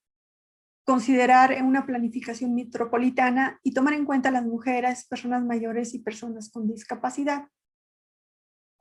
considerar 0.85 1.57
una 1.63 1.85
planificación 1.85 2.53
metropolitana 2.53 3.59
y 3.63 3.73
tomar 3.73 3.93
en 3.93 4.05
cuenta 4.05 4.29
las 4.29 4.45
mujeres, 4.45 5.07
personas 5.07 5.43
mayores 5.43 5.95
y 5.95 5.99
personas 5.99 6.51
con 6.51 6.67
discapacidad. 6.67 7.47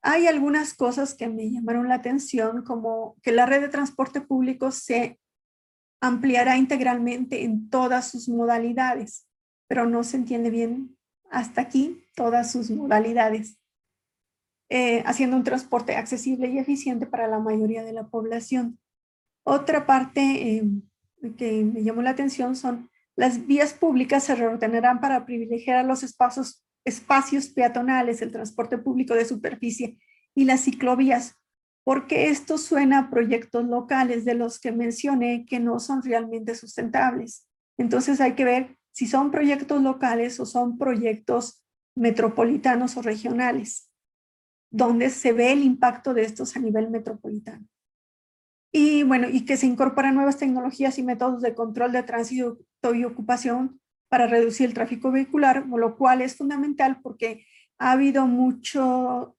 Hay 0.03 0.27
algunas 0.27 0.75
cosas 0.75 1.15
que 1.15 1.29
me 1.29 1.51
llamaron 1.51 1.89
la 1.89 1.95
atención, 1.95 2.63
como 2.63 3.17
que 3.23 3.33
la 3.33 3.47
red 3.47 3.63
de 3.63 3.71
transporte 3.71 4.21
público 4.21 4.71
se 4.71 5.19
ampliará 6.01 6.57
integralmente 6.57 7.45
en 7.45 7.71
todas 7.71 8.11
sus 8.11 8.29
modalidades, 8.29 9.27
pero 9.69 9.87
no 9.87 10.05
se 10.05 10.17
entiende 10.17 10.51
bien 10.51 10.97
hasta 11.31 11.63
aquí 11.63 12.05
todas 12.15 12.53
sus 12.53 12.71
modalidades, 12.71 13.59
eh, 14.69 15.03
haciendo 15.07 15.37
un 15.37 15.45
transporte 15.45 15.97
accesible 15.97 16.49
y 16.49 16.59
eficiente 16.59 17.07
para 17.07 17.27
la 17.27 17.39
mayoría 17.39 17.83
de 17.83 17.93
la 17.93 18.09
población. 18.09 18.79
Otra 19.45 19.87
parte 19.87 20.21
eh, 20.21 20.65
que 21.37 21.65
me 21.65 21.83
llamó 21.83 22.03
la 22.03 22.11
atención 22.11 22.57
son 22.57 22.91
las 23.17 23.47
vías 23.47 23.73
públicas 23.73 24.25
se 24.25 24.35
reordenarán 24.35 25.01
para 25.01 25.25
privilegiar 25.25 25.85
los 25.85 26.03
espacios 26.03 26.65
espacios 26.85 27.49
peatonales, 27.49 28.23
el 28.23 28.33
transporte 28.33 28.79
público 28.79 29.15
de 29.15 29.25
superficie 29.25 29.99
y 30.35 30.45
las 30.45 30.63
ciclovías, 30.63 31.37
porque 31.85 32.29
esto 32.29 32.57
suena 32.57 32.99
a 32.99 33.11
proyectos 33.11 33.67
locales 33.67 34.25
de 34.25 34.35
los 34.35 34.59
que 34.59 34.73
mencioné 34.73 35.45
que 35.47 35.61
no 35.61 35.79
son 35.79 36.03
realmente 36.03 36.55
sustentables. 36.55 37.47
Entonces 37.79 38.21
hay 38.21 38.35
que 38.35 38.45
ver 38.45 38.79
si 38.93 39.07
son 39.07 39.31
proyectos 39.31 39.83
locales 39.83 40.41
o 40.41 40.47
son 40.47 40.79
proyectos 40.79 41.63
metropolitanos 41.95 42.97
o 42.97 43.03
regionales, 43.03 43.91
donde 44.71 45.11
se 45.11 45.33
ve 45.33 45.53
el 45.53 45.63
impacto 45.63 46.15
de 46.15 46.23
estos 46.23 46.57
a 46.57 46.61
nivel 46.61 46.91
metropolitano. 46.91 47.67
Y 48.73 49.05
bueno, 49.05 49.29
y 49.29 49.45
que 49.45 49.57
se 49.57 49.67
incorporan 49.67 50.15
nuevas 50.15 50.39
tecnologías 50.39 50.99
y 50.99 51.03
métodos 51.03 51.43
de 51.43 51.55
control 51.55 51.93
de 51.93 52.03
tránsito 52.03 52.59
y 52.95 53.05
ocupación 53.05 53.81
para 54.09 54.27
reducir 54.27 54.67
el 54.67 54.75
tráfico 54.75 55.13
vehicular, 55.13 55.67
lo 55.67 55.97
cual 55.97 56.23
es 56.23 56.37
fundamental 56.37 57.01
porque 57.03 57.47
ha 57.79 57.93
habido 57.93 58.27
mucho, 58.27 59.37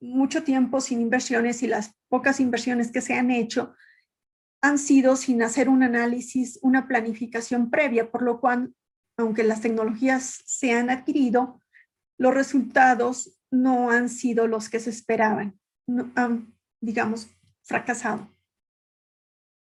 mucho 0.00 0.42
tiempo 0.42 0.80
sin 0.80 1.00
inversiones 1.00 1.62
y 1.62 1.66
las 1.66 1.94
pocas 2.08 2.40
inversiones 2.40 2.90
que 2.90 3.00
se 3.00 3.14
han 3.14 3.30
hecho 3.30 3.74
han 4.62 4.78
sido 4.78 5.16
sin 5.16 5.42
hacer 5.42 5.68
un 5.68 5.82
análisis, 5.82 6.58
una 6.62 6.86
planificación 6.86 7.70
previa, 7.70 8.10
por 8.10 8.22
lo 8.22 8.40
cual, 8.40 8.74
aunque 9.16 9.42
las 9.42 9.62
tecnologías 9.62 10.42
se 10.44 10.72
han 10.72 10.90
adquirido, 10.90 11.60
los 12.18 12.34
resultados 12.34 13.38
no 13.50 13.90
han 13.90 14.08
sido 14.08 14.46
los 14.46 14.68
que 14.68 14.80
se 14.80 14.90
esperaban, 14.90 15.58
han, 16.14 16.52
digamos, 16.80 17.30
fracasado. 17.62 18.28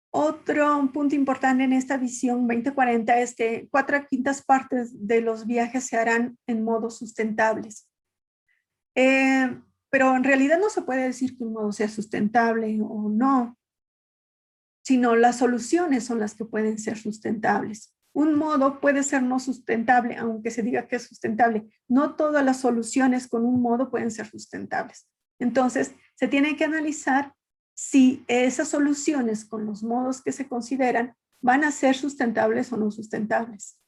Otro 0.09 0.89
punto 0.91 1.13
importante 1.13 1.63
en 1.63 1.73
esta 1.73 1.97
visión 1.97 2.47
2040 2.47 3.19
es 3.19 3.35
que 3.35 3.67
cuatro 3.69 4.03
quintas 4.09 4.41
partes 4.41 5.07
de 5.07 5.21
los 5.21 5.45
viajes 5.45 5.85
se 5.85 5.97
harán 5.97 6.39
en 6.47 6.63
modos 6.63 6.97
sustentables. 6.97 7.86
Eh, 8.97 9.61
pero 9.91 10.15
en 10.15 10.23
realidad 10.23 10.59
no 10.59 10.69
se 10.69 10.81
puede 10.81 11.03
decir 11.03 11.37
que 11.37 11.43
un 11.43 11.53
modo 11.53 11.71
sea 11.71 11.87
sustentable 11.87 12.79
o 12.81 13.09
no, 13.09 13.55
sino 14.83 15.15
las 15.15 15.37
soluciones 15.37 16.03
son 16.03 16.19
las 16.19 16.33
que 16.33 16.45
pueden 16.45 16.79
ser 16.79 16.97
sustentables. 16.97 17.93
Un 18.13 18.35
modo 18.35 18.79
puede 18.79 19.03
ser 19.03 19.21
no 19.21 19.39
sustentable, 19.39 20.17
aunque 20.17 20.49
se 20.49 20.63
diga 20.63 20.87
que 20.87 20.95
es 20.95 21.03
sustentable. 21.03 21.69
No 21.87 22.15
todas 22.15 22.43
las 22.43 22.59
soluciones 22.59 23.27
con 23.27 23.45
un 23.45 23.61
modo 23.61 23.91
pueden 23.91 24.09
ser 24.09 24.25
sustentables. 24.25 25.07
Entonces, 25.39 25.93
se 26.15 26.27
tiene 26.27 26.55
que 26.57 26.65
analizar 26.65 27.33
si 27.75 28.25
esas 28.27 28.69
soluciones 28.69 29.45
con 29.45 29.67
los 29.67 29.83
modos 29.83 30.23
que 30.23 30.31
se 30.31 30.47
consideran 30.47 31.15
van 31.41 31.63
a 31.63 31.71
ser 31.71 31.95
sustentables 31.95 32.73
o 32.73 32.77
no 32.77 32.89
sustentables. 32.89 33.79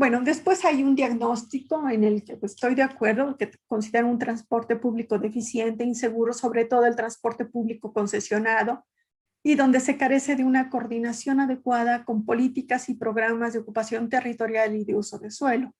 Bueno, 0.00 0.22
después 0.22 0.64
hay 0.64 0.82
un 0.82 0.94
diagnóstico 0.94 1.86
en 1.90 2.04
el 2.04 2.24
que 2.24 2.34
pues, 2.38 2.52
estoy 2.52 2.74
de 2.74 2.82
acuerdo, 2.82 3.36
que 3.36 3.50
considera 3.66 4.06
un 4.06 4.18
transporte 4.18 4.74
público 4.76 5.18
deficiente, 5.18 5.84
inseguro, 5.84 6.32
sobre 6.32 6.64
todo 6.64 6.86
el 6.86 6.96
transporte 6.96 7.44
público 7.44 7.92
concesionado, 7.92 8.86
y 9.44 9.56
donde 9.56 9.78
se 9.78 9.98
carece 9.98 10.36
de 10.36 10.44
una 10.44 10.70
coordinación 10.70 11.38
adecuada 11.38 12.06
con 12.06 12.24
políticas 12.24 12.88
y 12.88 12.94
programas 12.94 13.52
de 13.52 13.58
ocupación 13.58 14.08
territorial 14.08 14.74
y 14.74 14.86
de 14.86 14.94
uso 14.94 15.18
de 15.18 15.30
suelo, 15.30 15.74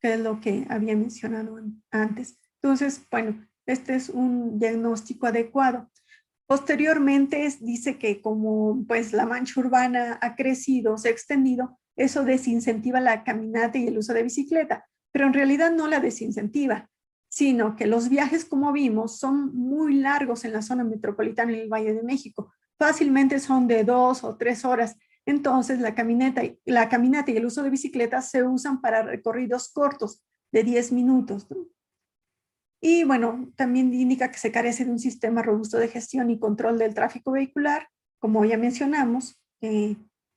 que 0.00 0.14
es 0.14 0.20
lo 0.20 0.40
que 0.40 0.66
había 0.70 0.94
mencionado 0.94 1.58
antes. 1.90 2.38
Entonces, 2.62 3.04
bueno, 3.10 3.44
este 3.66 3.96
es 3.96 4.08
un 4.08 4.56
diagnóstico 4.56 5.26
adecuado. 5.26 5.90
Posteriormente 6.46 7.52
dice 7.60 7.98
que 7.98 8.22
como 8.22 8.84
pues 8.86 9.12
la 9.12 9.26
mancha 9.26 9.58
urbana 9.58 10.16
ha 10.22 10.36
crecido, 10.36 10.96
se 10.96 11.08
ha 11.08 11.10
extendido, 11.10 11.80
eso 11.96 12.24
desincentiva 12.24 13.00
la 13.00 13.24
caminata 13.24 13.78
y 13.78 13.86
el 13.86 13.98
uso 13.98 14.12
de 14.14 14.22
bicicleta, 14.22 14.86
pero 15.12 15.26
en 15.26 15.32
realidad 15.32 15.70
no 15.70 15.86
la 15.86 16.00
desincentiva, 16.00 16.90
sino 17.28 17.76
que 17.76 17.86
los 17.86 18.08
viajes, 18.08 18.44
como 18.44 18.72
vimos, 18.72 19.18
son 19.18 19.54
muy 19.54 19.94
largos 19.94 20.44
en 20.44 20.52
la 20.52 20.62
zona 20.62 20.84
metropolitana 20.84 21.52
y 21.52 21.60
el 21.60 21.68
Valle 21.68 21.94
de 21.94 22.02
México. 22.02 22.52
Fácilmente 22.78 23.40
son 23.40 23.66
de 23.66 23.84
dos 23.84 24.24
o 24.24 24.36
tres 24.36 24.64
horas. 24.64 24.96
Entonces, 25.26 25.80
la 25.80 25.94
caminata, 25.94 26.42
la 26.64 26.88
caminata 26.88 27.30
y 27.30 27.36
el 27.36 27.46
uso 27.46 27.62
de 27.62 27.70
bicicletas 27.70 28.30
se 28.30 28.42
usan 28.42 28.80
para 28.80 29.02
recorridos 29.02 29.72
cortos 29.72 30.22
de 30.52 30.62
10 30.62 30.92
minutos. 30.92 31.46
Y 32.80 33.04
bueno, 33.04 33.50
también 33.56 33.94
indica 33.94 34.30
que 34.30 34.38
se 34.38 34.52
carece 34.52 34.84
de 34.84 34.90
un 34.90 34.98
sistema 34.98 35.42
robusto 35.42 35.78
de 35.78 35.88
gestión 35.88 36.30
y 36.30 36.38
control 36.38 36.78
del 36.78 36.94
tráfico 36.94 37.32
vehicular. 37.32 37.88
Como 38.18 38.44
ya 38.44 38.58
mencionamos, 38.58 39.40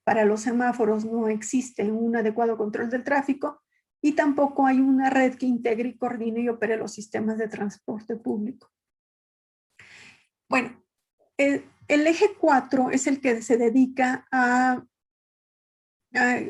para 0.08 0.24
los 0.24 0.40
semáforos 0.40 1.04
no 1.04 1.28
existe 1.28 1.92
un 1.92 2.16
adecuado 2.16 2.56
control 2.56 2.90
del 2.90 3.04
tráfico 3.04 3.62
y 4.02 4.14
tampoco 4.14 4.66
hay 4.66 4.80
una 4.80 5.10
red 5.10 5.36
que 5.36 5.46
integre 5.46 5.98
coordine 5.98 6.40
y 6.40 6.48
opere 6.48 6.78
los 6.78 6.94
sistemas 6.94 7.38
de 7.38 7.50
transporte 7.50 8.16
público. 8.16 8.72
Bueno, 10.48 10.82
el, 11.36 11.68
eje 11.90 12.36
4 12.40 12.90
es 12.92 13.06
el 13.06 13.20
que 13.20 13.42
se 13.42 13.58
dedica 13.58 14.26
a, 14.32 14.82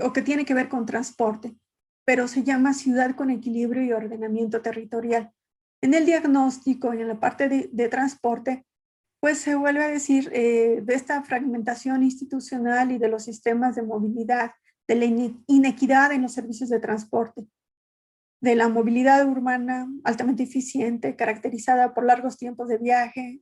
o 0.03 0.13
que 0.13 0.21
tiene 0.21 0.45
que 0.45 0.53
ver 0.53 0.69
con 0.69 0.85
transporte, 0.85 1.57
pero 2.05 2.27
se 2.27 2.43
llama 2.43 2.75
ciudad 2.75 3.15
con 3.15 3.31
equilibrio 3.31 3.81
y 3.81 3.91
ordenamiento 3.91 4.61
territorial. 4.61 5.33
En 5.81 5.95
el 5.95 6.05
diagnóstico 6.05 6.93
y 6.93 7.01
en 7.01 7.07
la 7.07 7.19
parte 7.19 7.49
de, 7.49 7.89
transporte, 7.89 8.66
pues 9.19 9.39
se 9.39 9.55
vuelve 9.55 9.83
a 9.83 9.87
decir 9.87 10.29
eh, 10.33 10.81
de 10.83 10.93
esta 10.93 11.23
fragmentación 11.23 12.03
institucional 12.03 12.91
y 12.91 12.97
de 12.97 13.09
los 13.09 13.23
sistemas 13.23 13.75
de 13.75 13.81
movilidad, 13.81 14.51
de 14.87 14.95
la 14.95 15.05
inequidad 15.47 16.11
en 16.11 16.21
los 16.21 16.33
servicios 16.33 16.69
de 16.69 16.79
transporte, 16.79 17.47
de 18.41 18.55
la 18.55 18.69
movilidad 18.69 19.27
urbana 19.27 19.87
altamente 20.03 20.43
eficiente, 20.43 21.15
caracterizada 21.15 21.93
por 21.93 22.05
largos 22.05 22.37
tiempos 22.37 22.67
de 22.67 22.77
viaje, 22.77 23.41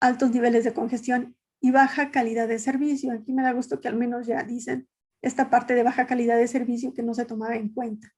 altos 0.00 0.30
niveles 0.30 0.64
de 0.64 0.74
congestión 0.74 1.36
y 1.60 1.70
baja 1.70 2.10
calidad 2.10 2.46
de 2.46 2.58
servicio. 2.58 3.12
Aquí 3.12 3.32
me 3.32 3.42
da 3.42 3.52
gusto 3.52 3.80
que 3.80 3.88
al 3.88 3.96
menos 3.96 4.26
ya 4.26 4.42
dicen 4.42 4.86
esta 5.22 5.48
parte 5.48 5.74
de 5.74 5.82
baja 5.82 6.06
calidad 6.06 6.36
de 6.36 6.46
servicio 6.46 6.92
que 6.92 7.02
no 7.02 7.14
se 7.14 7.24
tomaba 7.24 7.56
en 7.56 7.70
cuenta. 7.70 8.12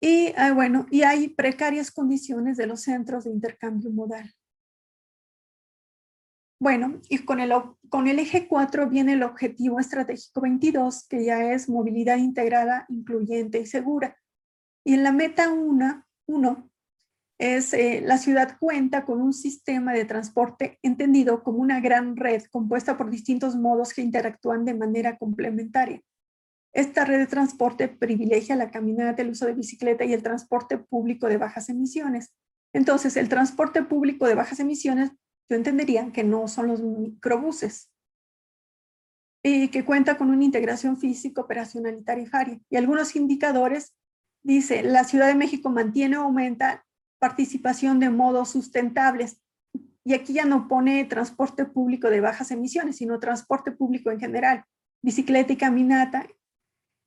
Y 0.00 0.34
ah, 0.36 0.52
bueno, 0.52 0.86
y 0.90 1.02
hay 1.02 1.28
precarias 1.28 1.90
condiciones 1.90 2.56
de 2.56 2.66
los 2.66 2.82
centros 2.82 3.24
de 3.24 3.30
intercambio 3.30 3.90
modal. 3.90 4.34
Bueno, 6.64 6.98
y 7.10 7.18
con 7.18 7.40
el, 7.40 8.18
eje 8.18 8.48
4 8.48 8.88
viene 8.88 9.12
el 9.12 9.22
objetivo 9.22 9.78
estratégico 9.78 10.40
22, 10.40 11.06
que 11.06 11.22
ya 11.22 11.52
es 11.52 11.68
movilidad 11.68 12.16
integrada, 12.16 12.86
incluyente 12.88 13.60
y 13.60 13.66
segura. 13.66 14.16
Y 14.82 14.94
en 14.94 15.02
la 15.02 15.12
meta 15.12 15.52
1, 15.52 16.70
es 17.38 17.74
eh, 17.74 18.00
la 18.02 18.16
ciudad 18.16 18.56
cuenta 18.58 19.04
con 19.04 19.20
un 19.20 19.34
sistema 19.34 19.92
de 19.92 20.06
transporte 20.06 20.78
entendido 20.80 21.42
como 21.42 21.58
una 21.58 21.80
gran 21.80 22.16
red 22.16 22.44
compuesta 22.50 22.96
por 22.96 23.10
distintos 23.10 23.56
modos 23.56 23.92
que 23.92 24.00
interactúan 24.00 24.64
de 24.64 24.72
manera 24.72 25.18
complementaria. 25.18 26.00
Esta 26.72 27.04
red 27.04 27.18
de 27.18 27.26
transporte 27.26 27.88
privilegia 27.88 28.56
la 28.56 28.70
caminata, 28.70 29.20
el 29.20 29.28
uso 29.28 29.44
de 29.44 29.52
bicicleta 29.52 30.06
y 30.06 30.14
el 30.14 30.22
transporte 30.22 30.78
público 30.78 31.28
de 31.28 31.36
bajas 31.36 31.68
emisiones. 31.68 32.32
Entonces, 32.72 33.18
el 33.18 33.28
transporte 33.28 33.82
público 33.82 34.26
de 34.26 34.34
bajas 34.34 34.60
emisiones, 34.60 35.10
yo 35.48 35.56
entendería 35.56 36.10
que 36.12 36.24
no 36.24 36.48
son 36.48 36.68
los 36.68 36.80
microbuses, 36.80 37.90
que 39.42 39.84
cuenta 39.84 40.16
con 40.16 40.30
una 40.30 40.42
integración 40.42 40.96
física, 40.96 41.42
operacional 41.42 41.98
y 41.98 42.02
tarifaria. 42.02 42.60
Y 42.70 42.76
algunos 42.76 43.14
indicadores, 43.14 43.94
dice, 44.42 44.82
la 44.82 45.04
Ciudad 45.04 45.26
de 45.26 45.34
México 45.34 45.68
mantiene 45.68 46.16
o 46.16 46.22
aumenta 46.22 46.86
participación 47.18 48.00
de 48.00 48.10
modos 48.10 48.50
sustentables. 48.50 49.40
y 50.06 50.12
aquí 50.12 50.34
ya 50.34 50.44
no 50.44 50.68
pone 50.68 51.04
transporte 51.06 51.64
público 51.64 52.10
de 52.10 52.20
bajas 52.20 52.50
emisiones, 52.50 52.96
sino 52.96 53.20
transporte 53.20 53.72
público 53.72 54.10
en 54.10 54.20
general, 54.20 54.64
bicicleta 55.02 55.54
y 55.54 55.56
caminata. 55.56 56.26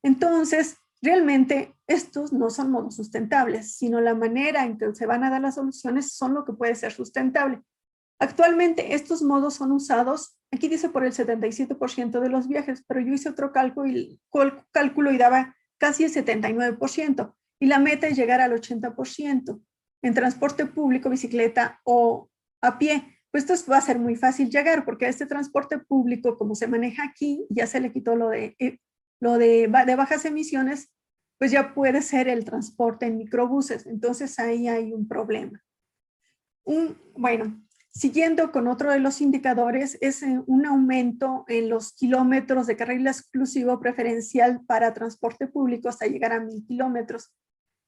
Entonces, 0.02 0.78
realmente 1.00 1.74
estos 1.86 2.32
no 2.32 2.50
son 2.50 2.72
modos 2.72 2.96
sustentables, 2.96 3.76
sino 3.76 4.00
la 4.00 4.14
manera 4.14 4.64
en 4.64 4.78
que 4.78 4.94
se 4.94 5.06
van 5.06 5.22
a 5.22 5.30
dar 5.30 5.40
las 5.40 5.54
soluciones 5.54 6.12
son 6.12 6.34
lo 6.34 6.44
que 6.44 6.52
puede 6.52 6.74
ser 6.74 6.92
sustentable. 6.92 7.62
Actualmente 8.20 8.94
estos 8.94 9.22
modos 9.22 9.54
son 9.54 9.70
usados, 9.72 10.36
aquí 10.52 10.68
dice 10.68 10.88
por 10.88 11.04
el 11.04 11.12
77% 11.12 12.20
de 12.20 12.28
los 12.28 12.48
viajes, 12.48 12.84
pero 12.86 13.00
yo 13.00 13.12
hice 13.12 13.28
otro 13.28 13.52
cálculo 13.52 15.12
y, 15.12 15.18
daba 15.18 15.54
casi 15.78 16.04
el 16.04 16.12
79%, 16.12 17.34
y 17.60 17.66
la 17.66 17.78
meta 17.78 18.08
es 18.08 18.16
llegar 18.16 18.40
al 18.40 18.52
80% 18.52 19.62
en 20.02 20.14
transporte 20.14 20.66
público, 20.66 21.10
bicicleta 21.10 21.80
o 21.84 22.28
a 22.60 22.78
pie. 22.78 23.18
Pues 23.30 23.48
esto 23.48 23.70
va 23.70 23.78
a 23.78 23.82
ser 23.82 23.98
muy 23.98 24.16
fácil 24.16 24.48
llegar 24.48 24.84
porque 24.84 25.06
este 25.06 25.26
transporte 25.26 25.78
público, 25.78 26.36
como 26.36 26.54
se 26.54 26.66
maneja 26.66 27.04
aquí, 27.04 27.46
ya 27.50 27.66
se 27.66 27.80
le 27.80 27.92
quitó 27.92 28.16
lo 28.16 28.30
de, 28.30 28.56
eh, 28.58 28.78
lo 29.20 29.38
de 29.38 29.66
bajas 29.68 30.24
emisiones, 30.24 30.90
pues 31.38 31.52
ya 31.52 31.74
puede 31.74 32.02
ser 32.02 32.28
el 32.28 32.44
transporte 32.44 33.06
en 33.06 33.18
microbuses. 33.18 33.86
Entonces 33.86 34.38
ahí 34.38 34.68
hay 34.68 34.92
un 34.92 35.06
problema. 35.06 35.62
Un, 36.64 36.98
bueno, 37.16 37.60
Siguiendo 37.98 38.52
con 38.52 38.68
otro 38.68 38.92
de 38.92 39.00
los 39.00 39.20
indicadores, 39.20 39.98
es 40.00 40.22
eh, 40.22 40.40
un 40.46 40.66
aumento 40.66 41.44
en 41.48 41.68
los 41.68 41.92
kilómetros 41.94 42.68
de 42.68 42.76
carril 42.76 43.04
exclusivo 43.08 43.80
preferencial 43.80 44.60
para 44.66 44.94
transporte 44.94 45.48
público 45.48 45.88
hasta 45.88 46.06
llegar 46.06 46.30
a 46.30 46.38
mil 46.38 46.64
kilómetros. 46.64 47.34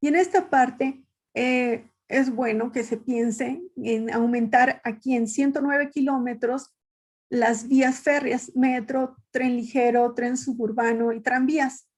Y 0.00 0.08
en 0.08 0.16
esta 0.16 0.50
parte 0.50 1.04
eh, 1.34 1.88
es 2.08 2.34
bueno 2.34 2.72
que 2.72 2.82
se 2.82 2.96
piense 2.96 3.62
en 3.76 4.12
aumentar 4.12 4.80
aquí 4.82 5.14
en 5.14 5.28
109 5.28 5.90
kilómetros 5.90 6.74
las 7.30 7.68
vías 7.68 8.00
férreas, 8.00 8.50
metro, 8.56 9.14
tren 9.30 9.54
ligero, 9.54 10.12
tren 10.14 10.36
suburbano 10.36 11.12
y 11.12 11.20
tranvías. 11.20 11.88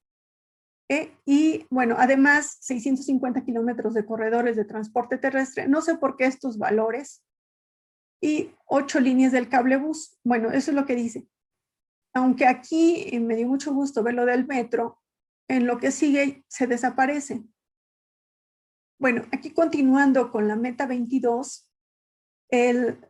¿eh? 0.90 1.16
Y 1.24 1.64
bueno, 1.70 1.96
además 1.98 2.58
650 2.60 3.42
kilómetros 3.42 3.94
de 3.94 4.04
corredores 4.04 4.56
de 4.56 4.66
transporte 4.66 5.16
terrestre. 5.16 5.66
No 5.66 5.80
sé 5.80 5.94
por 5.94 6.18
qué 6.18 6.26
estos 6.26 6.58
valores, 6.58 7.22
y 8.22 8.54
ocho 8.66 9.00
líneas 9.00 9.32
del 9.32 9.48
cable 9.48 9.76
bus. 9.76 10.16
Bueno, 10.24 10.50
eso 10.50 10.70
es 10.70 10.76
lo 10.76 10.86
que 10.86 10.94
dice. 10.94 11.28
Aunque 12.14 12.46
aquí 12.46 13.08
eh, 13.10 13.20
me 13.20 13.36
dio 13.36 13.48
mucho 13.48 13.74
gusto 13.74 14.02
ver 14.02 14.14
lo 14.14 14.24
del 14.24 14.46
metro, 14.46 15.02
en 15.48 15.66
lo 15.66 15.78
que 15.78 15.90
sigue 15.90 16.44
se 16.48 16.66
desaparece. 16.66 17.42
Bueno, 18.98 19.24
aquí 19.32 19.50
continuando 19.50 20.30
con 20.30 20.46
la 20.46 20.54
meta 20.54 20.86
22, 20.86 21.68
el, 22.50 23.04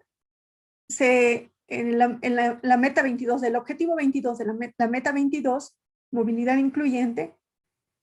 se, 0.89 1.53
en, 1.69 1.99
la, 1.99 2.77
meta 2.79 3.03
22, 3.03 3.43
del 3.43 3.57
objetivo 3.57 3.95
22 3.97 4.39
de 4.39 4.47
la 4.47 4.55
la 4.79 4.89
meta 4.89 5.13
22, 5.13 5.77
movilidad 6.11 6.57
incluyente, 6.57 7.37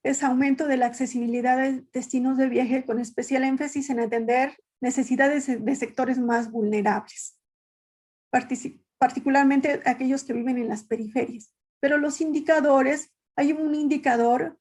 es 0.03 0.23
aumento 0.23 0.67
de 0.67 0.77
la 0.77 0.85
accesibilidad 0.85 1.57
de 1.57 1.83
destinos 1.91 2.37
de 2.37 2.47
viaje 2.47 2.85
con 2.85 2.99
especial 2.99 3.43
énfasis 3.43 3.89
en 3.89 3.99
atender 3.99 4.57
necesidades 4.81 5.47
de 5.47 5.75
sectores 5.75 6.19
más 6.19 6.51
vulnerables, 6.51 7.37
particularmente 8.97 9.81
aquellos 9.85 10.23
que 10.23 10.33
viven 10.33 10.57
en 10.57 10.69
las 10.69 10.83
periferias. 10.83 11.53
Pero 11.81 11.97
los 11.97 12.21
indicadores, 12.21 13.11
hay 13.35 13.51
un 13.51 13.75
indicador 13.75 14.57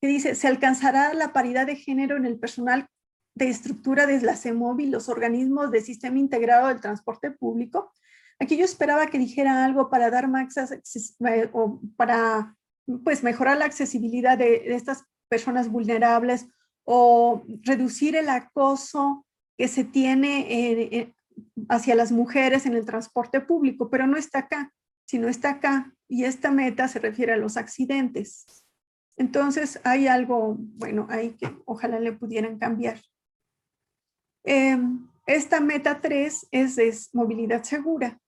que 0.00 0.08
dice, 0.08 0.34
se 0.34 0.48
alcanzará 0.48 1.14
la 1.14 1.32
paridad 1.32 1.66
de 1.66 1.76
género 1.76 2.16
en 2.16 2.26
el 2.26 2.38
personal 2.38 2.88
de 3.34 3.48
estructura 3.48 4.06
de 4.06 4.20
la 4.20 4.36
CEMOVI, 4.36 4.86
los 4.86 5.08
organismos 5.08 5.70
de 5.70 5.80
sistema 5.80 6.18
integrado 6.18 6.68
del 6.68 6.80
transporte 6.80 7.30
público. 7.30 7.92
Aquí 8.38 8.56
yo 8.56 8.64
esperaba 8.64 9.06
que 9.06 9.18
dijera 9.18 9.64
algo 9.64 9.88
para 9.88 10.10
dar 10.10 10.28
más, 10.28 10.56
eh, 10.56 11.50
o 11.52 11.80
para 11.96 12.56
pues, 13.04 13.22
mejorar 13.22 13.58
la 13.58 13.64
accesibilidad 13.64 14.38
de, 14.38 14.74
estas 14.74 15.04
personas 15.28 15.68
vulnerables 15.68 16.46
o 16.84 17.42
reducir 17.62 18.16
el 18.16 18.28
acoso 18.28 19.26
que 19.56 19.68
se 19.68 19.84
tiene 19.84 21.14
hacia 21.68 21.94
las 21.94 22.12
mujeres 22.12 22.66
en 22.66 22.74
el 22.74 22.84
transporte 22.84 23.40
público, 23.40 23.88
pero 23.88 24.06
no 24.06 24.16
está 24.16 24.40
acá, 24.40 24.72
sino 25.06 25.28
está 25.28 25.50
acá. 25.50 25.94
Y 26.08 26.24
esta 26.24 26.50
meta 26.50 26.88
se 26.88 26.98
refiere 26.98 27.32
a 27.32 27.38
los 27.38 27.56
accidentes. 27.56 28.46
Entonces 29.16 29.80
hay 29.84 30.08
algo, 30.08 30.56
bueno, 30.58 31.06
ahí 31.10 31.30
que 31.30 31.56
ojalá 31.64 32.00
le 32.00 32.12
pudieran 32.12 32.58
cambiar. 32.58 33.00
Em, 34.44 35.08
esta 35.26 35.60
meta 35.60 36.00
3 36.00 36.48
es, 36.50 37.10
movilidad 37.14 37.62
segura 37.62 38.18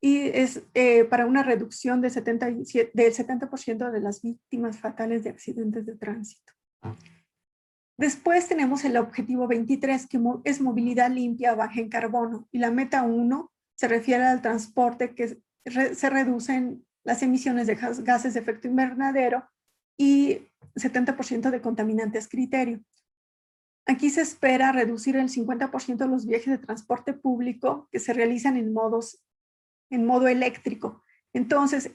y 0.00 0.28
es 0.28 0.62
eh, 0.74 1.04
para 1.04 1.26
una 1.26 1.42
reducción 1.42 2.00
de 2.00 2.10
77, 2.10 2.90
del 2.94 3.12
70% 3.12 3.90
de 3.90 4.00
las 4.00 4.22
víctimas 4.22 4.78
fatales 4.78 5.24
de 5.24 5.30
accidentes 5.30 5.86
de 5.86 5.96
tránsito. 5.96 6.52
Después 7.98 8.46
tenemos 8.46 8.84
el 8.84 8.96
objetivo 8.98 9.46
23, 9.46 10.06
que 10.06 10.20
es 10.44 10.60
movilidad 10.60 11.10
limpia 11.10 11.54
baja 11.54 11.80
en 11.80 11.88
carbono. 11.88 12.46
Y 12.52 12.58
la 12.58 12.70
meta 12.70 13.02
1 13.02 13.50
se 13.74 13.88
refiere 13.88 14.24
al 14.24 14.42
transporte 14.42 15.14
que 15.14 15.38
se 15.64 16.10
reducen 16.10 16.84
las 17.04 17.22
emisiones 17.22 17.66
de 17.66 17.76
gases 17.76 18.34
de 18.34 18.40
efecto 18.40 18.68
invernadero 18.68 19.44
y 19.98 20.42
70% 20.74 21.50
de 21.50 21.60
contaminantes 21.60 22.28
criterio. 22.28 22.82
Aquí 23.86 24.10
se 24.10 24.20
espera 24.20 24.72
reducir 24.72 25.16
el 25.16 25.28
50% 25.28 25.96
de 25.96 26.08
los 26.08 26.26
viajes 26.26 26.48
de 26.48 26.58
transporte 26.58 27.14
público 27.14 27.88
que 27.92 28.00
se 28.00 28.12
realizan 28.12 28.56
en, 28.56 28.72
modos, 28.72 29.22
en 29.90 30.06
modo 30.06 30.28
eléctrico. 30.28 31.04
Entonces, 31.32 31.90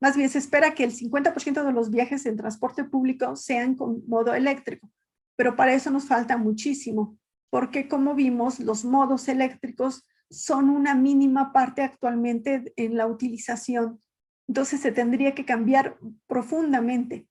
más 0.00 0.16
bien 0.16 0.28
se 0.28 0.38
espera 0.38 0.74
que 0.74 0.84
el 0.84 0.92
50% 0.92 1.64
de 1.64 1.72
los 1.72 1.90
viajes 1.90 2.26
en 2.26 2.36
transporte 2.36 2.84
público 2.84 3.36
sean 3.36 3.74
con 3.74 4.02
modo 4.06 4.34
eléctrico 4.34 4.90
pero 5.36 5.54
para 5.54 5.74
eso 5.74 5.90
nos 5.90 6.06
falta 6.06 6.36
muchísimo, 6.36 7.18
porque 7.50 7.88
como 7.88 8.14
vimos, 8.14 8.58
los 8.58 8.84
modos 8.84 9.28
eléctricos 9.28 10.02
son 10.30 10.70
una 10.70 10.94
mínima 10.94 11.52
parte 11.52 11.82
actualmente 11.82 12.72
en 12.76 12.96
la 12.96 13.06
utilización. 13.06 14.02
Entonces 14.48 14.80
se 14.80 14.92
tendría 14.92 15.34
que 15.34 15.44
cambiar 15.44 15.98
profundamente. 16.26 17.28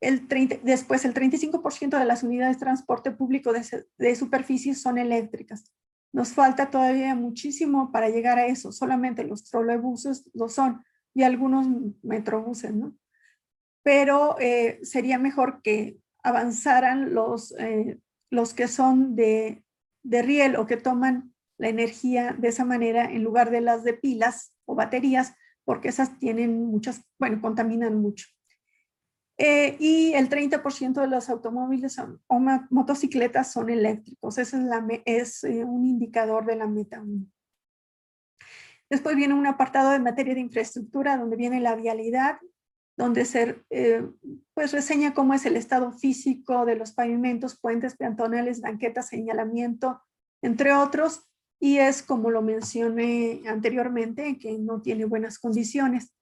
El 0.00 0.28
30, 0.28 0.56
después, 0.64 1.04
el 1.04 1.14
35% 1.14 1.98
de 1.98 2.04
las 2.04 2.22
unidades 2.22 2.56
de 2.56 2.60
transporte 2.60 3.10
público 3.10 3.52
de, 3.52 3.86
de 3.96 4.16
superficie 4.16 4.74
son 4.74 4.98
eléctricas. 4.98 5.72
Nos 6.14 6.32
falta 6.32 6.70
todavía 6.70 7.16
muchísimo 7.16 7.90
para 7.90 8.08
llegar 8.08 8.38
a 8.38 8.46
eso. 8.46 8.70
Solamente 8.70 9.24
los 9.24 9.50
trolebuses 9.50 10.30
lo 10.32 10.48
son 10.48 10.84
y 11.12 11.24
algunos 11.24 11.66
metrobuses, 12.04 12.72
¿no? 12.72 12.96
Pero 13.82 14.36
eh, 14.38 14.78
sería 14.84 15.18
mejor 15.18 15.60
que 15.60 15.98
avanzaran 16.22 17.14
los, 17.14 17.52
eh, 17.58 17.98
los 18.30 18.54
que 18.54 18.68
son 18.68 19.16
de, 19.16 19.64
de 20.04 20.22
riel 20.22 20.54
o 20.54 20.66
que 20.66 20.76
toman 20.76 21.34
la 21.58 21.68
energía 21.68 22.32
de 22.38 22.46
esa 22.46 22.64
manera 22.64 23.06
en 23.06 23.24
lugar 23.24 23.50
de 23.50 23.60
las 23.60 23.82
de 23.82 23.94
pilas 23.94 24.54
o 24.66 24.76
baterías, 24.76 25.34
porque 25.64 25.88
esas 25.88 26.20
tienen 26.20 26.64
muchas, 26.64 27.02
bueno, 27.18 27.40
contaminan 27.40 27.96
mucho. 28.00 28.28
Eh, 29.36 29.76
y 29.80 30.12
el 30.12 30.28
30% 30.28 31.00
de 31.00 31.08
los 31.08 31.28
automóviles 31.28 31.98
o 31.98 32.40
motocicletas 32.70 33.52
son 33.52 33.68
eléctricos. 33.70 34.38
Ese 34.38 34.58
es, 34.58 34.64
es 35.04 35.44
eh, 35.44 35.64
un 35.64 35.84
indicador 35.84 36.46
de 36.46 36.56
la 36.56 36.66
meta 36.66 37.02
1. 37.02 37.26
Después 38.90 39.16
viene 39.16 39.34
un 39.34 39.46
apartado 39.46 39.90
de 39.90 39.98
materia 39.98 40.34
de 40.34 40.40
infraestructura 40.40 41.16
donde 41.16 41.36
viene 41.36 41.60
la 41.60 41.74
vialidad 41.74 42.38
donde 42.96 43.24
se 43.24 43.62
eh, 43.70 44.08
pues 44.54 44.72
reseña 44.72 45.14
cómo 45.14 45.34
es 45.34 45.44
el 45.46 45.56
estado 45.56 45.92
físico 45.92 46.64
de 46.64 46.76
los 46.76 46.92
pavimentos, 46.92 47.58
puentes 47.58 47.96
peatonales, 47.96 48.60
banquetas, 48.60 49.08
señalamiento, 49.08 50.00
entre 50.42 50.72
otros, 50.72 51.28
y 51.60 51.78
es 51.78 52.02
como 52.02 52.30
lo 52.30 52.42
mencioné 52.42 53.42
anteriormente, 53.46 54.38
que 54.38 54.58
no 54.58 54.80
tiene 54.80 55.06
buenas 55.06 55.38
condiciones. 55.38 56.12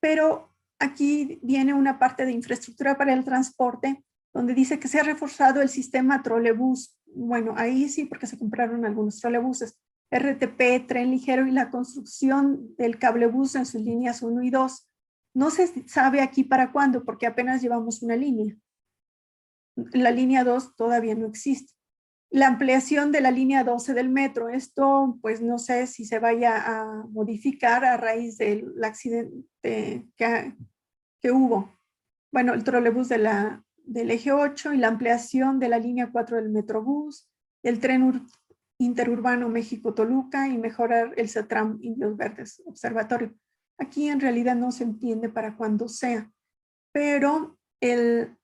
Pero 0.00 0.49
aquí 0.80 1.38
viene 1.42 1.74
una 1.74 1.98
parte 1.98 2.24
de 2.24 2.32
infraestructura 2.32 2.96
para 2.96 3.12
el 3.12 3.24
transporte, 3.24 4.02
donde 4.32 4.54
dice 4.54 4.80
que 4.80 4.88
se 4.88 4.98
ha 4.98 5.04
reforzado 5.04 5.62
el 5.62 5.68
sistema 5.68 6.22
trolebús. 6.22 6.96
Bueno, 7.06 7.54
ahí 7.56 7.88
sí, 7.88 8.06
porque 8.06 8.26
se 8.26 8.38
compraron 8.38 8.84
algunos 8.84 9.20
trolebuses. 9.20 9.78
RTP, 10.10 10.88
tren 10.88 11.10
ligero 11.10 11.46
y 11.46 11.52
la 11.52 11.70
construcción 11.70 12.74
del 12.76 12.98
cablebús 12.98 13.54
en 13.54 13.66
sus 13.66 13.80
líneas 13.80 14.22
1 14.22 14.42
y 14.42 14.50
2 14.50 14.88
no 15.34 15.50
se 15.50 15.88
sabe 15.88 16.20
aquí 16.20 16.42
para 16.42 16.72
cuándo, 16.72 17.04
porque 17.04 17.26
apenas 17.26 17.62
llevamos 17.62 18.02
una 18.02 18.16
línea. 18.16 18.56
La 19.92 20.10
línea 20.10 20.42
2 20.42 20.74
todavía 20.74 21.14
no 21.14 21.26
existe. 21.26 21.72
La 22.30 22.46
ampliación 22.46 23.10
de 23.10 23.20
la 23.20 23.32
línea 23.32 23.64
12 23.64 23.92
del 23.92 24.08
metro, 24.08 24.48
esto 24.48 25.18
pues 25.20 25.42
no 25.42 25.58
sé 25.58 25.88
si 25.88 26.04
se 26.04 26.20
vaya 26.20 26.56
a 26.64 27.04
modificar 27.08 27.84
a 27.84 27.96
raíz 27.96 28.38
del 28.38 28.72
accidente 28.84 29.48
que, 29.62 30.54
que 31.20 31.30
hubo. 31.32 31.76
Bueno, 32.32 32.54
el 32.54 32.62
trolebús 32.62 33.08
de 33.08 33.18
la, 33.18 33.64
del 33.84 34.12
eje 34.12 34.30
8 34.30 34.72
y 34.72 34.76
la 34.76 34.88
ampliación 34.88 35.58
de 35.58 35.68
la 35.68 35.80
línea 35.80 36.10
4 36.12 36.36
del 36.36 36.50
metrobús, 36.50 37.28
el 37.64 37.80
tren 37.80 38.24
interurbano 38.78 39.48
México-Toluca 39.48 40.48
y 40.48 40.56
mejorar 40.56 41.12
el 41.16 41.28
CETRAM 41.28 41.78
Indios 41.82 42.16
Verdes 42.16 42.62
Observatorio. 42.64 43.34
Aquí 43.78 44.08
en 44.08 44.20
realidad 44.20 44.54
no 44.54 44.70
se 44.72 44.84
entiende 44.84 45.28
para 45.28 45.56
cuándo 45.56 45.88
sea, 45.88 46.30
pero, 46.92 47.58
el, 47.80 48.36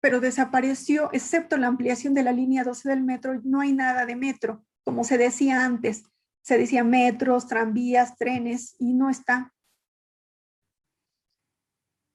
pero 0.00 0.20
desapareció, 0.20 1.10
excepto 1.12 1.56
la 1.56 1.66
ampliación 1.66 2.14
de 2.14 2.22
la 2.22 2.32
línea 2.32 2.64
12 2.64 2.88
del 2.88 3.02
metro, 3.02 3.40
no 3.44 3.60
hay 3.60 3.72
nada 3.72 4.06
de 4.06 4.16
metro, 4.16 4.64
como 4.84 5.04
se 5.04 5.18
decía 5.18 5.64
antes. 5.64 6.04
Se 6.42 6.56
decía 6.56 6.84
metros, 6.84 7.46
tranvías, 7.46 8.16
trenes, 8.16 8.74
y 8.78 8.94
no 8.94 9.10
está. 9.10 9.52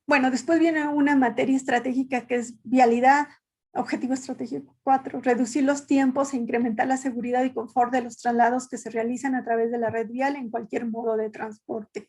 Bueno, 0.07 0.31
después 0.31 0.59
viene 0.59 0.87
una 0.87 1.15
materia 1.15 1.55
estratégica 1.55 2.25
que 2.27 2.35
es 2.35 2.55
vialidad, 2.63 3.27
Objetivo 3.75 4.13
estratégico 4.13 4.77
4, 4.83 5.21
reducir 5.21 5.63
los 5.63 5.87
tiempos 5.87 6.33
e 6.33 6.37
incrementar 6.37 6.85
la 6.85 6.97
seguridad 6.97 7.43
y 7.43 7.53
confort 7.53 7.91
de 7.91 8.01
los 8.01 8.19
traslados 8.19 8.69
que 8.69 8.77
se 8.77 8.91
realizan 8.91 9.33
a 9.33 9.43
través 9.43 9.71
de 9.71 9.79
la 9.79 9.89
red 9.89 10.07
vial 10.09 10.35
en 10.35 10.51
cualquier 10.51 10.85
modo 10.85 11.17
de 11.17 11.31
transporte. 11.31 12.07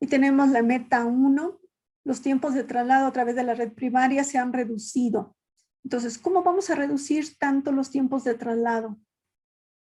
Y 0.00 0.06
tenemos 0.06 0.48
la 0.50 0.62
meta 0.62 1.04
1, 1.04 1.58
los 2.06 2.22
tiempos 2.22 2.54
de 2.54 2.62
traslado 2.62 3.08
a 3.08 3.12
través 3.12 3.34
de 3.34 3.42
la 3.42 3.54
red 3.54 3.72
primaria 3.72 4.22
se 4.22 4.38
han 4.38 4.52
reducido. 4.52 5.36
Entonces, 5.82 6.18
¿cómo 6.18 6.44
vamos 6.44 6.70
a 6.70 6.76
reducir 6.76 7.36
tanto 7.36 7.72
los 7.72 7.90
tiempos 7.90 8.22
de 8.22 8.34
traslado? 8.34 8.96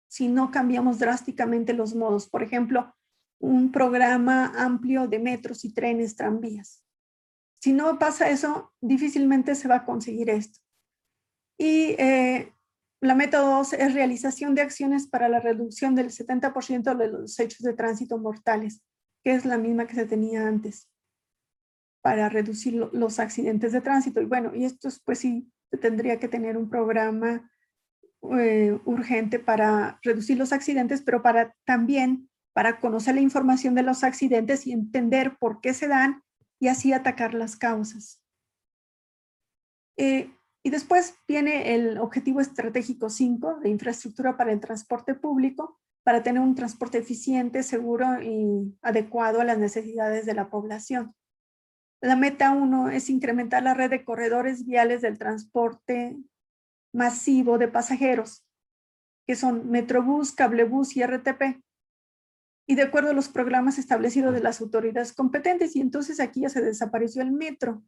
Si 0.07 0.30
no 0.30 0.49
cambiamos 0.49 0.97
drásticamente 0.97 1.74
los 1.74 1.93
modos. 1.93 2.30
Por 2.30 2.41
ejemplo, 2.41 2.95
un 3.41 3.70
programa 3.70 4.53
amplio 4.55 5.09
de 5.09 5.20
metros 5.20 5.66
y 5.66 5.74
trenes, 5.74 6.16
tranvías. 6.16 6.86
Si 7.61 7.74
no 7.74 7.99
pasa 7.99 8.30
eso, 8.30 8.72
difícilmente 8.80 9.53
se 9.53 9.68
va 9.68 9.76
a 9.76 9.86
conseguir 9.86 10.30
esto. 10.30 10.61
Y 11.59 11.95
eh, 11.97 12.53
la 13.01 13.16
método 13.16 13.57
2 13.57 13.74
es 13.74 13.93
realización 13.93 14.55
de 14.55 14.61
acciones 14.61 15.05
para 15.05 15.28
la 15.28 15.41
reducción 15.41 15.95
del 15.95 16.11
70% 16.11 16.95
de 16.95 17.07
los 17.09 17.38
hechos 17.41 17.59
de 17.59 17.74
tránsito 17.74 18.18
mortales, 18.18 18.82
que 19.22 19.34
es 19.34 19.43
la 19.43 19.57
misma 19.57 19.86
que 19.86 19.95
se 19.95 20.05
tenía 20.05 20.47
antes, 20.47 20.89
para 22.05 22.29
reducir 22.29 22.75
los 22.75 23.17
accidentes 23.17 23.71
de 23.71 23.81
tránsito. 23.81 24.21
Y 24.21 24.25
bueno, 24.25 24.53
y 24.53 24.63
esto 24.63 24.89
pues 25.05 25.17
sí, 25.17 25.51
tendría 25.81 26.19
que 26.19 26.27
tener 26.27 26.55
un 26.55 26.69
programa 26.69 27.51
eh, 28.37 28.79
urgente 28.85 29.39
para 29.39 29.99
reducir 30.03 30.37
los 30.37 30.53
accidentes, 30.53 31.01
pero 31.01 31.23
para 31.23 31.55
también 31.65 32.29
para 32.53 32.79
conocer 32.79 33.15
la 33.15 33.21
información 33.21 33.73
de 33.73 33.81
los 33.81 34.03
accidentes 34.03 34.67
y 34.67 34.71
entender 34.71 35.35
por 35.39 35.61
qué 35.61 35.73
se 35.73 35.87
dan 35.87 36.21
y 36.59 36.67
así 36.67 36.93
atacar 36.93 37.33
las 37.33 37.55
causas. 37.55 38.21
Eh, 39.97 40.29
y 40.63 40.69
después 40.69 41.15
viene 41.27 41.73
el 41.73 41.97
objetivo 41.97 42.39
estratégico 42.39 43.09
5 43.09 43.61
de 43.61 43.69
infraestructura 43.69 44.37
para 44.37 44.51
el 44.51 44.59
transporte 44.59 45.15
público, 45.15 45.79
para 46.03 46.21
tener 46.21 46.43
un 46.43 46.53
transporte 46.53 46.99
eficiente, 46.99 47.63
seguro 47.63 48.21
y 48.21 48.77
adecuado 48.83 49.41
a 49.41 49.43
las 49.43 49.57
necesidades 49.57 50.27
de 50.27 50.35
la 50.35 50.51
población. 50.51 51.15
La 52.05 52.15
meta 52.15 52.51
1 52.51 52.89
es 52.89 53.09
incrementar 53.09 53.63
la 53.63 53.73
red 53.73 53.89
de 53.89 54.03
corredores 54.03 54.63
viales 54.63 55.01
del 55.01 55.17
transporte 55.17 56.15
masivo 56.93 57.57
de 57.57 57.67
pasajeros, 57.67 58.45
que 59.25 59.35
son 59.35 59.71
Metrobús, 59.71 60.31
Cablebús 60.31 60.95
y 60.95 61.03
RTP, 61.03 61.63
y 62.67 62.75
de 62.75 62.83
acuerdo 62.83 63.09
a 63.09 63.13
los 63.15 63.27
programas 63.27 63.79
establecidos 63.79 64.35
de 64.35 64.41
las 64.41 64.61
autoridades 64.61 65.13
competentes, 65.13 65.75
y 65.75 65.81
entonces 65.81 66.19
aquí 66.19 66.41
ya 66.41 66.49
se 66.49 66.61
desapareció 66.61 67.23
el 67.23 67.31
metro. 67.31 67.83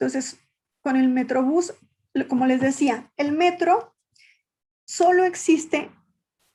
Entonces, 0.00 0.40
con 0.80 0.96
el 0.96 1.08
Metrobús, 1.08 1.74
como 2.28 2.44
les 2.44 2.60
decía, 2.60 3.12
el 3.16 3.30
metro 3.30 3.94
solo 4.84 5.22
existe 5.22 5.92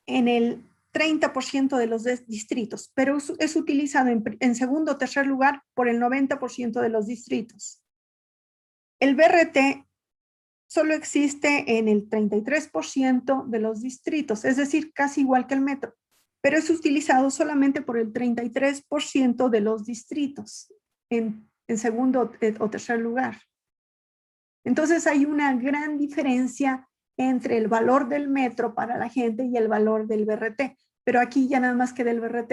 en 0.04 0.28
el 0.28 0.69
30% 0.92 1.76
de 1.76 1.86
los 1.86 2.04
distritos, 2.26 2.90
pero 2.94 3.18
es, 3.38 3.56
utilizado 3.56 4.10
en, 4.10 4.54
segundo 4.54 4.92
o 4.92 4.98
tercer 4.98 5.26
lugar 5.26 5.62
por 5.74 5.88
el 5.88 6.00
90% 6.00 6.80
de 6.80 6.88
los 6.88 7.06
distritos. 7.06 7.82
El 9.00 9.14
BRT 9.14 9.86
solo 10.68 10.94
existe 10.94 11.78
en 11.78 11.88
el 11.88 12.08
33% 12.08 13.46
de 13.46 13.58
los 13.58 13.80
distritos, 13.80 14.44
es 14.44 14.56
decir, 14.56 14.92
casi 14.92 15.22
igual 15.22 15.46
que 15.46 15.54
el 15.54 15.60
metro, 15.60 15.94
pero 16.42 16.58
es 16.58 16.70
utilizado 16.70 17.30
solamente 17.30 17.82
por 17.82 17.96
el 17.96 18.12
33% 18.12 19.48
de 19.48 19.60
los 19.60 19.84
distritos 19.84 20.72
en, 21.10 21.48
segundo 21.76 22.32
o 22.58 22.70
tercer 22.70 22.98
lugar. 22.98 23.40
Entonces 24.64 25.06
hay 25.06 25.24
una 25.24 25.54
gran 25.54 25.96
diferencia 25.98 26.89
entre 27.28 27.58
el 27.58 27.68
valor 27.68 28.08
del 28.08 28.28
metro 28.28 28.74
para 28.74 28.96
la 28.96 29.10
gente 29.10 29.44
y 29.44 29.56
el 29.56 29.68
valor 29.68 30.06
del 30.06 30.24
BRT. 30.24 30.78
Pero 31.04 31.20
aquí 31.20 31.48
ya 31.48 31.60
nada 31.60 31.74
más 31.74 31.92
queda 31.92 32.10
el 32.10 32.20
BRT 32.20 32.52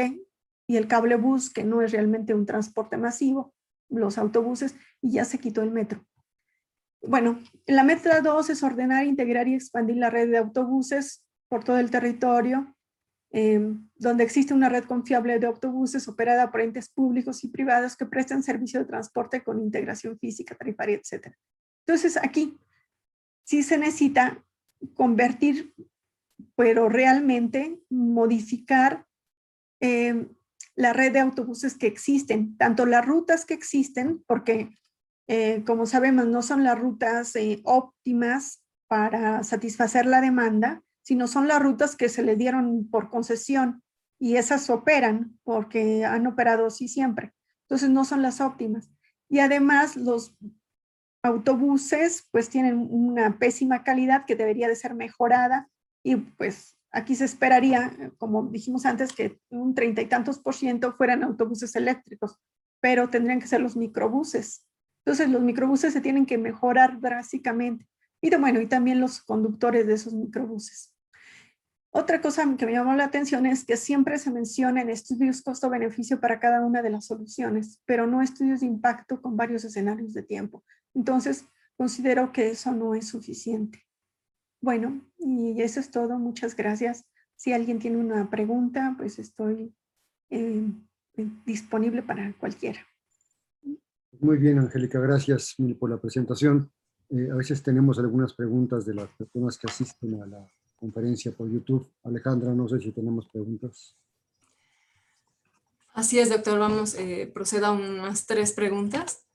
y 0.67 0.75
el 0.75 0.87
cable 0.87 1.15
bus, 1.15 1.49
que 1.49 1.63
no 1.63 1.81
es 1.81 1.93
realmente 1.93 2.33
un 2.33 2.45
transporte 2.45 2.97
masivo, 2.97 3.53
los 3.89 4.17
autobuses, 4.17 4.75
y 5.01 5.13
ya 5.13 5.23
se 5.23 5.39
quitó 5.39 5.61
el 5.61 5.71
metro. 5.71 6.05
Bueno, 7.01 7.39
la 7.65 7.83
meta 7.83 8.19
2 8.19 8.49
es 8.49 8.63
ordenar, 8.63 9.05
integrar 9.05 9.47
y 9.47 9.53
expandir 9.53 9.95
la 9.95 10.09
red 10.09 10.29
de 10.29 10.37
autobuses 10.37 11.23
por 11.47 11.63
todo 11.63 11.79
el 11.79 11.89
territorio, 11.89 12.75
em, 13.31 13.89
donde 13.95 14.25
existe 14.25 14.53
una 14.53 14.67
red 14.67 14.83
confiable 14.83 15.39
de 15.39 15.47
autobuses 15.47 16.09
operada 16.09 16.51
por 16.51 16.59
entes 16.59 16.89
públicos 16.89 17.45
y 17.45 17.47
privados 17.47 17.95
que 17.95 18.05
prestan 18.05 18.43
servicio 18.43 18.81
de 18.81 18.87
transporte 18.87 19.43
con 19.43 19.61
integración 19.61 20.19
física, 20.19 20.55
tarifaria, 20.55 20.97
etc. 20.97 21.33
Entonces 21.85 22.17
aquí 22.17 22.59
sí 23.45 23.63
se 23.63 23.77
necesita 23.77 24.43
convertir, 24.93 25.73
pero 26.55 26.89
realmente 26.89 27.79
modificar 27.89 29.05
eh, 29.79 30.27
la 30.75 30.93
red 30.93 31.13
de 31.13 31.19
autobuses 31.19 31.75
que 31.75 31.87
existen, 31.87 32.57
tanto 32.57 32.85
las 32.85 33.05
rutas 33.05 33.45
que 33.45 33.53
existen, 33.53 34.23
porque 34.27 34.69
eh, 35.27 35.63
como 35.65 35.85
sabemos 35.85 36.27
no 36.27 36.41
son 36.41 36.63
las 36.63 36.79
rutas 36.79 37.35
eh, 37.35 37.61
óptimas 37.63 38.63
para 38.87 39.43
satisfacer 39.43 40.05
la 40.05 40.21
demanda, 40.21 40.83
sino 41.01 41.27
son 41.27 41.47
las 41.47 41.61
rutas 41.61 41.95
que 41.95 42.09
se 42.09 42.23
le 42.23 42.35
dieron 42.35 42.89
por 42.89 43.09
concesión 43.09 43.83
y 44.19 44.37
esas 44.37 44.69
operan 44.69 45.37
porque 45.43 46.05
han 46.05 46.27
operado 46.27 46.67
así 46.67 46.87
siempre. 46.87 47.33
Entonces 47.63 47.89
no 47.89 48.05
son 48.05 48.21
las 48.21 48.39
óptimas. 48.41 48.89
Y 49.29 49.39
además 49.39 49.95
los 49.95 50.35
autobuses 51.23 52.27
pues 52.31 52.49
tienen 52.49 52.87
una 52.89 53.37
pésima 53.37 53.83
calidad 53.83 54.25
que 54.25 54.35
debería 54.35 54.67
de 54.67 54.75
ser 54.75 54.93
mejorada 54.93 55.69
y 56.03 56.15
pues 56.15 56.77
aquí 56.91 57.15
se 57.15 57.25
esperaría, 57.25 57.91
como 58.17 58.43
dijimos 58.47 58.85
antes, 58.85 59.13
que 59.13 59.39
un 59.49 59.75
treinta 59.75 60.01
y 60.01 60.05
tantos 60.05 60.39
por 60.39 60.55
ciento 60.55 60.93
fueran 60.93 61.23
autobuses 61.23 61.75
eléctricos, 61.75 62.39
pero 62.79 63.09
tendrían 63.09 63.39
que 63.39 63.47
ser 63.47 63.61
los 63.61 63.75
microbuses. 63.75 64.65
Entonces 65.05 65.29
los 65.29 65.41
microbuses 65.41 65.93
se 65.93 66.01
tienen 66.01 66.25
que 66.25 66.37
mejorar 66.37 66.99
drásticamente. 66.99 67.87
Y 68.21 68.35
bueno, 68.35 68.59
y 68.59 68.67
también 68.67 68.99
los 68.99 69.21
conductores 69.21 69.85
de 69.85 69.93
esos 69.93 70.13
microbuses. 70.13 70.93
Otra 71.97 72.21
cosa 72.21 72.45
que 72.59 72.67
me 72.67 72.73
llamó 72.73 72.93
la 72.93 73.05
atención 73.05 73.47
es 73.47 73.65
que 73.65 73.75
siempre 73.75 74.19
se 74.19 74.29
mencionan 74.29 74.87
estudios 74.91 75.41
costo-beneficio 75.41 76.19
para 76.19 76.39
cada 76.39 76.63
una 76.63 76.83
de 76.83 76.91
las 76.91 77.07
soluciones, 77.07 77.81
pero 77.87 78.05
no 78.05 78.21
estudios 78.21 78.59
de 78.59 78.67
impacto 78.67 79.19
con 79.19 79.35
varios 79.35 79.63
escenarios 79.63 80.13
de 80.13 80.21
tiempo. 80.21 80.63
Entonces, 80.93 81.45
considero 81.75 82.31
que 82.31 82.51
eso 82.51 82.71
no 82.71 82.93
es 82.93 83.07
suficiente. 83.07 83.83
Bueno, 84.61 85.01
y 85.17 85.59
eso 85.59 85.79
es 85.79 85.89
todo. 85.89 86.19
Muchas 86.19 86.55
gracias. 86.55 87.03
Si 87.35 87.51
alguien 87.51 87.79
tiene 87.79 87.97
una 87.97 88.29
pregunta, 88.29 88.93
pues 88.95 89.17
estoy 89.17 89.73
eh, 90.29 90.69
disponible 91.47 92.03
para 92.03 92.31
cualquiera. 92.33 92.79
Muy 94.19 94.37
bien, 94.37 94.59
Angélica. 94.59 94.99
Gracias 94.99 95.55
por 95.79 95.89
la 95.89 95.97
presentación. 95.97 96.71
Eh, 97.09 97.29
a 97.31 97.35
veces 97.35 97.63
tenemos 97.63 97.97
algunas 97.97 98.35
preguntas 98.35 98.85
de 98.85 98.93
las 98.93 99.09
personas 99.17 99.57
que 99.57 99.65
asisten 99.65 100.21
a 100.21 100.27
la 100.27 100.47
conferencia 100.79 101.31
por 101.31 101.51
YouTube. 101.51 101.91
Alejandra, 102.03 102.53
no 102.53 102.67
sé 102.67 102.79
si 102.79 102.91
tenemos 102.91 103.27
preguntas. 103.27 103.95
Así 105.93 106.19
es, 106.19 106.29
doctor. 106.29 106.59
Vamos, 106.59 106.93
eh, 106.95 107.29
proceda 107.33 107.69
a 107.69 107.71
unas 107.71 108.25
tres 108.25 108.53
preguntas. 108.53 109.25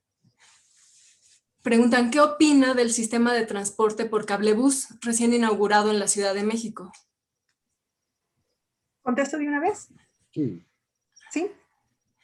Preguntan, 1.62 2.10
¿qué 2.10 2.20
opina 2.20 2.74
del 2.74 2.92
sistema 2.92 3.32
de 3.32 3.46
transporte 3.46 4.04
por 4.04 4.26
cablebús 4.26 4.88
recién 5.00 5.32
inaugurado 5.32 5.90
en 5.90 5.98
la 5.98 6.08
Ciudad 6.08 6.34
de 6.34 6.42
México? 6.42 6.92
¿Contesto 9.02 9.38
de 9.38 9.48
una 9.48 9.60
vez? 9.60 9.88
Sí. 10.32 10.64
¿Sí? 11.30 11.50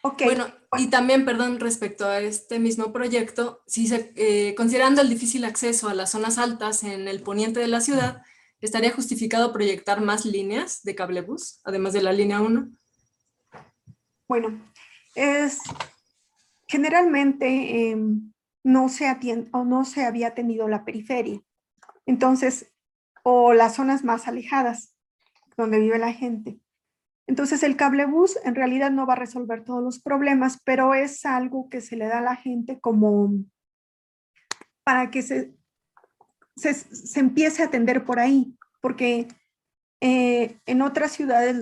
Ok. 0.02 0.22
Bueno, 0.24 0.46
y 0.76 0.88
también, 0.88 1.24
perdón, 1.24 1.60
respecto 1.60 2.06
a 2.06 2.20
este 2.20 2.58
mismo 2.58 2.92
proyecto, 2.92 3.62
si 3.66 3.86
se, 3.88 4.12
eh, 4.16 4.54
considerando 4.56 5.02
el 5.02 5.08
difícil 5.08 5.44
acceso 5.44 5.88
a 5.88 5.94
las 5.94 6.12
zonas 6.12 6.38
altas 6.38 6.84
en 6.84 7.08
el 7.08 7.22
poniente 7.22 7.60
de 7.60 7.68
la 7.68 7.80
ciudad, 7.80 8.22
¿estaría 8.60 8.92
justificado 8.92 9.52
proyectar 9.52 10.00
más 10.00 10.24
líneas 10.24 10.82
de 10.82 10.94
cablebús, 10.94 11.60
además 11.64 11.92
de 11.92 12.02
la 12.02 12.12
línea 12.12 12.40
1? 12.40 12.70
Bueno, 14.28 14.60
es 15.14 15.58
generalmente... 16.66 17.90
Em, 17.90 18.32
no 18.68 18.88
se, 18.90 19.06
o 19.52 19.64
no 19.64 19.84
se 19.84 20.04
había 20.04 20.34
tenido 20.34 20.68
la 20.68 20.84
periferia. 20.84 21.40
Entonces, 22.06 22.72
o 23.22 23.54
las 23.54 23.74
zonas 23.76 24.04
más 24.04 24.28
alejadas 24.28 24.94
donde 25.56 25.80
vive 25.80 25.98
la 25.98 26.12
gente. 26.12 26.60
Entonces 27.26 27.62
el 27.62 27.76
cablebús 27.76 28.38
en 28.44 28.54
realidad 28.54 28.90
no 28.90 29.06
va 29.06 29.14
a 29.14 29.16
resolver 29.16 29.64
todos 29.64 29.82
los 29.82 30.00
problemas, 30.00 30.60
pero 30.64 30.94
es 30.94 31.26
algo 31.26 31.68
que 31.68 31.80
se 31.80 31.96
le 31.96 32.06
da 32.06 32.18
a 32.18 32.22
la 32.22 32.36
gente 32.36 32.80
como 32.80 33.32
para 34.84 35.10
que 35.10 35.22
se, 35.22 35.54
se, 36.58 37.20
empiece 37.20 37.62
a 37.62 37.66
atender 37.66 38.04
por 38.04 38.18
ahí, 38.18 38.56
porque 38.80 39.28
eh, 40.00 40.58
en 40.66 40.82
otras 40.82 41.12
ciudades 41.12 41.56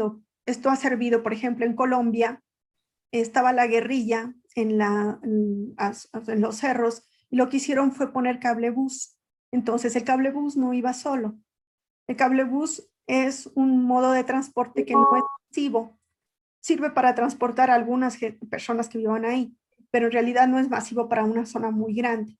esto 0.46 0.70
ha 0.70 0.76
servido, 0.76 1.22
por 1.22 1.32
ejemplo, 1.32 1.64
en 1.64 1.74
Colombia 1.74 2.42
estaba 3.12 3.52
la 3.52 3.66
guerrilla 3.66 4.34
en, 4.54 4.78
la, 4.78 5.20
en, 5.22 6.40
los 6.40 6.56
cerros 6.56 7.08
y 7.30 7.36
lo 7.36 7.48
que 7.48 7.58
hicieron 7.58 7.92
fue 7.92 8.12
poner 8.12 8.38
cablebús. 8.38 9.16
Entonces 9.52 9.96
el 9.96 10.04
cablebús 10.04 10.56
no 10.56 10.74
iba 10.74 10.92
solo. 10.92 11.38
El 12.06 12.16
cablebús 12.16 12.88
es 13.06 13.48
un 13.54 13.84
modo 13.84 14.12
de 14.12 14.24
transporte 14.24 14.84
que 14.84 14.94
no 14.94 15.08
es 15.16 15.22
masivo. 15.48 15.98
Sirve 16.60 16.90
para 16.90 17.14
transportar 17.14 17.70
a 17.70 17.74
algunas 17.74 18.18
personas 18.50 18.88
que 18.88 18.98
vivan 18.98 19.24
ahí, 19.24 19.56
pero 19.90 20.06
en 20.06 20.12
realidad 20.12 20.48
no 20.48 20.58
es 20.58 20.68
masivo 20.68 21.08
para 21.08 21.24
una 21.24 21.46
zona 21.46 21.70
muy 21.70 21.94
grande. 21.94 22.36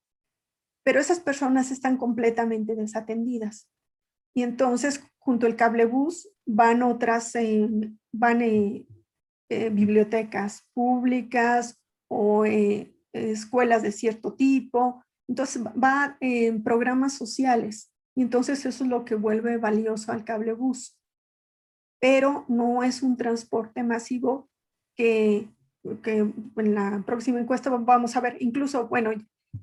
Pero 0.86 1.00
esas 1.00 1.18
personas 1.18 1.72
están 1.72 1.96
completamente 1.96 2.76
desatendidas. 2.76 3.68
Y 4.36 4.44
entonces, 4.44 5.02
junto 5.18 5.46
al 5.46 5.56
cablebús, 5.56 6.30
van 6.46 6.84
otras, 6.84 7.34
eh, 7.34 7.68
van 8.12 8.40
eh, 8.40 8.86
eh, 9.48 9.70
bibliotecas 9.70 10.64
públicas 10.74 11.82
o 12.08 12.44
escuelas 13.12 13.82
de 13.82 13.90
cierto 13.90 14.34
tipo. 14.34 15.02
Entonces, 15.28 15.64
va 15.64 16.16
programas 16.62 17.14
sociales 17.14 17.92
y 18.14 18.22
entonces 18.22 18.64
eso 18.64 18.84
es 18.84 18.88
lo 18.88 19.04
que 19.04 19.16
vuelve 19.16 19.56
valioso 19.56 20.12
al 20.12 20.24
cable 20.24 20.52
bus. 20.52 20.96
Pero 22.00 22.44
no 22.46 22.84
es 22.84 23.02
un 23.02 23.16
transporte 23.16 23.82
masivo 23.82 24.48
que, 24.94 25.48
que 26.04 26.18
en 26.18 26.74
la 26.76 27.02
próxima 27.04 27.40
encuesta 27.40 27.70
vamos 27.70 28.14
a 28.14 28.20
ver, 28.20 28.36
incluso, 28.38 28.86
bueno, 28.86 29.10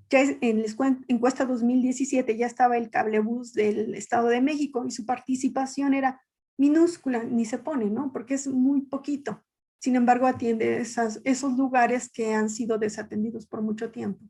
ya 0.10 0.22
en 0.22 0.62
la 0.62 0.98
encuesta 1.08 1.46
2017 1.46 2.38
ya 2.38 2.46
estaba 2.46 2.78
el 2.78 2.90
cablebús 2.90 3.54
del 3.54 3.96
Estado 3.96 4.28
de 4.30 4.42
México 4.42 4.86
y 4.86 4.92
su 4.92 5.06
participación 5.06 5.94
era 5.94 6.22
minúscula, 6.58 7.24
ni 7.24 7.46
se 7.46 7.58
pone, 7.58 7.86
¿no? 7.86 8.12
Porque 8.12 8.36
es 8.36 8.48
muy 8.48 8.82
poquito. 8.82 9.44
Sin 9.80 9.96
embargo, 9.96 10.28
atiende 10.28 10.78
esas, 10.78 11.20
esos 11.26 11.58
lugares 11.58 12.10
que 12.10 12.34
han 12.34 12.50
sido 12.50 12.78
desatendidos 12.78 13.46
por 13.46 13.62
mucho 13.62 13.92
tiempo. 13.92 14.24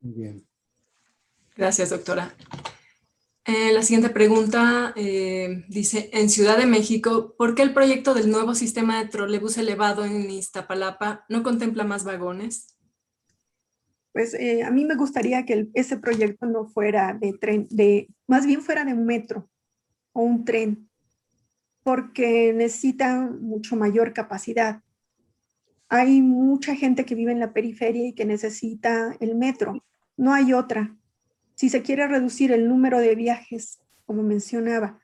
Muy 0.00 0.12
bien. 0.12 0.46
Gracias, 1.56 1.90
doctora. 1.90 2.32
Eh, 3.44 3.72
la 3.72 3.82
siguiente 3.82 4.10
pregunta 4.10 4.92
eh, 4.96 5.64
dice, 5.68 6.10
en 6.12 6.28
Ciudad 6.28 6.58
de 6.58 6.66
México, 6.66 7.34
¿por 7.38 7.54
qué 7.54 7.62
el 7.62 7.72
proyecto 7.72 8.12
del 8.12 8.30
nuevo 8.30 8.54
sistema 8.54 8.98
de 8.98 9.08
trolebús 9.08 9.56
elevado 9.56 10.04
en 10.04 10.28
Iztapalapa 10.30 11.24
no 11.28 11.42
contempla 11.42 11.84
más 11.84 12.04
vagones? 12.04 12.75
Pues 14.16 14.32
eh, 14.32 14.62
a 14.62 14.70
mí 14.70 14.86
me 14.86 14.94
gustaría 14.94 15.44
que 15.44 15.68
ese 15.74 15.98
proyecto 15.98 16.46
no 16.46 16.64
fuera 16.64 17.12
de 17.12 17.34
tren, 17.34 17.66
de, 17.68 18.08
más 18.26 18.46
bien 18.46 18.62
fuera 18.62 18.82
de 18.82 18.94
un 18.94 19.04
metro 19.04 19.50
o 20.14 20.22
un 20.22 20.46
tren, 20.46 20.88
porque 21.82 22.54
necesita 22.54 23.20
mucho 23.20 23.76
mayor 23.76 24.14
capacidad. 24.14 24.80
Hay 25.90 26.22
mucha 26.22 26.74
gente 26.74 27.04
que 27.04 27.14
vive 27.14 27.30
en 27.30 27.40
la 27.40 27.52
periferia 27.52 28.06
y 28.06 28.14
que 28.14 28.24
necesita 28.24 29.14
el 29.20 29.34
metro, 29.34 29.84
no 30.16 30.32
hay 30.32 30.54
otra. 30.54 30.96
Si 31.54 31.68
se 31.68 31.82
quiere 31.82 32.08
reducir 32.08 32.52
el 32.52 32.70
número 32.70 33.00
de 33.00 33.16
viajes, 33.16 33.80
como 34.06 34.22
mencionaba, 34.22 34.98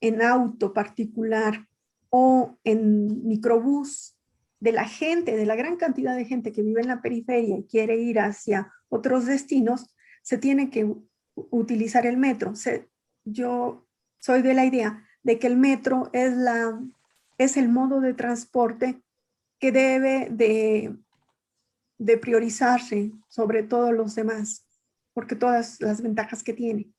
en 0.00 0.22
auto 0.22 0.72
particular 0.72 1.68
o 2.10 2.58
en 2.64 3.28
microbús 3.28 4.15
de 4.60 4.72
la 4.72 4.84
gente, 4.84 5.36
de 5.36 5.46
la 5.46 5.56
gran 5.56 5.76
cantidad 5.76 6.16
de 6.16 6.24
gente 6.24 6.52
que 6.52 6.62
vive 6.62 6.80
en 6.80 6.88
la 6.88 7.02
periferia 7.02 7.58
y 7.58 7.66
quiere 7.66 7.96
ir 7.96 8.18
hacia 8.20 8.72
otros 8.88 9.26
destinos, 9.26 9.94
se 10.22 10.38
tiene 10.38 10.70
que 10.70 10.92
utilizar 11.34 12.06
el 12.06 12.16
metro. 12.16 12.54
yo 13.24 13.86
soy 14.18 14.42
de 14.42 14.54
la 14.54 14.64
idea 14.64 15.04
de 15.22 15.38
que 15.38 15.46
el 15.46 15.56
metro 15.56 16.10
es, 16.12 16.32
la, 16.36 16.80
es 17.38 17.56
el 17.56 17.68
modo 17.68 18.00
de 18.00 18.14
transporte 18.14 19.02
que 19.58 19.72
debe 19.72 20.28
de, 20.30 20.96
de 21.98 22.18
priorizarse 22.18 23.12
sobre 23.28 23.62
todos 23.62 23.92
los 23.92 24.14
demás 24.14 24.66
porque 25.16 25.34
todas 25.34 25.80
las 25.80 26.02
ventajas 26.02 26.42
que 26.42 26.52
tiene. 26.52 26.92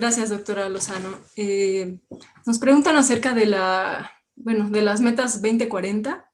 Gracias, 0.00 0.30
doctora 0.30 0.70
Lozano. 0.70 1.18
Eh, 1.36 1.98
nos 2.46 2.58
preguntan 2.58 2.96
acerca 2.96 3.34
de, 3.34 3.44
la, 3.44 4.10
bueno, 4.34 4.70
de 4.70 4.80
las 4.80 5.02
metas 5.02 5.42
2040. 5.42 6.26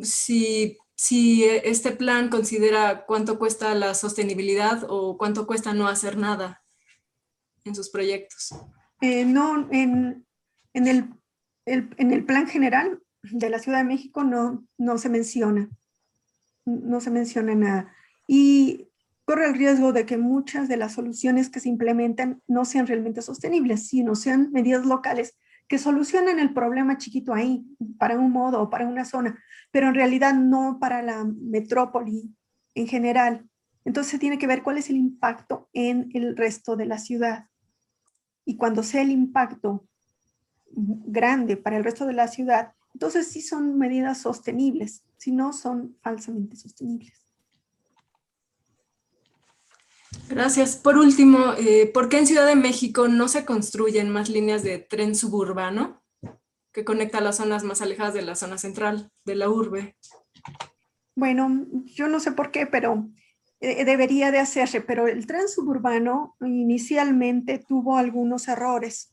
Si, 0.00 0.78
si 0.94 1.44
este 1.44 1.90
plan 1.90 2.30
considera 2.30 3.04
cuánto 3.04 3.38
cuesta 3.38 3.74
la 3.74 3.92
sostenibilidad 3.92 4.86
o 4.88 5.18
cuánto 5.18 5.46
cuesta 5.46 5.74
no 5.74 5.86
hacer 5.86 6.16
nada 6.16 6.64
en 7.64 7.74
sus 7.74 7.90
proyectos. 7.90 8.54
Eh, 9.02 9.26
no, 9.26 9.68
en, 9.70 10.26
en, 10.72 10.88
el, 10.88 11.10
en 11.66 12.10
el 12.10 12.24
plan 12.24 12.46
general 12.46 13.02
de 13.20 13.50
la 13.50 13.58
Ciudad 13.58 13.80
de 13.80 13.84
México 13.84 14.24
no, 14.24 14.66
no 14.78 14.96
se 14.96 15.10
menciona, 15.10 15.68
no 16.64 17.02
se 17.02 17.10
menciona 17.10 17.54
nada. 17.54 17.94
Y 18.26 18.89
corre 19.24 19.46
el 19.46 19.54
riesgo 19.54 19.92
de 19.92 20.06
que 20.06 20.18
muchas 20.18 20.68
de 20.68 20.76
las 20.76 20.94
soluciones 20.94 21.50
que 21.50 21.60
se 21.60 21.68
implementan 21.68 22.42
no 22.48 22.64
sean 22.64 22.86
realmente 22.86 23.22
sostenibles, 23.22 23.88
sino 23.88 24.14
sean 24.14 24.50
medidas 24.52 24.84
locales 24.84 25.36
que 25.68 25.78
solucionan 25.78 26.40
el 26.40 26.52
problema 26.52 26.98
chiquito 26.98 27.32
ahí, 27.32 27.64
para 27.96 28.18
un 28.18 28.32
modo 28.32 28.60
o 28.60 28.70
para 28.70 28.88
una 28.88 29.04
zona, 29.04 29.40
pero 29.70 29.86
en 29.86 29.94
realidad 29.94 30.34
no 30.34 30.78
para 30.80 31.00
la 31.00 31.24
metrópoli 31.24 32.34
en 32.74 32.88
general. 32.88 33.48
Entonces 33.84 34.18
tiene 34.18 34.36
que 34.36 34.48
ver 34.48 34.64
cuál 34.64 34.78
es 34.78 34.90
el 34.90 34.96
impacto 34.96 35.68
en 35.72 36.10
el 36.12 36.36
resto 36.36 36.74
de 36.74 36.86
la 36.86 36.98
ciudad. 36.98 37.46
Y 38.44 38.56
cuando 38.56 38.82
sea 38.82 39.02
el 39.02 39.12
impacto 39.12 39.86
grande 40.72 41.56
para 41.56 41.76
el 41.76 41.84
resto 41.84 42.04
de 42.04 42.14
la 42.14 42.26
ciudad, 42.26 42.72
entonces 42.92 43.28
sí 43.28 43.40
son 43.40 43.78
medidas 43.78 44.18
sostenibles, 44.18 45.04
si 45.18 45.30
no 45.30 45.52
son 45.52 45.96
falsamente 46.02 46.56
sostenibles. 46.56 47.19
Gracias. 50.30 50.76
Por 50.76 50.96
último, 50.96 51.54
eh, 51.58 51.90
¿por 51.92 52.08
qué 52.08 52.18
en 52.18 52.26
Ciudad 52.28 52.46
de 52.46 52.54
México 52.54 53.08
no 53.08 53.26
se 53.26 53.44
construyen 53.44 54.10
más 54.10 54.28
líneas 54.30 54.62
de 54.62 54.78
tren 54.78 55.16
suburbano 55.16 56.02
que 56.72 56.84
conecta 56.84 57.20
las 57.20 57.38
zonas 57.38 57.64
más 57.64 57.82
alejadas 57.82 58.14
de 58.14 58.22
la 58.22 58.36
zona 58.36 58.56
central 58.56 59.10
de 59.24 59.34
la 59.34 59.50
urbe? 59.50 59.96
Bueno, 61.16 61.66
yo 61.84 62.06
no 62.06 62.20
sé 62.20 62.30
por 62.30 62.52
qué, 62.52 62.66
pero 62.66 63.10
eh, 63.58 63.84
debería 63.84 64.30
de 64.30 64.38
hacerse, 64.38 64.80
pero 64.80 65.08
el 65.08 65.26
tren 65.26 65.48
suburbano 65.48 66.36
inicialmente 66.40 67.58
tuvo 67.58 67.96
algunos 67.96 68.46
errores 68.46 69.12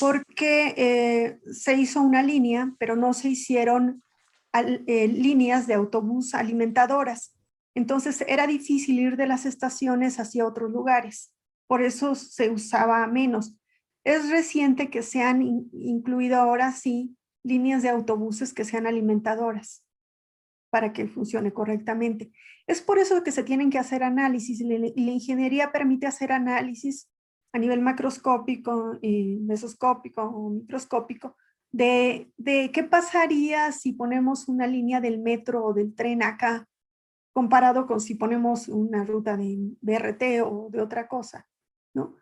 porque 0.00 0.74
eh, 0.76 1.38
se 1.52 1.74
hizo 1.74 2.00
una 2.00 2.24
línea, 2.24 2.74
pero 2.78 2.96
no 2.96 3.12
se 3.14 3.28
hicieron 3.28 4.02
eh, 4.52 5.06
líneas 5.06 5.68
de 5.68 5.74
autobús 5.74 6.34
alimentadoras. 6.34 7.34
Entonces 7.74 8.24
era 8.26 8.46
difícil 8.46 8.98
ir 8.98 9.16
de 9.16 9.26
las 9.26 9.46
estaciones 9.46 10.18
hacia 10.18 10.46
otros 10.46 10.70
lugares. 10.70 11.34
Por 11.66 11.82
eso 11.82 12.14
se 12.14 12.50
usaba 12.50 13.06
menos. 13.06 13.56
Es 14.04 14.30
reciente 14.30 14.90
que 14.90 15.02
se 15.02 15.22
han 15.22 15.42
incluido 15.42 16.36
ahora 16.36 16.72
sí 16.72 17.16
líneas 17.42 17.82
de 17.82 17.90
autobuses 17.90 18.52
que 18.52 18.64
sean 18.64 18.86
alimentadoras 18.86 19.84
para 20.70 20.92
que 20.92 21.08
funcione 21.08 21.52
correctamente. 21.52 22.32
Es 22.66 22.80
por 22.80 22.98
eso 22.98 23.22
que 23.22 23.32
se 23.32 23.42
tienen 23.42 23.70
que 23.70 23.78
hacer 23.78 24.02
análisis 24.02 24.60
y 24.60 24.64
la 24.64 25.10
ingeniería 25.10 25.72
permite 25.72 26.06
hacer 26.06 26.32
análisis 26.32 27.10
a 27.52 27.58
nivel 27.58 27.80
macroscópico, 27.80 28.98
eh, 29.02 29.38
mesoscópico 29.40 30.22
o 30.22 30.50
microscópico, 30.50 31.36
de, 31.72 32.32
de, 32.36 32.70
qué 32.72 32.84
pasaría 32.84 33.72
si 33.72 33.92
ponemos 33.92 34.48
una 34.48 34.66
línea 34.66 35.00
del 35.00 35.18
metro 35.18 35.64
o 35.64 35.72
del 35.72 35.94
tren 35.94 36.22
acá, 36.22 36.68
comparado 37.40 37.86
con 37.86 38.00
si 38.00 38.14
ponemos 38.14 38.68
una 38.68 39.04
ruta 39.04 39.36
de 39.36 39.56
BRT 39.80 40.42
o 40.44 40.68
de 40.70 40.80
otra 40.80 41.08
cosa, 41.08 41.46
¿no? 41.94 42.16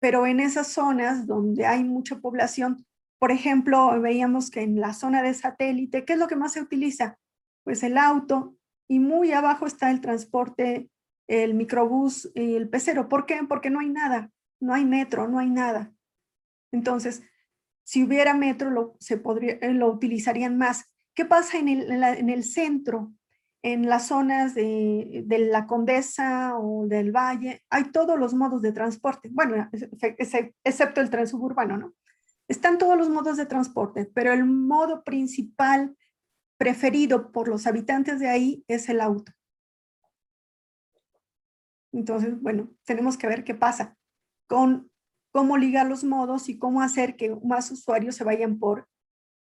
Pero 0.00 0.26
en 0.26 0.40
esas 0.40 0.68
zonas 0.68 1.26
donde 1.26 1.66
hay 1.66 1.84
mucha 1.84 2.20
población, 2.20 2.86
por 3.18 3.30
ejemplo, 3.30 4.00
veíamos 4.00 4.50
que 4.50 4.60
en 4.62 4.80
la 4.80 4.92
zona 4.92 5.22
de 5.22 5.34
satélite, 5.34 6.04
¿qué 6.04 6.14
es 6.14 6.18
lo 6.18 6.28
que 6.28 6.36
más 6.36 6.52
se 6.52 6.60
utiliza? 6.60 7.18
Pues 7.64 7.82
el 7.82 7.96
auto 7.96 8.56
y 8.88 8.98
muy 8.98 9.32
abajo 9.32 9.66
está 9.66 9.90
el 9.90 10.00
transporte, 10.00 10.90
el 11.26 11.54
microbús 11.54 12.30
y 12.34 12.54
el 12.54 12.68
pecero. 12.68 13.08
¿Por 13.08 13.24
qué? 13.24 13.40
Porque 13.48 13.70
no 13.70 13.80
hay 13.80 13.88
nada 13.88 14.30
no 14.64 14.74
hay 14.74 14.84
metro, 14.84 15.28
no 15.28 15.38
hay 15.38 15.50
nada. 15.50 15.92
Entonces, 16.72 17.22
si 17.84 18.02
hubiera 18.02 18.34
metro, 18.34 18.70
lo, 18.70 18.96
se 18.98 19.18
podría, 19.18 19.54
eh, 19.60 19.72
lo 19.74 19.88
utilizarían 19.88 20.56
más. 20.56 20.90
¿Qué 21.14 21.24
pasa 21.24 21.58
en 21.58 21.68
el, 21.68 22.02
en 22.02 22.30
el 22.30 22.44
centro? 22.44 23.12
En 23.64 23.88
las 23.88 24.08
zonas 24.08 24.54
de, 24.54 25.24
la 25.50 25.66
Condesa 25.66 26.58
o 26.58 26.86
del 26.86 27.12
Valle, 27.12 27.62
hay 27.70 27.84
todos 27.84 28.18
los 28.18 28.34
modos 28.34 28.60
de 28.60 28.72
transporte, 28.72 29.30
bueno, 29.32 29.70
excepto 30.62 31.00
el 31.00 31.08
tren 31.08 31.26
suburbano, 31.26 31.78
¿no? 31.78 31.94
Están 32.46 32.76
todos 32.76 32.98
los 32.98 33.08
modos 33.08 33.38
de 33.38 33.46
transporte, 33.46 34.04
pero 34.04 34.34
el 34.34 34.44
modo 34.44 35.02
principal 35.02 35.96
preferido 36.58 37.32
por 37.32 37.48
los 37.48 37.66
habitantes 37.66 38.20
de 38.20 38.28
ahí 38.28 38.62
es 38.68 38.90
el 38.90 39.00
auto. 39.00 39.32
Entonces, 41.90 42.38
bueno, 42.42 42.70
tenemos 42.84 43.16
que 43.16 43.28
ver 43.28 43.44
qué 43.44 43.54
pasa 43.54 43.96
con 44.46 44.90
cómo 45.32 45.56
ligar 45.56 45.86
los 45.86 46.04
modos 46.04 46.50
y 46.50 46.58
cómo 46.58 46.82
hacer 46.82 47.16
que 47.16 47.34
más 47.42 47.70
usuarios 47.70 48.14
se 48.14 48.24
vayan 48.24 48.58
por, 48.58 48.86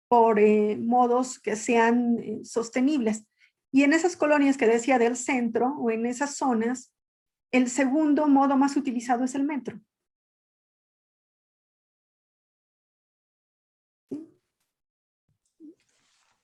por 0.07 0.38
eh, 0.38 0.78
modos 0.78 1.39
que 1.39 1.55
sean 1.55 2.20
eh, 2.20 2.41
sostenibles. 2.43 3.26
Y 3.74 3.82
en 3.82 3.91
esas 3.91 4.15
colonias 4.15 4.55
que 4.55 4.67
decía 4.67 4.99
del 4.99 5.15
centro 5.15 5.76
o 5.80 5.89
en 5.89 6.05
esas 6.05 6.36
zonas, 6.38 6.93
el 7.51 7.69
segundo 7.69 8.28
modo 8.28 8.55
más 8.55 8.78
utilizado 8.78 9.24
es 9.24 9.34
el 9.34 9.45
metro. 9.45 9.82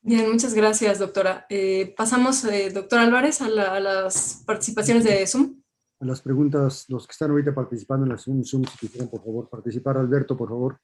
Bien, 0.02 0.32
muchas 0.32 0.56
gracias, 0.56 0.98
doctora. 0.98 1.46
Eh, 1.50 1.94
pasamos, 1.96 2.44
eh, 2.46 2.72
doctor 2.72 2.98
Álvarez, 2.98 3.44
a, 3.44 3.80
las 3.80 4.44
participaciones 4.48 5.04
de 5.04 5.28
Zoom. 5.28 5.62
A 6.00 6.06
las 6.06 6.22
preguntas, 6.24 6.86
los 6.90 7.06
que 7.06 7.12
están 7.12 7.30
ahorita 7.30 7.54
participando 7.54 8.08
en 8.08 8.14
la 8.14 8.18
Zoom, 8.18 8.44
Zoom 8.44 8.64
si 8.66 8.76
quisieran, 8.80 9.08
por 9.08 9.24
favor, 9.24 9.48
participar. 9.48 9.98
Alberto, 9.98 10.36
por 10.36 10.50
favor. 10.50 10.82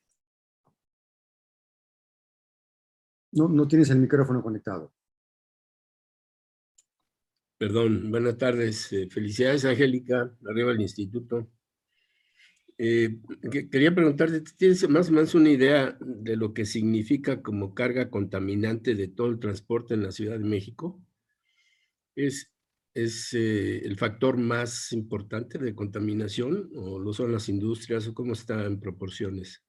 No, 3.32 3.48
no 3.48 3.68
tienes 3.68 3.90
el 3.90 3.98
micrófono 3.98 4.44
conectado. 4.44 4.94
Perdón, 7.66 8.12
buenas 8.12 8.38
tardes. 8.38 8.94
Eh, 8.94 9.08
felicidades, 9.10 9.66
Angélica, 9.66 10.32
arriba 10.48 10.72
del 10.72 10.82
instituto. 10.82 11.50
Eh, 12.78 13.18
quería 13.72 13.96
preguntarte, 13.96 14.42
¿tienes 14.56 14.88
más 14.88 15.10
o 15.10 15.14
menos 15.14 15.34
una 15.34 15.50
idea 15.50 15.98
de 16.00 16.36
lo 16.36 16.54
que 16.54 16.64
significa 16.66 17.42
como 17.42 17.74
carga 17.74 18.12
contaminante 18.12 18.94
de 18.94 19.08
todo 19.08 19.30
el 19.30 19.40
transporte 19.40 19.96
en 19.96 20.04
la 20.04 20.12
Ciudad 20.12 20.38
de 20.38 20.46
México? 20.46 21.02
¿Es, 22.16 22.54
es 22.94 23.34
eh, 23.34 23.80
el 23.84 23.98
factor 23.98 24.38
más 24.38 24.92
importante 24.92 25.58
de 25.58 25.74
contaminación 25.74 26.70
o 26.76 27.00
lo 27.00 27.14
son 27.14 27.32
las 27.32 27.50
industrias 27.50 28.08
o 28.08 28.14
cómo 28.14 28.34
está 28.34 28.64
en 28.66 28.80
proporciones? 28.80 29.64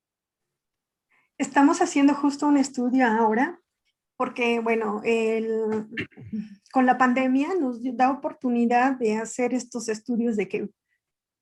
Estamos 1.38 1.80
haciendo 1.80 2.12
justo 2.12 2.47
un 2.47 2.59
estudio 2.59 3.07
ahora 3.07 3.59
porque, 4.17 4.61
bueno, 4.61 5.03
con 6.73 6.87
la 6.87 6.99
pandemia 6.99 7.49
nos 7.61 7.81
da 7.83 8.11
oportunidad 8.11 8.97
de 8.97 9.17
hacer 9.17 9.55
estos 9.55 9.89
estudios 9.89 10.37
de 10.37 10.49
que, 10.49 10.69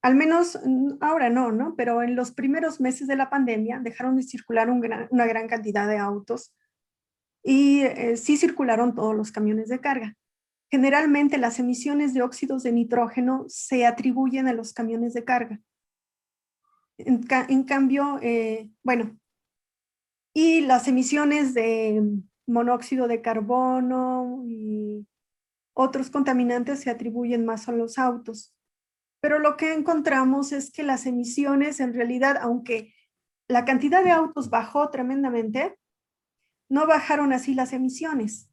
al 0.01 0.15
menos 0.15 0.59
mm, 0.63 0.97
ahora 1.01 1.29
no, 1.29 1.51
¿no? 1.51 1.75
Pero 1.75 2.03
en 2.03 2.15
los 2.15 2.31
primeros 2.31 2.79
meses 2.79 3.07
de 3.07 3.15
la 3.15 3.29
pandemia 3.29 3.79
dejaron 3.79 4.17
de 4.17 4.23
circular 4.23 4.69
una 4.69 5.25
gran 5.25 5.47
cantidad 5.47 5.87
de 5.87 5.97
autos 5.97 6.53
y 7.43 7.81
eh, 7.81 8.17
sí 8.17 8.37
circularon 8.37 8.95
todos 8.95 9.15
los 9.15 9.31
camiones 9.31 9.69
de 9.69 9.79
carga. 9.79 10.15
Generalmente 10.71 11.37
las 11.37 11.59
emisiones 11.59 12.13
de 12.13 12.23
óxidos 12.23 12.63
de 12.63 12.71
nitrógeno 12.71 13.45
se 13.47 13.85
atribuyen 13.85 14.47
a 14.47 14.53
los 14.53 14.73
camiones 14.73 15.13
de 15.13 15.23
carga. 15.23 15.61
En, 16.97 17.63
cambio, 17.63 18.19
eh, 18.21 18.69
bueno, 18.81 19.17
y 20.33 20.61
las 20.61 20.87
emisiones 20.87 21.53
de 21.53 22.01
monóxido 22.47 23.07
de 23.07 23.21
carbono 23.21 24.43
y 24.45 25.07
otros 25.73 26.09
contaminantes 26.09 26.79
se 26.79 26.89
atribuyen 26.89 27.45
más 27.45 27.67
a 27.67 27.71
los 27.71 27.97
autos. 27.97 28.55
Pero 29.21 29.39
lo 29.39 29.57
que 29.57 29.73
encontramos 29.73 30.51
es 30.51 30.71
que 30.71 30.83
las 30.83 31.05
emisiones 31.05 31.79
en 31.79 31.93
realidad, 31.93 32.37
aunque 32.39 32.93
la 33.47 33.65
cantidad 33.65 34.03
de 34.03 34.11
autos 34.11 34.49
bajó 34.49 34.89
tremendamente, 34.89 35.77
no 36.69 36.87
bajaron 36.87 37.33
así 37.33 37.53
las 37.53 37.73
emisiones. 37.73 38.49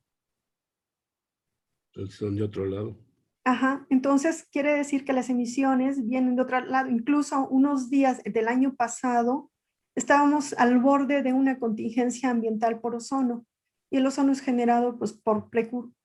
son 2.08 2.36
de 2.36 2.42
otro 2.42 2.66
lado. 2.66 2.96
Ajá, 3.44 3.86
entonces 3.90 4.46
quiere 4.52 4.72
decir 4.74 5.04
que 5.04 5.12
las 5.12 5.28
emisiones 5.28 6.06
vienen 6.06 6.36
de 6.36 6.42
otro 6.42 6.60
lado. 6.60 6.90
Incluso 6.90 7.48
unos 7.48 7.90
días 7.90 8.22
del 8.24 8.48
año 8.48 8.74
pasado 8.74 9.50
estábamos 9.94 10.52
al 10.54 10.78
borde 10.78 11.22
de 11.22 11.32
una 11.32 11.58
contingencia 11.58 12.30
ambiental 12.30 12.80
por 12.80 12.94
ozono 12.94 13.44
y 13.92 13.98
el 13.98 14.06
ozono 14.06 14.32
es 14.32 14.40
generado 14.40 14.98
pues, 14.98 15.12
por 15.12 15.50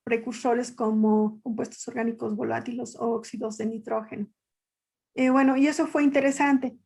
precursores 0.04 0.74
como 0.74 1.40
compuestos 1.42 1.88
orgánicos 1.88 2.36
volátiles 2.36 2.98
o 2.98 3.12
óxidos 3.12 3.58
de 3.58 3.66
nitrógeno. 3.66 4.28
Eh, 5.16 5.30
bueno, 5.30 5.56
y 5.56 5.68
eso 5.68 5.88
fue 5.88 6.04
interesante. 6.04 6.78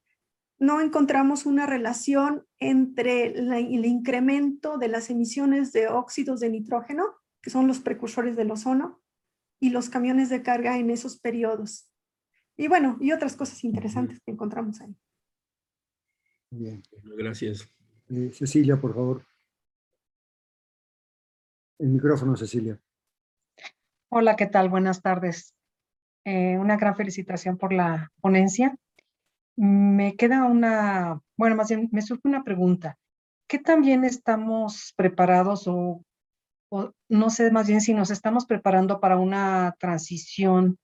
No 0.59 0.79
encontramos 0.79 1.47
una 1.47 1.65
relación 1.65 2.45
entre 2.59 3.29
el 3.29 3.85
incremento 3.85 4.77
de 4.77 4.89
las 4.89 5.09
emisiones 5.09 5.73
de 5.73 5.87
óxidos 5.87 6.39
de 6.39 6.51
nitrógeno, 6.51 7.15
que 7.41 7.49
son 7.49 7.65
los 7.65 7.79
precursores 7.79 8.35
del 8.35 8.51
ozono, 8.51 9.01
y 9.59 9.71
los 9.71 9.89
camiones 9.89 10.29
de 10.29 10.43
carga 10.43 10.77
en 10.77 10.91
esos 10.91 11.19
periodos. 11.19 11.91
Y 12.57 12.67
bueno, 12.67 12.97
y 13.01 13.11
otras 13.11 13.35
cosas 13.35 13.63
interesantes 13.63 14.19
que 14.23 14.31
encontramos 14.31 14.79
ahí. 14.81 14.95
Bien. 16.51 16.83
Gracias. 17.17 17.67
Eh, 18.09 18.29
Cecilia, 18.35 18.79
por 18.79 18.93
favor. 18.93 19.30
El 21.81 21.89
micrófono, 21.89 22.37
Cecilia. 22.37 22.79
Hola, 24.09 24.35
¿qué 24.35 24.45
tal? 24.45 24.69
Buenas 24.69 25.01
tardes. 25.01 25.55
Eh, 26.25 26.55
una 26.59 26.77
gran 26.77 26.95
felicitación 26.95 27.57
por 27.57 27.73
la 27.73 28.11
ponencia. 28.21 28.77
Me 29.55 30.15
queda 30.15 30.45
una, 30.45 31.19
bueno, 31.35 31.55
más 31.55 31.69
bien 31.69 31.89
me 31.91 32.03
surge 32.03 32.27
una 32.27 32.43
pregunta. 32.43 32.99
¿Qué 33.47 33.57
también 33.57 34.03
estamos 34.05 34.93
preparados 34.95 35.63
o, 35.65 36.03
no 37.09 37.29
sé 37.31 37.49
más 37.49 37.67
bien 37.67 37.81
si 37.81 37.95
nos 37.95 38.11
estamos 38.11 38.45
preparando 38.45 38.99
para 38.99 39.17
una 39.17 39.75
transición 39.79 40.77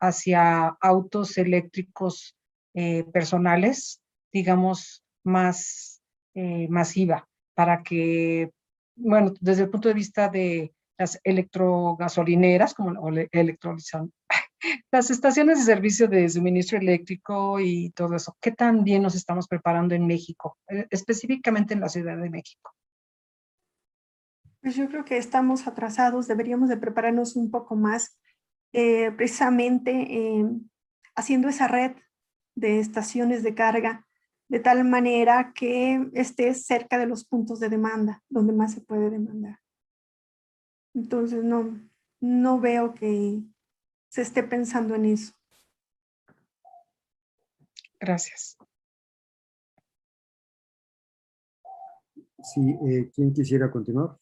hacia 0.00 0.66
autos 0.80 1.38
eléctricos 1.38 2.34
eh, 2.74 3.04
personales, 3.12 4.02
digamos, 4.32 5.04
más 5.22 6.02
eh, 6.34 6.66
masiva, 6.68 7.28
para 7.54 7.84
que 7.84 8.50
bueno, 9.00 9.32
desde 9.40 9.64
el 9.64 9.70
punto 9.70 9.88
de 9.88 9.94
vista 9.94 10.28
de 10.28 10.72
las 10.98 11.18
electrogasolineras, 11.24 12.74
como 12.74 13.00
o 13.00 13.10
las 14.92 15.10
estaciones 15.10 15.58
de 15.58 15.64
servicio 15.64 16.08
de 16.08 16.28
suministro 16.28 16.78
eléctrico 16.78 17.58
y 17.58 17.90
todo 17.90 18.16
eso, 18.16 18.36
¿qué 18.40 18.52
tan 18.52 18.84
bien 18.84 19.02
nos 19.02 19.14
estamos 19.14 19.48
preparando 19.48 19.94
en 19.94 20.06
México, 20.06 20.58
eh, 20.68 20.86
específicamente 20.90 21.74
en 21.74 21.80
la 21.80 21.88
Ciudad 21.88 22.18
de 22.18 22.30
México? 22.30 22.72
Pues 24.60 24.76
yo 24.76 24.88
creo 24.88 25.06
que 25.06 25.16
estamos 25.16 25.66
atrasados, 25.66 26.28
deberíamos 26.28 26.68
de 26.68 26.76
prepararnos 26.76 27.34
un 27.34 27.50
poco 27.50 27.76
más, 27.76 28.18
eh, 28.74 29.10
precisamente 29.12 30.44
haciendo 31.16 31.48
esa 31.48 31.66
red 31.66 31.92
de 32.54 32.78
estaciones 32.78 33.42
de 33.42 33.54
carga 33.54 34.06
de 34.50 34.58
tal 34.58 34.84
manera 34.84 35.52
que 35.54 36.10
esté 36.12 36.52
cerca 36.54 36.98
de 36.98 37.06
los 37.06 37.24
puntos 37.24 37.60
de 37.60 37.68
demanda, 37.68 38.20
donde 38.28 38.52
más 38.52 38.74
se 38.74 38.80
puede 38.80 39.08
demandar. 39.08 39.60
Entonces, 40.92 41.44
no, 41.44 41.80
no 42.20 42.58
veo 42.58 42.92
que 42.92 43.44
se 44.08 44.22
esté 44.22 44.42
pensando 44.42 44.96
en 44.96 45.04
eso. 45.04 45.32
Gracias. 48.00 48.58
Sí, 52.42 52.76
eh, 52.88 53.08
¿quién 53.14 53.32
quisiera 53.32 53.70
continuar? 53.70 54.16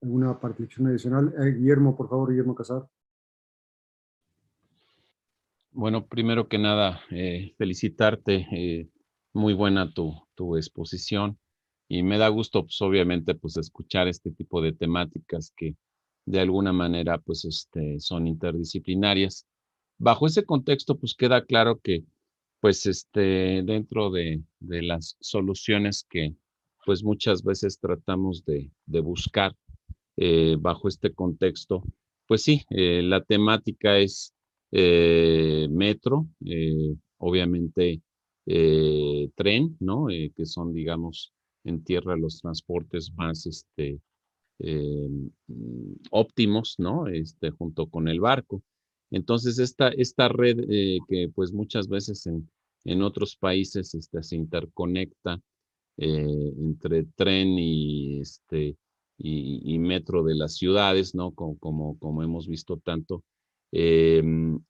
¿Alguna 0.00 0.40
participación 0.40 0.86
adicional? 0.86 1.34
Eh, 1.38 1.50
Guillermo, 1.58 1.94
por 1.94 2.08
favor, 2.08 2.30
Guillermo 2.30 2.54
Casar. 2.54 2.88
Bueno, 5.74 6.06
primero 6.06 6.48
que 6.48 6.58
nada, 6.58 7.00
eh, 7.10 7.54
felicitarte. 7.56 8.46
Eh, 8.52 8.88
muy 9.32 9.54
buena 9.54 9.90
tu, 9.92 10.14
tu, 10.34 10.56
exposición 10.56 11.38
y 11.88 12.02
me 12.02 12.18
da 12.18 12.28
gusto, 12.28 12.64
pues 12.64 12.80
obviamente, 12.82 13.34
pues 13.34 13.56
escuchar 13.56 14.06
este 14.08 14.30
tipo 14.32 14.60
de 14.60 14.72
temáticas 14.74 15.52
que 15.56 15.76
de 16.26 16.40
alguna 16.40 16.72
manera, 16.74 17.18
pues 17.18 17.46
este, 17.46 17.98
son 18.00 18.26
interdisciplinarias. 18.26 19.46
Bajo 19.98 20.26
ese 20.26 20.44
contexto, 20.44 20.98
pues 20.98 21.14
queda 21.14 21.44
claro 21.46 21.80
que, 21.80 22.04
pues 22.60 22.84
este, 22.86 23.62
dentro 23.64 24.10
de, 24.10 24.42
de 24.60 24.82
las 24.82 25.16
soluciones 25.20 26.06
que, 26.08 26.34
pues 26.84 27.02
muchas 27.02 27.42
veces 27.44 27.78
tratamos 27.80 28.44
de, 28.44 28.70
de 28.86 29.00
buscar 29.00 29.56
eh, 30.16 30.56
bajo 30.60 30.88
este 30.88 31.14
contexto, 31.14 31.82
pues 32.26 32.42
sí, 32.42 32.64
la 32.70 33.22
temática 33.24 33.98
es 33.98 34.34
eh, 34.72 35.68
metro, 35.70 36.28
eh, 36.46 36.94
obviamente 37.18 38.00
eh, 38.46 39.28
tren, 39.34 39.76
¿no? 39.80 40.06
que 40.06 40.46
son, 40.46 40.72
digamos, 40.72 41.32
en 41.64 41.84
tierra 41.84 42.16
los 42.16 42.40
transportes 42.40 43.12
más 43.14 43.46
este, 43.46 44.00
óptimos, 46.10 46.76
¿no? 46.78 47.06
Este, 47.08 47.50
junto 47.50 47.86
con 47.88 48.08
el 48.08 48.20
barco. 48.20 48.62
Entonces, 49.10 49.58
esta, 49.58 49.88
esta 49.88 50.28
red 50.28 50.56
que 51.08 51.28
pues 51.34 51.52
muchas 51.52 51.88
veces 51.88 52.26
en, 52.26 52.48
en 52.84 53.02
otros 53.02 53.36
países 53.36 53.94
este, 53.94 54.22
se 54.22 54.36
interconecta 54.36 55.40
entre 55.98 57.04
tren 57.14 57.58
y, 57.58 58.20
este, 58.20 58.76
y, 59.18 59.78
metro 59.78 60.24
de 60.24 60.34
las 60.34 60.56
ciudades, 60.56 61.14
¿no? 61.14 61.32
Como, 61.32 61.98
como 61.98 62.22
hemos 62.22 62.48
visto 62.48 62.78
tanto. 62.78 63.22
Em, 63.72 64.60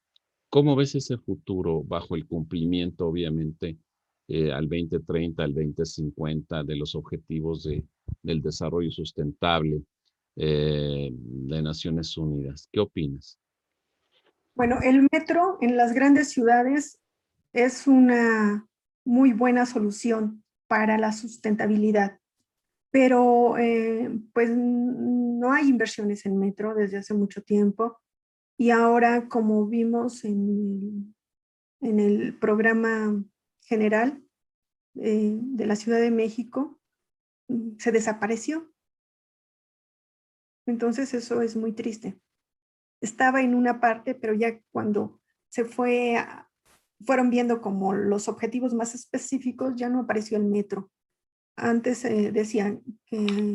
¿Cómo 0.48 0.76
ves 0.76 0.94
ese 0.94 1.16
futuro 1.16 1.82
bajo 1.82 2.14
el 2.14 2.26
cumplimiento, 2.26 3.06
obviamente, 3.06 3.78
eh, 4.28 4.52
al 4.52 4.68
2030, 4.68 5.42
al 5.42 5.54
2050 5.54 6.62
de 6.62 6.76
los 6.76 6.94
objetivos 6.94 7.64
de, 7.64 7.82
del 8.22 8.42
desarrollo 8.42 8.90
sustentable 8.90 9.82
eh, 10.36 11.08
de 11.10 11.62
Naciones 11.62 12.18
Unidas? 12.18 12.68
¿Qué 12.70 12.80
opinas? 12.80 13.38
Bueno, 14.54 14.76
el 14.82 15.08
metro 15.10 15.56
en 15.62 15.78
las 15.78 15.94
grandes 15.94 16.28
ciudades 16.28 17.00
es 17.54 17.86
una 17.86 18.68
muy 19.06 19.32
buena 19.32 19.64
solución 19.64 20.44
para 20.66 20.98
la 20.98 21.12
sustentabilidad, 21.12 22.20
pero 22.90 23.56
eh, 23.56 24.20
pues 24.34 24.50
no 24.54 25.50
hay 25.50 25.66
inversiones 25.66 26.26
en 26.26 26.38
metro 26.38 26.74
desde 26.74 26.98
hace 26.98 27.14
mucho 27.14 27.42
tiempo 27.42 28.01
y 28.62 28.70
ahora 28.70 29.28
como 29.28 29.66
vimos 29.66 30.24
en 30.24 31.14
el, 31.80 31.88
en 31.88 32.00
el 32.00 32.38
programa 32.38 33.24
general 33.62 34.22
eh, 34.94 35.38
de 35.40 35.66
la 35.66 35.76
Ciudad 35.76 36.00
de 36.00 36.10
México, 36.10 36.78
se 37.78 37.90
desapareció. 37.90 38.72
Entonces 40.66 41.12
eso 41.12 41.42
es 41.42 41.56
muy 41.56 41.72
triste 41.72 42.22
estaba 43.02 43.42
en 43.42 43.54
una 43.54 43.80
parte, 43.80 44.14
pero 44.14 44.32
ya 44.32 44.60
cuando 44.70 45.20
se 45.48 45.64
fue, 45.64 46.16
fueron 47.04 47.30
viendo 47.30 47.60
como 47.60 47.92
los 47.92 48.28
objetivos 48.28 48.72
más 48.72 48.94
específicos, 48.94 49.74
ya 49.74 49.88
no 49.88 50.00
apareció 50.00 50.38
el 50.38 50.44
metro. 50.44 50.90
Antes 51.56 52.04
decían 52.04 52.80
que 53.04 53.54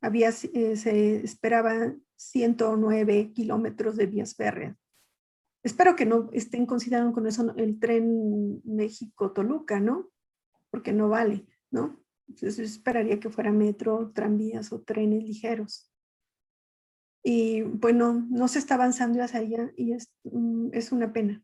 había, 0.00 0.30
eh, 0.30 0.76
se 0.76 1.16
esperaban 1.16 2.02
109 2.16 3.32
kilómetros 3.32 3.96
de 3.96 4.06
vías 4.06 4.34
férreas. 4.34 4.76
Espero 5.62 5.96
que 5.96 6.06
no 6.06 6.28
estén 6.32 6.66
considerando 6.66 7.12
con 7.12 7.26
eso 7.26 7.54
el 7.56 7.78
tren 7.78 8.60
México-Toluca, 8.64 9.80
¿no? 9.80 10.10
Porque 10.70 10.92
no 10.92 11.08
vale, 11.08 11.46
¿no? 11.70 12.02
Entonces 12.28 12.58
esperaría 12.58 13.20
que 13.20 13.30
fuera 13.30 13.52
metro, 13.52 14.12
tranvías 14.12 14.72
o 14.72 14.82
trenes 14.82 15.24
ligeros 15.24 15.90
y 17.26 17.62
bueno, 17.62 18.26
no 18.28 18.48
se 18.48 18.58
está 18.58 18.74
avanzando 18.74 19.22
hacia 19.22 19.40
allá 19.40 19.72
y 19.78 19.92
es, 19.94 20.12
mm, 20.24 20.68
es 20.72 20.92
una 20.92 21.10
pena. 21.10 21.42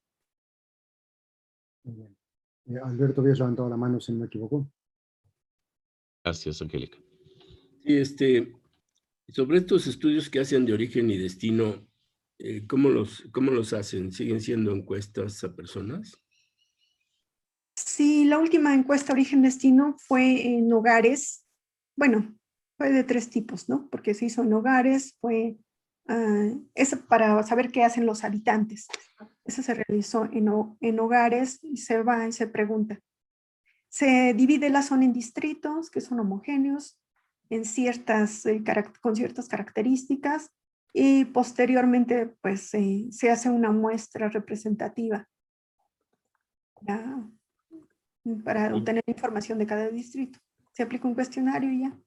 Eh, 2.67 2.79
Alberto, 2.85 3.23
habías 3.23 3.39
levantado 3.39 3.71
la 3.71 3.79
mano 3.79 3.99
si 3.99 4.13
no 4.13 4.19
me 4.19 4.27
equivoco. 4.27 4.71
Gracias, 6.23 6.61
Angélica. 6.61 6.99
Sí, 7.83 7.97
este, 7.97 8.55
sobre 9.33 9.59
estos 9.59 9.87
estudios 9.87 10.29
que 10.29 10.41
hacen 10.41 10.65
de 10.65 10.73
origen 10.73 11.11
y 11.11 11.19
destino, 11.19 11.87
eh, 12.39 12.67
¿cómo, 12.67 12.89
los, 12.89 13.25
¿cómo 13.33 13.51
los 13.51 13.73
hacen? 13.73 14.13
¿Siguen 14.13 14.41
siendo 14.41 14.73
encuestas 14.73 15.43
a 15.45 15.55
personas? 15.55 16.17
Sí, 17.77 18.25
la 18.25 18.39
última 18.39 18.75
encuesta 18.75 19.13
origen-destino 19.13 19.97
fue 19.99 20.47
en 20.47 20.73
hogares. 20.73 21.45
Bueno, 21.97 22.37
fue 22.77 22.91
de 22.91 23.05
tres 23.05 23.31
tipos, 23.31 23.69
¿no? 23.69 23.89
Porque 23.91 24.15
se 24.15 24.27
hizo 24.27 24.43
en 24.43 24.53
hogares, 24.53 25.17
fue 25.21 25.57
Ah, 26.13 26.51
es 26.75 26.97
para 27.09 27.41
saber 27.45 27.71
qué 27.71 27.85
hacen 27.85 28.05
los 28.05 28.25
habitantes. 28.25 28.89
Eso 29.45 29.63
se 29.63 29.75
realizó 29.75 30.25
en, 30.33 30.51
en 30.81 30.99
hogares 30.99 31.61
y 31.63 31.77
se 31.77 32.03
va 32.03 32.27
y 32.27 32.33
se 32.33 32.49
pregunta. 32.49 33.01
Se 33.89 34.35
divide 34.35 34.71
la 34.71 34.83
zona 34.83 35.05
en 35.05 35.13
distritos 35.13 35.89
que 35.89 36.01
son 36.01 36.19
homogéneos 36.19 37.00
en 37.51 37.65
ciertas, 37.65 38.47
eh, 38.47 38.63
con 39.01 39.17
ciertas 39.17 39.49
características 39.49 40.51
y 40.93 41.25
posteriormente 41.27 42.35
pues 42.41 42.71
se 42.71 43.31
hace 43.31 43.51
una 43.51 43.71
muestra 43.71 44.29
representativa 44.29 45.29
para 48.45 48.75
obtener 48.75 49.03
información 49.07 49.59
de 49.59 49.67
cada 49.67 49.89
distrito. 49.89 50.39
Se 50.73 50.83
aplica 50.83 51.09
un 51.09 51.15
cuestionario 51.15 51.73
y 51.73 51.81
ya. 51.81 51.99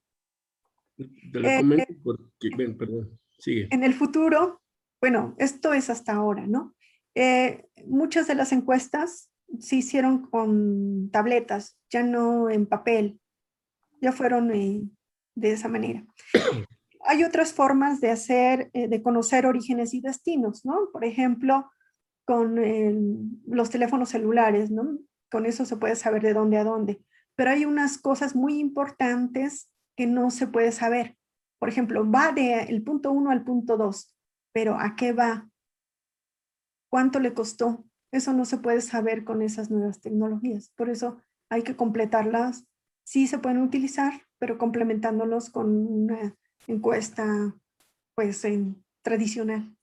Te 0.97 1.39
lo 1.39 1.57
comento 1.57 1.91
eh, 1.91 1.97
porque, 2.03 2.75
perdón. 2.77 3.19
En 3.45 3.83
el 3.83 3.93
futuro, 3.93 4.61
bueno, 5.01 5.35
esto 5.37 5.73
es 5.73 5.89
hasta 5.89 6.13
ahora, 6.13 6.47
¿no? 6.47 6.75
Eh, 7.15 7.67
muchas 7.85 8.27
de 8.27 8.35
las 8.35 8.51
encuestas 8.51 9.31
se 9.59 9.75
hicieron 9.75 10.27
con 10.27 11.09
tabletas, 11.11 11.77
ya 11.89 12.03
no 12.03 12.49
en 12.49 12.65
papel, 12.65 13.19
ya 14.01 14.11
fueron 14.11 14.51
eh, 14.51 14.83
de 15.35 15.51
esa 15.51 15.67
manera. 15.67 16.05
Hay 17.05 17.23
otras 17.23 17.53
formas 17.53 17.99
de 17.99 18.11
hacer, 18.11 18.69
eh, 18.73 18.87
de 18.87 19.01
conocer 19.01 19.45
orígenes 19.45 19.93
y 19.93 20.01
destinos, 20.01 20.65
¿no? 20.65 20.89
Por 20.91 21.03
ejemplo, 21.03 21.69
con 22.25 22.55
los 23.45 23.69
teléfonos 23.69 24.09
celulares, 24.09 24.71
¿no? 24.71 24.97
Con 25.29 25.45
eso 25.45 25.65
se 25.65 25.75
puede 25.75 25.95
saber 25.95 26.21
de 26.21 26.33
dónde 26.33 26.57
a 26.57 26.63
dónde. 26.63 27.03
Pero 27.35 27.49
hay 27.49 27.65
unas 27.65 27.97
cosas 27.97 28.35
muy 28.35 28.59
importantes 28.59 29.69
que 29.97 30.07
no 30.07 30.31
se 30.31 30.47
puede 30.47 30.71
saber. 30.71 31.17
Por 31.59 31.69
ejemplo, 31.69 32.09
va 32.09 32.31
del 32.31 32.83
punto 32.83 33.11
1 33.11 33.31
al 33.31 33.43
punto 33.43 33.77
2, 33.77 34.15
pero 34.53 34.77
¿a 34.79 34.95
qué 34.95 35.13
va? 35.13 35.49
¿Cuánto 36.89 37.19
le 37.19 37.33
costó? 37.33 37.85
Eso 38.11 38.33
no 38.33 38.45
se 38.45 38.57
puede 38.57 38.81
saber 38.81 39.23
con 39.23 39.41
esas 39.41 39.71
nuevas 39.71 39.99
tecnologías. 39.99 40.71
Por 40.75 40.89
eso 40.89 41.21
hay 41.49 41.63
que 41.63 41.75
completarlas. 41.75 42.65
Sí 43.03 43.27
se 43.27 43.39
pueden 43.39 43.61
utilizar, 43.61 44.21
pero 44.43 44.57
complementándolos 44.57 45.49
con 45.49 45.69
una 45.69 46.35
encuesta 46.67 47.55
pues 48.13 48.43
en, 48.43 48.83
tradicional. 49.01 49.73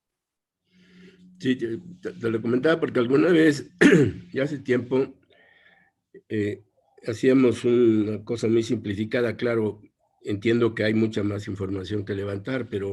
Sí, 1.38 1.56
te, 1.56 2.30
lo 2.30 2.42
comentaba 2.42 2.78
porque 2.78 3.00
alguna 3.00 3.28
vez, 3.28 3.70
ya 4.34 4.42
hace 4.42 4.58
tiempo, 4.58 5.14
eh, 6.28 6.62
hacíamos 7.06 7.64
una 7.64 8.22
cosa 8.22 8.48
muy 8.48 8.62
simplificada, 8.62 9.34
claro, 9.34 9.80
entiendo 10.24 10.74
que 10.74 10.84
hay 10.84 10.92
mucha 10.92 11.22
más 11.22 11.48
información 11.48 12.04
que 12.04 12.14
levantar, 12.14 12.68
pero 12.68 12.92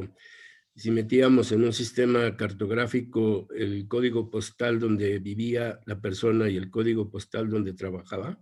si 0.74 0.90
metíamos 0.90 1.52
en 1.52 1.64
un 1.64 1.74
sistema 1.74 2.34
cartográfico 2.38 3.46
el 3.54 3.86
código 3.88 4.30
postal 4.30 4.80
donde 4.80 5.18
vivía 5.18 5.80
la 5.84 6.00
persona 6.00 6.48
y 6.48 6.56
el 6.56 6.70
código 6.70 7.10
postal 7.10 7.50
donde 7.50 7.74
trabajaba, 7.74 8.40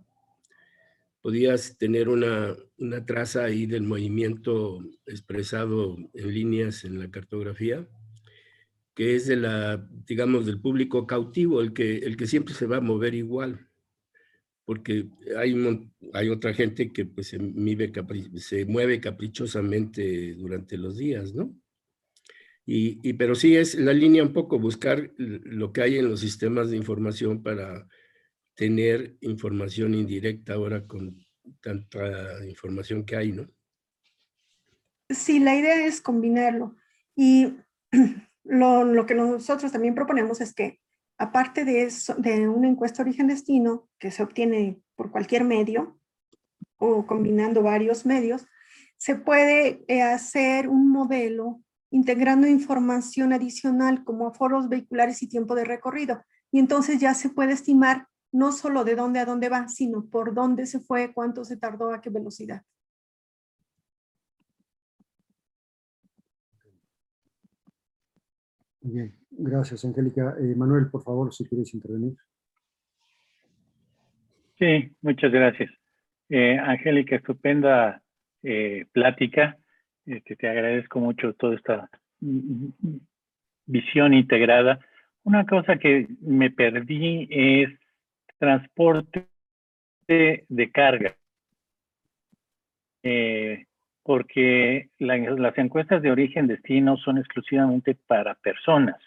podías 1.21 1.77
tener 1.77 2.09
una, 2.09 2.55
una 2.77 3.05
traza 3.05 3.45
ahí 3.45 3.65
del 3.65 3.83
movimiento 3.83 4.83
expresado 5.05 5.97
en 6.13 6.33
líneas 6.33 6.83
en 6.83 6.99
la 6.99 7.09
cartografía, 7.11 7.87
que 8.95 9.15
es 9.15 9.27
de 9.27 9.35
la, 9.35 9.87
digamos, 10.05 10.45
del 10.45 10.59
público 10.59 11.05
cautivo, 11.05 11.61
el 11.61 11.73
que, 11.73 11.97
el 11.97 12.17
que 12.17 12.27
siempre 12.27 12.53
se 12.53 12.65
va 12.65 12.77
a 12.77 12.81
mover 12.81 13.13
igual 13.13 13.67
porque 14.67 15.07
hay, 15.37 15.55
hay 16.11 16.27
otra 16.27 16.53
gente 16.53 16.91
que 16.91 17.05
pues, 17.05 17.27
se, 17.27 17.39
se 18.35 18.65
mueve 18.65 18.99
caprichosamente 18.99 20.35
durante 20.35 20.75
los 20.75 20.97
días, 20.97 21.33
¿no? 21.33 21.55
Y, 22.65 23.13
pero 23.13 23.33
sí 23.33 23.55
es 23.55 23.75
la 23.75 23.93
línea 23.93 24.23
un 24.23 24.33
poco 24.33 24.59
buscar 24.59 25.13
lo 25.15 25.71
que 25.71 25.83
hay 25.83 25.97
en 25.99 26.09
los 26.09 26.19
sistemas 26.19 26.69
de 26.69 26.75
información 26.75 27.41
para 27.41 27.87
tener 28.57 29.15
información 29.21 29.93
indirecta 29.93 30.55
ahora 30.55 30.85
con 30.85 31.15
tanta 31.61 32.43
información 32.45 33.05
que 33.05 33.15
hay, 33.15 33.31
¿no? 33.31 33.47
Sí, 35.09 35.39
la 35.39 35.55
idea 35.55 35.85
es 35.85 36.01
combinarlo. 36.01 36.75
Y 37.15 37.55
lo, 38.43 38.83
lo 38.83 39.05
que 39.05 39.13
nosotros 39.13 39.71
también 39.71 39.93
proponemos 39.95 40.41
es 40.41 40.53
que 40.53 40.79
aparte 41.19 41.65
de, 41.65 41.83
eso, 41.83 42.15
de 42.15 42.49
una 42.49 42.67
encuesta 42.67 43.03
origen-destino 43.03 43.87
que 43.99 44.09
se 44.09 44.23
obtiene 44.23 44.81
por 44.95 45.11
cualquier 45.11 45.43
medio 45.43 45.99
o 46.77 47.05
combinando 47.05 47.61
varios 47.61 48.07
medios, 48.07 48.47
se 48.97 49.15
puede 49.15 49.85
eh, 49.87 50.01
hacer 50.01 50.67
un 50.67 50.89
modelo 50.91 51.61
integrando 51.91 52.47
información 52.47 53.33
adicional 53.33 54.03
como 54.03 54.33
foros 54.33 54.67
vehiculares 54.67 55.21
y 55.21 55.29
tiempo 55.29 55.53
de 55.53 55.63
recorrido. 55.63 56.23
Y 56.51 56.57
entonces 56.57 56.99
ya 56.99 57.13
se 57.13 57.29
puede 57.29 57.53
estimar 57.53 58.07
no 58.31 58.51
solo 58.51 58.83
de 58.83 58.95
dónde 58.95 59.19
a 59.19 59.25
dónde 59.25 59.49
va, 59.49 59.67
sino 59.67 60.05
por 60.09 60.33
dónde 60.33 60.65
se 60.65 60.79
fue, 60.79 61.13
cuánto 61.13 61.43
se 61.43 61.57
tardó, 61.57 61.91
a 61.91 62.01
qué 62.01 62.09
velocidad. 62.09 62.61
Bien, 68.81 69.13
gracias, 69.31 69.83
Angélica. 69.83 70.35
Eh, 70.39 70.55
Manuel, 70.55 70.89
por 70.89 71.03
favor, 71.03 71.33
si 71.33 71.45
quieres 71.45 71.73
intervenir. 71.73 72.15
Sí, 74.57 74.95
muchas 75.01 75.31
gracias. 75.31 75.69
Eh, 76.29 76.57
Angélica, 76.57 77.17
estupenda 77.17 78.01
eh, 78.43 78.85
plática. 78.91 79.57
Este, 80.05 80.35
te 80.37 80.47
agradezco 80.47 80.99
mucho 80.99 81.33
toda 81.33 81.55
esta 81.55 81.89
mm, 82.21 82.69
mm, 82.79 82.99
visión 83.65 84.13
integrada. 84.13 84.79
Una 85.23 85.45
cosa 85.45 85.77
que 85.77 86.07
me 86.21 86.49
perdí 86.49 87.27
es 87.29 87.69
transporte 88.37 89.27
de 90.07 90.71
carga. 90.71 91.15
Eh, 93.03 93.65
porque 94.03 94.89
las 94.99 95.57
encuestas 95.57 96.01
de 96.01 96.11
origen-destino 96.11 96.95
son 96.97 97.17
exclusivamente 97.17 97.95
para 98.07 98.35
personas. 98.35 99.01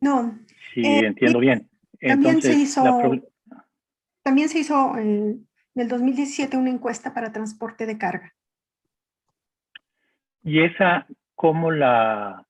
No. 0.00 0.38
Sí, 0.72 0.82
eh, 0.84 1.06
entiendo 1.06 1.40
bien. 1.40 1.68
También 2.00 2.40
se 2.40 2.54
hizo, 2.54 2.84
también 4.22 4.48
se 4.48 4.58
hizo 4.60 4.96
en, 4.96 5.48
el 5.74 5.88
2017 5.88 6.56
una 6.56 6.70
encuesta 6.70 7.12
para 7.12 7.32
transporte 7.32 7.86
de 7.86 7.98
carga. 7.98 8.34
¿Y 10.44 10.62
esa 10.62 11.06
cómo 11.34 11.70
la, 11.70 12.46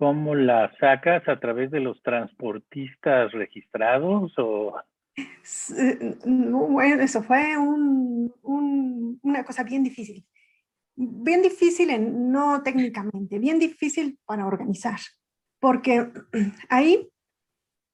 cómo 0.00 0.34
la 0.34 0.74
sacas 0.80 1.28
a 1.28 1.38
través 1.38 1.70
de 1.70 1.80
los 1.80 2.02
transportistas 2.02 3.32
registrados 3.32 4.32
o...? 4.38 4.74
Bueno, 6.24 7.02
eso 7.02 7.22
fue 7.22 7.54
una 7.58 9.44
cosa 9.44 9.62
bien 9.62 9.82
difícil. 9.82 10.26
Bien 10.96 11.42
difícil, 11.42 11.90
en, 11.90 12.32
no 12.32 12.62
técnicamente, 12.62 13.38
bien 13.38 13.58
difícil 13.58 14.18
para 14.24 14.46
organizar. 14.46 14.98
Porque 15.60 16.10
ahí 16.70 17.06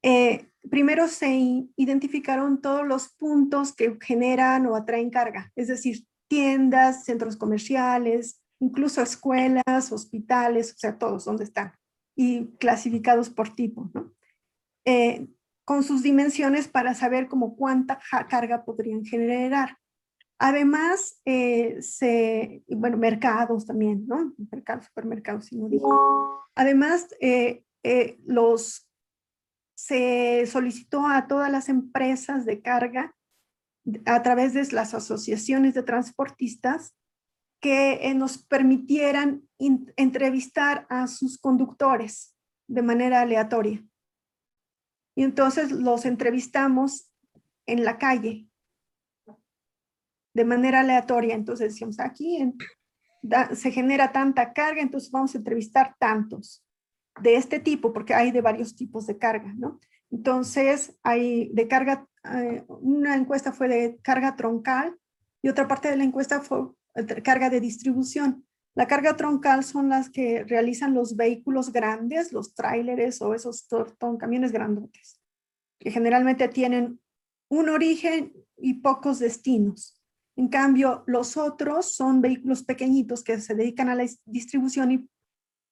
eh, 0.01 0.47
primero 0.71 1.09
se 1.09 1.67
identificaron 1.75 2.61
todos 2.61 2.87
los 2.87 3.09
puntos 3.09 3.75
que 3.75 3.97
generan 4.01 4.65
o 4.65 4.77
atraen 4.77 5.09
carga, 5.09 5.51
es 5.57 5.67
decir, 5.67 6.05
tiendas, 6.29 7.03
centros 7.03 7.35
comerciales, 7.35 8.41
incluso 8.61 9.01
escuelas, 9.01 9.91
hospitales, 9.91 10.73
o 10.73 10.77
sea, 10.77 10.97
todos 10.97 11.25
donde 11.25 11.43
están, 11.43 11.73
y 12.17 12.47
clasificados 12.57 13.29
por 13.29 13.55
tipo, 13.55 13.89
¿no? 13.93 14.11
Eh, 14.85 15.27
con 15.63 15.83
sus 15.83 16.01
dimensiones 16.01 16.67
para 16.67 16.95
saber 16.95 17.27
como 17.27 17.55
cuánta 17.55 17.99
carga 18.27 18.65
podrían 18.65 19.05
generar. 19.05 19.77
Además, 20.39 21.21
eh, 21.25 21.77
se, 21.81 22.63
bueno, 22.69 22.97
mercados 22.97 23.65
también, 23.65 24.07
¿no? 24.07 24.33
Mercados, 24.51 24.85
supermercados, 24.85 25.45
si 25.45 25.57
no 25.57 25.69
digo. 25.69 26.41
Además, 26.55 27.07
eh, 27.21 27.63
los, 28.25 28.89
se 29.75 30.45
solicitó 30.47 31.05
a 31.05 31.27
todas 31.27 31.51
las 31.51 31.69
empresas 31.69 32.45
de 32.45 32.61
carga 32.61 33.15
a 34.05 34.23
través 34.23 34.53
de 34.53 34.65
las 34.73 34.93
asociaciones 34.93 35.75
de 35.75 35.83
transportistas 35.83 36.95
que 37.67 38.13
nos 38.13 38.37
permitieran 38.37 39.43
entrevistar 39.97 40.87
a 40.89 41.07
sus 41.07 41.37
conductores 41.37 42.33
de 42.65 42.81
manera 42.81 43.19
aleatoria. 43.19 43.83
Y 45.15 45.23
entonces 45.23 45.71
los 45.71 46.05
entrevistamos 46.05 47.11
en 47.65 47.83
la 47.83 47.97
calle, 47.97 48.47
de 50.33 50.45
manera 50.45 50.79
aleatoria. 50.79 51.35
Entonces 51.35 51.73
decíamos, 51.73 51.99
aquí 51.99 52.39
se 53.53 53.71
genera 53.71 54.13
tanta 54.13 54.53
carga, 54.53 54.81
entonces 54.81 55.11
vamos 55.11 55.35
a 55.35 55.39
entrevistar 55.39 55.93
tantos 55.99 56.63
de 57.19 57.35
este 57.35 57.59
tipo, 57.59 57.91
porque 57.91 58.13
hay 58.13 58.31
de 58.31 58.39
varios 58.39 58.77
tipos 58.77 59.07
de 59.07 59.17
carga, 59.17 59.53
¿no? 59.57 59.79
Entonces, 60.09 60.97
hay 61.03 61.49
de 61.49 61.67
carga, 61.67 62.07
eh, 62.33 62.63
una 62.67 63.15
encuesta 63.15 63.51
fue 63.51 63.67
de 63.67 63.97
carga 64.01 64.37
troncal 64.37 64.97
y 65.41 65.49
otra 65.49 65.67
parte 65.67 65.89
de 65.89 65.97
la 65.97 66.05
encuesta 66.05 66.39
fue 66.39 66.76
carga 67.23 67.49
de 67.49 67.59
distribución. 67.59 68.45
La 68.75 68.87
carga 68.87 69.15
troncal 69.15 69.63
son 69.63 69.89
las 69.89 70.09
que 70.09 70.43
realizan 70.43 70.93
los 70.93 71.15
vehículos 71.15 71.71
grandes, 71.71 72.31
los 72.31 72.53
tráileres 72.53 73.21
o 73.21 73.33
esos 73.33 73.67
camiones 74.19 74.51
grandotes, 74.51 75.19
que 75.79 75.89
generalmente 75.89 76.47
tienen 76.47 76.99
un 77.49 77.69
origen 77.69 78.33
y 78.57 78.75
pocos 78.75 79.19
destinos. 79.19 79.99
En 80.35 80.49
cambio, 80.49 81.03
los 81.07 81.37
otros 81.37 81.93
son 81.93 82.21
vehículos 82.21 82.63
pequeñitos 82.63 83.23
que 83.23 83.39
se 83.41 83.55
dedican 83.55 83.89
a 83.89 83.95
la 83.95 84.05
distribución 84.25 84.91
y 84.91 85.09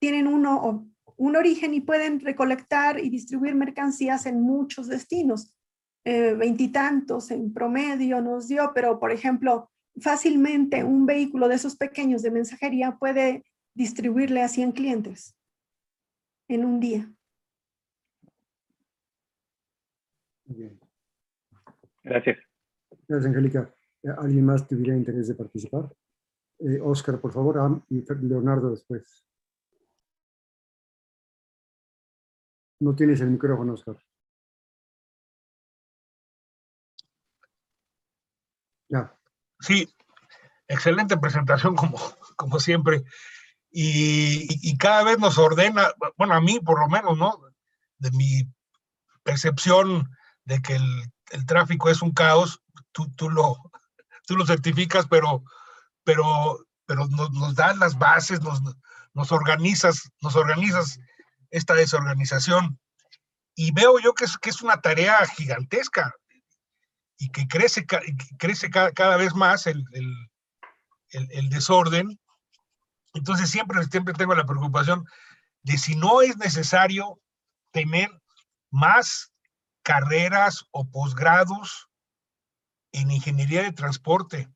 tienen 0.01 0.25
uno, 0.25 0.89
un 1.17 1.35
origen 1.35 1.75
y 1.75 1.81
pueden 1.81 2.19
recolectar 2.19 2.99
y 2.99 3.09
distribuir 3.09 3.53
mercancías 3.53 4.25
en 4.25 4.41
muchos 4.41 4.87
destinos. 4.87 5.55
Eh, 6.03 6.33
veintitantos 6.33 7.29
en 7.31 7.53
promedio 7.53 8.21
nos 8.21 8.47
dio, 8.47 8.71
pero 8.73 8.99
por 8.99 9.11
ejemplo, 9.11 9.71
fácilmente 10.01 10.83
un 10.83 11.05
vehículo 11.05 11.47
de 11.47 11.55
esos 11.55 11.75
pequeños 11.75 12.21
de 12.21 12.31
mensajería 12.31 12.97
puede 12.97 13.43
distribuirle 13.73 14.41
a 14.41 14.47
100 14.47 14.71
clientes 14.71 15.35
en 16.47 16.65
un 16.65 16.79
día. 16.79 17.11
Bien. 20.45 20.79
Gracias. 22.03 22.37
Gracias, 23.07 23.25
Angélica. 23.25 23.73
¿Alguien 24.17 24.45
más 24.45 24.67
tuviera 24.67 24.95
interés 24.95 25.27
de 25.27 25.35
participar? 25.35 25.91
Eh, 26.59 26.79
Oscar, 26.81 27.19
por 27.19 27.33
favor, 27.33 27.83
y 27.89 28.05
Leonardo 28.21 28.71
después. 28.71 29.25
No 32.79 32.95
tienes 32.95 33.21
el 33.21 33.31
micrófono, 33.31 33.73
Oscar. 33.73 33.97
Ya. 38.89 39.17
Sí, 39.65 39.91
excelente 40.67 41.17
presentación 41.17 41.75
como, 41.75 41.97
como 42.35 42.59
siempre. 42.59 43.03
Y, 43.71 44.77
cada 44.77 45.03
vez 45.03 45.17
nos 45.17 45.39
ordena, 45.39 45.91
bueno, 46.17 46.35
a 46.35 46.41
mí 46.41 46.59
por 46.59 46.79
lo 46.79 46.87
menos, 46.87 47.17
¿no? 47.17 47.41
De 47.97 48.11
mi 48.11 48.47
percepción 49.23 50.09
de 50.43 50.61
que 50.61 50.75
el, 50.75 51.45
tráfico 51.47 51.89
es 51.89 52.03
un 52.03 52.11
caos, 52.11 52.61
tú, 52.91 53.11
tú, 53.15 53.29
lo, 53.29 53.57
tú 54.27 54.37
lo 54.37 54.45
certificas, 54.45 55.07
pero, 55.09 55.43
pero, 56.03 56.59
pero 56.85 57.07
nos, 57.07 57.31
nos 57.31 57.55
dan 57.55 57.79
las 57.79 57.97
bases, 57.97 58.41
nos, 58.41 58.61
nos 59.13 59.31
organizas, 59.31 60.11
nos 60.21 60.35
organizas 60.35 60.99
esta 61.49 61.73
desorganización. 61.73 62.79
Y 63.55 63.71
veo 63.71 63.99
yo 63.99 64.13
que 64.13 64.25
es, 64.25 64.37
que 64.37 64.51
es 64.51 64.61
una 64.61 64.79
tarea 64.79 65.25
gigantesca 65.25 66.13
y 67.17 67.29
que 67.29 67.47
crece, 67.47 67.85
crece 68.37 68.69
cada, 68.69 69.17
vez 69.17 69.33
más 69.33 69.67
el, 69.67 69.85
el, 71.09 71.49
desorden. 71.49 72.19
Entonces 73.13 73.49
siempre, 73.49 73.83
siempre 73.85 74.13
tengo 74.13 74.35
la 74.35 74.45
preocupación 74.45 75.05
de 75.63 75.77
si 75.77 75.95
no 75.95 76.21
es 76.21 76.37
necesario 76.37 77.19
tener 77.71 78.09
más 78.69 79.31
carreras 79.83 80.65
o 80.71 80.89
posgrados 80.89 81.89
en 82.91 83.11
ingeniería 83.11 83.63
de 83.63 83.71
transporte. 83.71 84.49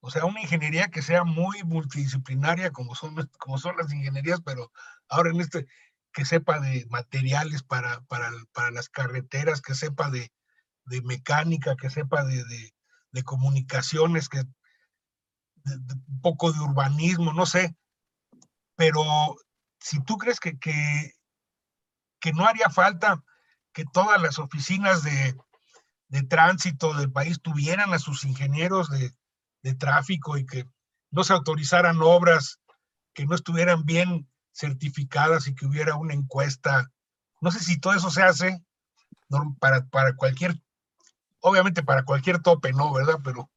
O 0.00 0.10
sea, 0.10 0.24
una 0.24 0.40
ingeniería 0.40 0.88
que 0.88 1.02
sea 1.02 1.22
muy 1.22 1.62
multidisciplinaria 1.62 2.72
como 2.72 2.94
son, 2.96 3.14
como 3.38 3.58
son 3.58 3.76
las 3.76 3.92
ingenierías, 3.92 4.40
pero 4.44 4.72
ahora 5.08 5.30
en 5.30 5.40
este, 5.40 5.66
que 6.12 6.24
sepa 6.24 6.58
de 6.58 6.86
materiales 6.90 7.62
para, 7.62 8.00
para, 8.02 8.30
para 8.52 8.72
las 8.72 8.88
carreteras, 8.88 9.62
que 9.62 9.74
sepa 9.74 10.10
de, 10.10 10.32
de 10.86 11.02
mecánica, 11.02 11.76
que 11.76 11.90
sepa 11.90 12.24
de, 12.24 12.44
de, 13.12 13.22
comunicaciones, 13.24 14.28
que 14.28 14.40
un 14.40 16.20
poco 16.22 16.52
de 16.52 16.60
urbanismo, 16.60 17.32
no 17.32 17.46
sé. 17.46 17.76
Pero 18.76 19.02
si 19.78 20.02
tú 20.02 20.16
crees 20.16 20.40
que, 20.40 20.58
que, 20.58 21.12
que 22.20 22.32
no 22.32 22.46
haría 22.46 22.68
falta 22.70 23.22
que 23.72 23.84
todas 23.84 24.20
las 24.20 24.38
oficinas 24.38 25.02
de, 25.02 25.36
de, 26.08 26.22
tránsito 26.22 26.94
del 26.94 27.12
país 27.12 27.40
tuvieran 27.40 27.92
a 27.94 27.98
sus 27.98 28.24
ingenieros 28.24 28.90
de, 28.90 29.12
de 29.62 29.74
tráfico 29.74 30.36
y 30.36 30.46
que 30.46 30.68
no 31.10 31.24
se 31.24 31.32
autorizaran 31.32 32.00
obras 32.02 32.58
que 33.14 33.26
no 33.26 33.34
estuvieran 33.34 33.84
bien 33.84 34.28
certificadas 34.52 35.46
y 35.46 35.54
que 35.54 35.66
hubiera 35.66 35.96
una 35.96 36.14
encuesta. 36.14 36.90
No 37.40 37.50
sé 37.50 37.60
si 37.60 37.78
todo 37.78 37.94
eso 37.94 38.10
se 38.10 38.22
hace 38.22 38.62
para, 39.58 39.86
para 39.86 40.14
cualquier 40.16 40.60
obviamente 41.42 41.82
para 41.82 42.04
cualquier 42.04 42.40
tope 42.40 42.72
no, 42.72 42.92
¿verdad? 42.94 43.18
Pero 43.22 43.50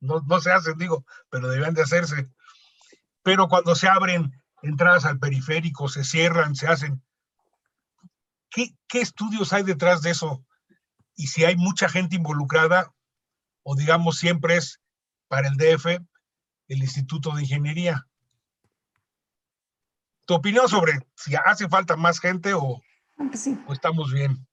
no, 0.00 0.20
no 0.26 0.40
se 0.40 0.50
hacen, 0.50 0.78
digo, 0.78 1.04
pero 1.28 1.48
deben 1.48 1.74
de 1.74 1.82
hacerse. 1.82 2.30
Pero 3.22 3.48
cuando 3.48 3.74
se 3.74 3.88
abren 3.88 4.32
entradas 4.62 5.04
al 5.04 5.18
periférico, 5.18 5.88
se 5.88 6.04
cierran, 6.04 6.54
se 6.54 6.68
hacen. 6.68 7.02
¿Qué, 8.48 8.74
qué 8.88 9.00
estudios 9.00 9.52
hay 9.52 9.62
detrás 9.62 10.02
de 10.02 10.10
eso? 10.10 10.44
Y 11.14 11.26
si 11.26 11.44
hay 11.44 11.56
mucha 11.56 11.88
gente 11.88 12.16
involucrada, 12.16 12.92
o 13.62 13.76
digamos 13.76 14.18
siempre 14.18 14.56
es 14.56 14.80
para 15.28 15.48
el 15.48 15.56
DF, 15.56 15.86
el 16.68 16.82
Instituto 16.82 17.34
de 17.34 17.42
Ingeniería. 17.42 18.06
¿Tu 20.26 20.34
opinión 20.34 20.68
sobre 20.68 21.06
si 21.14 21.34
hace 21.34 21.68
falta 21.68 21.96
más 21.96 22.20
gente 22.20 22.54
o, 22.54 22.80
pues 23.16 23.48
o 23.66 23.72
estamos 23.72 24.12
bien? 24.12 24.46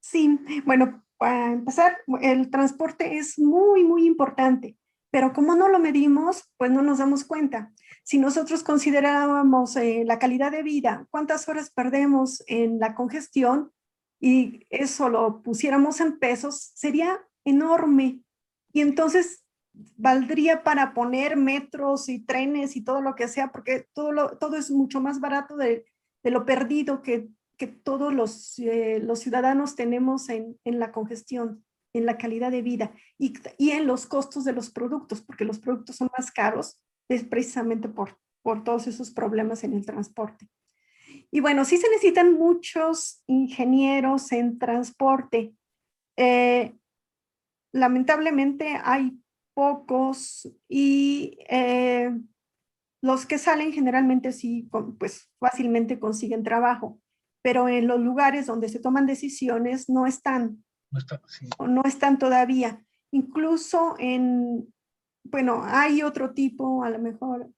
Sí, 0.00 0.38
bueno, 0.64 1.03
para 1.18 1.52
empezar, 1.52 1.98
el 2.20 2.50
transporte 2.50 3.18
es 3.18 3.38
muy, 3.38 3.84
muy 3.84 4.06
importante, 4.06 4.76
pero 5.10 5.32
como 5.32 5.54
no 5.54 5.68
lo 5.68 5.78
medimos, 5.78 6.50
pues 6.56 6.70
no 6.70 6.82
nos 6.82 6.98
damos 6.98 7.24
cuenta. 7.24 7.72
Si 8.02 8.18
nosotros 8.18 8.62
considerábamos 8.62 9.76
eh, 9.76 10.02
la 10.04 10.18
calidad 10.18 10.50
de 10.50 10.62
vida, 10.62 11.06
cuántas 11.10 11.48
horas 11.48 11.70
perdemos 11.70 12.42
en 12.46 12.78
la 12.78 12.94
congestión 12.94 13.72
y 14.20 14.66
eso 14.70 15.08
lo 15.08 15.42
pusiéramos 15.42 16.00
en 16.00 16.18
pesos, 16.18 16.72
sería 16.74 17.20
enorme. 17.44 18.22
Y 18.72 18.80
entonces 18.80 19.44
valdría 19.72 20.62
para 20.62 20.94
poner 20.94 21.36
metros 21.36 22.08
y 22.08 22.20
trenes 22.20 22.76
y 22.76 22.82
todo 22.82 23.00
lo 23.00 23.14
que 23.14 23.28
sea, 23.28 23.52
porque 23.52 23.86
todo, 23.92 24.36
todo 24.38 24.56
es 24.56 24.70
mucho 24.70 25.00
más 25.00 25.20
barato 25.20 25.56
de 25.56 25.84
lo 26.24 26.44
perdido 26.44 27.02
que, 27.02 27.28
que 27.56 27.66
todos 27.66 28.12
los, 28.12 28.58
eh, 28.58 29.00
los 29.02 29.20
ciudadanos 29.20 29.76
tenemos 29.76 30.28
en, 30.28 30.58
en, 30.64 30.78
la 30.78 30.92
congestión, 30.92 31.64
en 31.92 32.06
la 32.06 32.18
calidad 32.18 32.50
de 32.50 32.62
vida 32.62 32.92
y, 33.18 33.34
y, 33.58 33.70
en 33.70 33.86
los 33.86 34.06
costos 34.06 34.44
de 34.44 34.52
los 34.52 34.70
productos, 34.70 35.22
porque 35.22 35.44
los 35.44 35.58
productos 35.58 35.96
son 35.96 36.10
más 36.16 36.30
caros, 36.30 36.80
es 37.08 37.24
precisamente 37.24 37.88
por, 37.88 38.18
por 38.42 38.64
todos 38.64 38.86
esos 38.86 39.10
problemas 39.10 39.64
en 39.64 39.72
el 39.72 39.86
transporte. 39.86 40.48
Y 41.30 41.40
bueno, 41.40 41.64
sí 41.64 41.76
se 41.76 41.88
necesitan 41.88 42.34
muchos 42.34 43.22
ingenieros 43.26 44.32
en 44.32 44.58
transporte. 44.58 45.54
Eh, 46.16 46.74
lamentablemente 47.72 48.78
hay 48.82 49.18
pocos 49.54 50.48
y 50.68 51.38
eh, 51.48 52.12
los 53.02 53.26
que 53.26 53.38
salen 53.38 53.72
generalmente 53.72 54.32
sí, 54.32 54.68
pues 54.98 55.30
fácilmente 55.38 55.98
consiguen 55.98 56.42
trabajo, 56.42 57.00
pero 57.44 57.68
en 57.68 57.86
los 57.86 58.00
lugares 58.00 58.46
donde 58.46 58.70
se 58.70 58.80
toman 58.80 59.04
decisiones 59.04 59.90
no 59.90 60.06
están, 60.06 60.64
no, 60.90 60.98
está, 60.98 61.20
sí. 61.26 61.46
no 61.58 61.82
están 61.84 62.18
todavía. 62.18 62.82
Incluso 63.10 63.96
en, 63.98 64.72
bueno, 65.24 65.62
hay 65.62 66.02
otro 66.02 66.32
tipo, 66.32 66.82
a 66.82 66.88
lo 66.88 66.98
mejor 66.98 67.50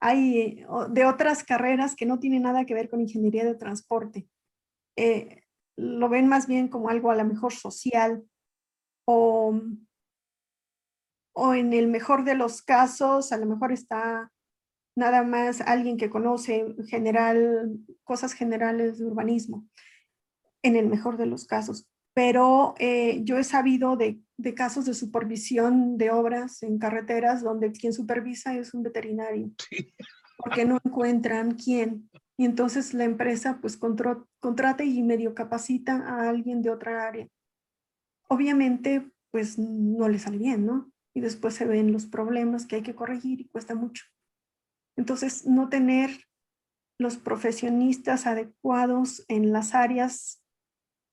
hay 0.00 0.64
de 0.90 1.04
otras 1.06 1.42
carreras 1.42 1.96
que 1.96 2.06
no 2.06 2.20
tienen 2.20 2.42
nada 2.42 2.66
que 2.66 2.74
ver 2.74 2.88
con 2.88 3.00
ingeniería 3.00 3.44
de 3.44 3.56
transporte. 3.56 4.28
Eh, 4.96 5.42
lo 5.76 6.08
ven 6.08 6.28
más 6.28 6.46
bien 6.46 6.68
como 6.68 6.88
algo 6.88 7.10
a 7.10 7.16
lo 7.16 7.24
mejor 7.24 7.52
social 7.52 8.24
o 9.08 9.60
o 11.38 11.52
en 11.52 11.74
el 11.74 11.88
mejor 11.88 12.24
de 12.24 12.34
los 12.34 12.62
casos, 12.62 13.30
a 13.30 13.36
lo 13.36 13.44
mejor 13.44 13.70
está 13.70 14.32
nada 14.96 15.22
más 15.22 15.60
alguien 15.60 15.96
que 15.96 16.10
conoce 16.10 16.74
general, 16.88 17.78
cosas 18.04 18.32
generales 18.32 18.98
de 18.98 19.04
urbanismo, 19.04 19.66
en 20.62 20.76
el 20.76 20.88
mejor 20.88 21.16
de 21.16 21.26
los 21.26 21.46
casos. 21.46 21.86
Pero 22.14 22.74
eh, 22.78 23.20
yo 23.24 23.36
he 23.38 23.44
sabido 23.44 23.96
de, 23.96 24.20
de, 24.38 24.54
casos 24.54 24.86
de 24.86 24.94
supervisión 24.94 25.98
de 25.98 26.10
obras 26.10 26.62
en 26.62 26.78
carreteras 26.78 27.42
donde 27.42 27.72
quien 27.72 27.92
supervisa 27.92 28.56
es 28.56 28.72
un 28.72 28.82
veterinario, 28.82 29.50
porque 30.38 30.64
no 30.64 30.78
encuentran 30.82 31.52
quién. 31.54 32.10
Y 32.38 32.44
entonces 32.44 32.94
la 32.94 33.04
empresa 33.04 33.58
pues 33.60 33.76
contrata 33.76 34.84
y 34.84 35.02
medio 35.02 35.34
capacita 35.34 35.96
a 36.06 36.28
alguien 36.28 36.62
de 36.62 36.70
otra 36.70 37.06
área. 37.06 37.28
Obviamente 38.28 39.10
pues 39.30 39.58
no 39.58 40.08
le 40.08 40.18
sale 40.18 40.38
bien, 40.38 40.64
¿no? 40.64 40.90
y 41.16 41.20
después 41.20 41.54
se 41.54 41.64
ven 41.64 41.92
los 41.92 42.04
problemas 42.04 42.66
que 42.66 42.76
hay 42.76 42.82
que 42.82 42.94
corregir 42.94 43.40
y 43.40 43.48
cuesta 43.48 43.74
mucho. 43.74 44.04
Entonces, 44.96 45.46
no 45.46 45.68
tener 45.68 46.10
los 46.98 47.16
profesionistas 47.16 48.26
adecuados 48.26 49.24
en 49.28 49.52
las 49.52 49.74
áreas 49.74 50.42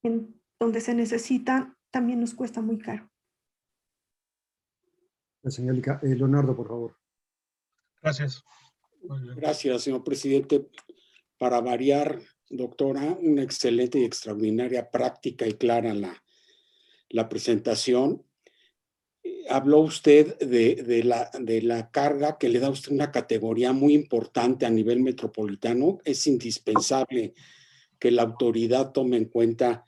en 0.03 0.41
donde 0.59 0.81
se 0.81 0.95
necesitan 0.95 1.75
también 1.91 2.19
nos 2.19 2.33
cuesta 2.33 2.61
muy 2.61 2.79
caro. 2.79 3.09
Señora 5.45 5.99
eh, 6.01 6.15
Leonardo, 6.15 6.55
por 6.55 6.67
favor. 6.67 6.97
Gracias. 8.01 8.43
Gracias, 9.35 9.83
señor 9.83 10.03
presidente. 10.03 10.69
Para 11.37 11.59
variar, 11.59 12.21
doctora, 12.49 13.17
una 13.21 13.43
excelente 13.43 13.99
y 13.99 14.05
extraordinaria 14.05 14.89
práctica 14.89 15.45
y 15.45 15.53
clara 15.53 15.93
la, 15.93 16.23
la 17.09 17.27
presentación 17.27 18.25
habló 19.49 19.79
usted 19.79 20.37
de, 20.39 21.03
la, 21.03 21.29
de 21.39 21.61
la 21.61 21.91
carga 21.91 22.37
que 22.37 22.49
le 22.49 22.59
da 22.59 22.69
usted 22.69 22.91
una 22.91 23.11
categoría 23.11 23.71
muy 23.73 23.93
importante 23.93 24.65
a 24.65 24.69
nivel 24.69 24.99
metropolitano. 25.01 25.99
Es 26.03 26.27
indispensable 26.27 27.33
que 27.99 28.11
la 28.11 28.23
autoridad 28.23 28.91
tome 28.91 29.17
en 29.17 29.25
cuenta 29.25 29.85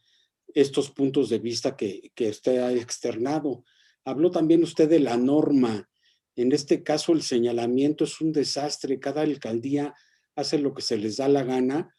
estos 0.53 0.89
puntos 0.91 1.29
de 1.29 1.39
vista 1.39 1.75
que, 1.75 2.11
que 2.15 2.29
usted 2.29 2.59
ha 2.59 2.71
externado. 2.71 3.63
Habló 4.05 4.31
también 4.31 4.63
usted 4.63 4.89
de 4.89 4.99
la 4.99 5.17
norma. 5.17 5.89
En 6.35 6.51
este 6.51 6.83
caso, 6.83 7.11
el 7.13 7.21
señalamiento 7.21 8.03
es 8.03 8.21
un 8.21 8.31
desastre. 8.31 8.99
Cada 8.99 9.21
alcaldía 9.21 9.93
hace 10.35 10.59
lo 10.59 10.73
que 10.73 10.81
se 10.81 10.97
les 10.97 11.17
da 11.17 11.27
la 11.27 11.43
gana 11.43 11.93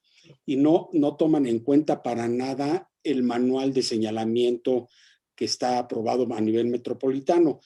y 0.44 0.56
no, 0.56 0.88
no 0.92 1.16
toman 1.16 1.46
en 1.46 1.60
cuenta 1.60 2.02
para 2.02 2.28
nada 2.28 2.90
el 3.02 3.22
manual 3.22 3.72
de 3.72 3.82
señalamiento 3.82 4.88
que 5.36 5.44
está 5.44 5.78
aprobado 5.78 6.26
a 6.34 6.40
nivel 6.40 6.66
metropolitano. 6.66 7.60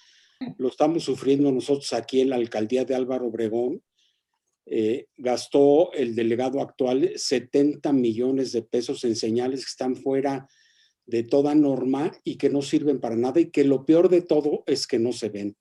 Lo 0.58 0.68
estamos 0.68 1.04
sufriendo 1.04 1.52
nosotros 1.52 1.92
aquí 1.92 2.20
en 2.20 2.30
la 2.30 2.36
alcaldía 2.36 2.84
de 2.84 2.94
Álvaro 2.94 3.26
Obregón. 3.26 3.82
Eh, 4.66 5.06
gastó 5.16 5.92
el 5.92 6.14
delegado 6.14 6.60
actual 6.60 7.12
70 7.16 7.92
millones 7.92 8.52
de 8.52 8.62
pesos 8.62 9.04
en 9.04 9.16
señales 9.16 9.64
que 9.64 9.70
están 9.70 9.96
fuera 9.96 10.48
de 11.06 11.24
toda 11.24 11.54
norma 11.54 12.12
y 12.24 12.36
que 12.36 12.50
no 12.50 12.62
sirven 12.62 13.00
para 13.00 13.16
nada 13.16 13.40
y 13.40 13.50
que 13.50 13.64
lo 13.64 13.84
peor 13.84 14.08
de 14.08 14.22
todo 14.22 14.62
es 14.66 14.86
que 14.86 14.98
no 14.98 15.12
se 15.12 15.28
ven. 15.28 15.56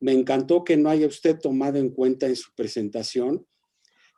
Me 0.00 0.12
encantó 0.12 0.64
que 0.64 0.76
no 0.76 0.88
haya 0.88 1.06
usted 1.06 1.38
tomado 1.38 1.78
en 1.78 1.90
cuenta 1.90 2.26
en 2.26 2.36
su 2.36 2.54
presentación 2.54 3.46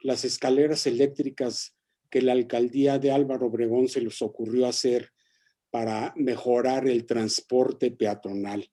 las 0.03 0.25
escaleras 0.25 0.87
eléctricas 0.87 1.75
que 2.11 2.23
la 2.23 2.33
alcaldía 2.33 2.99
de 2.99 3.11
Álvaro 3.11 3.47
Obregón 3.47 3.89
se 3.89 4.01
les 4.01 4.21
ocurrió 4.23 4.67
hacer 4.67 5.11
para 5.73 6.13
mejorar 6.17 6.87
el 6.87 7.07
transporte 7.07 7.91
peatonal. 7.91 8.71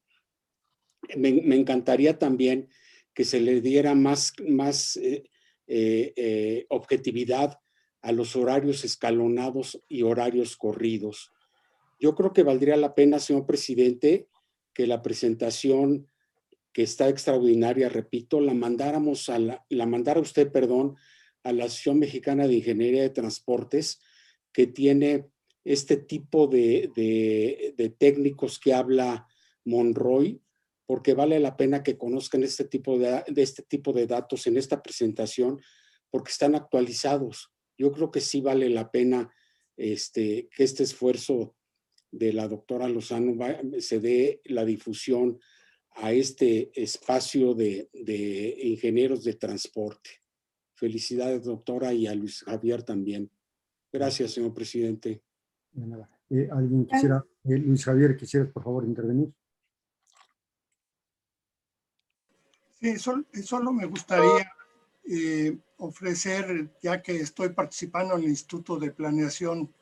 Me, 1.16 1.30
encantaría 1.56 2.20
también 2.20 2.68
que 3.14 3.24
se 3.24 3.40
le 3.40 3.62
diera 3.62 3.96
más, 3.96 4.34
más 4.46 4.98
eh, 4.98 5.24
eh, 5.66 6.14
eh, 6.18 6.66
objetividad 6.68 7.58
a 8.02 8.12
los 8.12 8.36
horarios 8.36 8.84
escalonados 8.84 9.82
y 9.88 10.02
horarios 10.02 10.58
corridos. 10.58 11.32
Yo 12.02 12.16
creo 12.16 12.34
que 12.34 12.44
valdría 12.44 12.76
la 12.76 12.94
pena, 12.96 13.20
señor 13.20 13.46
presidente, 13.46 14.28
que 14.74 14.86
la 14.86 15.02
presentación 15.02 16.06
que 16.74 16.84
está 16.84 17.08
extraordinaria, 17.08 17.88
repito, 17.88 18.42
la 18.42 18.54
mandáramos 18.54 19.30
a 19.30 19.40
la, 19.40 19.66
la 19.70 19.86
mandara 19.86 20.20
usted, 20.20 20.52
perdón, 20.52 20.98
a 21.44 21.54
la 21.54 21.64
Asociación 21.64 22.00
Mexicana 22.00 22.46
de 22.46 22.56
Ingeniería 22.56 23.04
de 23.04 23.10
Transportes, 23.10 24.02
que 24.52 24.68
tiene 24.68 25.30
este 25.64 25.98
tipo 25.98 26.48
de, 26.48 26.92
de, 27.76 27.90
técnicos 27.98 28.60
que 28.60 28.74
habla 28.74 29.28
Monroy, 29.66 30.42
porque 30.86 31.14
vale 31.14 31.40
la 31.40 31.58
pena 31.58 31.84
que 31.84 31.98
conozcan 31.98 32.44
este 32.44 32.66
tipo 32.66 32.98
de, 32.98 33.24
este 33.36 33.64
tipo 33.64 33.94
de 33.94 34.08
datos 34.08 34.48
en 34.48 34.58
esta 34.58 34.82
presentación, 34.82 35.62
porque 36.10 36.32
están 36.32 36.56
actualizados. 36.56 37.52
Yo 37.78 37.92
creo 37.92 38.12
que 38.12 38.22
sí 38.22 38.42
vale 38.42 38.70
la 38.70 38.90
pena 38.90 39.32
este, 39.78 40.50
que 40.56 40.64
este 40.64 40.84
esfuerzo 40.84 41.56
de 42.12 42.34
la 42.34 42.48
doctora 42.48 42.90
Lozano 42.90 43.38
se 43.80 44.00
dé 44.00 44.42
la 44.46 44.66
difusión 44.66 45.40
a 45.92 46.12
este 46.12 46.72
espacio 46.74 47.54
de, 47.54 47.90
de 47.94 48.58
ingenieros 48.64 49.24
de 49.24 49.34
transporte. 49.34 50.10
Felicidades, 50.76 51.44
doctora, 51.44 51.94
y 51.94 52.08
a 52.08 52.16
Luis 52.16 52.42
Javier 52.42 52.84
también. 52.84 53.30
Gracias, 53.92 54.32
señor 54.32 54.54
presidente. 54.54 55.24
Eh, 56.30 56.48
¿Alguien 56.52 56.86
quisiera, 56.86 57.24
eh, 57.46 57.58
Luis 57.58 57.84
Javier, 57.84 58.16
quisieras 58.16 58.50
por 58.50 58.64
favor 58.64 58.86
intervenir? 58.86 59.34
Sí, 62.80 62.98
solo, 62.98 63.74
me 63.74 63.86
gustaría 63.88 64.52
eh, 65.06 65.58
ofrecer, 65.78 66.70
ya 66.82 67.02
que 67.02 67.18
estoy 67.18 67.50
participando 67.50 68.16
en 68.16 68.24
el 68.24 68.30
Instituto 68.30 68.78
de 68.80 68.92
Planeación 68.92 69.74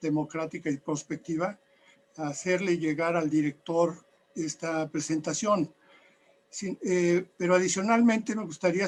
Democrática 0.00 0.68
y 0.68 0.76
Prospectiva, 0.78 1.58
hacerle 2.16 2.76
llegar 2.76 3.16
al 3.16 3.30
director 3.30 3.94
esta 4.34 4.90
presentación. 4.90 5.72
pero 7.38 7.54
adicionalmente 7.54 8.36
me 8.36 8.44
gustaría 8.44 8.86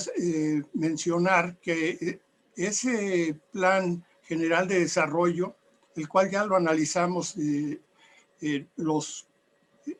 mencionar 0.74 1.56
que 1.58 2.20
ese 2.54 3.40
plan 3.50 4.04
general 4.22 4.68
de 4.68 4.80
desarrollo 4.80 5.56
el 5.96 6.08
cual 6.08 6.30
ya 6.30 6.44
lo 6.44 6.56
analizamos 6.56 7.36
eh, 7.36 7.80
eh, 8.40 8.66
los 8.76 9.26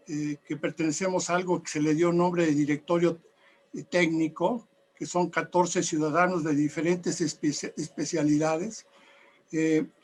eh, 0.08 0.38
que 0.46 0.56
pertenecemos 0.56 1.30
a 1.30 1.36
algo 1.36 1.62
que 1.62 1.70
se 1.70 1.80
le 1.80 1.94
dio 1.94 2.12
nombre 2.12 2.46
de 2.46 2.54
directorio 2.54 3.18
técnico, 3.90 4.66
que 4.96 5.06
son 5.06 5.30
14 5.30 5.82
ciudadanos 5.82 6.44
de 6.44 6.54
diferentes 6.54 7.20
especialidades. 7.20 8.86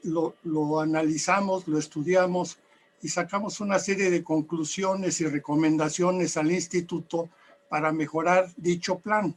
Lo, 0.03 0.35
lo, 0.45 0.81
analizamos, 0.81 1.67
lo 1.67 1.79
estudiamos 1.79 2.59
y 3.03 3.09
sacamos 3.09 3.61
una 3.61 3.79
serie 3.79 4.11
de 4.11 4.23
conclusiones 4.23 5.21
y 5.21 5.27
recomendaciones 5.27 6.37
al 6.37 6.53
instituto 6.53 7.29
para 7.69 7.93
mejorar 7.93 8.53
dicho 8.57 8.99
plan. 8.99 9.37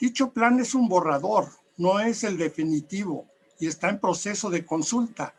Dicho 0.00 0.32
plan 0.32 0.58
es 0.58 0.74
un 0.74 0.88
borrador, 0.88 1.48
no 1.76 2.00
es 2.00 2.24
el 2.24 2.38
definitivo 2.38 3.26
y 3.58 3.66
está 3.66 3.88
en 3.88 4.00
proceso 4.00 4.50
de 4.50 4.64
consulta. 4.64 5.34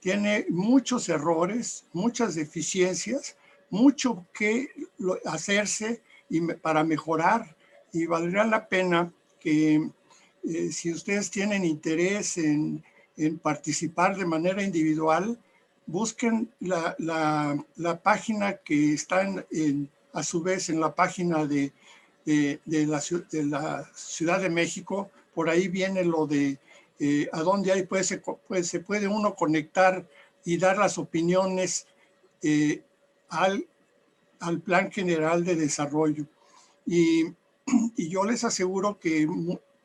Tiene 0.00 0.46
muchos 0.48 1.08
errores, 1.08 1.84
muchas 1.92 2.34
deficiencias, 2.34 3.36
mucho 3.70 4.26
que 4.32 4.68
hacerse 5.24 6.02
y 6.30 6.40
para 6.40 6.84
mejorar 6.84 7.56
y 7.92 8.06
valdría 8.06 8.44
la 8.44 8.68
pena 8.68 9.12
que 9.40 9.90
eh, 10.44 10.72
si 10.72 10.92
ustedes 10.92 11.30
tienen 11.30 11.64
interés 11.64 12.38
en, 12.38 12.84
participar 13.42 14.16
de 14.16 14.24
manera 14.24 14.62
individual, 14.62 15.36
busquen 15.86 16.48
la, 16.60 16.94
página 18.04 18.58
que 18.58 18.92
está 18.94 19.22
en, 19.22 19.90
a 20.12 20.22
su 20.22 20.40
vez 20.40 20.68
en 20.68 20.78
la 20.78 20.94
página 20.94 21.44
de, 21.44 21.72
de, 22.24 22.60
la, 22.86 23.02
de, 23.32 23.44
la, 23.44 23.90
Ciudad 23.92 24.40
de 24.40 24.50
México. 24.50 25.10
Por 25.34 25.50
ahí 25.50 25.66
viene 25.66 26.04
lo 26.04 26.28
de 26.28 26.58
eh, 26.98 27.28
a 27.32 27.42
dónde 27.42 27.72
hay, 27.72 27.84
pues, 27.84 28.06
se, 28.06 28.22
se 28.64 28.80
puede 28.80 29.08
uno 29.08 29.34
conectar 29.34 30.06
y 30.44 30.56
dar 30.58 30.78
las 30.78 30.98
opiniones 30.98 31.86
eh, 32.42 32.82
al, 33.28 33.66
al 34.40 34.60
Plan 34.60 34.90
General 34.90 35.44
de 35.44 35.56
Desarrollo. 35.56 36.26
Y, 36.86 37.24
y 37.96 38.08
yo 38.08 38.24
les 38.24 38.44
aseguro 38.44 38.98
que 38.98 39.26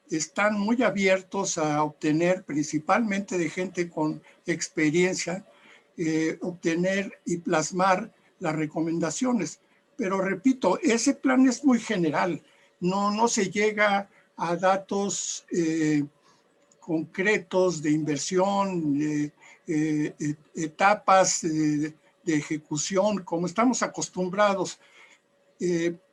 están 0.09 0.59
muy 0.59 0.83
abiertos 0.83 1.57
a 1.57 1.83
obtener, 1.83 2.43
principalmente 2.43 3.37
de 3.37 3.49
gente 3.49 3.89
con 3.89 4.21
experiencia, 4.45 5.45
eh, 5.97 6.37
obtener 6.41 7.19
y 7.25 7.37
plasmar 7.37 8.13
las 8.39 8.55
recomendaciones. 8.55 9.59
Pero 9.95 10.21
repito, 10.21 10.79
ese 10.81 11.13
plan 11.13 11.47
es 11.47 11.63
muy 11.63 11.79
general, 11.79 12.41
no, 12.79 13.11
no 13.11 13.27
se 13.27 13.49
llega 13.49 14.09
a 14.35 14.55
datos 14.55 15.45
eh, 15.51 16.03
concretos 16.85 17.81
de 17.81 17.91
inversión, 17.91 18.97
de 18.97 19.31
eh, 19.67 20.35
etapas 20.55 21.41
de, 21.41 21.93
ejecución, 22.25 23.23
como 23.23 23.47
estamos 23.47 23.83
acostumbrados. 23.83 24.79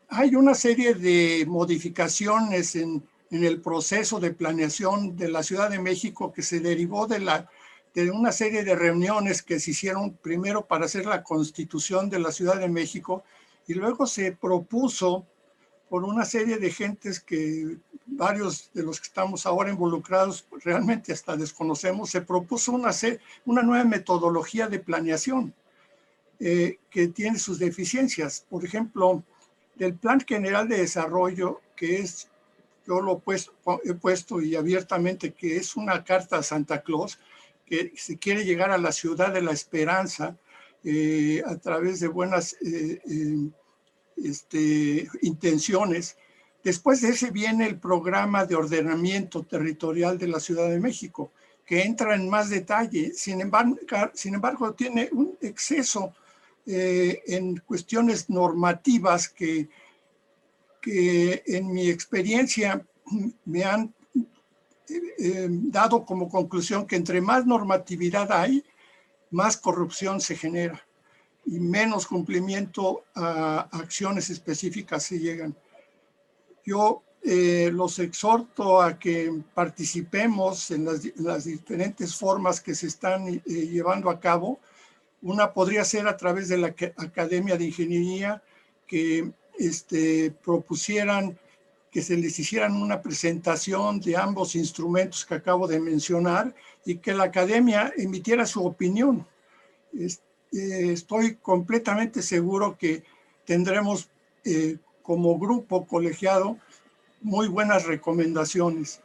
hay 0.09 0.35
una 0.35 0.55
serie 0.55 0.95
de 0.95 1.45
modificaciones 1.47 2.75
en 2.75 3.03
en 3.31 3.45
el 3.45 3.61
proceso 3.61 4.19
de 4.19 4.33
planeación 4.33 5.17
de 5.17 5.29
la 5.29 5.43
Ciudad 5.43 5.71
de 5.71 5.79
México 5.79 6.33
que 6.33 6.43
se 6.43 6.61
derivó 6.61 7.07
de, 7.07 7.21
la, 7.21 7.49
de 7.95 8.11
una 8.11 8.33
serie 8.33 8.65
de 8.65 8.75
reuniones 8.75 9.43
que 9.43 9.61
se 9.61 9.71
hicieron 9.71 10.15
primero 10.15 10.67
para 10.67 10.87
hacer 10.87 11.07
la 11.07 11.23
constitución 11.23 12.11
de 12.11 12.19
la 12.19 12.33
Ciudad 12.33 12.59
de 12.59 12.69
México 12.69 13.23
y 13.69 13.75
luego 13.75 14.07
se 14.07 14.33
propuso 14.33 15.27
por 15.91 16.05
una 16.05 16.25
serie 16.25 16.57
de 16.57 16.71
gentes 16.71 17.21
que 17.21 17.77
varios 18.07 18.71
de 18.73 18.83
los 18.83 18.99
que 19.01 19.09
estamos 19.09 19.45
ahora 19.45 19.71
involucrados 19.71 20.47
realmente 20.65 21.13
hasta 21.13 21.37
desconocemos, 21.37 22.09
se 22.09 22.23
propuso 22.23 22.73
una, 22.73 22.91
una 23.45 23.63
nueva 23.63 23.85
metodología 23.85 24.69
de 24.69 24.79
planeación 24.79 25.53
eh, 26.39 26.79
que 26.89 27.09
tiene 27.09 27.39
sus 27.39 27.59
deficiencias. 27.59 28.47
Por 28.49 28.65
ejemplo, 28.65 29.23
del 29.75 29.95
Plan 29.95 30.21
General 30.21 30.67
de 30.69 30.79
Desarrollo, 30.79 31.61
que 31.77 31.99
es 31.99 32.31
yo 32.87 33.01
lo 33.01 33.23
he 33.85 33.95
puesto, 33.95 34.41
y 34.41 34.57
abiertamente 34.57 35.33
que 35.33 35.57
es 35.57 35.77
una 35.77 36.03
carta 36.03 36.39
a 36.39 36.43
Santa 36.43 36.83
Claus, 36.83 37.19
que 37.67 37.93
se 37.97 38.19
quiere 38.19 38.45
llegar 38.45 38.71
a 38.71 38.79
la 38.79 38.91
ciudad 38.91 39.33
de 39.33 39.43
la 39.43 39.53
esperanza 39.53 40.37
eh, 40.83 41.43
a 41.47 41.57
través 41.57 42.01
de 42.01 42.09
buenas 42.09 42.55
eh, 42.55 43.01
eh, 43.09 43.51
este, 44.25 45.09
intenciones. 45.23 46.17
Después 46.63 47.01
de 47.01 47.11
ese 47.11 47.31
viene 47.31 47.67
el 47.67 47.79
programa 47.79 48.45
de 48.45 48.57
ordenamiento 48.57 49.45
territorial 49.45 50.19
de 50.19 50.29
la 50.29 50.41
Ciudad 50.41 50.69
de 50.69 50.81
México, 50.81 51.31
que 51.65 51.83
entra 51.83 52.15
en 52.15 52.29
más 52.29 52.51
detalle. 52.51 53.13
Sin 53.15 53.41
embargo, 53.41 53.79
sin 54.15 54.35
embargo 54.35 54.75
tiene 54.75 55.09
un 55.13 55.37
exceso 55.41 56.13
en 56.67 57.57
cuestiones 57.59 58.29
normativas 58.29 59.29
que 59.29 59.69
en 60.85 61.73
mi 61.73 61.89
experiencia 61.89 62.85
me 63.45 63.65
han 63.65 63.95
eh, 64.89 65.49
dado 65.49 66.05
como 66.05 66.29
conclusión 66.29 66.87
que 66.87 66.97
entre 66.97 67.21
más 67.21 67.47
normatividad 67.47 68.33
hay, 68.33 68.65
más 69.31 69.57
corrupción 69.57 70.21
se 70.21 70.37
genera 70.37 70.85
y 71.51 71.59
menos 71.59 72.07
cumplimiento 72.07 73.03
a 73.17 73.69
acciones 73.73 74.31
específicas 74.31 75.03
se 75.03 75.19
llegan. 75.19 75.57
Yo 76.65 77.03
eh, 77.25 77.71
los 77.73 77.99
exhorto 77.99 78.81
a 78.81 78.97
que 78.97 79.43
participemos 79.53 80.71
en 80.71 80.85
las, 80.85 81.45
diferentes 81.45 82.15
formas 82.15 82.61
que 82.61 82.77
se 82.77 82.87
están 82.87 83.29
eh, 83.29 83.43
llevando 83.45 84.11
a 84.11 84.21
cabo. 84.21 84.61
Una 85.23 85.53
podría 85.53 85.85
ser 85.85 86.07
a 86.07 86.17
través 86.17 86.49
de 86.49 86.59
la 86.59 86.69
Academia 86.69 87.57
de 87.57 87.65
Ingeniería, 87.65 88.41
que 88.87 89.33
este, 89.59 90.31
propusieran 90.31 91.37
que 91.91 92.01
se 92.01 92.17
les 92.17 92.39
hicieran 92.39 92.81
una 92.81 93.03
presentación 93.03 93.99
de 93.99 94.17
ambos 94.17 94.55
instrumentos 94.55 95.27
que 95.27 95.35
acabo 95.35 95.67
de 95.67 95.81
mencionar 95.81 96.55
y 96.87 96.99
que 96.99 97.13
la 97.13 97.25
academia 97.25 97.93
emitiera 97.97 98.47
su 98.47 98.65
opinión. 98.65 99.27
Eh, 100.53 100.93
estoy 100.93 101.37
completamente 101.37 102.23
seguro 102.23 102.77
que 102.79 103.05
tendremos 103.45 104.09
eh, 104.45 104.79
como 105.03 105.39
grupo 105.39 105.87
colegiado 105.87 106.59
muy 107.21 107.49
buenas 107.49 107.87
recomendaciones. 107.87 109.01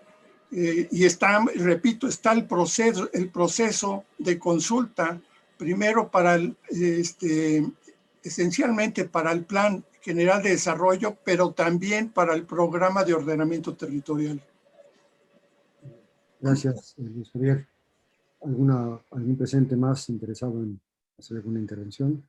Eh, 0.52 0.88
y 0.92 1.06
está, 1.06 1.44
repito, 1.56 2.08
está 2.08 2.32
el 2.32 2.46
proceso, 2.46 3.10
el 3.14 3.30
proceso 3.30 4.06
de 4.18 4.40
consulta, 4.40 5.22
primero 5.58 6.10
para 6.10 6.36
el, 6.36 6.56
este, 6.70 7.66
esencialmente 8.24 9.06
para 9.06 9.32
el 9.32 9.44
plan 9.44 9.84
general 10.02 10.42
de 10.42 10.52
desarrollo, 10.52 11.18
pero 11.24 11.52
también 11.52 12.10
para 12.10 12.34
el 12.36 12.46
programa 12.46 13.04
de 13.04 13.14
ordenamiento 13.14 13.76
territorial. 13.76 14.42
Gracias, 16.40 16.94
Luis 16.98 17.32
Javier. 17.32 17.68
¿Alguna, 18.42 19.00
¿Algún 19.12 19.36
presente 19.36 19.76
más 19.76 20.08
interesado 20.10 20.62
en 20.62 20.80
hacer 21.18 21.38
alguna 21.38 21.60
intervención? 21.60 22.24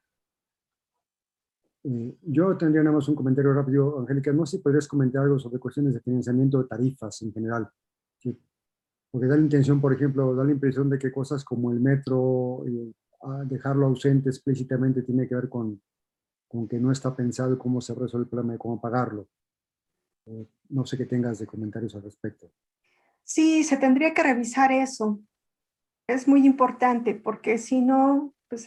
Eh, 1.85 2.17
yo 2.23 2.57
tendría 2.57 2.83
nada 2.83 2.97
más 2.97 3.09
un 3.09 3.15
comentario 3.15 3.53
rápido, 3.53 4.01
Angélica. 4.01 4.33
No 4.33 4.45
sé 4.47 4.57
si 4.57 4.63
podrías 4.63 4.89
comentar 4.89 5.23
algo 5.23 5.39
sobre 5.39 5.61
cuestiones 5.61 5.95
de 5.95 6.01
financiamiento 6.01 6.63
de 6.63 6.69
tarifas 6.69 7.23
en 7.23 7.33
general. 7.33 7.69
Porque 9.11 9.29
da 9.29 9.37
la 9.37 9.43
intención, 9.43 9.81
por 9.81 9.95
ejemplo, 9.95 10.35
da 10.35 10.45
la 10.45 10.53
impresión 10.53 10.91
de 10.91 10.99
que 10.99 11.11
cosas 11.11 11.43
como 11.45 11.73
el 11.73 11.81
metro, 11.81 12.65
eh, 12.67 12.93
dejarlo 13.47 13.87
ausente 13.87 14.29
explícitamente 14.29 15.03
tiene 15.03 15.27
que 15.27 15.35
ver 15.35 15.49
con 15.49 15.81
con 16.49 16.69
que 16.69 16.79
no 16.79 16.93
está 16.93 17.15
pensado 17.15 17.59
cómo 17.59 17.81
se 17.81 17.95
resuelve 17.95 18.25
el 18.25 18.31
problema 18.31 18.53
de 18.55 18.59
cómo 18.59 18.81
pagarlo. 18.81 19.29
Eh, 20.27 20.47
no 20.71 20.85
sé 20.87 20.97
qué 20.97 21.07
tengas 21.07 21.39
de 21.39 21.47
comentarios 21.47 21.95
al 21.95 22.03
respecto. 22.03 22.53
Sí, 23.23 23.65
se 23.65 23.77
tendría 23.77 24.15
que 24.15 24.23
revisar 24.23 24.73
eso. 24.73 25.21
Es 26.07 26.29
muy 26.29 26.47
importante 26.47 27.15
porque 27.15 27.59
si 27.59 27.81
no, 27.81 28.33
pues 28.49 28.67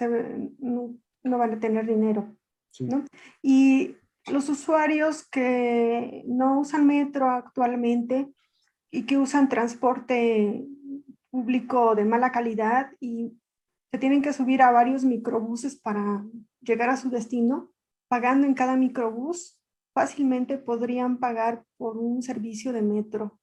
no, 0.60 0.96
no 1.24 1.38
van 1.38 1.54
a 1.54 1.60
tener 1.60 1.86
dinero. 1.86 2.36
¿no? 2.80 3.06
Y 3.42 3.96
los 4.28 4.50
usuarios 4.50 5.28
que 5.28 6.24
no 6.28 6.60
usan 6.60 6.86
metro 6.86 7.30
actualmente 7.30 8.32
y 8.92 9.06
que 9.06 9.18
usan 9.18 9.50
transporte 9.50 10.68
público 11.30 11.96
de 11.96 12.06
mala 12.06 12.32
calidad 12.32 12.92
y 13.00 13.38
se 13.92 13.98
tienen 13.98 14.22
que 14.22 14.34
subir 14.34 14.62
a 14.62 14.72
varios 14.72 15.04
microbuses 15.04 15.80
para 15.80 16.24
llegar 16.62 16.90
a 16.90 16.98
su 16.98 17.10
destino, 17.10 17.72
pagando 18.08 18.46
en 18.46 18.54
cada 18.54 18.76
microbús, 18.76 19.60
fácilmente 19.94 20.58
podrían 20.58 21.18
pagar 21.18 21.66
por 21.78 21.98
un 21.98 22.22
servicio 22.22 22.72
de 22.72 22.82
metro. 22.82 23.40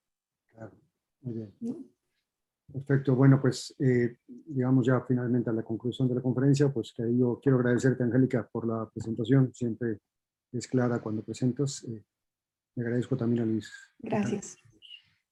Claro, 0.53 0.77
muy 1.21 1.35
bien. 1.35 1.96
Perfecto, 2.73 3.15
bueno, 3.15 3.41
pues 3.41 3.75
eh, 3.79 4.19
llegamos 4.49 4.87
ya 4.87 5.01
finalmente 5.03 5.51
a 5.51 5.53
la 5.53 5.63
conclusión 5.63 6.09
de 6.09 6.17
la 6.17 6.21
conferencia, 6.21 6.69
pues 6.69 6.93
que 6.93 7.17
yo 7.17 7.39
quiero 7.43 7.59
agradecerte, 7.59 8.03
Angélica, 8.03 8.49
por 8.51 8.67
la 8.67 8.89
presentación, 8.91 9.53
siempre 9.55 10.01
es 10.53 10.67
clara 10.67 11.01
cuando 11.01 11.23
presentas. 11.23 11.85
Eh, 11.85 12.05
le 12.75 12.83
agradezco 12.83 13.17
también 13.17 13.43
a 13.43 13.47
Luis. 13.47 13.73
Gracias. 13.99 14.57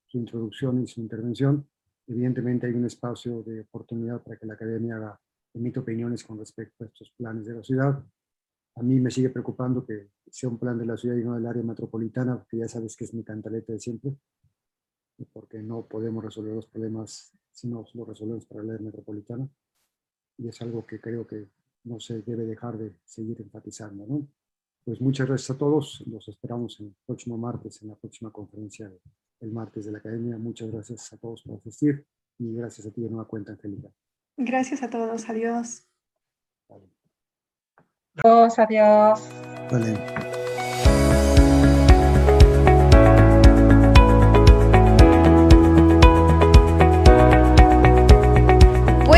Su 0.07 0.19
introducción 0.19 0.83
y 0.83 0.87
su 0.87 1.01
intervención. 1.01 1.69
Evidentemente 2.07 2.67
hay 2.67 2.75
un 2.75 2.87
espacio 2.87 3.43
de 3.43 3.63
oportunidad 3.63 4.23
para 4.23 4.37
que 4.37 4.47
la 4.47 4.55
academia 4.55 4.97
haga 4.97 5.21
emite 5.55 5.81
opiniones 5.81 6.25
con 6.25 6.39
respecto 6.39 6.85
a 6.85 6.87
estos 6.87 7.11
planes 7.17 7.47
de 7.47 7.55
la 7.55 7.63
ciudad. 7.63 8.05
A 8.77 8.83
mí 8.83 8.99
me 9.01 9.11
sigue 9.11 9.31
preocupando 9.31 9.85
que 9.87 10.11
sea 10.31 10.49
un 10.49 10.59
plan 10.59 10.79
de 10.79 10.87
la 10.87 10.97
ciudad 10.97 11.17
y 11.17 11.25
no 11.25 11.35
del 11.35 11.47
área 11.47 11.63
metropolitana, 11.63 12.39
porque 12.39 12.59
ya 12.59 12.69
sabes 12.69 12.97
que 12.97 13.05
es 13.05 13.15
mi 13.15 13.23
cantaleta 13.23 13.73
de 13.73 13.79
siempre, 13.79 14.17
porque 15.33 15.63
no 15.63 15.87
podemos 15.87 16.25
resolver 16.25 16.55
los 16.55 16.67
problemas 16.67 17.33
si 17.53 17.69
no 17.69 17.87
los 17.95 18.09
resolvemos 18.09 18.47
para 18.47 18.63
la 18.65 18.75
área 18.75 18.87
metropolitana. 18.87 19.49
Y 20.39 20.49
es 20.49 20.61
algo 20.61 20.85
que 20.85 21.01
creo 21.01 21.27
que 21.27 21.49
no 21.85 22.01
se 22.01 22.23
debe 22.23 22.45
dejar 22.45 22.77
de 22.79 22.93
seguir 23.05 23.41
enfatizando. 23.41 24.07
¿no? 24.07 24.27
pues 24.85 25.01
muchas 25.01 25.27
gracias 25.27 25.51
a 25.51 25.59
todos. 25.59 26.03
Los 26.07 26.29
esperamos 26.29 26.79
el 26.81 26.95
próximo 27.07 27.39
martes, 27.39 27.83
en 27.83 27.89
la 27.89 27.95
próxima 27.95 28.31
conferencia 28.31 28.93
el 29.41 29.51
martes 29.51 29.87
de 29.87 29.93
la 29.93 29.99
Academia. 29.99 30.37
Muchas 30.37 30.71
gracias 30.71 31.13
a 31.13 31.17
todos 31.17 31.43
por 31.43 31.57
asistir 31.57 32.07
y 32.39 32.55
gracias 32.55 32.87
a 32.87 32.91
ti 32.91 33.01
de 33.01 33.09
nueva 33.09 33.27
cuenta, 33.27 33.53
Angélica. 33.53 33.89
Gracias 34.37 34.83
a 34.83 34.91
todos. 34.91 35.29
Adiós. 35.29 35.87
Adiós, 38.23 38.59
adiós. 38.59 39.21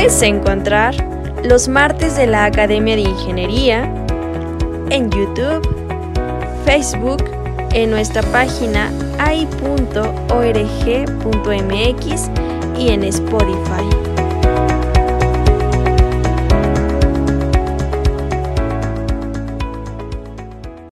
Puedes 0.06 0.22
encontrar 0.22 0.94
los 1.42 1.66
martes 1.66 2.16
de 2.16 2.28
la 2.28 2.44
Academia 2.44 2.94
de 2.94 3.02
Ingeniería 3.02 3.92
en 4.90 5.10
YouTube, 5.10 5.66
Facebook, 6.64 7.24
en 7.72 7.90
nuestra 7.90 8.22
página 8.30 8.88
ai.org.mx 9.18 9.50
y 12.78 12.88
en 12.90 13.02
Spotify. 13.02 14.05